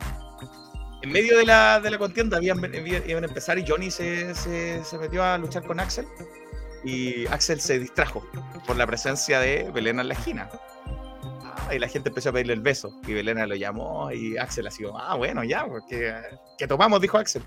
en 1.00 1.10
medio 1.10 1.38
de 1.38 1.46
la, 1.46 1.80
de 1.80 1.90
la 1.90 1.98
contienda 1.98 2.36
habían, 2.36 2.58
iban 3.06 3.24
a 3.24 3.26
empezar 3.26 3.58
y 3.58 3.64
Johnny 3.66 3.90
se, 3.90 4.34
se, 4.34 4.84
se, 4.84 4.98
metió 4.98 5.24
a 5.24 5.38
luchar 5.38 5.64
con 5.64 5.80
Axel 5.80 6.06
y 6.84 7.26
Axel 7.26 7.60
se 7.60 7.78
distrajo 7.78 8.26
por 8.66 8.76
la 8.76 8.86
presencia 8.86 9.40
de 9.40 9.70
Belena 9.70 10.02
en 10.02 10.08
la 10.08 10.14
esquina. 10.14 10.48
Ah, 11.44 11.74
y 11.74 11.78
la 11.78 11.88
gente 11.88 12.08
empezó 12.08 12.30
a 12.30 12.32
pedirle 12.32 12.54
el 12.54 12.60
beso 12.60 13.00
y 13.06 13.12
Belena 13.12 13.46
lo 13.46 13.54
llamó 13.54 14.10
y 14.12 14.36
Axel 14.36 14.66
así, 14.66 14.84
ah, 14.94 15.14
bueno, 15.16 15.44
ya, 15.44 15.66
porque, 15.66 16.14
que 16.58 16.66
tomamos, 16.66 17.00
dijo 17.00 17.18
Axel. 17.18 17.42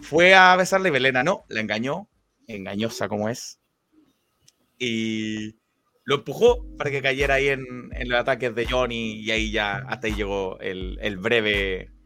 Fue 0.00 0.34
a 0.34 0.54
besarle 0.56 0.88
y 0.88 0.92
Belena 0.92 1.24
no, 1.24 1.44
la 1.48 1.60
engañó, 1.60 2.08
engañosa 2.46 3.08
como 3.08 3.28
es. 3.28 3.60
Y 4.78 5.56
lo 6.04 6.16
empujó 6.16 6.64
para 6.76 6.90
que 6.90 7.02
cayera 7.02 7.34
ahí 7.34 7.48
en, 7.48 7.64
en 7.92 8.08
los 8.08 8.20
ataques 8.20 8.54
de 8.54 8.66
Johnny 8.66 9.14
y 9.14 9.30
ahí 9.30 9.50
ya 9.50 9.78
hasta 9.88 10.06
ahí 10.06 10.14
llegó 10.14 10.58
el, 10.60 10.98
el 11.00 11.16
breve 11.16 11.96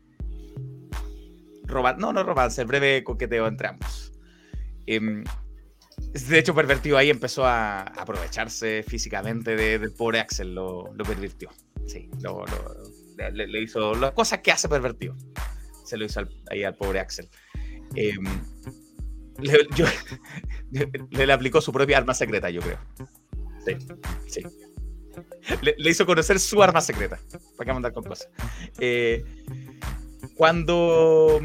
no, 1.98 2.12
no 2.12 2.22
romance, 2.22 2.60
el 2.60 2.66
breve 2.66 3.04
coqueteo 3.04 3.46
entre 3.46 3.68
ambos. 3.68 4.12
Em, 4.86 5.24
de 6.12 6.38
hecho, 6.38 6.54
pervertido 6.54 6.96
ahí 6.98 7.10
empezó 7.10 7.44
a 7.44 7.82
aprovecharse 7.82 8.82
físicamente 8.86 9.56
del 9.56 9.92
pobre 9.92 10.20
Axel, 10.20 10.54
lo, 10.54 10.92
lo 10.94 11.04
pervirtió. 11.04 11.50
Sí, 11.86 12.08
lo, 12.20 12.44
le, 13.32 13.62
hizo 13.62 13.94
las 13.94 14.12
cosas 14.12 14.40
que 14.40 14.52
hace 14.52 14.68
pervertido. 14.68 15.14
Se 15.84 15.96
lo 15.96 16.04
hizo 16.04 16.20
ahí 16.50 16.64
al 16.64 16.74
pobre 16.74 17.00
Axel. 17.00 17.28
Em, 17.94 18.24
le, 20.70 21.26
le, 21.26 21.32
aplicó 21.32 21.60
su 21.60 21.72
propia 21.72 21.98
arma 21.98 22.14
secreta, 22.14 22.50
yo 22.50 22.60
creo. 22.60 22.78
Sí, 23.64 23.76
sí. 24.26 24.42
Le, 25.62 25.90
hizo 25.90 26.06
conocer 26.06 26.38
su 26.38 26.62
arma 26.62 26.80
secreta. 26.80 27.18
¿Para 27.56 27.66
qué 27.68 27.72
mandar 27.72 27.92
con 27.92 28.04
cosas? 28.04 28.28
Eh, 28.78 29.24
cuando 30.36 31.40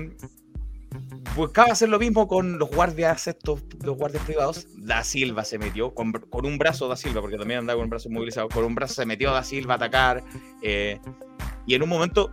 buscaba 1.36 1.72
hacer 1.72 1.90
lo 1.90 2.00
mismo 2.00 2.28
con 2.28 2.58
los 2.58 2.70
guardias 2.70 3.28
estos, 3.28 3.62
los 3.84 3.98
guardias 3.98 4.24
privados, 4.24 4.68
Da 4.78 5.04
Silva 5.04 5.44
se 5.44 5.58
metió 5.58 5.94
con, 5.94 6.14
un 6.32 6.58
brazo 6.58 6.88
Da 6.88 6.96
Silva, 6.96 7.22
porque 7.22 7.38
también 7.38 7.60
andaba 7.60 7.78
con 7.78 7.86
un 7.86 7.90
brazo 7.90 8.10
movilizado, 8.10 8.50
con 8.50 8.64
un 8.64 8.76
brazo 8.76 8.96
se 8.96 9.06
metió 9.06 9.32
Da 9.32 9.44
Silva 9.44 9.74
a 9.74 9.78
atacar 9.78 10.24
eh, 10.62 11.00
y 11.66 11.76
en 11.76 11.84
un 11.84 11.90
momento 11.90 12.32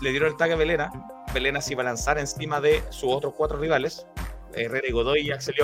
le 0.00 0.10
dieron 0.10 0.30
el 0.30 0.36
tag 0.36 0.52
a 0.52 0.56
Belena, 0.56 0.90
Belena 1.32 1.60
se 1.60 1.72
iba 1.72 1.82
a 1.82 1.86
lanzar 1.86 2.18
encima 2.18 2.60
de 2.60 2.82
sus 2.90 3.10
otros 3.12 3.34
cuatro 3.36 3.58
rivales, 3.58 4.06
Herrera 4.54 4.88
y 4.88 4.92
Godoy 4.92 5.20
y 5.20 5.30
Axel 5.32 5.54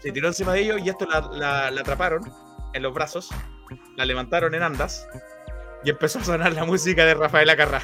Se 0.00 0.12
tiró 0.12 0.28
encima 0.28 0.52
de 0.52 0.60
ellos 0.60 0.80
y 0.84 0.88
esto 0.88 1.06
la, 1.06 1.70
la 1.70 1.80
atraparon 1.80 2.22
en 2.72 2.82
los 2.82 2.94
brazos, 2.94 3.28
la 3.96 4.04
levantaron 4.04 4.54
en 4.54 4.62
andas 4.62 5.06
y 5.84 5.90
empezó 5.90 6.18
a 6.18 6.24
sonar 6.24 6.52
la 6.52 6.64
música 6.64 7.04
de 7.04 7.14
Rafael 7.14 7.48
Acarrá. 7.50 7.82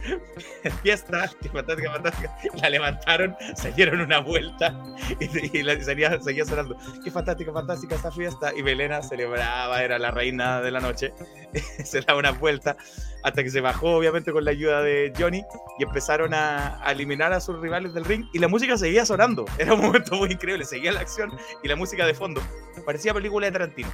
fiesta, 0.82 1.30
qué 1.40 1.48
fantástica, 1.48 1.92
fantástica. 1.92 2.36
La 2.60 2.70
levantaron, 2.70 3.36
se 3.54 3.72
dieron 3.72 4.00
una 4.00 4.20
vuelta 4.20 4.74
y, 5.18 5.62
la, 5.62 5.80
seguía, 5.82 6.20
seguía 6.20 6.44
sonando. 6.44 6.76
Qué 7.04 7.10
fantástica, 7.10 7.52
fantástica 7.52 7.94
esta 7.94 8.10
fiesta. 8.10 8.52
Y 8.54 8.62
Belena 8.62 9.02
celebraba, 9.02 9.82
era 9.82 9.98
la 9.98 10.10
reina 10.10 10.60
de 10.60 10.70
la 10.70 10.80
noche. 10.80 11.12
se 11.84 12.00
daba 12.02 12.18
una 12.18 12.32
vuelta 12.32 12.76
hasta 13.22 13.42
que 13.42 13.50
se 13.50 13.60
bajó, 13.60 13.96
obviamente, 13.96 14.32
con 14.32 14.44
la 14.44 14.50
ayuda 14.52 14.82
de 14.82 15.12
Johnny 15.18 15.44
y 15.78 15.82
empezaron 15.82 16.32
a, 16.34 16.80
eliminar 16.88 17.32
a 17.32 17.40
sus 17.40 17.60
rivales 17.60 17.94
del 17.94 18.04
ring. 18.04 18.24
Y 18.32 18.38
la 18.38 18.48
música 18.48 18.76
seguía 18.76 19.04
sonando. 19.04 19.44
Era 19.58 19.74
un 19.74 19.80
momento 19.80 20.16
muy 20.16 20.32
increíble. 20.32 20.64
Seguía 20.64 20.92
la 20.92 21.00
acción 21.00 21.30
y 21.62 21.68
la 21.68 21.76
música 21.76 22.06
de 22.06 22.14
fondo. 22.14 22.42
Parecía 22.84 23.12
película 23.12 23.46
de 23.46 23.52
Tarantino 23.52 23.90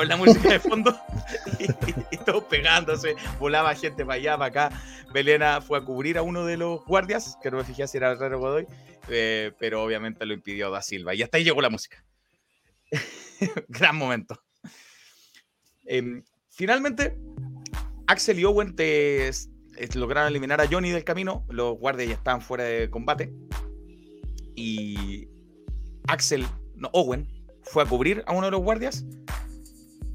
con 0.00 0.08
la 0.08 0.16
música 0.16 0.48
de 0.48 0.60
fondo 0.60 0.98
y, 2.10 2.16
todo 2.24 2.48
pegándose, 2.48 3.16
volaba 3.38 3.74
gente 3.74 4.02
para 4.06 4.14
allá, 4.14 4.38
para 4.38 4.68
acá. 4.68 4.82
Belena 5.12 5.60
fue 5.60 5.76
a 5.76 5.82
cubrir 5.82 6.16
a 6.16 6.22
uno 6.22 6.46
de 6.46 6.56
los 6.56 6.82
guardias, 6.86 7.36
que 7.42 7.50
no 7.50 7.58
me 7.58 7.64
fijé 7.64 7.86
si 7.86 7.98
era 7.98 8.12
Herrero 8.12 8.38
Godoy, 8.38 8.66
eh, 9.08 9.52
pero 9.58 9.82
obviamente 9.82 10.24
lo 10.24 10.32
impidió 10.32 10.70
Da 10.70 10.80
Silva. 10.80 11.14
Y 11.14 11.22
hasta 11.22 11.36
ahí 11.36 11.44
llegó 11.44 11.60
la 11.60 11.68
música. 11.68 12.02
Gran 13.68 13.94
momento. 13.94 14.42
Em, 15.84 16.24
finalmente, 16.48 17.18
Axel 18.06 18.38
y 18.38 18.46
Owen 18.46 18.74
te, 18.74 19.30
lograron 19.96 20.30
eliminar 20.30 20.62
a 20.62 20.66
Johnny 20.66 20.92
del 20.92 21.04
camino. 21.04 21.44
Los 21.50 21.76
guardias 21.76 22.08
ya 22.08 22.14
estaban 22.14 22.40
fuera 22.40 22.64
de 22.64 22.88
combate. 22.88 23.34
Y 24.56 25.28
Axel, 26.08 26.46
no, 26.74 26.88
Owen, 26.94 27.28
fue 27.64 27.82
a 27.82 27.86
cubrir 27.86 28.24
a 28.26 28.32
uno 28.32 28.46
de 28.46 28.52
los 28.52 28.62
guardias 28.62 29.04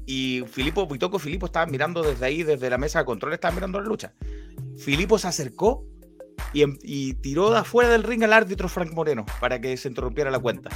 y 0.06 0.44
Filipo, 0.46 0.86
Pitoco 0.86 1.18
Filipo 1.18 1.46
estaban 1.46 1.70
mirando 1.70 2.02
desde 2.02 2.24
ahí, 2.24 2.44
desde 2.44 2.70
la 2.70 2.78
mesa 2.78 3.00
de 3.00 3.04
control, 3.04 3.34
estaban 3.34 3.56
mirando 3.56 3.80
la 3.80 3.86
lucha. 3.86 4.12
Filipo 4.78 5.18
se 5.18 5.26
acercó 5.26 5.84
y, 6.52 6.62
em, 6.62 6.78
y, 6.82 7.14
tiró 7.14 7.50
de 7.50 7.58
afuera 7.58 7.90
del 7.90 8.04
ring 8.04 8.22
al 8.22 8.32
árbitro 8.32 8.68
Frank 8.68 8.92
Moreno 8.92 9.26
para 9.40 9.60
que 9.60 9.76
se 9.76 9.88
interrumpiera 9.88 10.30
la 10.30 10.38
cuenta. 10.38 10.70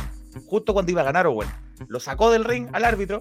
Justo 0.46 0.72
cuando 0.72 0.90
iba 0.90 1.02
a 1.02 1.04
ganar 1.04 1.28
Owen. 1.28 1.48
Lo 1.86 2.00
sacó 2.00 2.30
del 2.30 2.44
ring 2.44 2.68
al 2.72 2.84
árbitro 2.84 3.20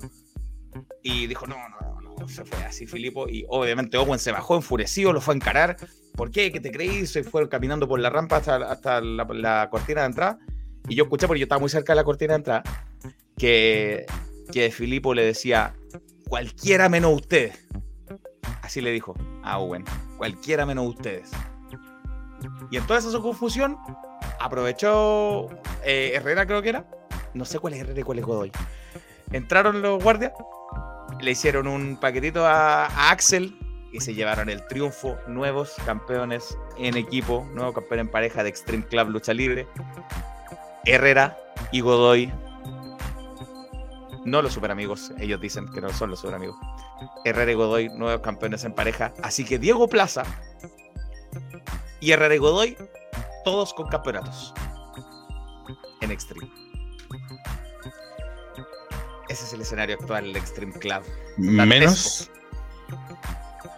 y 1.03 1.27
dijo, 1.27 1.45
no, 1.45 1.57
no, 1.69 2.01
no, 2.01 2.27
se 2.27 2.43
fue 2.43 2.57
así 2.63 2.87
Filipo. 2.87 3.29
Y 3.29 3.45
obviamente 3.47 3.97
Owen 3.97 4.19
se 4.19 4.31
bajó 4.31 4.55
enfurecido, 4.55 5.13
lo 5.13 5.21
fue 5.21 5.35
a 5.35 5.37
encarar. 5.37 5.77
¿Por 6.15 6.31
qué? 6.31 6.51
¿Qué 6.51 6.59
te 6.59 6.71
creí? 6.71 7.05
Se 7.05 7.23
fue 7.23 7.47
caminando 7.47 7.87
por 7.87 7.99
la 7.99 8.09
rampa 8.09 8.37
hasta, 8.37 8.55
hasta 8.55 8.99
la, 8.99 9.27
la 9.31 9.69
cortina 9.69 10.01
de 10.01 10.07
entrada. 10.07 10.39
Y 10.87 10.95
yo 10.95 11.03
escuché, 11.03 11.27
porque 11.27 11.39
yo 11.39 11.45
estaba 11.45 11.59
muy 11.59 11.69
cerca 11.69 11.93
de 11.93 11.97
la 11.97 12.03
cortina 12.03 12.33
de 12.33 12.37
entrada, 12.37 12.63
que 13.37 14.07
que 14.51 14.71
Filipo 14.71 15.13
le 15.13 15.23
decía, 15.23 15.75
cualquiera 16.27 16.89
menos 16.89 17.13
ustedes. 17.13 17.67
Así 18.61 18.81
le 18.81 18.91
dijo 18.91 19.15
a 19.43 19.59
Owen, 19.59 19.83
cualquiera 20.17 20.65
menos 20.65 20.87
ustedes. 20.87 21.31
Y 22.71 22.77
en 22.77 22.85
toda 22.85 22.99
esa 22.99 23.19
confusión, 23.19 23.77
aprovechó 24.39 25.49
eh, 25.83 26.11
Herrera, 26.13 26.45
creo 26.45 26.61
que 26.61 26.69
era. 26.69 26.85
No 27.33 27.45
sé 27.45 27.59
cuál 27.59 27.73
es 27.73 27.81
Herrera 27.81 27.99
y 27.99 28.03
cuál 28.03 28.19
es 28.19 28.25
Godoy. 28.25 28.51
Entraron 29.31 29.81
los 29.81 30.03
guardias, 30.03 30.33
le 31.21 31.31
hicieron 31.31 31.67
un 31.67 31.97
paquetito 31.97 32.45
a, 32.45 32.85
a 32.85 33.11
Axel 33.11 33.57
y 33.91 33.99
se 34.01 34.13
llevaron 34.13 34.49
el 34.49 34.65
triunfo. 34.67 35.17
Nuevos 35.27 35.75
campeones 35.85 36.57
en 36.77 36.97
equipo, 36.97 37.47
nuevo 37.53 37.73
campeón 37.73 38.01
en 38.01 38.07
pareja 38.09 38.43
de 38.43 38.49
Extreme 38.49 38.85
Club 38.85 39.09
Lucha 39.09 39.33
Libre. 39.33 39.67
Herrera 40.85 41.37
y 41.71 41.81
Godoy 41.81 42.31
no 44.25 44.41
los 44.41 44.53
super 44.53 44.71
amigos, 44.71 45.11
ellos 45.19 45.39
dicen 45.39 45.67
que 45.71 45.81
no 45.81 45.89
son 45.89 46.09
los 46.11 46.19
super 46.19 46.35
amigos. 46.35 46.57
Herrera 47.25 47.51
y 47.51 47.55
Godoy, 47.55 47.89
nuevos 47.89 48.21
campeones 48.21 48.63
en 48.63 48.73
pareja. 48.73 49.13
Así 49.23 49.45
que 49.45 49.59
Diego 49.59 49.87
Plaza 49.87 50.23
y 51.99 52.11
Herrera 52.11 52.35
y 52.35 52.37
Godoy, 52.37 52.77
todos 53.43 53.73
con 53.73 53.87
campeonatos 53.87 54.53
en 56.01 56.11
Extreme. 56.11 56.49
Ese 59.29 59.45
es 59.45 59.53
el 59.53 59.61
escenario 59.61 59.95
actual 59.95 60.25
del 60.25 60.37
Extreme 60.37 60.73
Club. 60.73 61.03
Menos. 61.37 62.31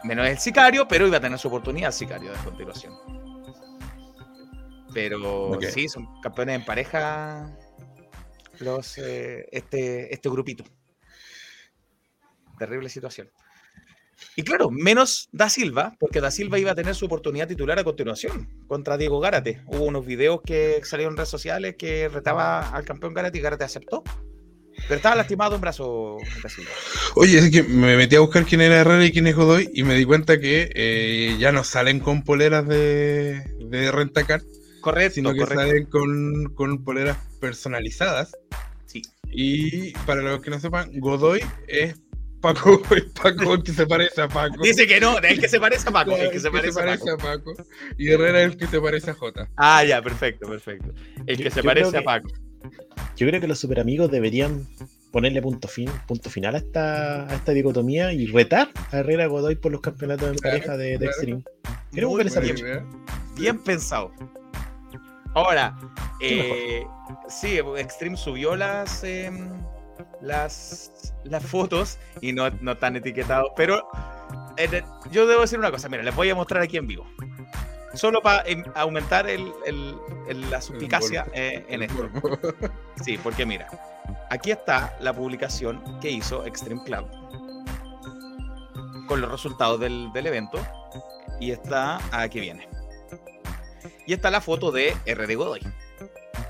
Menos 0.03 0.27
el 0.27 0.39
sicario, 0.39 0.87
pero 0.87 1.05
iba 1.05 1.17
a 1.17 1.21
tener 1.21 1.37
su 1.37 1.47
oportunidad 1.49 1.87
el 1.89 1.93
sicario 1.93 2.31
de 2.31 2.37
continuación. 2.39 2.93
Pero 4.93 5.59
sí, 5.71 5.87
son 5.87 6.07
campeones 6.21 6.55
en 6.55 6.65
pareja 6.65 7.49
los, 8.61 8.97
eh, 8.97 9.47
este, 9.51 10.13
este 10.13 10.29
grupito. 10.29 10.63
Terrible 12.57 12.89
situación. 12.89 13.29
Y 14.35 14.43
claro, 14.43 14.69
menos 14.69 15.29
Da 15.31 15.49
Silva, 15.49 15.95
porque 15.99 16.21
Da 16.21 16.31
Silva 16.31 16.59
iba 16.59 16.71
a 16.71 16.75
tener 16.75 16.95
su 16.95 17.05
oportunidad 17.05 17.47
titular 17.47 17.79
a 17.79 17.83
continuación 17.83 18.47
contra 18.67 18.97
Diego 18.97 19.19
Gárate. 19.19 19.61
Hubo 19.65 19.85
unos 19.85 20.05
videos 20.05 20.41
que 20.45 20.79
salieron 20.83 21.13
en 21.13 21.17
redes 21.17 21.29
sociales 21.29 21.75
que 21.77 22.07
retaba 22.07 22.69
al 22.69 22.85
campeón 22.85 23.13
Gárate 23.13 23.39
y 23.39 23.41
Gárate 23.41 23.63
aceptó. 23.63 24.03
Pero 24.87 24.95
estaba 24.95 25.15
lastimado 25.15 25.55
en 25.55 25.61
brazo 25.61 26.17
Da 26.41 26.49
Silva. 26.49 26.71
Oye, 27.15 27.39
es 27.39 27.51
que 27.51 27.63
me 27.63 27.97
metí 27.97 28.15
a 28.15 28.21
buscar 28.21 28.45
quién 28.45 28.61
era 28.61 28.81
Herrera 28.81 29.05
y 29.05 29.11
quién 29.11 29.27
es 29.27 29.35
Godoy 29.35 29.69
y 29.73 29.83
me 29.83 29.95
di 29.95 30.05
cuenta 30.05 30.39
que 30.39 30.71
eh, 30.73 31.35
ya 31.39 31.51
no 31.51 31.63
salen 31.63 31.99
con 31.99 32.23
poleras 32.23 32.67
de, 32.67 33.43
de 33.59 33.91
Rentacar 33.91 34.41
Correcto. 34.81 35.15
Sino 35.15 35.33
que 35.33 35.45
salen 35.45 35.85
con, 35.85 36.53
con 36.55 36.83
poleras 36.83 37.17
personalizadas. 37.41 38.37
Sí. 38.85 39.01
Y 39.31 39.91
para 40.05 40.21
los 40.21 40.41
que 40.41 40.49
no 40.49 40.59
sepan, 40.59 40.91
Godoy 40.99 41.41
es 41.67 41.95
Paco, 42.39 42.81
es 42.95 43.03
Paco 43.05 43.53
el 43.53 43.63
que 43.63 43.73
se 43.73 43.85
parece 43.85 44.21
a 44.21 44.27
Paco. 44.27 44.61
Dice 44.63 44.87
que 44.87 44.99
no, 44.99 45.17
el 45.17 45.39
que 45.39 45.49
se 45.49 45.59
parece 45.59 45.89
a 45.89 45.91
Paco. 45.91 46.15
El 46.15 46.31
que 46.31 46.39
se 46.39 46.51
parece, 46.51 46.79
a, 46.79 47.17
Paco. 47.17 47.53
Y 47.97 48.09
Herrera 48.09 48.41
es 48.41 48.51
el 48.51 48.57
que 48.57 48.67
se 48.67 48.79
parece 48.79 49.11
a 49.11 49.13
Jota. 49.13 49.49
Ah, 49.57 49.83
ya, 49.83 50.01
perfecto, 50.01 50.47
perfecto. 50.47 50.93
El 51.25 51.37
que 51.37 51.51
se 51.51 51.63
parece 51.63 51.97
a 51.97 52.03
Paco. 52.03 52.29
Yo 53.17 53.27
creo 53.27 53.41
que 53.41 53.47
los 53.47 53.59
super 53.59 53.79
amigos 53.79 54.11
deberían 54.11 54.67
ponerle 55.11 55.41
punto, 55.41 55.67
fin, 55.67 55.89
punto 56.07 56.29
final 56.29 56.55
a 56.55 56.59
esta, 56.59 57.27
a 57.27 57.35
esta 57.35 57.51
dicotomía 57.51 58.13
y 58.13 58.27
retar 58.27 58.69
a 58.91 58.99
Herrera 58.99 59.27
Godoy 59.27 59.55
por 59.55 59.71
los 59.71 59.81
campeonatos 59.81 60.31
de 60.31 60.37
pareja 60.37 60.77
de, 60.77 60.97
de 60.97 61.05
Extreme. 61.05 61.43
Creo 61.91 62.15
que 62.15 62.23
les 62.23 62.39
bien, 62.39 62.85
bien 63.35 63.59
pensado. 63.59 64.11
Ahora, 65.33 65.75
eh, 66.19 66.85
sí, 67.27 67.59
Extreme 67.77 68.17
subió 68.17 68.55
las, 68.55 69.03
em, 69.03 69.49
las, 70.21 71.13
las 71.23 71.43
fotos 71.45 71.97
y 72.21 72.33
no, 72.33 72.49
no 72.61 72.73
están 72.73 72.95
etiquetados, 72.97 73.51
pero 73.55 73.87
eh, 74.57 74.83
yo 75.11 75.25
debo 75.27 75.41
decir 75.41 75.57
una 75.59 75.71
cosa, 75.71 75.87
mira, 75.89 76.03
les 76.03 76.15
voy 76.15 76.29
a 76.29 76.35
mostrar 76.35 76.61
aquí 76.63 76.77
en 76.77 76.87
vivo. 76.87 77.05
Solo 77.93 78.21
para 78.21 78.43
aumentar 78.75 79.29
el, 79.29 79.51
el, 79.65 79.95
el- 80.29 80.49
la 80.49 80.61
suspicacia 80.61 81.25
eh, 81.33 81.65
en 81.69 81.83
esto. 81.83 82.09
Sí, 83.03 83.17
porque 83.17 83.45
mira, 83.45 83.67
aquí 84.29 84.51
está 84.51 84.95
la 85.01 85.11
publicación 85.11 85.81
que 85.99 86.09
hizo 86.11 86.45
Extreme 86.45 86.83
Club 86.83 87.05
con 89.07 89.19
los 89.21 89.31
resultados 89.31 89.79
del, 89.79 90.11
del 90.13 90.27
evento 90.27 90.59
y 91.39 91.51
está 91.51 91.99
aquí 92.11 92.39
viene. 92.39 92.67
Y 94.05 94.13
está 94.13 94.31
la 94.31 94.41
foto 94.41 94.71
de 94.71 94.95
RD 95.05 95.35
Godoy. 95.35 95.61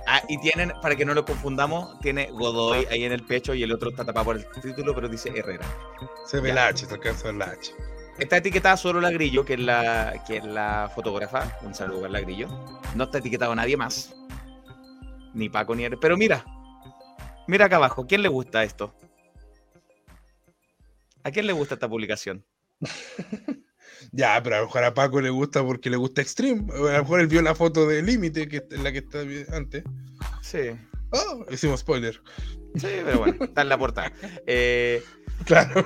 Ah, 0.07 0.21
y 0.27 0.39
tienen, 0.39 0.73
para 0.81 0.95
que 0.95 1.05
no 1.05 1.13
lo 1.13 1.25
confundamos, 1.25 1.99
tiene 1.99 2.29
Godoy 2.31 2.85
ahí 2.89 3.03
en 3.03 3.11
el 3.11 3.23
pecho 3.23 3.53
y 3.53 3.63
el 3.63 3.71
otro 3.71 3.89
está 3.89 4.05
tapado 4.05 4.25
por 4.25 4.37
el 4.37 4.45
título, 4.61 4.95
pero 4.95 5.07
dice 5.07 5.31
Herrera. 5.35 5.65
Se 6.25 6.39
ve 6.39 6.53
la 6.53 6.67
H, 6.67 6.85
se 6.85 6.93
alcanza 6.93 7.29
a 7.29 7.33
la 7.33 7.45
H. 7.45 7.73
Está 8.19 8.37
etiquetada 8.37 8.77
solo 8.77 9.01
la 9.01 9.09
Grillo, 9.09 9.45
que 9.45 9.53
es 9.53 9.59
la, 9.59 10.23
que 10.27 10.37
es 10.37 10.45
la 10.45 10.91
fotógrafa. 10.93 11.57
Un 11.61 11.73
saludo 11.73 12.01
para 12.01 12.13
la 12.13 12.21
Grillo. 12.21 12.47
No 12.95 13.05
está 13.05 13.17
etiquetado 13.19 13.55
nadie 13.55 13.77
más. 13.77 14.13
Ni 15.33 15.49
Paco 15.49 15.75
ni... 15.75 15.89
Pero 15.89 16.17
mira. 16.17 16.45
Mira 17.47 17.65
acá 17.65 17.77
abajo. 17.77 18.05
¿Quién 18.05 18.21
le 18.21 18.29
gusta 18.29 18.63
esto? 18.63 18.93
¿A 21.23 21.31
quién 21.31 21.47
le 21.47 21.53
gusta 21.53 21.75
esta 21.75 21.89
publicación? 21.89 22.45
Ya, 24.11 24.41
pero 24.43 24.55
a 24.55 24.59
lo 24.59 24.65
mejor 24.65 24.83
a 24.83 24.93
Paco 24.93 25.21
le 25.21 25.29
gusta 25.29 25.63
porque 25.63 25.89
le 25.89 25.97
gusta 25.97 26.21
Extreme. 26.21 26.65
A 26.73 26.77
lo 26.77 27.03
mejor 27.03 27.19
él 27.21 27.27
vio 27.27 27.41
la 27.41 27.55
foto 27.55 27.87
de 27.87 28.01
Límite, 28.01 28.47
que 28.47 28.57
es 28.69 28.79
la 28.81 28.91
que 28.91 28.99
está 28.99 29.19
antes. 29.55 29.83
Sí. 30.41 30.59
Oh, 31.11 31.45
hicimos 31.51 31.81
spoiler. 31.81 32.21
Sí, 32.75 32.87
pero 33.03 33.19
bueno, 33.19 33.43
está 33.45 33.61
en 33.63 33.69
la 33.69 33.77
portada. 33.77 34.11
Eh, 34.47 35.03
Claro. 35.45 35.83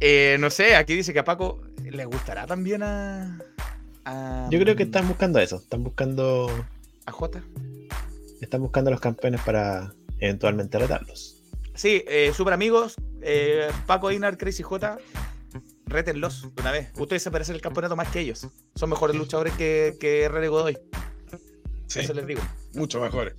eh, 0.00 0.36
no 0.40 0.50
sé, 0.50 0.74
aquí 0.76 0.94
dice 0.94 1.12
que 1.12 1.20
a 1.20 1.24
Paco 1.24 1.62
le 1.82 2.04
gustará 2.04 2.46
también 2.46 2.82
a... 2.82 3.38
a- 4.04 4.48
Yo 4.50 4.58
creo 4.58 4.76
que 4.76 4.82
están 4.84 5.06
buscando 5.08 5.38
eso. 5.38 5.56
Están 5.56 5.84
buscando. 5.84 6.66
A 7.06 7.12
Jota. 7.12 7.42
Están 8.40 8.60
buscando 8.60 8.88
a 8.88 8.92
los 8.92 9.00
campeones 9.00 9.40
para 9.42 9.94
eventualmente 10.18 10.78
retarlos. 10.78 11.42
Sí, 11.74 12.02
eh, 12.08 12.32
super 12.34 12.52
amigos, 12.54 12.96
eh, 13.22 13.68
Paco 13.86 14.10
Einar, 14.10 14.36
Crazy 14.38 14.62
J, 14.62 14.98
rétenlos 15.86 16.54
de 16.54 16.60
una 16.62 16.72
vez. 16.72 16.90
Ustedes 16.98 17.22
se 17.22 17.30
merecen 17.30 17.54
el 17.54 17.60
campeonato 17.60 17.96
más 17.96 18.08
que 18.08 18.20
ellos. 18.20 18.46
Son 18.74 18.90
mejores 18.90 19.16
luchadores 19.16 19.54
que, 19.54 19.96
que 20.00 20.28
Godoy. 20.48 20.76
Sí, 21.86 22.00
Eso 22.00 22.12
les 22.14 22.26
digo. 22.26 22.42
mucho 22.74 23.00
mejor. 23.00 23.36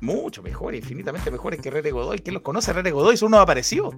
Mucho 0.00 0.42
mejores, 0.42 0.80
infinitamente 0.82 1.30
mejores 1.30 1.60
que 1.60 1.68
y 1.68 1.90
Godoy. 1.90 2.18
¿Quién 2.18 2.34
los 2.34 2.42
conoce? 2.42 2.72
Y 2.84 2.90
Godoy 2.90 3.16
son 3.16 3.28
unos 3.28 3.40
aparecidos. 3.40 3.94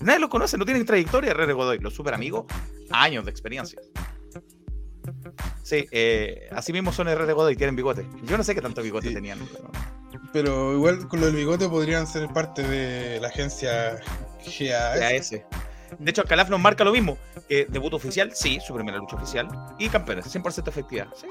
Nadie 0.00 0.18
los 0.18 0.28
conoce, 0.30 0.58
no 0.58 0.64
tienen 0.64 0.84
trayectoria 0.84 1.32
y 1.32 1.52
Godoy. 1.52 1.78
Los 1.78 1.94
super 1.94 2.14
amigos, 2.14 2.44
años 2.90 3.24
de 3.24 3.30
experiencia. 3.30 3.80
Sí, 5.62 5.86
eh, 5.90 6.48
así 6.52 6.72
mismo 6.72 6.92
son 6.92 7.08
y 7.08 7.14
Godoy, 7.14 7.56
tienen 7.56 7.74
bigote. 7.76 8.06
Yo 8.24 8.36
no 8.36 8.44
sé 8.44 8.54
qué 8.54 8.60
tanto 8.60 8.82
bigote 8.82 9.08
Sí. 9.08 9.14
tenían. 9.14 9.38
pero- 9.50 9.70
Pero 10.32 10.72
igual 10.74 11.08
con 11.08 11.20
lo 11.20 11.26
del 11.26 11.36
bigote 11.36 11.68
podrían 11.68 12.06
ser 12.06 12.28
parte 12.28 12.62
de 12.62 13.18
la 13.20 13.28
agencia 13.28 13.98
GAS. 14.44 14.98
GAS. 15.00 15.34
De 15.98 16.10
hecho, 16.10 16.24
Calaf 16.24 16.48
nos 16.48 16.60
marca 16.60 16.84
lo 16.84 16.92
mismo. 16.92 17.18
Que 17.48 17.66
debut 17.68 17.92
oficial, 17.94 18.30
sí, 18.34 18.58
su 18.60 18.74
primera 18.74 18.98
lucha 18.98 19.16
oficial. 19.16 19.48
Y 19.78 19.88
campeones, 19.88 20.32
100% 20.34 20.68
efectividad. 20.68 21.08
Sí. 21.14 21.26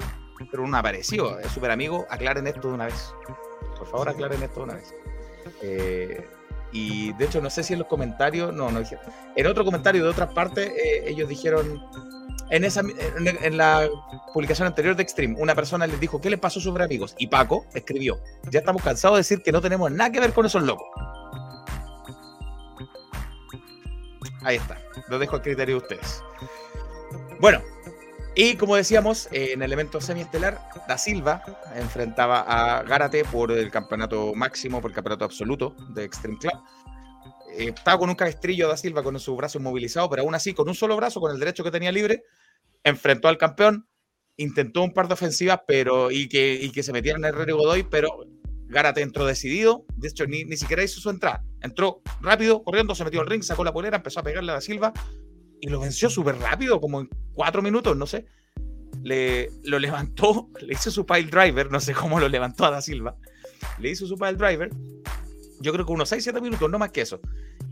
Pero 0.50 0.62
un 0.62 0.74
aparecido, 0.74 1.38
es 1.38 1.50
súper 1.52 1.70
amigo. 1.70 2.06
Aclaren 2.10 2.46
esto 2.46 2.68
de 2.68 2.74
una 2.74 2.86
vez. 2.86 3.14
Por 3.78 3.86
favor, 3.86 4.08
aclaren 4.08 4.42
esto 4.42 4.60
de 4.60 4.64
una 4.64 4.74
vez. 4.74 4.94
Eh, 5.62 6.26
y 6.72 7.12
de 7.14 7.24
hecho, 7.24 7.40
no 7.40 7.50
sé 7.50 7.62
si 7.62 7.74
en 7.74 7.80
los 7.80 7.88
comentarios, 7.88 8.52
no, 8.54 8.70
no 8.70 8.80
dijeron. 8.80 9.04
En 9.36 9.46
otro 9.46 9.64
comentario 9.64 10.02
de 10.02 10.08
otra 10.08 10.28
parte, 10.30 10.66
eh, 10.66 11.04
ellos 11.06 11.28
dijeron. 11.28 11.82
En, 12.50 12.64
en, 12.64 13.56
la 13.56 13.88
publicación 14.34 14.66
anterior 14.66 14.94
de 14.94 15.02
Extreme, 15.02 15.36
una 15.38 15.54
persona 15.54 15.86
les 15.86 15.98
dijo, 15.98 16.20
¿qué 16.20 16.28
les 16.28 16.38
pasó 16.38 16.60
sobre 16.60 16.84
amigos? 16.84 17.14
Y 17.16 17.28
Paco 17.28 17.64
escribió, 17.72 18.20
ya 18.50 18.58
estamos 18.58 18.82
cansados 18.82 19.16
de 19.16 19.20
decir 19.20 19.42
que 19.42 19.52
no 19.52 19.62
tenemos 19.62 19.90
nada 19.90 20.12
que 20.12 20.20
ver 20.20 20.34
con 20.34 20.44
esos 20.44 20.62
locos. 20.62 20.86
Ahí 24.44 24.56
está, 24.56 24.78
lo 25.08 25.18
dejo 25.18 25.36
al 25.36 25.42
criterio 25.42 25.76
de 25.76 25.82
ustedes. 25.82 26.22
Bueno, 27.40 27.62
y 28.34 28.56
como 28.56 28.76
decíamos, 28.76 29.28
en 29.30 29.62
el 29.62 29.72
evento 29.72 30.00
semiestelar, 30.00 30.58
Da 30.88 30.96
Silva 30.96 31.42
enfrentaba 31.74 32.40
a 32.40 32.82
Gárate 32.82 33.24
por 33.24 33.52
el 33.52 33.70
campeonato 33.70 34.34
máximo, 34.34 34.80
por 34.80 34.90
el 34.90 34.94
campeonato 34.94 35.24
absoluto 35.26 35.76
de 35.90 36.04
Extreme 36.04 36.38
Club. 36.38 36.52
Eh, 37.58 37.72
estaba 37.76 37.98
con 37.98 38.08
un 38.08 38.14
cabestrillo 38.14 38.68
Da 38.68 38.76
Silva 38.78 39.02
con 39.02 39.18
su 39.20 39.36
brazo 39.36 39.58
inmovilizado, 39.58 40.08
pero 40.08 40.22
aún 40.22 40.34
así, 40.34 40.54
con 40.54 40.66
un 40.66 40.74
solo 40.74 40.96
brazo, 40.96 41.20
con 41.20 41.30
el 41.30 41.38
derecho 41.38 41.62
que 41.62 41.70
tenía 41.70 41.92
libre, 41.92 42.24
enfrentó 42.82 43.28
al 43.28 43.36
campeón, 43.36 43.86
intentó 44.38 44.82
un 44.82 44.94
par 44.94 45.08
de 45.08 45.14
ofensivas 45.14 45.60
pero, 45.66 46.10
y, 46.10 46.28
que, 46.28 46.54
y 46.54 46.72
que 46.72 46.82
se 46.82 46.92
metieran 46.92 47.24
Herrero 47.24 47.50
y 47.50 47.58
Godoy, 47.58 47.82
pero 47.82 48.24
Gárate 48.72 49.02
entró 49.02 49.26
decidido, 49.26 49.84
de 49.96 50.08
hecho 50.08 50.26
ni, 50.26 50.44
ni 50.44 50.56
siquiera 50.56 50.82
hizo 50.82 50.98
su 50.98 51.10
entrada, 51.10 51.44
entró 51.60 52.00
rápido, 52.22 52.64
corriendo, 52.64 52.94
se 52.94 53.04
metió 53.04 53.20
al 53.20 53.26
ring, 53.26 53.42
sacó 53.42 53.64
la 53.64 53.72
polera, 53.72 53.98
empezó 53.98 54.20
a 54.20 54.22
pegarle 54.22 54.50
a 54.50 54.54
Da 54.54 54.60
Silva 54.62 54.94
y 55.60 55.68
lo 55.68 55.78
venció 55.78 56.08
súper 56.08 56.38
rápido, 56.38 56.80
como 56.80 57.02
en 57.02 57.10
cuatro 57.34 57.60
minutos, 57.60 57.96
no 57.96 58.06
sé. 58.06 58.24
Le, 59.02 59.50
lo 59.64 59.78
levantó, 59.78 60.48
le 60.60 60.72
hizo 60.72 60.90
su 60.90 61.04
pile 61.04 61.24
driver, 61.24 61.70
no 61.70 61.80
sé 61.80 61.92
cómo 61.92 62.18
lo 62.18 62.28
levantó 62.28 62.64
a 62.64 62.70
Da 62.70 62.80
Silva, 62.80 63.14
le 63.78 63.90
hizo 63.90 64.06
su 64.06 64.16
pile 64.16 64.34
driver, 64.34 64.70
yo 65.60 65.72
creo 65.72 65.84
que 65.84 65.92
unos 65.92 66.10
6-7 66.10 66.40
minutos, 66.40 66.70
no 66.70 66.78
más 66.78 66.90
que 66.90 67.02
eso. 67.02 67.20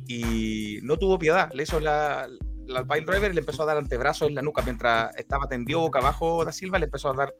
Y 0.07 0.81
no 0.83 0.99
tuvo 0.99 1.19
piedad, 1.19 1.51
le 1.55 1.63
hizo 1.63 1.81
la, 1.81 2.29
la 2.71 2.85
pile 2.85 3.05
driver 3.05 3.35
le 3.35 3.41
empezó 3.41 3.63
a 3.65 3.67
dar 3.67 3.77
antebrazo 3.77 4.27
en 4.27 4.35
la 4.35 4.43
nuca. 4.43 4.63
Mientras 4.63 5.15
estaba 5.17 5.47
tendido 5.49 5.81
boca 5.81 5.99
abajo 5.99 6.45
Da 6.45 6.53
Silva, 6.53 6.79
le 6.79 6.87
empezó 6.87 7.11
a 7.11 7.15
dar 7.15 7.35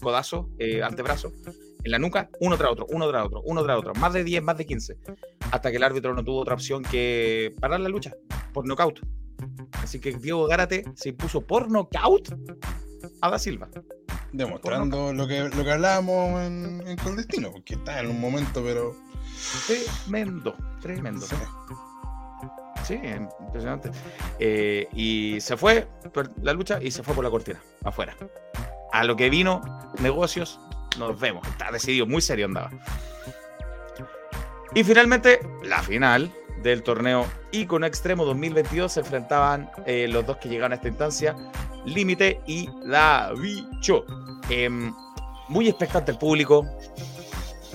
codazo, 0.00 0.48
eh, 0.58 0.82
antebrazo, 0.82 1.32
en 1.82 1.90
la 1.90 1.98
nuca, 1.98 2.28
uno 2.40 2.56
tras 2.56 2.70
otro, 2.70 2.86
uno 2.90 3.08
tras 3.08 3.26
otro, 3.26 3.42
uno 3.42 3.62
tras 3.62 3.78
otro, 3.78 3.94
más 3.94 4.12
de 4.12 4.24
10, 4.24 4.42
más 4.42 4.58
de 4.58 4.66
15, 4.66 4.98
hasta 5.50 5.70
que 5.70 5.76
el 5.76 5.82
árbitro 5.82 6.14
no 6.14 6.24
tuvo 6.24 6.40
otra 6.40 6.54
opción 6.54 6.82
que 6.82 7.54
parar 7.60 7.80
la 7.80 7.88
lucha 7.88 8.12
por 8.52 8.66
nocaut. 8.66 9.00
Así 9.82 10.00
que 10.00 10.12
Diego 10.12 10.46
Gárate 10.46 10.84
se 10.94 11.10
impuso 11.10 11.40
por 11.40 11.70
nocaut 11.70 12.28
a 13.20 13.30
Da 13.30 13.38
Silva. 13.38 13.68
Demostrando 14.32 15.12
lo 15.12 15.26
que, 15.26 15.48
lo 15.48 15.64
que 15.64 15.70
hablábamos 15.70 16.42
en, 16.42 16.86
en 16.86 16.96
Clandestino, 16.96 17.52
porque 17.52 17.74
está 17.74 18.00
en 18.00 18.08
un 18.08 18.20
momento, 18.20 18.62
pero. 18.62 18.94
Tremendo, 19.66 20.56
tremendo. 20.80 21.24
Sí. 21.24 21.36
Sí, 22.86 22.94
impresionante. 22.94 23.90
Eh, 24.38 24.86
y 24.92 25.40
se 25.40 25.56
fue 25.56 25.88
la 26.40 26.52
lucha 26.52 26.80
y 26.80 26.92
se 26.92 27.02
fue 27.02 27.14
por 27.14 27.24
la 27.24 27.30
cortina, 27.30 27.60
afuera. 27.82 28.14
A 28.92 29.02
lo 29.02 29.16
que 29.16 29.28
vino, 29.28 29.60
negocios, 30.00 30.60
nos 30.96 31.18
vemos. 31.18 31.46
Está 31.48 31.72
decidido, 31.72 32.06
muy 32.06 32.22
serio 32.22 32.46
andaba. 32.46 32.70
Y 34.72 34.84
finalmente, 34.84 35.40
la 35.64 35.82
final 35.82 36.32
del 36.62 36.84
torneo 36.84 37.26
Icono 37.50 37.86
Extremo 37.86 38.24
2022 38.24 38.92
se 38.92 39.00
enfrentaban 39.00 39.68
eh, 39.84 40.06
los 40.08 40.24
dos 40.24 40.36
que 40.36 40.48
llegaron 40.48 40.72
a 40.72 40.76
esta 40.76 40.88
instancia, 40.88 41.34
Límite 41.86 42.40
y 42.46 42.68
Davicho. 42.88 44.04
Em, 44.48 44.94
muy 45.48 45.68
expectante 45.68 46.12
el 46.12 46.18
público. 46.18 46.64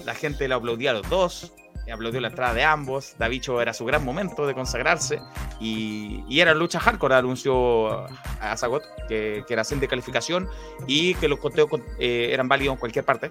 La 0.06 0.16
gente 0.16 0.48
le 0.48 0.54
aplaudía 0.54 0.92
a 0.92 0.94
los 0.94 1.10
dos. 1.10 1.54
Aplaudió 1.92 2.22
la 2.22 2.30
entrada 2.30 2.54
de 2.54 2.64
ambos. 2.64 3.16
Davicho 3.18 3.62
era 3.62 3.74
su 3.74 3.86
gran 3.86 4.04
momento 4.06 4.48
de 4.48 4.54
consagrarse. 4.54 5.20
Y, 5.60 6.40
era 6.40 6.54
lucha 6.54 6.80
hardcore, 6.80 7.16
anunció 7.16 8.06
a 8.40 8.56
Zagot, 8.58 8.84
que, 9.08 9.44
era 9.50 9.64
sin 9.64 9.80
descalificación 9.80 10.48
y 10.88 11.16
que 11.16 11.28
los 11.28 11.40
conteos 11.40 11.70
con- 11.70 11.84
eh, 12.00 12.30
eran 12.32 12.48
válidos 12.48 12.74
en 12.76 12.80
cualquier 12.80 13.06
parte, 13.06 13.30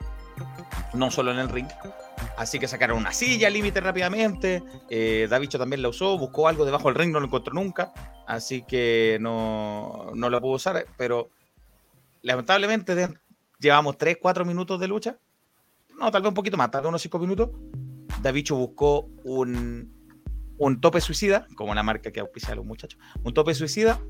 no 0.95 1.11
solo 1.11 1.33
en 1.33 1.39
el 1.39 1.49
ring. 1.49 1.69
Así 2.37 2.59
que 2.59 2.69
sacaron 2.69 2.99
una 2.99 3.13
silla 3.13 3.49
límite 3.51 3.81
rápidamente. 3.81 4.63
Eh, 4.89 5.27
Davicho 5.29 5.59
también 5.59 5.83
la 5.83 5.89
usó, 5.89 6.19
buscó 6.19 6.49
algo 6.49 6.65
debajo 6.65 6.89
del 6.89 6.97
ring, 6.97 7.13
no 7.13 7.21
lo 7.21 7.27
encontró 7.27 7.55
nunca. 7.55 7.93
Así 8.27 8.63
que 8.63 9.19
no, 9.21 10.11
no 10.15 10.29
lo 10.31 10.41
pudo 10.41 10.53
usar. 10.53 10.87
Pero 10.97 11.31
lamentablemente 12.23 13.09
llevamos 13.59 13.97
3-4 13.97 14.45
minutos 14.45 14.79
de 14.79 14.89
lucha. 14.89 15.17
No, 15.99 16.11
tal 16.11 16.23
vez 16.23 16.29
un 16.29 16.35
poquito 16.35 16.57
más, 16.57 16.71
tal 16.71 16.83
vez 16.83 16.89
unos 16.89 17.03
5 17.03 17.19
minutos. 17.19 17.51
Davicho 18.23 18.57
buscó 18.57 19.09
un, 19.25 19.93
un 20.59 20.81
tope 20.81 21.01
suicida, 21.01 21.47
como 21.55 21.75
la 21.75 21.83
marca 21.83 22.11
que 22.13 22.21
auspicia 22.21 22.53
a 22.53 22.57
los 22.57 22.65
muchachos. 22.65 23.01
Un 23.23 23.35
tope 23.35 23.55
suicida. 23.55 24.01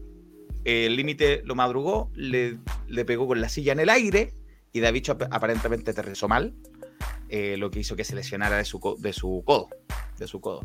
El 0.64 0.96
límite 0.96 1.42
lo 1.44 1.54
madrugó, 1.54 2.10
le, 2.14 2.58
le 2.86 3.04
pegó 3.04 3.26
con 3.26 3.40
la 3.40 3.48
silla 3.48 3.72
en 3.72 3.80
el 3.80 3.88
aire 3.88 4.34
y 4.72 4.80
Davicho 4.80 5.12
ap- 5.12 5.28
aparentemente 5.32 5.92
aterrizó 5.92 6.28
mal, 6.28 6.54
eh, 7.30 7.56
lo 7.56 7.70
que 7.70 7.80
hizo 7.80 7.96
que 7.96 8.04
se 8.04 8.14
lesionara 8.14 8.58
de 8.58 8.64
su, 8.64 8.78
de 9.00 9.12
su 9.12 9.42
codo. 9.46 9.68
De 10.18 10.26
su 10.26 10.40
codo. 10.40 10.60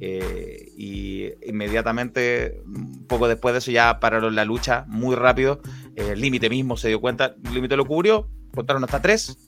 Eh, 0.00 0.70
y 0.76 1.30
inmediatamente, 1.46 2.60
un 2.66 3.06
poco 3.06 3.26
después 3.26 3.54
de 3.54 3.58
eso, 3.60 3.70
ya 3.70 3.98
pararon 4.00 4.34
la 4.34 4.44
lucha 4.44 4.84
muy 4.86 5.16
rápido. 5.16 5.62
Eh, 5.96 6.10
el 6.12 6.20
límite 6.20 6.50
mismo 6.50 6.76
se 6.76 6.88
dio 6.88 7.00
cuenta, 7.00 7.34
el 7.42 7.54
límite 7.54 7.74
lo 7.76 7.86
cubrió, 7.86 8.28
contaron 8.54 8.84
hasta 8.84 9.00
tres 9.00 9.47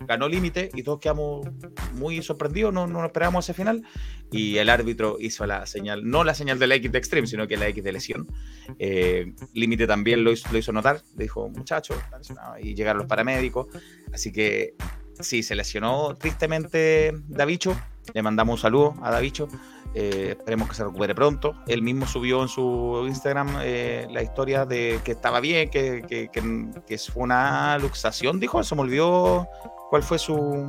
ganó 0.00 0.28
límite 0.28 0.70
y 0.74 0.82
todos 0.82 1.00
quedamos 1.00 1.46
muy 1.94 2.22
sorprendidos, 2.22 2.72
no, 2.72 2.86
no 2.86 3.04
esperábamos 3.04 3.44
ese 3.44 3.54
final. 3.54 3.82
Y 4.30 4.58
el 4.58 4.68
árbitro 4.68 5.16
hizo 5.20 5.46
la 5.46 5.66
señal, 5.66 6.08
no 6.08 6.22
la 6.22 6.34
señal 6.34 6.58
de 6.58 6.66
la 6.66 6.74
X 6.76 6.92
de 6.92 6.98
Extreme, 6.98 7.26
sino 7.26 7.46
que 7.48 7.56
la 7.56 7.68
X 7.68 7.82
de 7.82 7.92
lesión. 7.92 8.28
Eh, 8.78 9.32
límite 9.54 9.86
también 9.86 10.22
lo 10.22 10.32
hizo, 10.32 10.48
lo 10.52 10.58
hizo 10.58 10.72
notar, 10.72 11.02
le 11.16 11.24
dijo, 11.24 11.48
muchacho, 11.48 11.94
y 12.60 12.74
llegaron 12.74 12.98
los 12.98 13.08
paramédicos. 13.08 13.68
Así 14.12 14.32
que 14.32 14.74
sí, 15.20 15.42
se 15.42 15.54
lesionó 15.54 16.14
tristemente 16.16 17.12
Davicho. 17.28 17.78
Le 18.14 18.22
mandamos 18.22 18.54
un 18.54 18.62
saludo 18.62 18.94
a 19.02 19.10
Davicho. 19.10 19.48
Eh, 20.00 20.36
esperemos 20.38 20.68
que 20.68 20.76
se 20.76 20.84
recupere 20.84 21.12
pronto. 21.12 21.56
Él 21.66 21.82
mismo 21.82 22.06
subió 22.06 22.40
en 22.42 22.48
su 22.48 23.04
Instagram 23.08 23.58
eh, 23.62 24.06
la 24.12 24.22
historia 24.22 24.64
de 24.64 25.00
que 25.02 25.10
estaba 25.10 25.40
bien, 25.40 25.70
que, 25.70 26.04
que, 26.08 26.30
que, 26.30 26.98
fue 26.98 27.24
una 27.24 27.76
luxación, 27.78 28.38
dijo. 28.38 28.62
Se 28.62 28.76
me 28.76 28.82
olvidó 28.82 29.48
cuál 29.90 30.04
fue 30.04 30.20
su, 30.20 30.64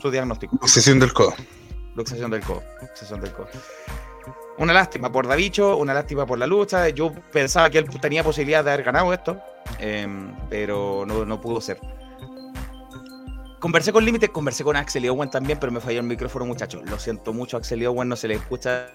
su 0.00 0.10
diagnóstico. 0.10 0.58
Luxación 0.60 0.98
del 0.98 1.12
codo. 1.12 1.32
Luxación 1.94 2.32
del 2.32 2.40
codo. 2.40 2.64
Luxación 2.80 3.20
del 3.20 3.32
codo. 3.32 3.46
Una 4.58 4.72
lástima 4.72 5.12
por 5.12 5.28
Davicho, 5.28 5.76
una 5.76 5.94
lástima 5.94 6.26
por 6.26 6.40
la 6.40 6.48
lucha. 6.48 6.88
Yo 6.88 7.12
pensaba 7.30 7.70
que 7.70 7.78
él 7.78 7.88
tenía 8.00 8.24
posibilidad 8.24 8.64
de 8.64 8.72
haber 8.72 8.84
ganado 8.84 9.12
esto, 9.12 9.40
eh, 9.78 10.08
pero 10.50 11.04
no, 11.06 11.24
no 11.24 11.40
pudo 11.40 11.60
ser. 11.60 11.78
Conversé 13.62 13.92
con 13.92 14.04
Límite, 14.04 14.28
conversé 14.28 14.64
con 14.64 14.74
Axel 14.74 15.04
y 15.04 15.08
Owen 15.08 15.30
también, 15.30 15.56
pero 15.60 15.70
me 15.70 15.78
falló 15.78 16.00
el 16.00 16.06
micrófono, 16.06 16.44
muchachos. 16.44 16.82
Lo 16.90 16.98
siento 16.98 17.32
mucho, 17.32 17.56
Axel 17.56 17.80
y 17.80 17.86
Owen, 17.86 18.08
no 18.08 18.16
se 18.16 18.26
le 18.26 18.34
escucha. 18.34 18.88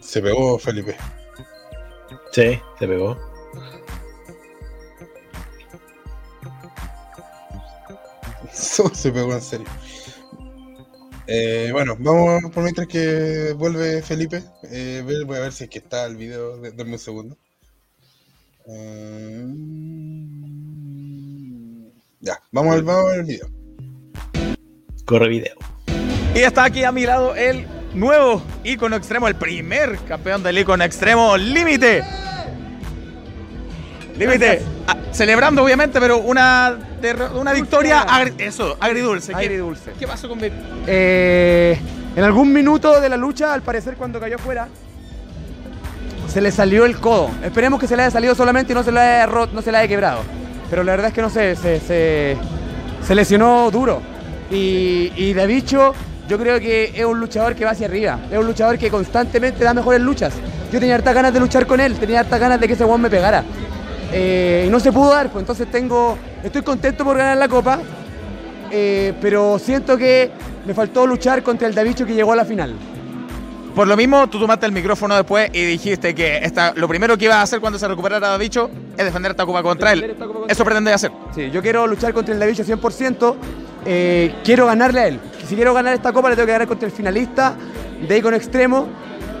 Se 0.00 0.20
pegó 0.20 0.58
Felipe. 0.58 0.96
Sí, 2.32 2.58
se 2.80 2.88
pegó. 2.88 3.16
se 8.92 9.12
pegó 9.12 9.34
en 9.34 9.40
serio. 9.40 9.68
Eh, 11.28 11.70
bueno, 11.72 11.94
vamos 12.00 12.50
por 12.50 12.64
mientras 12.64 12.88
que 12.88 13.54
vuelve 13.56 14.02
Felipe. 14.02 14.42
Eh, 14.64 15.04
voy 15.04 15.36
a 15.36 15.42
ver 15.42 15.52
si 15.52 15.62
es 15.62 15.70
que 15.70 15.78
está 15.78 16.06
el 16.06 16.16
video. 16.16 16.56
Dame 16.56 16.94
un 16.94 16.98
segundo. 16.98 17.38
Eh, 18.68 19.46
ya, 22.20 22.40
vamos 22.50 22.74
al, 22.74 22.82
vamos 22.82 23.12
al 23.12 23.22
video. 23.22 23.46
Corre 25.04 25.28
video. 25.28 25.54
Y 26.34 26.40
está 26.40 26.64
aquí 26.64 26.82
a 26.82 26.90
mi 26.90 27.06
lado 27.06 27.36
el 27.36 27.64
nuevo 27.94 28.42
icono 28.64 28.96
extremo, 28.96 29.28
el 29.28 29.36
primer 29.36 29.98
campeón 30.08 30.42
del 30.42 30.58
icono 30.58 30.82
extremo, 30.82 31.36
Límite. 31.36 32.02
Límite, 34.18 34.62
ah, 34.88 34.96
celebrando 35.12 35.62
obviamente, 35.62 36.00
pero 36.00 36.18
una, 36.18 36.76
una 37.34 37.52
victoria, 37.52 38.04
eso, 38.38 38.76
agridulce. 38.80 39.34
agridulce. 39.34 39.92
¿Qué, 39.98 40.06
pasó 40.06 40.28
con 40.28 40.40
eh, 40.42 41.78
En 42.16 42.24
algún 42.24 42.52
minuto 42.52 42.98
de 43.00 43.10
la 43.10 43.16
lucha, 43.16 43.52
al 43.52 43.62
parecer 43.62 43.94
cuando 43.96 44.18
cayó 44.18 44.38
fuera, 44.38 44.68
se 46.36 46.42
le 46.42 46.52
salió 46.52 46.84
el 46.84 46.98
codo. 47.00 47.30
Esperemos 47.42 47.80
que 47.80 47.86
se 47.86 47.96
le 47.96 48.02
haya 48.02 48.10
salido 48.10 48.34
solamente 48.34 48.74
y 48.74 48.74
no 48.74 48.82
se 48.82 48.92
le 48.92 49.00
haya, 49.00 49.24
roto, 49.24 49.54
no 49.54 49.62
se 49.62 49.72
le 49.72 49.78
haya 49.78 49.88
quebrado. 49.88 50.20
Pero 50.68 50.84
la 50.84 50.92
verdad 50.92 51.08
es 51.08 51.14
que 51.14 51.22
no 51.22 51.30
sé, 51.30 51.56
se, 51.56 51.80
se, 51.80 53.14
lesionó 53.14 53.70
duro. 53.70 54.02
Y, 54.50 55.10
y 55.16 55.32
yo 55.32 56.38
creo 56.38 56.60
que 56.60 56.92
es 56.94 57.04
un 57.06 57.18
luchador 57.20 57.54
que 57.54 57.64
va 57.64 57.70
hacia 57.70 57.86
arriba. 57.86 58.18
Es 58.30 58.36
un 58.36 58.46
luchador 58.46 58.76
que 58.76 58.90
constantemente 58.90 59.64
da 59.64 59.72
mejores 59.72 60.02
luchas. 60.02 60.34
Yo 60.70 60.78
tenía 60.78 60.96
hartas 60.96 61.14
ganas 61.14 61.32
de 61.32 61.40
luchar 61.40 61.66
con 61.66 61.80
él, 61.80 61.94
tenía 61.94 62.20
hartas 62.20 62.38
ganas 62.38 62.60
de 62.60 62.66
que 62.66 62.74
ese 62.74 62.84
Juan 62.84 63.00
me 63.00 63.08
pegara. 63.08 63.42
Eh, 64.12 64.66
y 64.68 64.70
no 64.70 64.78
se 64.78 64.92
pudo 64.92 65.12
dar, 65.12 65.30
pues 65.30 65.42
entonces 65.42 65.70
tengo. 65.70 66.18
Estoy 66.44 66.60
contento 66.60 67.02
por 67.02 67.16
ganar 67.16 67.38
la 67.38 67.48
copa. 67.48 67.78
Eh, 68.70 69.14
pero 69.22 69.58
siento 69.58 69.96
que 69.96 70.30
me 70.66 70.74
faltó 70.74 71.06
luchar 71.06 71.42
contra 71.42 71.66
el 71.66 71.74
Davicho 71.74 72.04
que 72.04 72.12
llegó 72.12 72.34
a 72.34 72.36
la 72.36 72.44
final. 72.44 72.74
Por 73.76 73.86
lo 73.86 73.94
mismo, 73.94 74.26
tú 74.26 74.40
tomaste 74.40 74.64
el 74.64 74.72
micrófono 74.72 75.14
después 75.16 75.50
y 75.52 75.62
dijiste 75.62 76.14
que 76.14 76.38
esta, 76.38 76.72
lo 76.74 76.88
primero 76.88 77.18
que 77.18 77.26
ibas 77.26 77.36
a 77.36 77.42
hacer 77.42 77.60
cuando 77.60 77.78
se 77.78 77.86
recuperara 77.86 78.26
Davicho 78.26 78.70
es 78.96 79.04
defender 79.04 79.32
esta 79.32 79.44
copa 79.44 79.62
contra 79.62 79.92
él. 79.92 80.16
Eso 80.48 80.64
pretende 80.64 80.94
hacer. 80.94 81.12
Sí, 81.34 81.50
yo 81.50 81.60
quiero 81.60 81.86
luchar 81.86 82.14
contra 82.14 82.32
el 82.32 82.40
Davicho 82.40 82.64
100%. 82.64 83.34
Eh, 83.84 84.34
quiero 84.42 84.64
ganarle 84.64 85.00
a 85.00 85.08
él. 85.08 85.20
Si 85.46 85.54
quiero 85.54 85.74
ganar 85.74 85.92
esta 85.92 86.10
copa, 86.10 86.30
le 86.30 86.36
tengo 86.36 86.46
que 86.46 86.52
ganar 86.52 86.66
contra 86.66 86.88
el 86.88 86.94
finalista 86.94 87.54
de 88.08 88.16
Icon 88.16 88.32
Extremo 88.32 88.88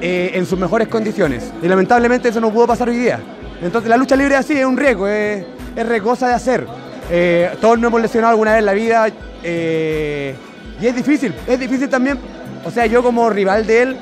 eh, 0.02 0.32
en 0.34 0.44
sus 0.44 0.58
mejores 0.58 0.88
condiciones. 0.88 1.50
Y 1.62 1.66
lamentablemente 1.66 2.28
eso 2.28 2.38
no 2.38 2.52
pudo 2.52 2.66
pasar 2.66 2.90
hoy 2.90 2.98
día. 2.98 3.18
Entonces 3.62 3.88
la 3.88 3.96
lucha 3.96 4.16
libre 4.16 4.36
así 4.36 4.52
es 4.52 4.66
un 4.66 4.76
riesgo, 4.76 5.08
es, 5.08 5.46
es 5.74 5.88
riesgosa 5.88 6.28
de 6.28 6.34
hacer. 6.34 6.66
Eh, 7.10 7.52
todos 7.58 7.78
nos 7.78 7.88
hemos 7.88 8.02
lesionado 8.02 8.32
alguna 8.32 8.50
vez 8.50 8.58
en 8.58 8.66
la 8.66 8.74
vida 8.74 9.08
y 9.08 10.86
es 10.86 10.94
difícil, 10.94 11.34
es 11.46 11.58
difícil 11.58 11.88
también. 11.88 12.18
O 12.66 12.70
sea, 12.70 12.84
yo 12.84 13.02
como 13.02 13.30
rival 13.30 13.66
de 13.66 13.80
él 13.80 13.96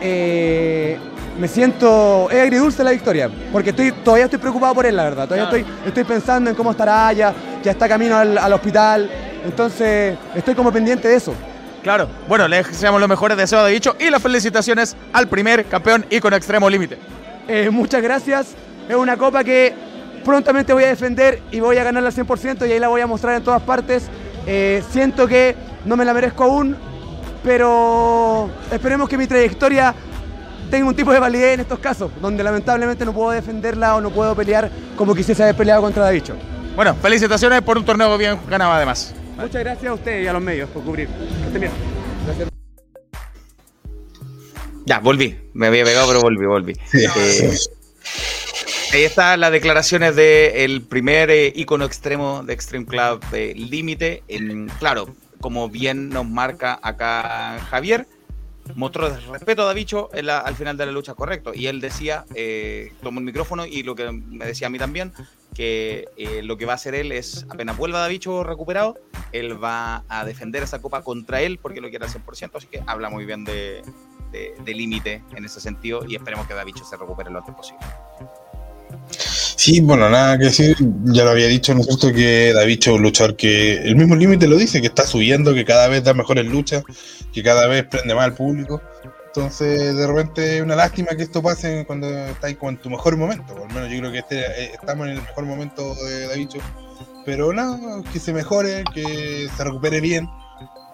eh, 0.00 0.98
me 1.38 1.48
siento. 1.48 2.28
Es 2.30 2.40
agridulce 2.40 2.84
la 2.84 2.90
victoria, 2.90 3.30
porque 3.52 3.70
estoy, 3.70 3.92
todavía 3.92 4.24
estoy 4.24 4.38
preocupado 4.38 4.74
por 4.74 4.86
él, 4.86 4.96
la 4.96 5.04
verdad. 5.04 5.24
Todavía 5.24 5.44
estoy, 5.44 5.66
estoy 5.86 6.04
pensando 6.04 6.50
en 6.50 6.56
cómo 6.56 6.70
estará 6.70 7.12
ya, 7.12 7.34
ya 7.62 7.70
está 7.70 7.88
camino 7.88 8.16
al, 8.16 8.52
hospital. 8.52 9.10
Entonces, 9.44 10.16
estoy 10.34 10.54
como 10.54 10.72
pendiente 10.72 11.08
de 11.08 11.16
eso. 11.16 11.34
Claro. 11.82 12.08
Bueno, 12.28 12.48
le 12.48 12.62
deseamos 12.62 12.98
los 12.98 13.08
mejores 13.08 13.36
deseos 13.36 13.66
de 13.66 13.72
dicho 13.72 13.94
y 13.98 14.08
las 14.08 14.22
felicitaciones 14.22 14.96
al 15.12 15.28
primer 15.28 15.66
campeón 15.66 16.06
y 16.08 16.20
con 16.20 16.32
extremo 16.32 16.70
límite. 16.70 16.98
Eh, 17.46 17.68
muchas 17.70 18.02
gracias. 18.02 18.54
Es 18.88 18.96
una 18.96 19.16
copa 19.16 19.44
que 19.44 19.74
prontamente 20.24 20.72
voy 20.72 20.84
a 20.84 20.88
defender 20.88 21.42
y 21.50 21.60
voy 21.60 21.76
a 21.76 21.84
ganarla 21.84 22.08
al 22.08 22.14
100% 22.14 22.66
y 22.66 22.72
ahí 22.72 22.78
la 22.78 22.88
voy 22.88 23.02
a 23.02 23.06
mostrar 23.06 23.34
en 23.36 23.44
todas 23.44 23.62
partes. 23.62 24.08
Eh, 24.46 24.82
siento 24.90 25.26
que 25.26 25.54
no 25.84 25.96
me 25.96 26.04
la 26.04 26.14
merezco 26.14 26.44
aún, 26.44 26.76
pero 27.44 28.50
esperemos 28.72 29.08
que 29.08 29.18
mi 29.18 29.26
trayectoria 29.26 29.94
tenga 30.70 30.88
un 30.88 30.96
tipo 30.96 31.12
de 31.12 31.20
validez 31.20 31.54
en 31.54 31.60
estos 31.60 31.78
casos, 31.78 32.10
donde 32.20 32.42
lamentablemente 32.42 33.04
no 33.04 33.12
puedo 33.12 33.30
defenderla 33.30 33.94
o 33.94 34.00
no 34.00 34.10
puedo 34.10 34.34
pelear 34.34 34.70
como 34.96 35.14
quisiese 35.14 35.42
haber 35.42 35.54
peleado 35.54 35.82
contra 35.82 36.04
Davicho. 36.04 36.34
Bueno, 36.74 36.96
felicitaciones 36.96 37.62
por 37.62 37.78
un 37.78 37.84
torneo 37.84 38.16
bien 38.18 38.38
ganado 38.48 38.72
además. 38.72 39.14
Muchas 39.36 39.62
gracias 39.62 39.90
a 39.90 39.94
usted 39.94 40.22
y 40.22 40.26
a 40.26 40.32
los 40.32 40.42
medios 40.42 40.68
por 40.70 40.82
cubrir. 40.82 41.08
bien. 41.52 41.70
Gracias. 42.26 42.48
Ya, 44.86 44.98
volví. 44.98 45.36
Me 45.52 45.68
había 45.68 45.84
pegado, 45.84 46.08
pero 46.08 46.20
volví, 46.20 46.46
volví. 46.46 46.72
Eh, 46.92 47.56
ahí 48.92 49.02
están 49.02 49.40
las 49.40 49.50
declaraciones 49.50 50.14
del 50.14 50.82
primer 50.82 51.30
eh, 51.30 51.52
icono 51.54 51.84
extremo 51.84 52.42
de 52.44 52.52
Extreme 52.52 52.86
Club 52.86 53.24
de 53.30 53.54
Límite. 53.54 54.22
Claro, 54.78 55.08
como 55.44 55.68
bien 55.68 56.08
nos 56.08 56.26
marca 56.26 56.80
acá 56.80 57.58
Javier, 57.68 58.08
mostró 58.76 59.14
respeto 59.30 59.60
a 59.60 59.66
Davicho 59.66 60.08
al 60.14 60.54
final 60.54 60.78
de 60.78 60.86
la 60.86 60.92
lucha, 60.92 61.12
correcto. 61.12 61.52
Y 61.52 61.66
él 61.66 61.82
decía, 61.82 62.24
eh, 62.34 62.94
tomó 63.02 63.18
el 63.20 63.26
micrófono 63.26 63.66
y 63.66 63.82
lo 63.82 63.94
que 63.94 64.10
me 64.10 64.46
decía 64.46 64.68
a 64.68 64.70
mí 64.70 64.78
también, 64.78 65.12
que 65.54 66.08
eh, 66.16 66.40
lo 66.42 66.56
que 66.56 66.64
va 66.64 66.72
a 66.72 66.76
hacer 66.76 66.94
él 66.94 67.12
es, 67.12 67.44
apenas 67.50 67.76
vuelva 67.76 67.98
Davicho 67.98 68.42
recuperado, 68.42 68.96
él 69.32 69.62
va 69.62 70.04
a 70.08 70.24
defender 70.24 70.62
esa 70.62 70.80
copa 70.80 71.02
contra 71.02 71.42
él 71.42 71.58
porque 71.58 71.82
lo 71.82 71.90
quiere 71.90 72.06
al 72.06 72.10
100%, 72.10 72.52
así 72.54 72.66
que 72.66 72.82
habla 72.86 73.10
muy 73.10 73.26
bien 73.26 73.44
de 73.44 73.82
límite 74.64 75.22
en 75.36 75.44
ese 75.44 75.60
sentido 75.60 76.06
y 76.08 76.16
esperemos 76.16 76.46
que 76.46 76.54
Davicho 76.54 76.86
se 76.86 76.96
recupere 76.96 77.30
lo 77.30 77.40
antes 77.40 77.54
posible. 77.54 77.84
Sí, 79.56 79.80
bueno, 79.80 80.10
nada 80.10 80.36
que 80.36 80.44
decir, 80.44 80.76
ya 81.04 81.24
lo 81.24 81.30
había 81.30 81.46
dicho, 81.46 81.74
¿no 81.74 81.80
es 81.80 81.86
cierto? 81.86 82.12
Que 82.12 82.52
David 82.52 82.78
es 82.80 82.88
un 82.88 83.02
luchador 83.02 83.36
que 83.36 83.76
el 83.78 83.96
mismo 83.96 84.16
límite 84.16 84.48
lo 84.48 84.56
dice, 84.56 84.80
que 84.80 84.88
está 84.88 85.06
subiendo, 85.06 85.54
que 85.54 85.64
cada 85.64 85.88
vez 85.88 86.02
da 86.02 86.12
mejores 86.12 86.44
luchas, 86.46 86.82
que 87.32 87.42
cada 87.42 87.66
vez 87.66 87.84
prende 87.84 88.14
más 88.14 88.24
al 88.24 88.34
público. 88.34 88.82
Entonces, 89.26 89.96
de 89.96 90.06
repente 90.06 90.56
es 90.56 90.62
una 90.62 90.76
lástima 90.76 91.16
que 91.16 91.24
esto 91.24 91.42
pase 91.42 91.84
cuando 91.86 92.08
estás 92.08 92.54
como 92.54 92.70
en 92.70 92.76
tu 92.76 92.88
mejor 92.88 93.16
momento. 93.16 93.54
Por 93.54 93.68
lo 93.68 93.74
menos 93.74 93.90
yo 93.90 93.98
creo 93.98 94.12
que 94.12 94.18
este, 94.18 94.40
eh, 94.40 94.70
estamos 94.74 95.06
en 95.06 95.14
el 95.14 95.22
mejor 95.22 95.44
momento 95.44 95.94
de 95.94 96.28
David. 96.28 96.48
Pero 97.24 97.52
nada, 97.52 98.02
que 98.12 98.20
se 98.20 98.32
mejore, 98.32 98.84
que 98.94 99.48
se 99.56 99.64
recupere 99.64 100.00
bien 100.00 100.28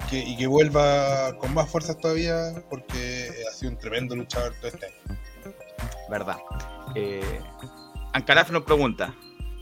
que, 0.09 0.19
y 0.19 0.37
que 0.37 0.47
vuelva 0.47 1.37
con 1.39 1.53
más 1.53 1.69
fuerzas 1.69 1.99
todavía, 1.99 2.55
porque 2.71 3.31
ha 3.47 3.55
sido 3.55 3.73
un 3.73 3.79
tremendo 3.79 4.17
luchador 4.17 4.55
todo 4.61 4.69
este 4.69 4.87
año. 4.87 5.19
Verdad. 6.09 6.39
Eh, 6.95 7.41
Ancaraf 8.13 8.51
nos 8.51 8.65
pregunta, 8.65 9.15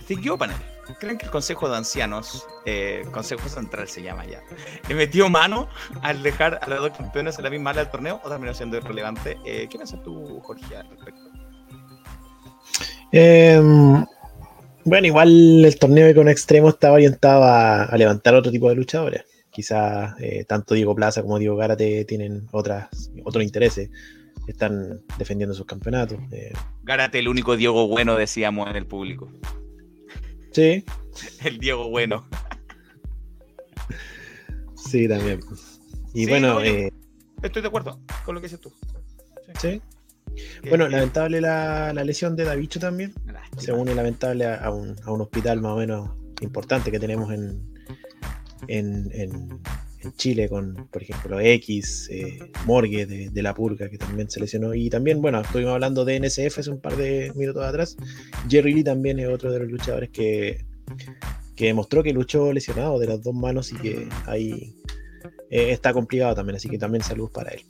¿siguió 0.07 0.39
panel? 0.39 0.57
¿Creen 0.99 1.19
que 1.19 1.27
el 1.27 1.31
Consejo 1.31 1.69
de 1.69 1.77
Ancianos, 1.77 2.47
eh, 2.65 3.05
Consejo 3.13 3.47
Central 3.49 3.89
se 3.89 4.03
llama 4.03 4.25
ya, 4.25 4.43
le 4.89 4.95
metió 4.95 5.29
mano 5.29 5.69
al 6.01 6.23
dejar 6.23 6.59
a 6.63 6.69
los 6.69 6.81
dos 6.81 6.97
campeones 6.97 7.37
en 7.37 7.45
la 7.45 7.51
misma 7.51 7.71
ala 7.71 7.83
del 7.83 7.91
torneo 7.91 8.21
o 8.25 8.29
terminó 8.31 8.55
siendo 8.55 8.79
irrelevante? 8.79 9.37
Eh, 9.45 9.69
¿Qué 9.71 9.77
piensas 9.77 10.03
tú, 10.03 10.41
Jorge, 10.41 10.77
al 10.77 10.89
respecto? 10.89 11.21
Em, 13.13 14.05
bueno, 14.85 15.07
igual 15.07 15.65
el 15.65 15.79
torneo 15.79 16.15
con 16.15 16.29
extremo 16.29 16.71
estaba 16.71 16.95
orientado 16.95 17.45
a, 17.45 17.95
levantar 17.97 18.35
otro 18.35 18.51
tipo 18.51 18.71
de 18.71 18.77
luchadores. 18.77 19.25
Quizás 19.51 20.15
eh, 20.21 20.45
tanto 20.49 20.75
Diego 20.75 20.95
Plaza 20.95 21.21
como 21.21 21.39
Diego 21.39 21.57
Gárate 21.57 22.05
tienen 22.07 22.49
otras, 22.53 22.89
otros 23.25 23.45
intereses 23.45 23.91
están 24.51 25.01
defendiendo 25.19 25.55
sus 25.55 25.67
campeonatos. 25.67 26.19
Eh. 26.33 26.53
Gárate, 26.83 27.19
el 27.19 27.29
único 27.29 27.57
Diego 27.57 27.87
bueno, 27.89 28.17
decíamos 28.17 28.69
en 28.71 28.77
el 28.77 28.87
público. 28.87 29.31
Sí, 30.53 30.85
El 31.45 31.59
Diego 31.59 31.89
bueno. 31.91 32.27
sí, 34.75 35.09
también. 35.09 35.41
Y 36.15 36.25
Sí, 36.25 36.31
bueno, 36.31 36.55
no, 36.55 36.63
eh, 36.63 36.93
Estoy 37.43 37.63
de 37.63 37.69
acuerdo 37.69 38.01
con 38.25 38.35
lo 38.35 38.41
que 38.41 38.47
dices 38.47 38.61
tú. 38.61 38.73
sí. 39.61 39.81
Bueno, 40.69 40.89
lamentable 40.89 41.41
la, 41.41 41.93
la 41.93 42.05
lesión 42.05 42.37
de 42.37 42.45
Davicho 42.45 42.79
también. 42.79 43.13
Lástima. 43.27 43.61
Se 43.63 43.73
une 43.73 43.95
lamentable 43.95 44.47
a, 44.47 44.57
a 44.57 44.71
un, 44.71 44.95
a 45.05 45.11
un 45.11 45.21
hospital 45.21 45.61
más 45.61 45.73
o 45.73 45.77
menos 45.77 46.11
importante 46.43 46.93
que 46.93 47.01
tenemos 47.01 47.33
en, 47.33 47.61
en, 48.69 49.09
en- 49.13 49.61
en 50.03 50.13
Chile, 50.15 50.49
con, 50.49 50.89
por 50.91 51.03
ejemplo, 51.03 51.41
X, 51.41 52.09
eh, 52.11 52.39
Morgue 52.67 53.07
de, 53.07 53.43
La 53.43 53.55
Purga, 53.55 53.89
que 53.89 53.99
también 53.99 54.31
se 54.31 54.41
lesionó. 54.41 54.75
Y 54.75 54.91
también, 54.91 55.21
bueno, 55.21 55.41
estuvimos 55.41 55.75
hablando 55.75 56.05
de 56.05 56.21
NSF 56.21 56.59
hace 56.59 56.71
un 56.71 56.81
par 56.81 56.97
de 56.97 57.33
minutos 57.35 57.65
atrás. 57.65 57.97
Jerry 58.49 58.75
Lee 58.75 58.85
también 58.85 59.19
es 59.19 59.29
otro 59.29 59.51
de 59.51 59.61
los 59.61 59.69
luchadores 59.71 60.11
que, 60.11 60.65
que 61.57 61.67
demostró 61.67 62.03
que 62.03 62.13
luchó 62.13 62.53
lesionado 62.53 62.99
de 62.99 63.07
las 63.09 63.23
dos 63.23 63.35
manos 63.35 63.73
y 63.73 63.77
que 63.77 64.09
ahí 64.27 64.75
eh, 65.51 65.73
está 65.73 65.93
complicado 65.93 66.35
también. 66.35 66.57
Así 66.57 66.69
que 66.69 66.79
también 66.79 67.03
saludos 67.03 67.31
para 67.33 67.51
él. 67.51 67.63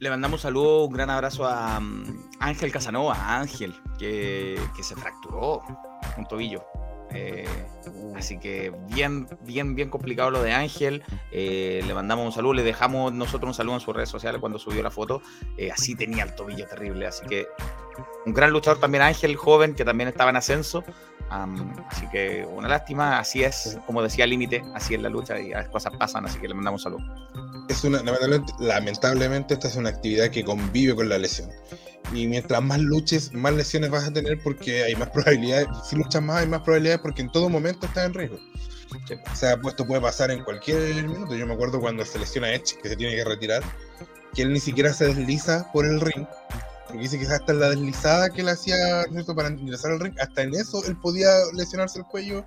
Le 0.00 0.10
mandamos 0.10 0.40
un 0.40 0.42
saludo, 0.42 0.86
un 0.86 0.92
gran 0.92 1.10
abrazo 1.10 1.46
a 1.46 1.78
mm, 1.78 2.30
Ángel 2.40 2.72
Casanova, 2.72 3.38
Ángel, 3.38 3.74
que, 3.98 4.58
que 4.76 4.82
se 4.82 4.96
fracturó 4.96 5.62
un 6.16 6.26
tobillo. 6.26 6.64
Eh, 7.16 7.46
así 8.14 8.38
que 8.38 8.72
bien, 8.88 9.26
bien, 9.42 9.74
bien 9.74 9.90
complicado 9.90 10.30
lo 10.30 10.42
de 10.42 10.52
Ángel. 10.52 11.02
Eh, 11.32 11.82
le 11.86 11.94
mandamos 11.94 12.26
un 12.26 12.32
saludo, 12.32 12.54
le 12.54 12.62
dejamos 12.62 13.12
nosotros 13.12 13.48
un 13.48 13.54
saludo 13.54 13.74
en 13.74 13.80
sus 13.80 13.94
redes 13.94 14.08
sociales 14.08 14.40
cuando 14.40 14.58
subió 14.58 14.82
la 14.82 14.90
foto. 14.90 15.22
Eh, 15.56 15.70
así 15.70 15.94
tenía 15.94 16.24
el 16.24 16.34
tobillo 16.34 16.66
terrible. 16.66 17.06
Así 17.06 17.26
que 17.26 17.46
un 18.24 18.34
gran 18.34 18.50
luchador 18.50 18.78
también 18.78 19.02
Ángel, 19.02 19.36
joven, 19.36 19.74
que 19.74 19.84
también 19.84 20.08
estaba 20.08 20.30
en 20.30 20.36
ascenso. 20.36 20.84
Am, 21.30 21.74
así 21.88 22.06
que 22.08 22.46
una 22.48 22.68
lástima, 22.68 23.18
así 23.18 23.42
es, 23.42 23.78
como 23.86 24.02
decía 24.02 24.26
Límite, 24.26 24.62
así 24.74 24.94
es 24.94 25.02
la 25.02 25.08
lucha 25.08 25.38
y 25.40 25.50
las 25.50 25.68
cosas 25.68 25.92
pasan, 25.96 26.24
así 26.24 26.38
que 26.38 26.48
le 26.48 26.54
mandamos 26.54 26.84
un 26.84 26.92
saludo. 26.92 27.66
Es 27.68 27.82
una, 27.82 27.98
lamentablemente, 27.98 28.52
lamentablemente 28.60 29.54
esta 29.54 29.68
es 29.68 29.76
una 29.76 29.88
actividad 29.88 30.30
que 30.30 30.44
convive 30.44 30.94
con 30.94 31.08
la 31.08 31.18
lesión. 31.18 31.50
Y 32.12 32.26
mientras 32.28 32.62
más 32.62 32.78
luches, 32.78 33.32
más 33.32 33.52
lesiones 33.54 33.90
vas 33.90 34.04
a 34.04 34.12
tener 34.12 34.40
porque 34.42 34.84
hay 34.84 34.94
más 34.94 35.10
probabilidades. 35.14 35.66
Si 35.84 35.96
luchas 35.96 36.22
más, 36.22 36.42
hay 36.42 36.46
más 36.46 36.60
probabilidades 36.60 37.00
porque 37.00 37.22
en 37.22 37.32
todo 37.32 37.48
momento 37.48 37.86
estás 37.86 38.06
en 38.06 38.14
riesgo. 38.14 38.38
O 39.32 39.36
sea, 39.36 39.56
pues 39.56 39.72
esto 39.72 39.86
puede 39.86 40.00
pasar 40.00 40.30
en 40.30 40.44
cualquier 40.44 41.04
minuto. 41.04 41.34
Yo 41.34 41.46
me 41.46 41.54
acuerdo 41.54 41.80
cuando 41.80 42.04
se 42.04 42.18
lesiona 42.18 42.52
Edge, 42.52 42.78
que 42.80 42.88
se 42.88 42.96
tiene 42.96 43.16
que 43.16 43.24
retirar, 43.24 43.62
que 44.32 44.42
él 44.42 44.52
ni 44.52 44.60
siquiera 44.60 44.92
se 44.92 45.06
desliza 45.06 45.70
por 45.72 45.84
el 45.84 46.00
ring. 46.00 46.26
Porque 46.96 47.08
dice 47.10 47.18
que 47.18 47.26
hasta 47.32 47.52
en 47.52 47.60
la 47.60 47.68
deslizada 47.70 48.30
que 48.30 48.42
le 48.42 48.52
hacía 48.52 49.04
¿cierto? 49.12 49.34
para 49.34 49.50
ingresar 49.50 49.92
al 49.92 50.00
ring, 50.00 50.14
hasta 50.18 50.42
en 50.42 50.54
eso 50.54 50.82
él 50.86 50.96
podía 50.98 51.28
lesionarse 51.54 51.98
el 51.98 52.06
cuello. 52.06 52.44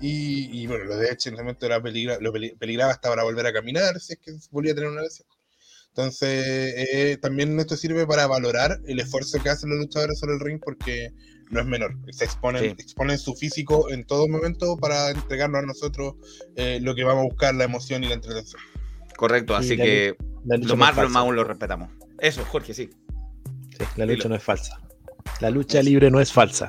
Y, 0.00 0.62
y 0.62 0.66
bueno, 0.68 0.84
lo 0.84 0.96
de 0.96 1.08
Edge 1.08 1.26
en 1.28 1.34
ese 1.34 1.42
momento 1.42 1.66
era 1.66 1.82
peligra, 1.82 2.18
lo 2.20 2.32
peli- 2.32 2.54
peligraba 2.56 2.92
hasta 2.92 3.08
para 3.08 3.24
volver 3.24 3.46
a 3.46 3.52
caminar, 3.52 3.98
si 4.00 4.12
es 4.14 4.18
que 4.20 4.32
volvía 4.52 4.72
a 4.72 4.74
tener 4.76 4.90
una 4.90 5.02
lesión. 5.02 5.26
Entonces, 5.88 6.74
eh, 6.76 7.18
también 7.20 7.58
esto 7.58 7.76
sirve 7.76 8.06
para 8.06 8.28
valorar 8.28 8.78
el 8.86 9.00
esfuerzo 9.00 9.42
que 9.42 9.50
hacen 9.50 9.70
los 9.70 9.78
luchadores 9.80 10.18
sobre 10.20 10.34
el 10.34 10.40
ring 10.40 10.60
porque 10.64 11.10
no 11.50 11.58
es 11.60 11.66
menor. 11.66 11.96
Se 12.12 12.24
exponen, 12.24 12.62
Sí. 12.62 12.82
exponen 12.82 13.18
su 13.18 13.34
físico 13.34 13.90
en 13.90 14.06
todo 14.06 14.28
momento 14.28 14.76
para 14.76 15.10
entregarnos 15.10 15.64
a 15.64 15.66
nosotros 15.66 16.14
eh, 16.54 16.78
lo 16.80 16.94
que 16.94 17.02
vamos 17.02 17.22
a 17.22 17.24
buscar, 17.24 17.54
la 17.56 17.64
emoción 17.64 18.04
y 18.04 18.08
la 18.08 18.14
entretención. 18.14 18.62
Correcto, 19.16 19.54
Sí, 19.60 19.66
así 19.66 19.76
la 19.76 19.84
que 19.84 20.16
La 20.46 20.56
lo 20.58 20.76
más, 20.76 20.96
lo 20.96 21.08
más 21.10 21.16
aún 21.22 21.34
lo 21.34 21.42
respetamos. 21.44 21.90
Eso, 22.20 22.44
Jorge, 22.44 22.72
sí. 22.74 22.88
Sí, 23.86 23.92
la 23.96 24.06
lucha 24.06 24.22
Dilo. 24.24 24.28
no 24.30 24.34
es 24.36 24.42
falsa. 24.42 24.80
La 25.40 25.50
lucha 25.50 25.82
libre 25.82 26.10
no 26.10 26.20
es 26.20 26.32
falsa. 26.32 26.68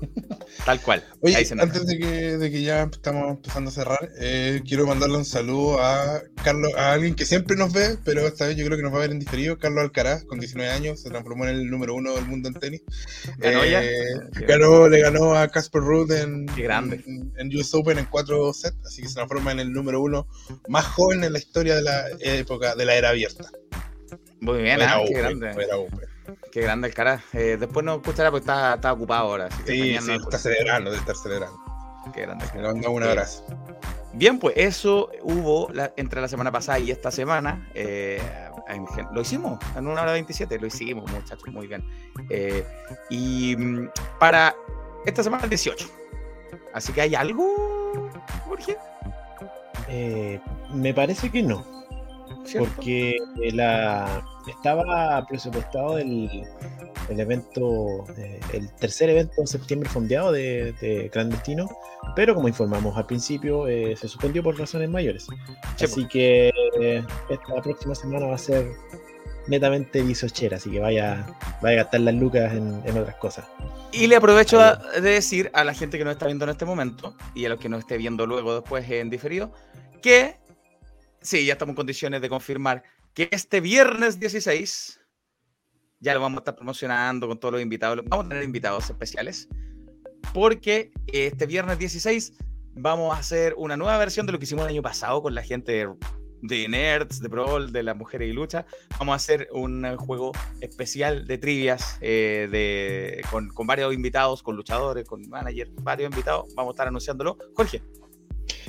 Tal 0.64 0.80
cual. 0.80 1.04
Oye, 1.20 1.36
Ahí 1.36 1.44
se 1.44 1.54
nota. 1.54 1.66
antes 1.66 1.86
de 1.86 1.98
que, 1.98 2.06
de 2.38 2.50
que 2.50 2.62
ya 2.62 2.84
estamos 2.84 3.28
empezando 3.30 3.68
a 3.68 3.72
cerrar, 3.72 4.10
eh, 4.18 4.62
quiero 4.66 4.86
mandarle 4.86 5.18
un 5.18 5.24
saludo 5.26 5.82
a 5.82 6.22
Carlos, 6.42 6.72
a 6.76 6.92
alguien 6.92 7.14
que 7.14 7.26
siempre 7.26 7.54
nos 7.56 7.72
ve, 7.72 7.98
pero 8.02 8.26
esta 8.26 8.46
vez 8.46 8.56
yo 8.56 8.64
creo 8.64 8.78
que 8.78 8.82
nos 8.82 8.92
va 8.92 8.96
a 8.98 9.00
ver 9.00 9.10
en 9.10 9.18
diferido, 9.18 9.58
Carlos 9.58 9.82
Alcaraz, 9.82 10.24
con 10.24 10.40
19 10.40 10.70
años, 10.70 11.00
se 11.02 11.10
transformó 11.10 11.44
en 11.44 11.50
el 11.56 11.70
número 11.70 11.94
uno 11.94 12.14
del 12.14 12.24
mundo 12.26 12.48
en 12.48 12.54
tenis. 12.54 12.82
¿Ganó 13.38 13.62
ya? 13.66 13.84
Eh, 13.84 13.90
ganó, 14.48 14.88
le 14.88 15.00
ganó 15.00 15.34
a 15.34 15.48
Casper 15.48 15.82
Ruud 15.82 16.10
en, 16.12 16.46
Qué 16.46 16.62
grande. 16.62 17.02
en, 17.06 17.32
en 17.36 17.56
US 17.58 17.74
Open 17.74 17.98
en 17.98 18.06
cuatro 18.06 18.52
sets, 18.54 18.78
así 18.86 19.02
que 19.02 19.08
se 19.08 19.14
transforma 19.14 19.52
en 19.52 19.60
el 19.60 19.70
número 19.72 20.00
uno 20.00 20.26
más 20.68 20.86
joven 20.86 21.24
en 21.24 21.32
la 21.34 21.38
historia 21.38 21.74
de 21.74 21.82
la 21.82 22.04
época 22.20 22.74
de 22.74 22.84
la 22.86 22.94
era 22.94 23.10
abierta. 23.10 23.50
Muy 24.40 24.62
bien, 24.62 24.80
Era 24.80 24.92
ah, 24.94 25.00
Open, 25.00 25.12
qué 25.14 25.20
grande. 25.20 25.50
era 25.62 25.76
Open. 25.76 26.13
Qué 26.52 26.60
grande 26.62 26.88
el 26.88 26.94
cara. 26.94 27.22
Eh, 27.32 27.56
después 27.58 27.84
no 27.84 27.94
escuchará 27.96 28.30
porque 28.30 28.42
está, 28.42 28.74
está 28.74 28.92
ocupado 28.92 29.28
ahora. 29.28 29.46
Así 29.46 29.62
que 29.64 29.72
Sí, 29.72 29.82
sí, 29.82 29.92
no 29.92 29.98
está 30.00 30.14
escucha. 30.14 30.38
celebrando, 30.38 30.90
debe 30.90 31.00
estar 31.00 31.16
celebrando. 31.16 31.58
Qué 32.14 32.22
grande. 32.22 32.44
Le 32.54 32.62
mando 32.62 32.90
un 32.90 33.02
abrazo. 33.02 33.44
Bien, 34.12 34.38
pues 34.38 34.54
eso 34.56 35.10
hubo 35.22 35.68
la- 35.72 35.92
entre 35.96 36.20
la 36.20 36.28
semana 36.28 36.52
pasada 36.52 36.78
y 36.78 36.90
esta 36.90 37.10
semana. 37.10 37.68
eh, 37.74 38.20
en 38.66 38.86
lo 39.12 39.20
hicimos 39.20 39.58
en 39.76 39.86
una 39.86 40.00
hora 40.02 40.12
27, 40.12 40.58
lo 40.58 40.66
hicimos, 40.66 41.10
muchachos, 41.10 41.46
muy 41.48 41.66
bien. 41.66 41.84
Eh, 42.30 42.64
y 43.10 43.54
mm, 43.56 43.90
para 44.18 44.54
esta 45.04 45.22
semana 45.22 45.42
el 45.44 45.50
18. 45.50 45.86
Así 46.72 46.92
que 46.94 47.02
hay 47.02 47.14
algo, 47.14 48.10
Jorge, 48.46 48.78
Eh, 49.88 50.40
me 50.72 50.94
parece 50.94 51.30
que 51.30 51.42
no, 51.42 51.83
¿cierto? 52.44 52.70
porque 52.76 53.16
la, 53.52 54.24
estaba 54.48 55.24
presupuestado 55.26 55.98
el, 55.98 56.42
el 57.08 57.20
evento, 57.20 58.04
eh, 58.16 58.40
el 58.52 58.70
tercer 58.76 59.10
evento 59.10 59.34
en 59.38 59.46
septiembre 59.46 59.88
fondeado 59.88 60.32
de, 60.32 60.72
de 60.80 61.10
Clandestino, 61.10 61.68
pero 62.14 62.34
como 62.34 62.48
informamos 62.48 62.96
al 62.96 63.06
principio, 63.06 63.66
eh, 63.68 63.96
se 63.96 64.08
suspendió 64.08 64.42
por 64.42 64.58
razones 64.58 64.88
mayores. 64.90 65.26
Sí, 65.76 65.84
Así 65.84 66.08
que 66.08 66.50
eh, 66.80 67.02
esta 67.28 67.62
próxima 67.62 67.94
semana 67.94 68.26
va 68.26 68.34
a 68.34 68.38
ser 68.38 68.66
netamente 69.46 70.02
disochera, 70.02 70.56
así 70.56 70.70
que 70.70 70.80
vaya, 70.80 71.26
vaya 71.60 71.80
a 71.80 71.82
gastar 71.84 72.00
las 72.00 72.14
lucas 72.14 72.52
en, 72.54 72.80
en 72.86 72.96
otras 72.98 73.16
cosas. 73.16 73.44
Y 73.92 74.06
le 74.06 74.16
aprovecho 74.16 74.58
a- 74.60 74.76
de 74.94 75.00
decir 75.10 75.50
a 75.52 75.64
la 75.64 75.74
gente 75.74 75.98
que 75.98 76.04
nos 76.04 76.12
está 76.14 76.26
viendo 76.26 76.44
en 76.44 76.50
este 76.50 76.64
momento 76.64 77.14
y 77.34 77.44
a 77.44 77.50
los 77.50 77.58
que 77.60 77.68
nos 77.68 77.80
esté 77.80 77.98
viendo 77.98 78.26
luego 78.26 78.54
después 78.54 78.88
en 78.90 79.10
diferido, 79.10 79.52
que 80.02 80.36
sí, 81.24 81.44
ya 81.44 81.54
estamos 81.54 81.72
en 81.72 81.76
condiciones 81.76 82.20
de 82.20 82.28
confirmar 82.28 82.84
que 83.14 83.28
este 83.32 83.60
viernes 83.60 84.20
16 84.20 85.00
ya 86.00 86.14
lo 86.14 86.20
vamos 86.20 86.38
a 86.38 86.40
estar 86.42 86.54
promocionando 86.54 87.26
con 87.26 87.40
todos 87.40 87.52
los 87.52 87.62
invitados. 87.62 87.98
Vamos 88.06 88.26
a 88.26 88.28
tener 88.28 88.44
invitados 88.44 88.90
especiales 88.90 89.48
porque 90.32 90.92
este 91.06 91.46
viernes 91.46 91.78
16 91.78 92.34
vamos 92.74 93.14
a 93.14 93.18
hacer 93.18 93.54
una 93.56 93.76
nueva 93.76 93.96
versión 93.98 94.26
de 94.26 94.32
lo 94.32 94.38
que 94.38 94.44
hicimos 94.44 94.64
el 94.64 94.72
año 94.72 94.82
pasado 94.82 95.22
con 95.22 95.34
la 95.34 95.42
gente 95.42 95.88
de 96.42 96.68
Nerds, 96.68 97.20
de 97.20 97.28
Brawl, 97.28 97.72
de 97.72 97.82
las 97.82 97.96
mujeres 97.96 98.28
y 98.28 98.32
lucha. 98.32 98.66
Vamos 98.98 99.14
a 99.14 99.16
hacer 99.16 99.48
un 99.52 99.84
eh, 99.86 99.96
juego 99.96 100.32
especial 100.60 101.26
de 101.26 101.38
trivias 101.38 101.96
eh, 102.02 102.48
de, 102.50 103.22
con, 103.30 103.66
varios 103.66 103.94
invitados, 103.94 104.42
con 104.42 104.56
luchadores, 104.56 105.08
con 105.08 105.26
managers, 105.30 105.70
varios 105.82 106.10
invitados. 106.10 106.54
Vamos 106.54 106.72
a 106.72 106.74
estar 106.74 106.88
anunciándolo. 106.88 107.38
Jorge, 107.54 107.82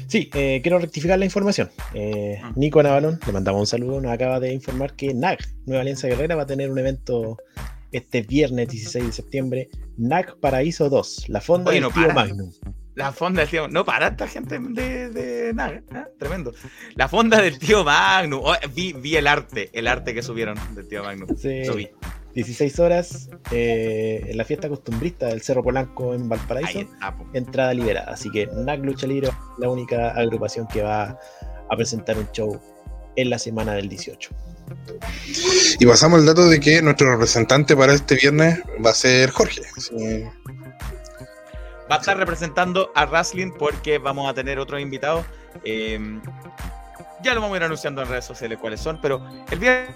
Sí, 0.08 0.30
eh, 0.34 0.60
quiero 0.62 0.80
rectificar 0.80 1.18
la 1.20 1.26
información. 1.26 1.70
Eh, 1.94 2.40
Ah. 2.44 2.52
Nico 2.56 2.82
Navalón, 2.84 3.20
le 3.26 3.32
mandamos 3.32 3.62
un 3.62 3.68
saludo, 3.68 4.02
nos 4.02 4.12
acaba 4.12 4.40
de 4.40 4.54
informar 4.54 4.96
que 4.96 5.14
NAG, 5.14 5.40
Nueva 5.66 5.82
Alianza 5.82 6.08
Guerrera, 6.08 6.36
va 6.36 6.44
a 6.44 6.48
tener 6.48 6.70
un 6.72 6.78
evento 6.80 7.38
este 7.92 8.22
viernes 8.22 8.68
16 8.70 9.06
de 9.06 9.12
septiembre, 9.12 9.70
NAG 9.98 10.38
Paraíso 10.40 10.90
2, 10.90 11.26
la 11.30 11.42
fonda 11.42 11.70
Oye, 11.70 11.76
del 11.80 11.84
no 11.84 11.90
tío 11.92 12.08
para. 12.08 12.14
Magnum. 12.14 12.52
la 12.96 13.12
fonda 13.12 13.42
del 13.42 13.50
tío. 13.50 13.68
No 13.68 13.84
para 13.86 14.08
esta 14.10 14.28
gente 14.28 14.60
de, 14.60 15.10
de 15.10 15.54
nada, 15.54 15.76
¿eh? 15.76 15.84
tremendo. 16.20 16.54
La 16.96 17.08
fonda 17.08 17.42
del 17.42 17.58
tío 17.60 17.84
Magnum. 17.84 18.42
Oh, 18.44 18.54
vi, 18.74 18.94
vi 18.94 19.16
el 19.16 19.28
arte, 19.28 19.70
el 19.74 19.88
arte 19.88 20.14
que 20.14 20.22
subieron 20.24 20.58
del 20.76 20.88
tío 20.88 21.04
Magnum. 21.04 21.36
Sí, 21.38 21.62
vi. 21.76 21.90
16 22.36 22.80
horas 22.80 23.30
eh, 23.52 24.22
en 24.28 24.38
la 24.38 24.44
fiesta 24.44 24.68
costumbrista 24.68 25.28
del 25.28 25.42
Cerro 25.42 25.64
Polanco 25.64 26.14
en 26.14 26.28
Valparaíso. 26.28 26.80
Está, 26.80 27.16
entrada 27.34 27.74
liberada. 27.74 28.12
Así 28.12 28.30
que 28.30 28.48
NAC 28.48 28.84
Lucha 28.84 29.08
Libre 29.08 29.30
es 29.30 29.34
la 29.58 29.70
única 29.70 30.12
agrupación 30.12 30.68
que 30.68 30.84
va 30.84 31.18
a 31.70 31.76
presentar 31.78 32.18
un 32.18 32.30
show 32.32 32.60
en 33.16 33.30
la 33.30 33.40
semana 33.40 33.74
del 33.74 33.88
18. 33.88 34.30
Y 35.80 35.86
pasamos 35.86 36.20
el 36.20 36.26
dato 36.26 36.50
de 36.50 36.60
que 36.60 36.82
nuestro 36.82 37.10
representante 37.10 37.76
para 37.76 37.94
este 37.94 38.16
viernes 38.16 38.60
va 38.86 38.90
a 38.90 38.96
ser 38.96 39.30
Jorge. 39.30 39.62
Va 41.90 41.96
a 41.96 42.00
estar 42.00 42.18
representando 42.18 42.92
a 42.96 43.06
Wrestling 43.06 43.52
porque 43.58 43.98
vamos 43.98 44.30
a 44.30 44.34
tener 44.34 44.60
otros 44.60 44.82
invitados. 44.82 45.26
Eh, 45.64 46.20
ya 47.24 47.34
lo 47.34 47.40
vamos 47.40 47.56
a 47.56 47.58
ir 47.60 47.64
anunciando 47.64 48.02
en 48.02 48.10
redes 48.10 48.26
sociales 48.26 48.58
cuáles 48.60 48.82
son, 48.82 49.00
pero 49.02 49.26
el 49.50 49.60
viernes 49.60 49.96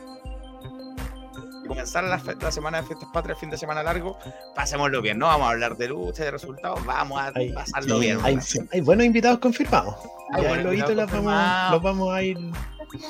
comenzar 1.69 2.03
la, 2.03 2.19
fe- 2.19 2.35
la 2.41 2.51
semana 2.51 2.81
de 2.81 2.87
fiestas 2.87 3.07
patrias, 3.13 3.39
fin 3.39 3.49
de 3.49 3.57
semana 3.57 3.81
largo, 3.81 4.17
pasémoslo 4.55 5.01
bien, 5.01 5.17
no 5.17 5.27
vamos 5.27 5.47
a 5.47 5.51
hablar 5.51 5.77
de 5.77 5.87
lucha, 5.87 6.25
de 6.25 6.31
resultados, 6.31 6.83
vamos 6.85 7.17
a 7.21 7.31
Hay- 7.35 7.53
pasarlo 7.53 7.95
sí, 7.95 8.01
bien. 8.01 8.19
Hay, 8.23 8.37
hay 8.71 8.81
buenos 8.81 9.05
invitados 9.05 9.39
confirmados. 9.39 9.95
Hay 10.33 10.43
Ya 10.43 10.49
buenos 10.49 10.65
los 10.75 10.81
vamos, 10.95 10.97
confirmados. 11.11 11.71
los 11.71 11.81
vamos 11.81 12.13
a 12.13 12.21
ir 12.23 12.37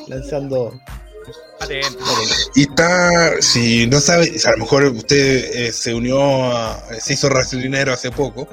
lanzando 0.07 0.79
Atento. 1.59 1.99
Y 2.55 2.61
está, 2.61 3.41
si 3.41 3.85
no 3.87 3.99
sabe, 3.99 4.31
a 4.45 4.51
lo 4.51 4.57
mejor 4.59 4.83
usted 4.85 5.67
eh, 5.67 5.71
se 5.73 5.93
unió, 5.93 6.17
a, 6.55 6.81
se 6.99 7.13
hizo 7.13 7.29
raciocinero 7.29 7.91
hace 7.93 8.09
poco 8.11 8.47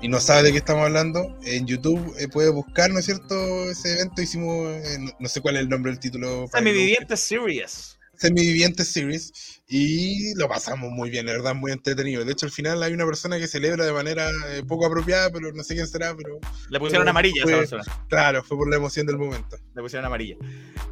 y 0.00 0.08
no 0.08 0.20
sabe 0.20 0.44
de 0.44 0.52
qué 0.52 0.58
estamos 0.58 0.84
hablando, 0.84 1.36
en 1.42 1.66
YouTube 1.66 2.14
eh, 2.18 2.28
puede 2.28 2.50
buscar, 2.50 2.90
¿no 2.92 3.00
es 3.00 3.04
cierto? 3.06 3.34
Ese 3.70 3.94
evento 3.94 4.22
hicimos, 4.22 4.68
eh, 4.68 4.96
no, 5.00 5.10
no 5.18 5.28
sé 5.28 5.40
cuál 5.40 5.56
es 5.56 5.62
el 5.62 5.68
nombre 5.68 5.90
del 5.92 5.98
título. 6.00 6.26
para 6.28 6.36
que 6.36 6.40
lo 6.40 6.46
busque. 6.46 6.58
Semiviviente 6.58 7.16
Series. 7.16 7.93
Semiviviente 8.28 8.84
Series 8.84 9.60
y 9.68 10.34
lo 10.36 10.48
pasamos 10.48 10.90
muy 10.90 11.10
bien, 11.10 11.26
la 11.26 11.32
verdad, 11.32 11.54
muy 11.54 11.72
entretenido. 11.72 12.24
De 12.24 12.32
hecho, 12.32 12.46
al 12.46 12.52
final 12.52 12.82
hay 12.82 12.92
una 12.92 13.04
persona 13.04 13.38
que 13.38 13.46
celebra 13.46 13.84
de 13.84 13.92
manera 13.92 14.30
eh, 14.48 14.62
poco 14.66 14.86
apropiada, 14.86 15.30
pero 15.30 15.52
no 15.52 15.62
sé 15.62 15.74
quién 15.74 15.86
será, 15.86 16.14
pero 16.16 16.38
Le 16.70 16.78
pusieron 16.78 17.04
Pero 17.04 17.10
amarilla 17.10 17.42
a 17.42 17.44
fue- 17.44 17.52
esa 17.64 17.76
persona. 17.76 18.04
claro, 18.08 18.42
fue 18.42 18.56
por 18.56 18.70
la 18.70 18.76
emoción 18.76 19.06
del 19.06 19.18
momento. 19.18 19.56
Le 19.74 19.82
pusieron 19.82 20.06
amarilla. 20.06 20.36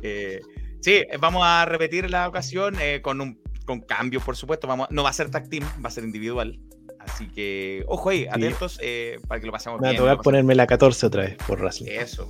Eh, 0.02 0.40
sí, 0.80 1.02
vamos 1.20 1.42
a 1.44 1.64
repetir 1.64 2.10
la 2.10 2.28
ocasión 2.28 2.76
eh, 2.80 3.00
con 3.02 3.20
un 3.20 3.40
con 3.64 3.80
cambios, 3.80 4.22
por 4.24 4.36
supuesto. 4.36 4.66
Vamos, 4.66 4.88
no 4.90 5.02
va 5.04 5.10
a 5.10 5.12
ser 5.12 5.30
tag 5.30 5.48
team, 5.48 5.64
va 5.84 5.88
a 5.88 5.92
ser 5.92 6.04
individual. 6.04 6.58
Así 6.98 7.28
que, 7.28 7.84
ojo 7.88 8.10
ahí, 8.10 8.26
atentos 8.30 8.78
eh, 8.82 9.18
para 9.26 9.40
que 9.40 9.46
lo 9.46 9.52
pasemos 9.52 9.78
a 9.80 9.82
bien. 9.82 9.96
tocar 9.96 10.10
lo 10.12 10.16
pasemos- 10.18 10.24
ponerme 10.24 10.54
la 10.54 10.66
14 10.66 11.06
otra 11.06 11.22
vez 11.22 11.36
por 11.46 11.60
wrestling. 11.60 11.86
Eso. 11.88 12.28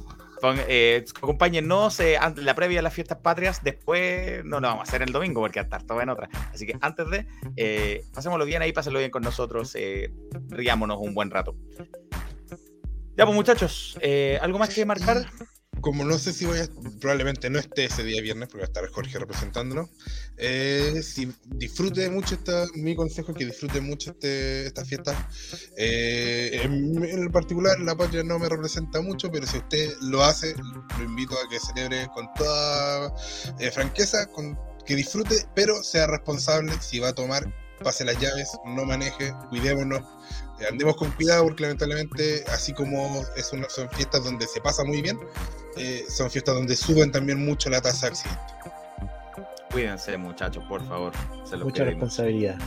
Eh, 0.68 1.04
eh, 2.00 2.16
antes, 2.20 2.44
la 2.44 2.54
previa 2.54 2.78
de 2.78 2.82
las 2.82 2.94
fiestas 2.94 3.18
patrias. 3.18 3.62
Después 3.62 4.44
no 4.44 4.60
lo 4.60 4.68
vamos 4.68 4.80
a 4.80 4.82
hacer 4.88 5.02
el 5.02 5.12
domingo 5.12 5.40
porque 5.40 5.60
va 5.60 5.62
a 5.62 5.66
estar 5.66 5.82
todo 5.84 6.00
en 6.00 6.08
otra. 6.08 6.28
Así 6.52 6.66
que 6.66 6.76
antes 6.80 7.08
de, 7.10 7.26
eh, 7.56 8.04
pasémoslo 8.12 8.44
bien 8.44 8.62
ahí, 8.62 8.72
pásenlo 8.72 8.98
bien 8.98 9.10
con 9.10 9.22
nosotros. 9.22 9.74
Eh, 9.74 10.12
riámonos 10.48 10.98
un 11.00 11.14
buen 11.14 11.30
rato. 11.30 11.56
Ya, 13.16 13.26
pues 13.26 13.34
muchachos, 13.34 13.98
eh, 14.00 14.38
¿algo 14.40 14.58
más 14.58 14.74
que 14.74 14.86
marcar? 14.86 15.26
Como 15.82 16.04
no 16.04 16.16
sé 16.16 16.32
si 16.32 16.46
voy 16.46 16.60
a, 16.60 16.68
probablemente 17.00 17.50
no 17.50 17.58
esté 17.58 17.84
ese 17.84 18.04
día 18.04 18.22
viernes, 18.22 18.48
porque 18.48 18.60
va 18.60 18.64
a 18.64 18.72
estar 18.72 18.88
Jorge 18.88 19.18
representándonos. 19.18 19.90
eh, 20.38 21.02
si 21.02 21.30
disfrute 21.44 22.08
mucho 22.08 22.36
esta, 22.36 22.66
mi 22.74 22.94
consejo 22.96 23.32
es 23.32 23.38
que 23.38 23.44
disfrute 23.46 23.80
mucho 23.80 24.12
este, 24.12 24.66
esta 24.68 24.84
fiesta. 24.84 25.28
Eh, 25.76 26.60
en, 26.62 27.04
en 27.04 27.30
particular, 27.32 27.78
la 27.80 27.96
patria 27.96 28.22
no 28.22 28.38
me 28.38 28.48
representa 28.48 29.02
mucho, 29.02 29.30
pero 29.30 29.46
si 29.46 29.58
usted 29.58 29.92
lo 30.02 30.22
hace, 30.22 30.54
lo 30.98 31.04
invito 31.04 31.34
a 31.34 31.48
que 31.50 31.58
celebre 31.58 32.08
con 32.14 32.32
toda 32.34 33.12
eh, 33.58 33.70
franqueza, 33.70 34.28
que 34.86 34.96
disfrute, 34.96 35.46
pero 35.54 35.82
sea 35.82 36.06
responsable 36.06 36.72
si 36.80 37.00
va 37.00 37.08
a 37.08 37.14
tomar. 37.14 37.52
Pase 37.82 38.04
las 38.04 38.16
llaves, 38.20 38.48
no 38.64 38.84
maneje, 38.84 39.34
cuidémonos, 39.50 40.04
andemos 40.70 40.96
con 40.96 41.10
cuidado 41.12 41.44
porque 41.44 41.62
lamentablemente, 41.62 42.44
así 42.52 42.72
como 42.72 43.24
es 43.36 43.52
una, 43.52 43.68
son 43.68 43.88
fiestas 43.90 44.24
donde 44.24 44.46
se 44.46 44.60
pasa 44.60 44.84
muy 44.84 45.02
bien, 45.02 45.18
eh, 45.76 46.04
son 46.08 46.30
fiestas 46.30 46.54
donde 46.54 46.76
suben 46.76 47.10
también 47.10 47.44
mucho 47.44 47.68
la 47.70 47.80
tasa 47.80 48.06
de 48.06 48.12
accidentes. 48.12 48.54
Cuídense, 49.70 50.16
muchachos, 50.18 50.62
por 50.68 50.86
favor. 50.86 51.12
Se 51.48 51.56
los 51.56 51.64
Mucha 51.64 51.84
responsabilidad. 51.84 52.58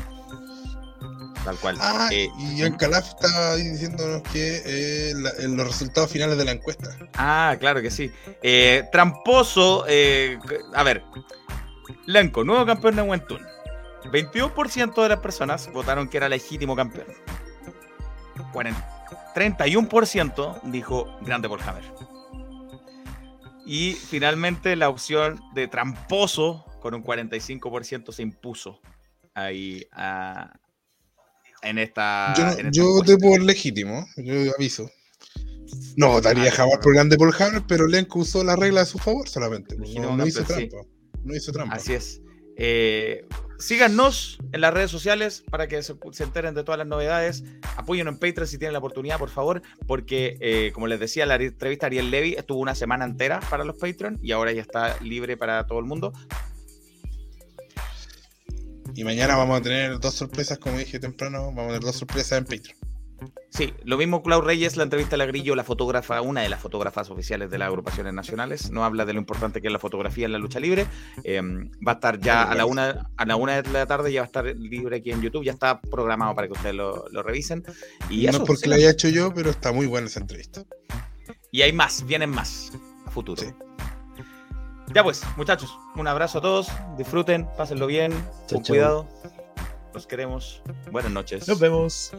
tal 1.43 1.55
cual. 1.57 1.77
Ah, 1.79 2.09
Eh, 2.11 2.27
y 2.39 2.57
Ian 2.57 2.75
Calaf 2.77 3.07
está 3.09 3.55
diciéndonos 3.55 4.23
que 4.23 4.61
eh, 4.65 5.13
la- 5.15 5.29
eh, 5.29 5.47
los 5.47 5.67
resultados 5.67 6.09
finales 6.11 6.37
de 6.39 6.45
la 6.45 6.51
encuesta. 6.53 6.89
Ah, 7.13 7.55
claro 7.59 7.81
que 7.83 7.91
sí. 7.91 8.11
Eh, 8.41 8.83
tramposo, 8.91 9.85
eh, 9.87 10.39
a 10.73 10.81
ver. 10.83 11.03
Lenco, 12.07 12.43
nuevo 12.43 12.65
campeón 12.65 12.95
de 12.95 13.03
Wentun. 13.03 13.39
22% 14.11 15.03
de 15.03 15.09
las 15.09 15.19
personas 15.19 15.71
votaron 15.71 16.07
que 16.07 16.17
era 16.17 16.27
legítimo 16.29 16.75
campeón. 16.75 17.05
40 18.53 18.91
31% 19.35 20.61
dijo 20.63 21.17
grande 21.21 21.47
por 21.49 21.61
Hammer. 21.61 21.83
Y 23.65 23.93
finalmente 23.93 24.75
la 24.75 24.89
opción 24.89 25.39
de 25.53 25.67
tramposo 25.67 26.65
con 26.81 26.93
un 26.93 27.03
45% 27.03 28.11
se 28.11 28.21
impuso 28.21 28.79
ahí 29.33 29.85
a- 29.91 30.53
en 31.63 31.79
esta. 31.79 32.33
yo 32.37 32.43
en 32.43 32.49
esta 32.67 32.69
yo 32.71 32.85
voté 32.93 33.17
por 33.17 33.41
legítimo, 33.41 34.05
yo 34.17 34.33
aviso. 34.55 34.89
No 35.97 36.09
votaría 36.09 36.49
Ah, 36.49 36.51
jamás 36.51 36.77
por 36.81 36.93
grande 36.93 37.17
por 37.17 37.33
Hammer, 37.41 37.63
pero 37.67 37.87
Lenko 37.87 38.19
usó 38.19 38.43
la 38.43 38.55
regla 38.55 38.81
a 38.81 38.85
su 38.85 38.99
favor 38.99 39.27
solamente. 39.27 39.75
pues, 39.75 39.95
No, 39.95 40.15
no 40.15 40.27
hizo 40.27 40.41
sí. 40.41 40.45
trampa. 40.45 40.77
No 41.23 41.35
hizo 41.35 41.51
trampa. 41.51 41.75
Así 41.75 41.93
es. 41.93 42.21
Eh, 42.57 43.25
síganos 43.59 44.37
en 44.51 44.61
las 44.61 44.73
redes 44.73 44.91
sociales 44.91 45.43
para 45.49 45.67
que 45.67 45.81
se, 45.83 45.95
enteren 46.19 46.55
de 46.55 46.63
todas 46.63 46.77
las 46.77 46.87
novedades. 46.87 47.43
Apóyenos 47.77 48.13
en 48.13 48.19
Patreon 48.19 48.47
si 48.47 48.57
tienen 48.57 48.73
la 48.73 48.79
oportunidad, 48.79 49.17
por 49.17 49.29
favor, 49.29 49.61
porque 49.87 50.37
eh, 50.39 50.71
como 50.73 50.87
les 50.87 50.99
decía, 50.99 51.25
la 51.25 51.35
entrevista 51.35 51.85
a 51.85 51.87
Ariel 51.87 52.11
Levy 52.11 52.33
estuvo 52.33 52.59
una 52.59 52.75
semana 52.75 53.05
entera 53.05 53.39
para 53.49 53.63
los 53.63 53.77
Patreon 53.77 54.19
y 54.21 54.31
ahora 54.31 54.51
ya 54.51 54.61
está 54.61 54.99
libre 55.01 55.37
para 55.37 55.65
todo 55.67 55.79
el 55.79 55.85
mundo. 55.85 56.13
Y 58.93 59.03
mañana 59.03 59.35
vamos 59.35 59.59
a 59.59 59.61
tener 59.61 59.99
dos 59.99 60.13
sorpresas, 60.13 60.57
como 60.57 60.77
dije 60.77 60.99
temprano, 60.99 61.45
vamos 61.47 61.63
a 61.63 61.67
tener 61.67 61.81
dos 61.81 61.97
sorpresas 61.97 62.37
en 62.37 62.45
Patreon. 62.45 62.94
Sí, 63.55 63.73
lo 63.85 63.97
mismo 63.97 64.21
Clau 64.21 64.41
Reyes, 64.41 64.75
la 64.75 64.83
entrevista 64.83 65.15
a 65.15 65.17
la 65.17 65.25
Grillo, 65.25 65.55
la 65.55 65.63
fotógrafa, 65.63 66.19
una 66.19 66.41
de 66.41 66.49
las 66.49 66.59
fotógrafas 66.59 67.09
oficiales 67.09 67.49
de 67.49 67.57
las 67.57 67.69
agrupaciones 67.69 68.13
nacionales, 68.13 68.69
nos 68.69 68.83
habla 68.83 69.05
de 69.05 69.13
lo 69.13 69.19
importante 69.19 69.61
que 69.61 69.67
es 69.67 69.71
la 69.71 69.79
fotografía 69.79 70.25
en 70.25 70.33
la 70.33 70.39
lucha 70.39 70.59
libre. 70.59 70.85
Eh, 71.23 71.41
va 71.41 71.93
a 71.93 71.95
estar 71.95 72.19
ya 72.19 72.43
a 72.43 72.53
la 72.53 72.65
una, 72.65 73.09
a 73.15 73.25
la 73.25 73.37
una 73.37 73.61
de 73.61 73.71
la 73.71 73.85
tarde, 73.85 74.11
ya 74.11 74.19
va 74.19 74.25
a 74.25 74.27
estar 74.27 74.45
libre 74.45 74.97
aquí 74.97 75.11
en 75.11 75.21
YouTube, 75.21 75.45
ya 75.45 75.53
está 75.53 75.79
programado 75.79 76.35
para 76.35 76.47
que 76.47 76.53
ustedes 76.53 76.75
lo, 76.75 77.07
lo 77.09 77.23
revisen. 77.23 77.63
Y 78.09 78.25
no 78.25 78.31
eso, 78.31 78.41
es 78.41 78.45
porque 78.45 78.63
sí. 78.63 78.69
la 78.69 78.75
haya 78.75 78.89
hecho 78.89 79.07
yo, 79.07 79.33
pero 79.33 79.51
está 79.51 79.71
muy 79.71 79.85
buena 79.85 80.07
esa 80.07 80.19
entrevista. 80.19 80.65
Y 81.49 81.61
hay 81.61 81.71
más, 81.71 82.05
vienen 82.05 82.31
más 82.31 82.73
a 83.05 83.11
futuro. 83.11 83.41
Sí. 83.41 83.53
Ya 84.93 85.01
pues, 85.01 85.23
muchachos, 85.37 85.79
un 85.95 86.09
abrazo 86.09 86.39
a 86.39 86.41
todos, 86.41 86.67
disfruten, 86.97 87.47
pásenlo 87.57 87.87
bien, 87.87 88.11
Chau, 88.47 88.57
con 88.57 88.63
chau. 88.63 88.73
cuidado. 88.75 89.07
Los 89.93 90.05
queremos. 90.07 90.61
Buenas 90.91 91.13
noches. 91.13 91.47
Nos 91.47 91.57
vemos. 91.57 92.11